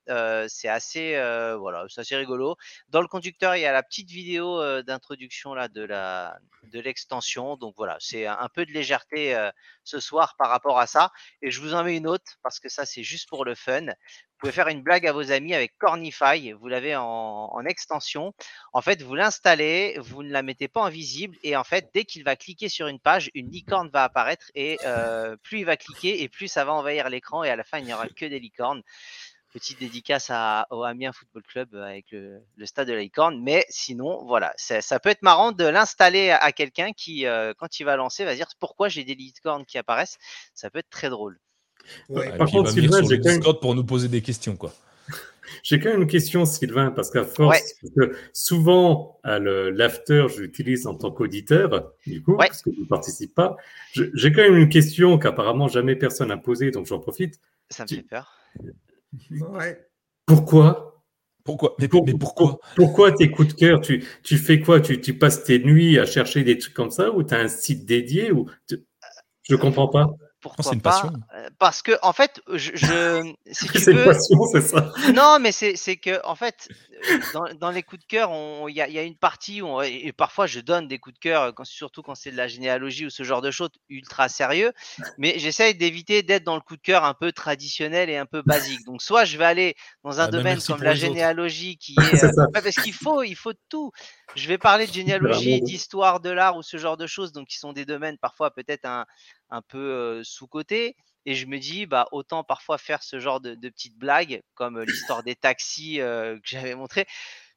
c'est 0.47 0.67
assez, 0.67 1.13
voilà, 1.57 1.85
c'est 1.89 2.15
rigolo. 2.15 2.55
Dans 2.89 3.01
le 3.01 3.07
conducteur, 3.07 3.55
il 3.55 3.61
y 3.61 3.65
a 3.65 3.71
la 3.71 3.83
petite 3.83 4.09
vidéo 4.09 4.81
d'introduction 4.83 5.53
là 5.53 5.67
de 5.67 5.81
la, 5.81 6.37
de 6.63 6.79
l'extension. 6.79 7.57
Donc 7.57 7.75
voilà, 7.77 7.97
c'est 7.99 8.25
un, 8.25 8.49
peu 8.53 8.65
de 8.65 8.71
légèreté 8.71 9.49
ce 9.83 9.99
soir 9.99 10.35
par 10.37 10.49
rapport 10.49 10.79
à 10.79 10.87
ça. 10.87 11.11
Et 11.41 11.51
je 11.51 11.61
vous 11.61 11.73
en 11.73 11.83
mets 11.83 11.97
une 11.97 12.07
autre 12.07 12.37
parce 12.43 12.59
que 12.59 12.69
ça, 12.69 12.85
c'est 12.85 13.03
juste 13.03 13.29
pour 13.29 13.45
le 13.45 13.55
fun. 13.55 13.87
Vous 14.41 14.47
pouvez 14.47 14.55
faire 14.55 14.69
une 14.69 14.81
blague 14.81 15.05
à 15.05 15.13
vos 15.13 15.31
amis 15.31 15.53
avec 15.53 15.77
Cornify. 15.77 16.53
Vous 16.53 16.67
l'avez 16.67 16.95
en, 16.95 17.63
extension. 17.67 18.33
En 18.73 18.81
fait, 18.81 19.03
vous 19.03 19.13
l'installez, 19.13 19.99
vous 19.99 20.23
ne 20.23 20.31
la 20.31 20.41
mettez 20.41 20.67
pas 20.67 20.81
en 20.81 20.89
visible. 20.89 21.37
Et 21.43 21.55
en 21.55 21.63
fait, 21.63 21.91
dès 21.93 22.05
qu'il 22.05 22.23
va 22.23 22.35
cliquer 22.35 22.67
sur 22.67 22.87
une 22.87 22.99
page, 22.99 23.29
une 23.35 23.51
licorne 23.51 23.91
va 23.93 24.03
apparaître. 24.03 24.47
Et 24.55 24.79
euh, 24.83 25.37
plus 25.43 25.59
il 25.59 25.65
va 25.65 25.77
cliquer, 25.77 26.23
et 26.23 26.27
plus 26.27 26.47
ça 26.47 26.65
va 26.65 26.73
envahir 26.73 27.07
l'écran. 27.09 27.43
Et 27.43 27.51
à 27.51 27.55
la 27.55 27.63
fin, 27.63 27.77
il 27.77 27.85
n'y 27.85 27.93
aura 27.93 28.07
que 28.07 28.25
des 28.25 28.39
licornes. 28.39 28.81
Petite 29.53 29.79
dédicace 29.79 30.31
à, 30.31 30.65
au 30.71 30.81
Amiens 30.81 31.13
Football 31.13 31.43
Club 31.43 31.75
avec 31.75 32.07
le, 32.09 32.41
stade 32.63 32.87
de 32.87 32.93
la 32.93 33.01
licorne. 33.01 33.39
Mais 33.43 33.63
sinon, 33.69 34.25
voilà, 34.25 34.55
ça, 34.57 34.99
peut 34.99 35.09
être 35.09 35.21
marrant 35.21 35.51
de 35.51 35.65
l'installer 35.65 36.31
à, 36.31 36.51
quelqu'un 36.51 36.93
qui, 36.93 37.27
euh, 37.27 37.53
quand 37.59 37.79
il 37.79 37.83
va 37.83 37.95
lancer, 37.95 38.25
va 38.25 38.33
dire 38.33 38.47
pourquoi 38.59 38.89
j'ai 38.89 39.03
des 39.03 39.13
licornes 39.13 39.67
qui 39.67 39.77
apparaissent. 39.77 40.17
Ça 40.55 40.71
peut 40.71 40.79
être 40.79 40.89
très 40.89 41.11
drôle. 41.11 41.37
Par 42.37 42.49
contre, 42.49 42.71
Sylvain, 42.71 43.01
j'ai 43.07 43.19
quand 43.19 43.29
même... 43.29 43.59
pour 43.61 43.75
nous 43.75 43.83
poser 43.83 44.07
des 44.07 44.21
questions, 44.21 44.55
quoi. 44.55 44.73
J'ai 45.63 45.79
quand 45.79 45.89
même 45.89 46.03
une 46.03 46.07
question, 46.07 46.45
Sylvain, 46.45 46.91
parce 46.91 47.11
qu'à 47.11 47.25
force, 47.25 47.61
que 47.95 48.15
souvent, 48.33 49.19
à 49.23 49.37
l'after, 49.37 50.27
je 50.33 50.41
l'utilise 50.41 50.87
en 50.87 50.95
tant 50.95 51.11
qu'auditeur, 51.11 51.91
du 52.07 52.21
coup, 52.23 52.37
parce 52.37 52.61
que 52.61 52.71
je 52.73 52.79
ne 52.79 52.85
participe 52.85 53.35
pas. 53.35 53.57
J'ai 53.93 54.31
quand 54.31 54.41
même 54.41 54.57
une 54.57 54.69
question 54.69 55.17
qu'apparemment 55.17 55.67
jamais 55.67 55.95
personne 55.95 56.29
n'a 56.29 56.37
posée, 56.37 56.71
donc 56.71 56.87
j'en 56.87 56.99
profite. 56.99 57.39
Ça 57.69 57.83
me 57.83 57.89
fait 57.89 58.01
peur. 58.01 58.33
Pourquoi? 60.25 61.03
Pourquoi? 61.43 61.75
Mais, 61.79 61.87
pourquoi? 61.87 62.59
Pourquoi 62.75 63.11
tes 63.11 63.31
coups 63.31 63.49
de 63.49 63.53
cœur? 63.53 63.81
Tu, 63.81 64.05
tu 64.23 64.37
fais 64.37 64.59
quoi? 64.59 64.79
Tu, 64.79 65.01
tu, 65.01 65.17
passes 65.17 65.43
tes 65.43 65.59
nuits 65.59 65.97
à 65.97 66.05
chercher 66.05 66.43
des 66.43 66.57
trucs 66.57 66.73
comme 66.73 66.91
ça 66.91 67.11
ou 67.11 67.23
tu 67.23 67.33
as 67.33 67.39
un 67.39 67.47
site 67.47 67.85
dédié 67.85 68.31
ou 68.31 68.49
Je 69.43 69.55
comprends 69.55 69.87
pas. 69.87 70.15
Pourquoi 70.41 70.73
une 70.73 70.81
pas 70.81 71.11
euh, 71.35 71.49
Parce 71.59 71.81
que 71.81 71.91
en 72.01 72.13
fait, 72.13 72.41
je, 72.51 73.33
c'est 73.51 73.91
une 73.91 74.03
passion, 74.03 74.39
c'est 74.51 74.61
ça. 74.61 74.91
Non, 75.13 75.37
mais 75.39 75.51
c'est 75.51 75.97
que 75.97 76.25
en 76.25 76.35
fait, 76.35 76.67
dans, 77.33 77.43
dans 77.59 77.71
les 77.71 77.83
coups 77.83 78.01
de 78.01 78.07
cœur, 78.07 78.31
il 78.67 78.75
y 78.75 78.81
a, 78.81 78.87
y 78.87 78.97
a, 78.97 79.03
une 79.03 79.17
partie 79.17 79.61
où 79.61 79.81
et 79.81 80.11
parfois 80.11 80.47
je 80.47 80.59
donne 80.59 80.87
des 80.87 80.97
coups 80.97 81.15
de 81.15 81.19
cœur, 81.19 81.53
quand, 81.53 81.65
surtout 81.65 82.01
quand 82.01 82.15
c'est 82.15 82.31
de 82.31 82.37
la 82.37 82.47
généalogie 82.47 83.05
ou 83.05 83.09
ce 83.09 83.23
genre 83.23 83.41
de 83.41 83.51
choses 83.51 83.69
ultra 83.89 84.29
sérieux. 84.29 84.71
Mais 85.17 85.37
j'essaye 85.37 85.75
d'éviter 85.75 86.23
d'être 86.23 86.43
dans 86.43 86.55
le 86.55 86.61
coup 86.61 86.75
de 86.75 86.81
cœur 86.81 87.05
un 87.05 87.13
peu 87.13 87.31
traditionnel 87.31 88.09
et 88.09 88.17
un 88.17 88.25
peu 88.25 88.41
basique. 88.41 88.83
Donc 88.85 89.01
soit 89.01 89.25
je 89.25 89.37
vais 89.37 89.45
aller 89.45 89.75
dans 90.03 90.19
un 90.19 90.23
ah, 90.23 90.27
ben, 90.27 90.37
domaine 90.37 90.59
comme 90.61 90.81
la 90.81 90.95
généalogie 90.95 91.77
qui 91.77 91.95
est, 92.13 92.23
euh, 92.23 92.47
parce 92.53 92.75
qu'il 92.75 92.93
faut, 92.93 93.21
il 93.21 93.35
faut 93.35 93.53
tout. 93.69 93.91
Je 94.35 94.47
vais 94.47 94.57
parler 94.57 94.87
de 94.87 94.93
généalogie, 94.93 95.61
d'histoire 95.61 96.19
de 96.19 96.29
l'art 96.29 96.55
ou 96.55 96.63
ce 96.63 96.77
genre 96.77 96.97
de 96.97 97.05
choses, 97.05 97.31
donc 97.31 97.47
qui 97.47 97.57
sont 97.57 97.73
des 97.73 97.85
domaines 97.85 98.17
parfois 98.17 98.51
peut-être 98.51 98.85
un, 98.85 99.05
un 99.51 99.61
peu 99.61 100.23
sous-côté. 100.23 100.95
Et 101.25 101.35
je 101.35 101.45
me 101.45 101.59
dis, 101.59 101.85
bah, 101.85 102.07
autant 102.11 102.43
parfois 102.43 102.77
faire 102.77 103.03
ce 103.03 103.19
genre 103.19 103.39
de, 103.41 103.55
petites 103.55 103.97
blagues, 103.97 104.41
comme 104.55 104.81
l'histoire 104.81 105.23
des 105.23 105.35
taxis 105.35 105.97
que 105.97 106.39
j'avais 106.43 106.75
montré. 106.75 107.05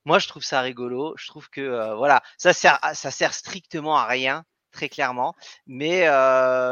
Moi, 0.05 0.19
je 0.19 0.29
trouve 0.29 0.45
ça 0.45 0.61
rigolo. 0.61 1.15
Je 1.17 1.27
trouve 1.29 1.49
que 1.49 1.95
voilà, 1.97 2.23
ça 2.37 2.53
sert, 2.53 2.79
ça 2.93 3.11
sert 3.11 3.33
strictement 3.33 3.97
à 3.97 4.07
rien, 4.07 4.45
très 4.71 4.91
clairement. 4.91 5.35
Mais, 5.67 6.03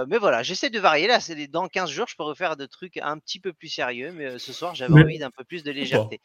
mais 0.07 0.19
voilà, 0.19 0.43
j'essaie 0.43 0.69
de 0.69 0.79
varier. 0.79 1.07
Là, 1.07 1.19
c'est 1.19 1.47
dans 1.47 1.67
15 1.67 1.91
jours, 1.91 2.07
je 2.09 2.17
peux 2.17 2.25
refaire 2.25 2.57
des 2.57 2.69
trucs 2.69 2.99
un 2.99 3.19
petit 3.19 3.41
peu 3.41 3.55
plus 3.55 3.69
sérieux. 3.69 4.13
Mais 4.13 4.39
ce 4.39 4.53
soir, 4.53 4.75
j'avais 4.75 4.93
envie 4.93 5.19
d'un 5.19 5.31
peu 5.31 5.45
plus 5.45 5.65
de 5.65 5.71
légèreté. 5.71 6.21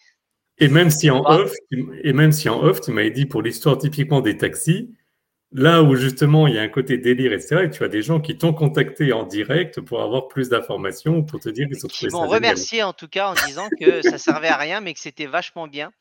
Et 0.60 0.68
même 0.70 0.89
si 0.89 1.10
en 1.10 1.24
off, 1.24 1.54
et 2.04 2.14
même 2.14 2.32
si 2.32 2.50
en 2.50 2.60
off, 2.62 2.82
tu 2.82 2.91
m'avais 2.91 3.12
dit 3.12 3.26
pour 3.26 3.41
l'histoire 3.41 3.78
typiquement 3.78 4.22
des 4.22 4.38
taxis, 4.38 4.91
là 5.52 5.82
où 5.82 5.95
justement 5.95 6.48
il 6.48 6.56
y 6.56 6.58
a 6.60 6.62
un 6.62 6.68
côté 6.68 6.98
délire, 6.98 7.34
etc., 7.34 7.64
et 7.64 7.70
tu 7.70 7.84
as 7.84 7.88
des 7.88 8.02
gens 8.02 8.20
qui 8.20 8.38
t'ont 8.38 8.54
contacté 8.54 9.14
en 9.14 9.24
direct 9.24 9.82
pour 9.82 10.02
avoir 10.02 10.28
plus 10.28 10.50
d'informations, 10.50 11.24
pour 11.24 11.39
te 11.39 11.50
dire 11.50 11.68
qu'ils 11.68 11.86
ont 11.86 11.88
trouvé 11.88 12.10
Ils 12.10 12.12
m'ont 12.12 12.28
remercié 12.28 12.84
en 12.84 12.93
tout 12.93 13.08
cas 13.08 13.30
en 13.30 13.34
disant 13.48 13.68
que 13.80 14.02
ça 14.02 14.18
servait 14.18 14.50
à 14.50 14.58
rien, 14.58 14.82
mais 14.82 14.93
que 14.93 15.00
c'était 15.00 15.26
vachement 15.26 15.68
bien. 15.68 15.91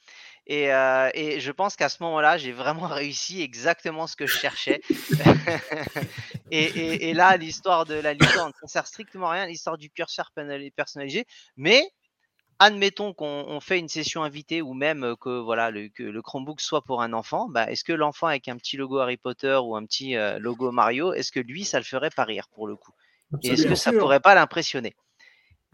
Et, 0.49 0.73
euh, 0.73 1.11
et, 1.15 1.41
je 1.41 1.51
pense 1.51 1.75
qu'à 1.75 1.89
ce 1.89 2.01
moment-là, 2.05 2.39
j'ai 2.39 2.53
vraiment 2.53 2.87
réussi 2.87 3.43
exactement 3.43 4.07
ce 4.07 4.14
que 4.14 4.27
je 4.27 4.37
cherchais. 4.37 4.81
et, 6.53 6.63
et, 6.63 7.09
et, 7.09 7.14
là, 7.14 7.37
l'histoire 7.37 7.85
de 7.85 7.95
la 7.95 8.13
licorne, 8.13 8.53
ça 8.61 8.68
sert 8.68 8.87
strictement 8.87 9.29
à 9.29 9.33
rien, 9.33 9.47
l'histoire 9.47 9.77
du 9.77 9.91
curseur 9.91 10.31
personnalisé. 10.77 11.25
Mais 11.57 11.83
admettons 12.58 13.12
qu'on 13.12 13.58
fait 13.61 13.78
une 13.78 13.88
session 13.88 14.22
invitée 14.22 14.62
ou 14.62 14.74
même 14.74 15.14
que 15.20 15.38
voilà 15.38 15.70
le, 15.70 15.88
que 15.88 16.03
le 16.03 16.22
Chromebook 16.22 16.61
soit 16.61 16.83
pour 16.83 17.03
un 17.03 17.12
enfant, 17.12 17.49
bah, 17.49 17.70
est-ce 17.70 17.84
que 17.84 17.92
l'enfant 17.92 18.26
avec 18.26 18.49
un 18.49 18.57
petit 18.57 18.76
logo 18.76 18.99
Harry 18.99 19.16
Potter 19.16 19.58
ou 19.62 19.76
un 19.76 19.84
petit 19.84 20.14
logo 20.38 20.72
Mario, 20.72 21.12
est-ce 21.12 21.33
que 21.33 21.41
lui 21.41 21.64
ça 21.64 21.78
le 21.78 21.84
ferait 21.84 22.11
pas 22.11 22.24
rire 22.24 22.49
pour 22.53 22.66
le 22.66 22.76
coup? 22.76 22.92
Et 23.42 23.49
est-ce 23.49 23.66
que 23.66 23.74
ça 23.74 23.92
pourrait 23.92 24.20
pas 24.20 24.34
l'impressionner? 24.34 24.95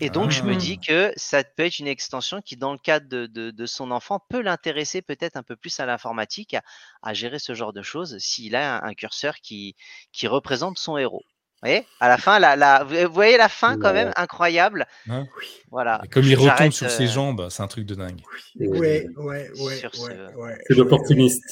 Et 0.01 0.11
donc 0.11 0.31
je 0.31 0.43
me 0.43 0.57
dis 0.57 0.81
ah. 0.83 0.87
que 0.87 1.13
ça 1.17 1.45
peut 1.45 1.65
être 1.65 1.79
une 1.79 1.87
extension 1.87 2.41
qui 2.41 2.57
dans 2.57 2.73
le 2.73 2.79
cadre 2.79 3.07
de, 3.07 3.27
de, 3.27 3.67
son 3.67 3.93
enfant 3.93 4.19
peut 4.29 4.41
l'intéresser 4.41 5.01
peut-être 5.01 5.37
un 5.37 5.45
peu 5.45 5.55
plus 5.55 5.79
à 5.79 5.87
l'informatique, 5.87 6.57
à, 7.03 7.15
gérer 7.15 7.39
ce 7.39 7.55
genre 7.55 7.73
de 7.73 7.83
choses 7.83 8.19
s'il 8.19 8.57
a 8.57 8.85
un, 8.85 8.95
curseur 8.95 9.37
qui, 9.37 9.77
qui 10.11 10.27
représente 10.27 10.79
son 10.79 10.97
héros. 10.97 11.25
Voyez, 11.63 11.87
à 12.01 12.09
la 12.09 12.19
fin, 12.19 12.39
la, 12.39 12.85
vous 12.85 13.13
voyez 13.13 13.37
la 13.37 13.49
fin 13.49 13.79
quand 13.79 13.93
même 13.93 14.13
incroyable. 14.17 14.87
Hein. 15.09 15.27
Voilà. 15.71 16.03
comme 16.11 16.25
il 16.25 16.37
retombe 16.37 16.73
sur 16.73 16.91
ses 16.91 17.07
jambes, 17.07 17.49
c'est 17.51 17.63
un 17.63 17.69
truc 17.69 17.87
de 17.87 17.95
dingue. 17.95 18.21
Oui, 18.59 18.69
ouais, 18.69 19.07
ouais, 19.17 19.51
ouais. 19.57 20.59
C'est 20.67 20.75
l'opportuniste. 20.75 21.43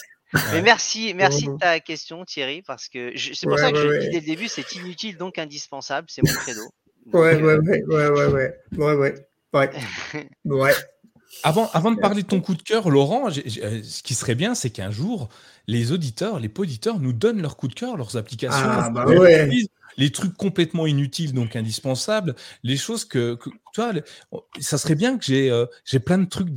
Mais 0.53 0.63
merci, 0.63 1.13
merci 1.15 1.47
de 1.47 1.57
ta 1.57 1.81
question, 1.81 2.25
Thierry, 2.25 2.63
parce 2.63 2.89
que 2.89 3.13
c'est 3.17 3.47
pour 3.47 3.59
ça 3.59 3.73
que 3.73 3.79
je 3.79 3.87
le 3.87 3.99
dis 3.99 4.11
dès 4.11 4.21
le 4.21 4.27
début, 4.27 4.49
c'est 4.49 4.75
inutile 4.75 5.17
donc 5.17 5.39
indispensable, 5.39 6.07
c'est 6.11 6.23
mon 6.23 6.33
credo. 6.33 6.63
Ouais, 7.13 7.41
ouais, 7.41 7.59
ouais, 7.59 7.83
ouais, 7.87 8.09
ouais, 8.09 8.27
ouais, 8.27 8.53
ouais, 8.77 9.15
ouais, 9.53 9.71
ouais. 10.45 10.75
Avant, 11.43 11.71
avant 11.73 11.91
de 11.91 12.01
parler 12.01 12.23
de 12.23 12.29
ton 12.29 12.41
coup 12.41 12.55
de 12.55 12.63
cœur, 12.63 12.91
Laurent, 12.91 13.31
ce 13.31 14.03
qui 14.03 14.15
serait 14.15 14.35
bien, 14.35 14.55
c'est 14.55 14.71
qu'un 14.71 14.91
jour, 14.91 15.29
les 15.67 15.93
auditeurs, 15.93 16.39
les 16.41 16.49
poditeurs 16.49 16.99
nous 16.99 17.13
donnent 17.13 17.43
leur 17.43 17.57
coup 17.57 17.69
de 17.69 17.75
cœur, 17.75 17.97
leurs 17.97 18.17
applications. 18.17 18.59
Ah, 18.63 18.91
bah 18.91 19.07
ouais 19.07 19.49
les 19.97 20.11
trucs 20.11 20.37
complètement 20.37 20.87
inutiles, 20.87 21.33
donc 21.33 21.57
indispensables, 21.57 22.35
les 22.63 22.77
choses 22.77 23.05
que, 23.05 23.39
tu 23.73 23.81
vois, 23.81 23.93
ça 24.61 24.79
serait 24.79 24.95
bien 24.95 25.19
que 25.19 25.25
j'ai 25.25 25.51
euh, 25.51 25.67
j'ai 25.85 26.01
plein 26.01 26.19
de 26.19 26.27
trucs, 26.27 26.49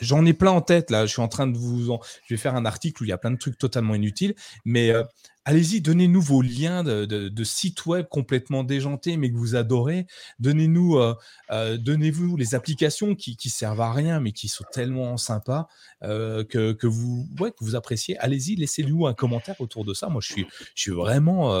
j'en 0.00 0.24
ai 0.24 0.32
plein 0.32 0.52
en 0.52 0.60
tête, 0.60 0.90
là, 0.90 1.06
je 1.06 1.12
suis 1.12 1.22
en 1.22 1.28
train 1.28 1.46
de 1.46 1.56
vous, 1.56 1.90
en, 1.90 2.00
je 2.26 2.34
vais 2.34 2.38
faire 2.38 2.54
un 2.54 2.64
article 2.64 3.02
où 3.02 3.06
il 3.06 3.08
y 3.08 3.12
a 3.12 3.18
plein 3.18 3.30
de 3.30 3.38
trucs 3.38 3.58
totalement 3.58 3.94
inutiles, 3.94 4.34
mais 4.64 4.90
euh, 4.90 5.02
allez-y, 5.46 5.80
donnez-nous 5.80 6.20
vos 6.20 6.42
liens 6.42 6.82
de, 6.84 7.44
sites 7.44 7.86
web 7.86 8.06
complètement 8.10 8.64
déjantés, 8.64 9.16
mais 9.16 9.30
que 9.30 9.36
vous 9.36 9.54
adorez. 9.54 10.06
Donnez-nous, 10.40 10.98
euh, 10.98 11.14
euh, 11.50 11.78
donnez-vous 11.78 12.36
les 12.36 12.54
applications 12.54 13.14
qui, 13.14 13.36
qui 13.36 13.48
servent 13.48 13.80
à 13.80 13.92
rien, 13.92 14.20
mais 14.20 14.32
qui 14.32 14.48
sont 14.48 14.64
tellement 14.72 15.16
sympas 15.16 15.68
euh, 16.02 16.44
que, 16.44 16.72
que, 16.72 16.86
vous, 16.86 17.28
ouais, 17.40 17.52
que 17.52 17.64
vous 17.64 17.76
appréciez. 17.76 18.18
Allez-y, 18.18 18.56
laissez-nous 18.56 19.06
un 19.06 19.14
commentaire 19.14 19.60
autour 19.60 19.84
de 19.84 19.94
ça. 19.94 20.08
Moi, 20.08 20.20
je 20.20 20.32
suis, 20.32 20.46
je 20.74 20.82
suis 20.82 20.92
vraiment 20.92 21.56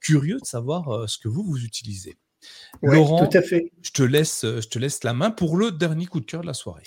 curieux 0.00 0.38
de 0.40 0.46
savoir 0.46 1.08
ce 1.08 1.16
que 1.16 1.28
vous 1.28 1.44
vous 1.44 1.64
utilisez. 1.64 2.16
Laurent, 2.82 3.26
tout 3.26 3.38
à 3.38 3.42
fait. 3.42 3.72
Je 3.82 3.90
te 3.90 4.02
laisse, 4.02 4.42
je 4.42 4.68
te 4.68 4.78
laisse 4.78 5.04
la 5.04 5.14
main 5.14 5.30
pour 5.30 5.56
le 5.56 5.70
dernier 5.70 6.06
coup 6.06 6.20
de 6.20 6.26
cœur 6.26 6.42
de 6.42 6.46
la 6.46 6.54
soirée. 6.54 6.82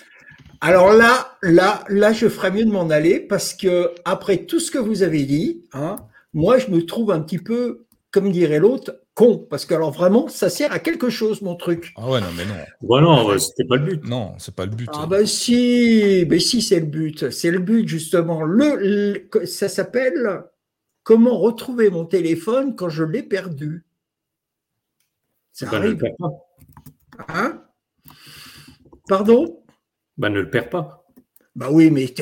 Alors 0.60 0.94
là, 0.94 1.38
là, 1.42 1.84
là, 1.90 2.14
je 2.14 2.28
ferais 2.28 2.52
mieux 2.52 2.66
de 2.66 2.72
m'en 2.72 2.90
aller 2.90 3.20
parce 3.20 3.54
que 3.54 3.94
après 4.06 4.46
tout 4.46 4.60
ce 4.60 4.70
que 4.70 4.78
vous 4.78 5.02
avez 5.02 5.24
dit, 5.24 5.66
hein, 5.74 5.96
moi, 6.34 6.58
je 6.58 6.70
me 6.70 6.86
trouve 6.86 7.12
un 7.12 7.22
petit 7.22 7.40
peu, 7.40 7.86
comme 8.12 8.32
dirait 8.32 8.60
l'autre, 8.60 9.02
con. 9.14 9.38
Parce 9.50 9.66
que, 9.66 9.74
alors 9.74 9.92
vraiment, 9.92 10.28
ça 10.28 10.50
sert 10.50 10.72
à 10.72 10.80
quelque 10.80 11.10
chose, 11.10 11.42
mon 11.42 11.56
truc. 11.56 11.94
Ah 11.98 12.10
ouais, 12.10 12.22
non, 12.22 12.28
mais 12.36 12.46
non. 12.46 12.56
Bah 12.82 13.02
non, 13.02 13.38
c'était 13.40 13.66
pas 13.66 13.78
le 13.78 13.86
but. 13.86 14.08
Non, 14.08 14.34
c'est 14.38 14.56
pas 14.56 14.66
le 14.66 14.72
but. 14.72 14.90
Ah 14.94 15.08
ben 15.08 15.26
si, 15.26 16.26
mais 16.30 16.40
si, 16.40 16.62
c'est 16.62 16.80
le 16.80 16.86
but. 16.86 17.30
C'est 17.30 17.52
le 17.52 17.60
but, 17.60 17.88
justement. 17.88 18.44
Le, 18.44 19.28
ça 19.46 19.68
s'appelle 19.68 20.44
Comment 21.04 21.40
retrouver 21.40 21.90
mon 21.90 22.06
téléphone 22.06 22.76
quand 22.76 22.90
je 22.90 23.04
l'ai 23.04 23.24
perdu. 23.24 23.86
Ça 25.52 25.66
bah, 25.66 25.78
arrive. 25.78 25.94
Ne 25.94 25.94
le 25.94 25.98
perds 25.98 26.16
pas. 26.20 27.34
Hein? 27.34 27.64
Pardon? 29.08 29.64
Bah 30.18 30.30
ne 30.30 30.40
le 30.40 30.50
perds 30.50 30.70
pas. 30.70 31.06
Bah 31.56 31.70
oui, 31.72 31.90
mais 31.90 32.14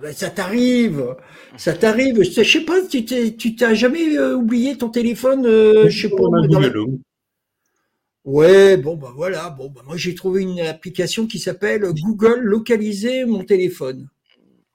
ben, 0.00 0.12
ça 0.12 0.30
t'arrive, 0.30 1.16
ça 1.56 1.74
t'arrive. 1.74 2.22
Je 2.22 2.42
sais 2.42 2.60
pas, 2.60 2.80
tu 2.82 3.56
t'as 3.56 3.74
jamais 3.74 4.16
euh, 4.16 4.34
oublié 4.34 4.76
ton 4.76 4.88
téléphone, 4.88 5.46
euh, 5.46 5.88
je 5.88 6.08
sais 6.08 6.14
pas. 6.14 6.22
Ouais, 8.24 8.76
bon 8.76 8.96
bah 8.96 9.12
voilà, 9.16 9.48
bon 9.48 9.70
bah 9.70 9.80
moi 9.86 9.96
j'ai 9.96 10.14
trouvé 10.14 10.42
une 10.42 10.60
application 10.60 11.26
qui 11.26 11.38
s'appelle 11.38 11.82
Google 11.92 12.40
localiser 12.40 13.24
mon 13.24 13.44
téléphone. 13.44 14.08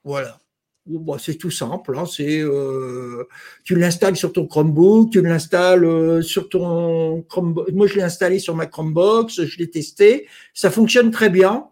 Voilà. 0.04 0.38
Bon, 0.84 1.00
bah, 1.00 1.16
c'est 1.20 1.34
tout 1.34 1.50
simple, 1.50 1.96
hein, 1.96 2.06
c'est 2.06 2.40
euh, 2.40 3.24
tu 3.64 3.74
l'installes 3.76 4.16
sur 4.16 4.32
ton 4.32 4.46
Chromebook, 4.46 5.10
tu 5.10 5.22
l'installes 5.22 6.22
sur 6.22 6.48
ton 6.48 7.22
Chromebook. 7.28 7.70
Moi 7.72 7.86
je 7.86 7.94
l'ai 7.94 8.02
installé 8.02 8.38
sur 8.38 8.54
ma 8.54 8.66
Chromebox, 8.66 9.44
je 9.44 9.58
l'ai 9.58 9.70
testé, 9.70 10.28
ça 10.54 10.70
fonctionne 10.70 11.10
très 11.10 11.30
bien. 11.30 11.66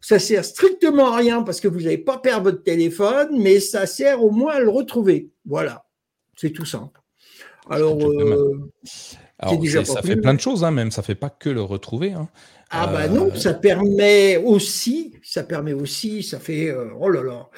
Ça 0.00 0.18
sert 0.18 0.44
strictement 0.44 1.12
à 1.12 1.16
rien 1.16 1.42
parce 1.42 1.60
que 1.60 1.68
vous 1.68 1.82
n'allez 1.82 1.98
pas 1.98 2.18
perdre 2.18 2.44
votre 2.44 2.62
téléphone, 2.62 3.38
mais 3.38 3.60
ça 3.60 3.86
sert 3.86 4.22
au 4.22 4.30
moins 4.30 4.54
à 4.54 4.60
le 4.60 4.70
retrouver. 4.70 5.30
Voilà, 5.44 5.84
c'est 6.36 6.50
tout 6.50 6.64
simple. 6.64 7.00
Alors, 7.68 7.98
euh, 8.02 8.70
ça 9.84 10.02
fait 10.02 10.16
plein 10.16 10.34
de 10.34 10.40
choses, 10.40 10.64
hein, 10.64 10.70
même. 10.70 10.90
Ça 10.90 11.02
fait 11.02 11.14
pas 11.14 11.30
que 11.30 11.50
le 11.50 11.62
retrouver. 11.62 12.12
Hein. 12.12 12.28
Ah 12.70 12.86
bah 12.86 13.08
non, 13.08 13.30
euh, 13.30 13.34
ça 13.34 13.52
permet 13.52 14.36
aussi, 14.36 15.14
ça 15.22 15.42
permet 15.42 15.72
aussi, 15.72 16.22
ça 16.22 16.38
fait, 16.38 16.70
euh, 16.70 16.86
oh 16.98 17.08
là 17.08 17.22
là. 17.22 17.48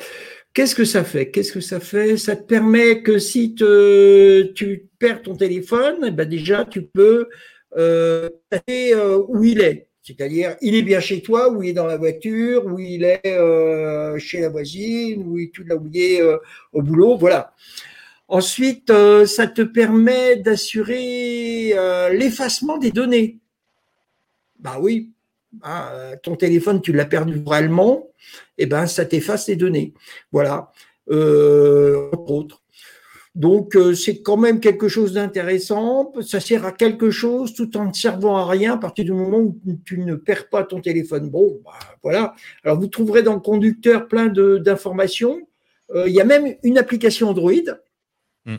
Qu'est-ce 0.55 0.75
que 0.75 0.87
ça 0.87 1.05
fait? 1.05 1.31
Qu'est-ce 1.31 1.53
que 1.53 1.61
ça 1.61 1.81
fait? 1.81 2.17
Ça 2.17 2.35
te 2.35 2.45
permet 2.45 3.03
que 3.03 3.19
si 3.19 3.55
tu 3.55 4.89
perds 4.99 5.23
ton 5.23 5.37
téléphone, 5.37 5.97
eh 6.07 6.11
ben 6.11 6.29
déjà 6.29 6.65
tu 6.65 6.83
peux 6.83 7.29
euh, 7.77 8.29
où 9.29 9.45
il 9.45 9.61
est. 9.61 9.89
C'est-à-dire, 10.03 10.57
il 10.61 10.75
est 10.75 10.83
bien 10.83 10.99
chez 10.99 11.23
toi, 11.23 11.49
ou 11.51 11.63
il 11.63 11.71
est 11.71 11.75
dans 11.75 11.87
la 11.87 11.97
voiture, 11.97 12.67
ou 12.67 12.79
il 12.81 13.05
est 13.05 13.21
euh, 13.27 14.19
chez 14.19 14.41
la 14.41 14.49
voisine, 14.49 15.23
ou 15.25 15.39
tu 15.53 15.63
l'as 15.63 15.77
oublié 15.77 16.21
euh, 16.21 16.39
au 16.73 16.83
boulot, 16.83 17.17
voilà. 17.17 17.55
Ensuite, 18.27 18.91
euh, 18.91 19.27
ça 19.27 19.47
te 19.47 19.63
permet 19.63 20.37
d'assurer 20.37 21.75
l'effacement 22.13 22.79
des 22.79 22.91
données. 22.91 23.39
Bah 24.59 24.79
oui, 24.81 25.13
ah, 25.63 26.13
ton 26.23 26.35
téléphone, 26.35 26.81
tu 26.81 26.93
l'as 26.93 27.05
perdu 27.05 27.41
réellement, 27.47 28.09
et 28.59 28.65
eh 28.65 28.67
ben 28.67 28.87
ça 28.87 29.05
t'efface 29.05 29.49
les 29.49 29.57
données. 29.57 29.93
Voilà, 30.33 30.73
entre 31.09 32.31
autres. 32.31 32.62
Donc 33.35 33.77
euh, 33.77 33.95
c'est 33.95 34.21
quand 34.21 34.37
même 34.37 34.61
quelque 34.61 34.89
chose 34.89 35.15
d'intéressant. 35.15 36.13
Ça 36.23 36.39
sert 36.39 36.67
à 36.67 36.73
quelque 36.73 37.11
chose 37.11 37.55
tout 37.55 37.77
en 37.79 37.87
ne 37.87 37.93
servant 37.93 38.37
à 38.37 38.47
rien 38.47 38.75
à 38.75 38.77
partir 38.77 39.05
du 39.07 39.13
moment 39.13 39.39
où 39.39 39.59
tu 39.85 39.99
ne 39.99 40.17
perds 40.17 40.51
pas 40.51 40.65
ton 40.65 40.81
téléphone. 40.81 41.31
Bon, 41.31 41.61
bah, 41.65 41.73
voilà. 42.03 42.35
Alors 42.63 42.79
vous 42.79 42.89
trouverez 42.89 43.23
dans 43.23 43.35
le 43.35 43.41
conducteur 43.41 44.07
plein 44.07 44.27
d'informations. 44.27 45.49
Euh, 45.95 46.09
il 46.09 46.15
y 46.15 46.21
a 46.21 46.25
même 46.25 46.57
une 46.63 46.77
application 46.77 47.29
Android 47.29 47.53
hmm. 48.45 48.57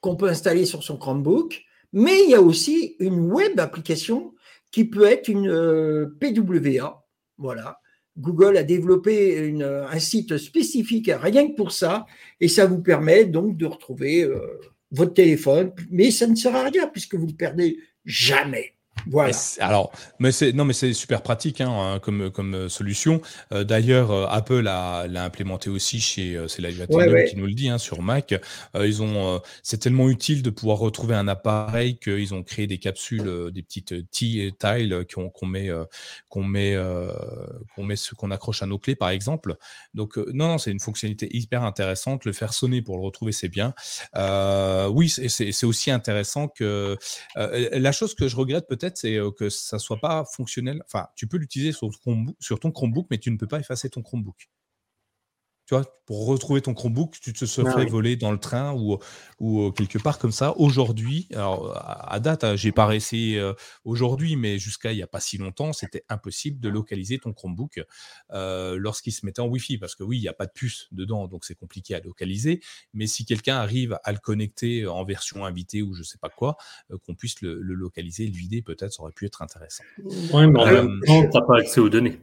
qu'on 0.00 0.16
peut 0.16 0.28
installer 0.28 0.66
sur 0.66 0.82
son 0.82 0.98
Chromebook, 0.98 1.62
mais 1.92 2.22
il 2.24 2.30
y 2.30 2.34
a 2.34 2.42
aussi 2.42 2.96
une 2.98 3.30
web 3.32 3.58
application 3.58 4.34
qui 4.72 4.84
peut 4.84 5.06
être 5.06 5.28
une 5.28 5.48
euh, 5.48 6.18
PWA. 6.20 7.02
Voilà. 7.38 7.80
Google 8.18 8.56
a 8.56 8.62
développé 8.62 9.54
un 9.62 9.98
site 9.98 10.38
spécifique 10.38 11.10
rien 11.12 11.48
que 11.48 11.54
pour 11.54 11.72
ça, 11.72 12.06
et 12.40 12.48
ça 12.48 12.66
vous 12.66 12.80
permet 12.80 13.24
donc 13.24 13.56
de 13.56 13.66
retrouver 13.66 14.22
euh, 14.22 14.38
votre 14.90 15.14
téléphone, 15.14 15.72
mais 15.90 16.10
ça 16.10 16.26
ne 16.26 16.34
sert 16.34 16.54
à 16.54 16.64
rien 16.64 16.86
puisque 16.86 17.14
vous 17.14 17.26
le 17.26 17.34
perdez 17.34 17.78
jamais. 18.04 18.75
Voilà. 19.10 19.32
Alors, 19.60 19.92
mais 20.18 20.32
c'est 20.32 20.52
non, 20.52 20.64
mais 20.64 20.72
c'est 20.72 20.92
super 20.92 21.22
pratique 21.22 21.60
hein, 21.60 21.70
hein 21.70 21.98
comme 22.00 22.30
comme 22.30 22.54
euh, 22.54 22.68
solution. 22.68 23.20
Euh, 23.52 23.64
d'ailleurs, 23.64 24.10
euh, 24.10 24.26
Apple 24.28 24.60
l'a 24.60 25.24
implémenté 25.24 25.70
aussi 25.70 26.00
chez 26.00 26.44
c'est 26.48 26.62
la 26.62 26.72
qui 26.72 27.36
nous 27.36 27.46
le 27.46 27.54
dit 27.54 27.68
hein, 27.68 27.78
sur 27.78 28.02
Mac. 28.02 28.34
ils 28.74 29.02
ont 29.02 29.40
c'est 29.62 29.78
tellement 29.78 30.08
utile 30.08 30.42
de 30.42 30.50
pouvoir 30.50 30.78
retrouver 30.78 31.14
un 31.14 31.28
appareil 31.28 31.98
qu'ils 31.98 32.34
ont 32.34 32.42
créé 32.42 32.66
des 32.66 32.78
capsules, 32.78 33.50
des 33.52 33.62
petites 33.62 34.10
tiles 34.10 34.52
qu'on 35.12 35.30
qu'on 35.30 35.46
met 35.46 35.70
qu'on 36.28 36.42
met 36.42 36.76
qu'on 37.74 37.84
met 37.84 37.96
ce 37.96 38.14
qu'on 38.14 38.30
accroche 38.30 38.62
à 38.62 38.66
nos 38.66 38.78
clés 38.78 38.96
par 38.96 39.10
exemple. 39.10 39.56
Donc 39.94 40.16
non, 40.16 40.48
non 40.48 40.58
c'est 40.58 40.70
une 40.70 40.80
fonctionnalité 40.80 41.28
hyper 41.36 41.62
intéressante. 41.62 42.24
Le 42.24 42.32
faire 42.32 42.52
sonner 42.52 42.82
pour 42.82 42.96
le 42.96 43.04
retrouver, 43.04 43.32
c'est 43.32 43.48
bien. 43.48 43.74
oui, 44.90 45.08
c'est 45.08 45.64
aussi 45.64 45.90
intéressant 45.90 46.48
que 46.48 46.96
la 47.36 47.92
chose 47.92 48.14
que 48.14 48.28
je 48.28 48.36
regrette 48.36 48.66
peut-être 48.66 48.95
c'est 48.96 49.18
que 49.36 49.48
ça 49.48 49.78
soit 49.78 50.00
pas 50.00 50.24
fonctionnel. 50.24 50.82
Enfin, 50.86 51.08
tu 51.16 51.26
peux 51.26 51.36
l'utiliser 51.36 51.72
sur, 51.72 51.90
ton 52.60 52.72
Chromebook, 52.72 53.06
mais 53.10 53.18
tu 53.18 53.30
ne 53.30 53.36
peux 53.36 53.46
pas 53.46 53.60
effacer 53.60 53.90
ton 53.90 54.02
Chromebook. 54.02 54.48
Tu 55.66 55.74
vois, 55.74 55.84
pour 56.06 56.26
retrouver 56.26 56.62
ton 56.62 56.74
Chromebook, 56.74 57.16
tu 57.20 57.32
te 57.32 57.44
serais 57.44 57.86
volé 57.86 58.14
dans 58.14 58.30
le 58.30 58.38
train 58.38 58.72
ou, 58.72 58.98
ou 59.40 59.72
quelque 59.72 59.98
part 59.98 60.20
comme 60.20 60.30
ça. 60.30 60.56
Aujourd'hui, 60.58 61.28
alors 61.34 61.76
à 61.76 62.20
date, 62.20 62.44
hein, 62.44 62.54
j'ai 62.54 62.70
pas 62.70 62.86
réussi 62.86 63.36
aujourd'hui, 63.84 64.36
mais 64.36 64.60
jusqu'à 64.60 64.92
il 64.92 64.96
n'y 64.96 65.02
a 65.02 65.08
pas 65.08 65.18
si 65.18 65.38
longtemps, 65.38 65.72
c'était 65.72 66.04
impossible 66.08 66.60
de 66.60 66.68
localiser 66.68 67.18
ton 67.18 67.32
Chromebook 67.32 67.80
lorsqu'il 68.30 69.12
se 69.12 69.26
mettait 69.26 69.40
en 69.40 69.48
Wi-Fi, 69.48 69.78
parce 69.78 69.96
que 69.96 70.04
oui, 70.04 70.18
il 70.18 70.22
n'y 70.22 70.28
a 70.28 70.32
pas 70.32 70.46
de 70.46 70.52
puce 70.52 70.86
dedans, 70.92 71.26
donc 71.26 71.44
c'est 71.44 71.56
compliqué 71.56 71.96
à 71.96 72.00
localiser. 72.00 72.60
Mais 72.94 73.08
si 73.08 73.24
quelqu'un 73.24 73.56
arrive 73.56 73.98
à 74.04 74.12
le 74.12 74.18
connecter 74.18 74.86
en 74.86 75.04
version 75.04 75.44
invitée 75.44 75.82
ou 75.82 75.94
je 75.94 76.04
sais 76.04 76.18
pas 76.18 76.28
quoi, 76.28 76.56
qu'on 77.04 77.14
puisse 77.16 77.42
le, 77.42 77.60
localiser, 77.60 78.26
le 78.26 78.36
vider, 78.36 78.62
peut-être, 78.62 78.92
ça 78.92 79.02
aurait 79.02 79.12
pu 79.12 79.26
être 79.26 79.42
intéressant. 79.42 79.82
Oui, 80.32 80.46
mais 80.46 80.60
en 80.60 80.66
même 80.66 81.00
temps, 81.04 81.22
tu 81.22 81.30
n'as 81.34 81.42
pas 81.42 81.58
accès 81.58 81.80
aux 81.80 81.88
données. 81.88 82.20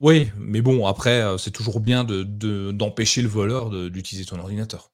Oui, 0.00 0.28
mais 0.38 0.60
bon, 0.60 0.86
après, 0.86 1.22
euh, 1.22 1.38
c'est 1.38 1.50
toujours 1.50 1.80
bien 1.80 2.04
d'empêcher 2.04 3.22
le 3.22 3.28
voleur 3.28 3.70
d'utiliser 3.90 4.26
ton 4.26 4.38
ordinateur. 4.38 4.90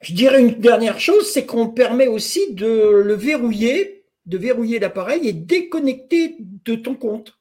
Je 0.00 0.14
dirais 0.14 0.40
une 0.40 0.60
dernière 0.60 1.00
chose, 1.00 1.26
c'est 1.32 1.46
qu'on 1.46 1.68
permet 1.68 2.06
aussi 2.06 2.54
de 2.54 2.66
le 2.66 3.14
verrouiller, 3.14 4.04
de 4.26 4.38
verrouiller 4.38 4.78
l'appareil 4.78 5.26
et 5.26 5.32
déconnecter 5.32 6.36
de 6.38 6.74
ton 6.74 6.94
compte. 6.94 7.38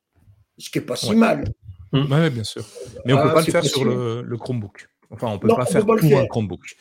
Ce 0.57 0.69
qui 0.69 0.79
n'est 0.79 0.85
pas 0.85 0.95
si 0.95 1.13
mal. 1.15 1.45
Mmh. 1.91 2.05
Oui, 2.09 2.29
bien 2.29 2.43
sûr. 2.43 2.65
Mais 3.05 3.13
on 3.13 3.17
ne 3.17 3.23
peut 3.23 3.29
ah, 3.29 3.33
pas 3.33 3.41
le 3.41 3.51
faire 3.51 3.63
sur 3.65 3.83
le, 3.83 4.37
Chromebook. 4.37 4.87
Enfin, 5.11 5.27
on 5.27 5.33
ne 5.33 5.37
peut 5.37 5.47
pas 5.49 5.65
faire 5.65 5.85
pour 5.85 5.95
un 5.95 6.25
Chromebook. 6.27 6.75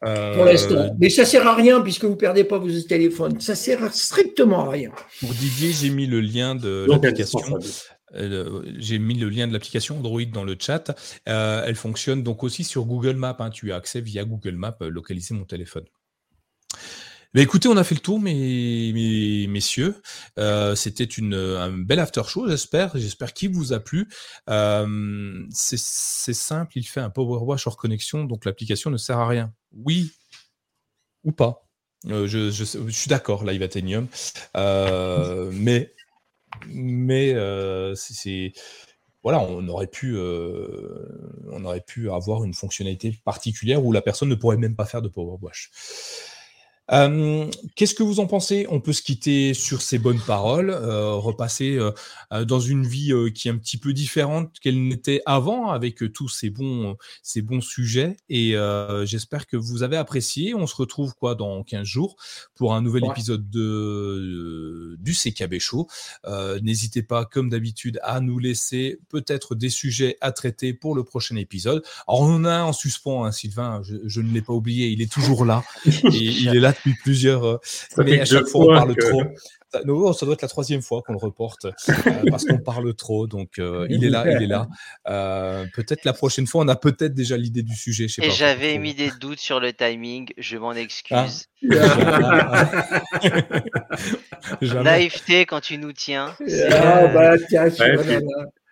pour 0.00 0.44
l'instant. 0.44 0.94
Mais 0.98 1.08
ça 1.08 1.24
sert 1.24 1.46
à 1.46 1.54
rien 1.54 1.80
puisque 1.80 2.04
vous 2.04 2.16
perdez 2.16 2.44
pas 2.44 2.58
vos 2.58 2.68
téléphones. 2.80 3.40
Ça 3.40 3.54
sert 3.54 3.92
strictement 3.94 4.66
à 4.66 4.70
rien. 4.70 4.90
Pour 5.20 5.30
Didier, 5.30 5.72
j'ai 5.72 5.90
mis 5.90 6.06
le 6.06 6.20
lien 6.20 6.54
de 6.56 6.86
l'application. 6.88 7.40
J'ai 8.12 8.98
mis 8.98 9.14
le 9.14 9.28
lien 9.28 9.46
de 9.46 9.52
l'application 9.52 9.98
Android 9.98 10.24
dans 10.32 10.44
le 10.44 10.56
chat. 10.58 10.94
elle 11.26 11.76
fonctionne 11.76 12.22
donc 12.22 12.42
aussi 12.42 12.64
sur 12.64 12.84
Google 12.84 13.16
Maps. 13.16 13.36
Hein. 13.38 13.50
Tu 13.50 13.72
as 13.72 13.76
accès 13.76 14.00
via 14.00 14.24
Google 14.24 14.56
Maps, 14.56 14.78
localiser 14.80 15.34
mon 15.34 15.44
téléphone. 15.44 15.84
Mais 17.32 17.42
écoutez, 17.42 17.68
on 17.68 17.76
a 17.76 17.84
fait 17.84 17.94
le 17.94 18.00
tour, 18.00 18.20
mes, 18.20 19.46
messieurs. 19.48 20.02
Euh, 20.38 20.74
c'était 20.74 21.08
un 21.22 21.70
bel 21.70 22.00
after 22.00 22.22
show, 22.26 22.48
j'espère. 22.48 22.96
J'espère 22.96 23.32
qu'il 23.32 23.50
vous 23.50 23.72
a 23.72 23.78
plu. 23.78 24.08
Euh, 24.48 25.46
c'est 25.50 25.76
simple, 25.76 26.76
il 26.76 26.82
fait 26.84 27.00
un 27.00 27.10
Power 27.10 27.38
Wash 27.44 27.66
hors 27.68 27.76
connexion, 27.76 28.24
donc 28.24 28.44
l'application 28.44 28.90
ne 28.90 28.96
sert 28.96 29.18
à 29.18 29.28
rien. 29.28 29.52
Oui 29.72 30.12
ou 31.22 31.32
pas. 31.32 31.68
Euh, 32.08 32.26
je, 32.26 32.50
je, 32.50 32.64
suis 32.64 33.08
d'accord, 33.08 33.44
Live 33.44 33.62
Athenium. 33.62 34.08
mais 34.56 35.94
mais 36.66 37.34
c'est 37.94 38.52
voilà, 39.22 39.42
on 39.42 39.68
aurait 39.68 39.86
pu, 39.86 40.16
on 40.18 41.64
aurait 41.64 41.82
pu 41.82 42.10
avoir 42.10 42.44
une 42.44 42.54
fonctionnalité 42.54 43.18
particulière 43.24 43.84
où 43.84 43.92
la 43.92 44.00
personne 44.00 44.28
ne 44.28 44.34
pourrait 44.34 44.56
même 44.56 44.76
pas 44.76 44.86
faire 44.86 45.02
de 45.02 45.08
Power. 45.08 45.36
Euh, 46.92 47.46
qu'est-ce 47.76 47.94
que 47.94 48.02
vous 48.02 48.20
en 48.20 48.26
pensez? 48.26 48.66
On 48.68 48.80
peut 48.80 48.92
se 48.92 49.02
quitter 49.02 49.54
sur 49.54 49.82
ces 49.82 49.98
bonnes 49.98 50.20
paroles, 50.20 50.70
euh, 50.70 51.12
repasser 51.14 51.78
euh, 51.78 52.44
dans 52.44 52.60
une 52.60 52.86
vie 52.86 53.12
qui 53.34 53.48
est 53.48 53.50
un 53.50 53.56
petit 53.56 53.78
peu 53.78 53.92
différente 53.92 54.58
qu'elle 54.60 54.86
n'était 54.88 55.22
avant, 55.26 55.70
avec 55.70 56.02
tous 56.12 56.28
ces 56.28 56.50
bons, 56.50 56.96
ces 57.22 57.42
bons 57.42 57.60
sujets. 57.60 58.16
Et 58.28 58.54
j'espère 59.04 59.46
que 59.46 59.56
vous 59.56 59.82
avez 59.82 59.96
apprécié. 59.96 60.54
On 60.54 60.66
se 60.66 60.76
retrouve 60.76 61.14
quoi 61.14 61.34
dans 61.34 61.62
15 61.62 61.84
jours 61.84 62.16
pour 62.54 62.74
un 62.74 62.82
nouvel 62.82 63.04
épisode 63.04 63.48
de, 63.50 64.96
du 64.98 65.14
CKB 65.14 65.58
Show. 65.58 65.88
N'hésitez 66.62 67.02
pas, 67.02 67.24
comme 67.24 67.48
d'habitude, 67.48 68.00
à 68.02 68.20
nous 68.20 68.38
laisser 68.38 68.98
peut-être 69.08 69.54
des 69.54 69.70
sujets 69.70 70.16
à 70.20 70.32
traiter 70.32 70.72
pour 70.72 70.94
le 70.94 71.04
prochain 71.04 71.36
épisode. 71.36 71.82
Alors 72.08 72.22
on 72.22 72.34
en 72.34 72.44
a 72.44 72.52
un 72.52 72.64
en 72.64 72.72
suspens, 72.72 73.24
hein, 73.24 73.32
Sylvain. 73.32 73.80
Je, 73.82 73.96
je 74.04 74.20
ne 74.20 74.32
l'ai 74.32 74.42
pas 74.42 74.52
oublié. 74.52 74.88
Il 74.88 75.02
est 75.02 75.10
toujours 75.10 75.44
là. 75.44 75.62
et 75.86 75.90
il 76.10 76.48
est 76.48 76.60
là 76.60 76.72
depuis 76.84 76.98
plusieurs. 77.02 77.44
Euh, 77.44 77.58
mais 77.98 78.20
à 78.20 78.24
chaque 78.24 78.46
fois, 78.46 78.64
on 78.64 78.74
parle 78.74 78.96
trop. 78.96 79.22
Non, 79.84 80.12
ça 80.12 80.26
doit 80.26 80.34
être 80.34 80.42
la 80.42 80.48
troisième 80.48 80.82
fois 80.82 81.00
qu'on 81.02 81.12
le 81.12 81.18
reporte 81.18 81.66
euh, 81.66 81.70
parce 82.28 82.44
qu'on 82.44 82.58
parle 82.58 82.92
trop. 82.94 83.28
Donc, 83.28 83.60
euh, 83.60 83.86
il 83.88 84.04
est 84.04 84.08
là, 84.08 84.24
il 84.26 84.42
est 84.42 84.48
là. 84.48 84.66
peut-être 85.74 86.04
la 86.04 86.12
prochaine 86.12 86.46
fois, 86.46 86.62
on 86.64 86.68
a 86.68 86.76
peut-être 86.76 87.14
déjà 87.14 87.36
l'idée 87.36 87.62
du 87.62 87.76
sujet. 87.76 88.06
Et 88.20 88.30
j'avais 88.30 88.78
mis 88.78 88.94
des 88.94 89.12
doutes 89.20 89.38
sur 89.38 89.60
le 89.60 89.72
timing. 89.72 90.28
Je 90.38 90.56
m'en 90.56 90.72
excuse. 90.72 91.46
Naïveté 94.62 95.46
quand 95.46 95.60
tu 95.60 95.78
nous 95.78 95.92
tiens. 95.92 96.34
Ah, 96.72 97.06
bah, 97.06 97.38
tiens, 97.48 97.68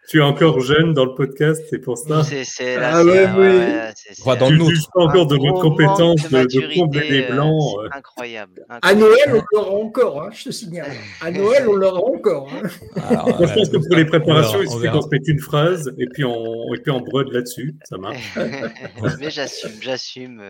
tu 0.09 0.18
es 0.18 0.22
encore 0.22 0.60
jeune 0.60 0.94
dans 0.94 1.05
le 1.05 1.14
podcast, 1.14 1.62
c'est 1.68 1.80
pour 1.80 1.98
ça. 1.98 2.24
C'est 2.24 2.76
ah 2.76 3.05
ouais, 3.05 3.28
oui. 3.36 4.39
dans 4.39 4.48
tu 4.48 4.64
juges 4.64 4.86
pas 4.94 5.02
encore 5.02 5.26
de 5.26 5.36
votre 5.36 5.60
compétence 5.60 6.30
de, 6.30 6.44
de, 6.44 6.78
combler 6.78 7.10
les 7.10 7.22
blancs. 7.26 7.78
Euh, 7.85 7.89
incroyable, 7.93 8.64
À 8.80 8.94
Noël, 8.94 9.35
on 9.35 9.43
l'aura 9.52 9.70
encore, 9.70 10.22
hein, 10.22 10.30
je 10.32 10.44
te 10.44 10.51
signale. 10.51 10.93
À 11.20 11.30
Noël, 11.30 11.68
on 11.68 11.74
l'aura 11.74 12.01
encore. 12.01 12.48
Hein. 12.51 12.68
Alors, 13.10 13.28
je 13.47 13.55
pense 13.55 13.68
que 13.68 13.76
pour 13.76 13.97
les 13.97 14.06
préparations, 14.06 14.62
il 14.62 14.70
suffit 14.70 14.89
qu'on 14.89 15.02
se 15.02 15.09
mette 15.12 15.28
une 15.28 15.40
phrase 15.40 15.93
et 15.98 16.06
puis 16.06 16.24
on, 16.24 16.72
et 16.74 16.80
puis 16.80 16.90
on 16.90 17.01
brode 17.01 17.30
là-dessus. 17.30 17.76
Ça 17.85 17.98
marche. 17.98 18.39
Mais 19.20 19.30
j'assume, 19.30 19.72
j'assume. 19.82 20.43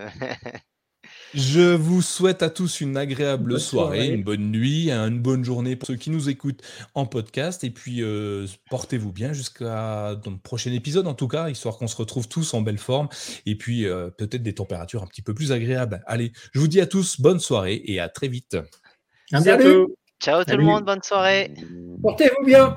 Je 1.34 1.74
vous 1.74 2.00
souhaite 2.00 2.42
à 2.42 2.48
tous 2.48 2.80
une 2.80 2.96
agréable 2.96 3.60
soirée, 3.60 4.09
une 4.09 4.22
bonne 4.22 4.50
nuit, 4.50 4.90
hein, 4.90 5.09
une 5.09 5.20
bonne 5.20 5.44
journée 5.44 5.76
pour 5.76 5.86
ceux 5.86 5.96
qui 5.96 6.10
nous 6.10 6.28
écoutent 6.28 6.62
en 6.94 7.06
podcast. 7.06 7.64
Et 7.64 7.70
puis, 7.70 8.02
euh, 8.02 8.46
portez-vous 8.70 9.12
bien 9.12 9.32
jusqu'à 9.32 10.14
dans 10.14 10.30
le 10.30 10.38
prochain 10.38 10.72
épisode, 10.72 11.06
en 11.06 11.14
tout 11.14 11.28
cas, 11.28 11.50
histoire 11.50 11.76
qu'on 11.76 11.86
se 11.86 11.96
retrouve 11.96 12.28
tous 12.28 12.55
en 12.55 12.62
belle 12.62 12.78
forme. 12.78 13.09
Et 13.44 13.56
puis, 13.56 13.86
euh, 13.86 14.09
peut-être 14.09 14.42
des 14.42 14.55
températures 14.55 15.02
un 15.02 15.06
petit 15.06 15.22
peu 15.22 15.34
plus 15.34 15.52
agréables. 15.52 16.02
Allez, 16.06 16.32
je 16.52 16.60
vous 16.60 16.68
dis 16.68 16.80
à 16.80 16.86
tous 16.86 17.20
bonne 17.20 17.40
soirée 17.40 17.82
et 17.84 18.00
à 18.00 18.09
très 18.09 18.28
vite. 18.28 18.56
À 19.32 19.40
bientôt. 19.40 19.94
Ciao 20.20 20.42
tout 20.44 20.56
le 20.56 20.64
monde, 20.64 20.84
bonne 20.84 21.02
soirée. 21.02 21.52
Portez-vous 22.02 22.44
bien. 22.44 22.76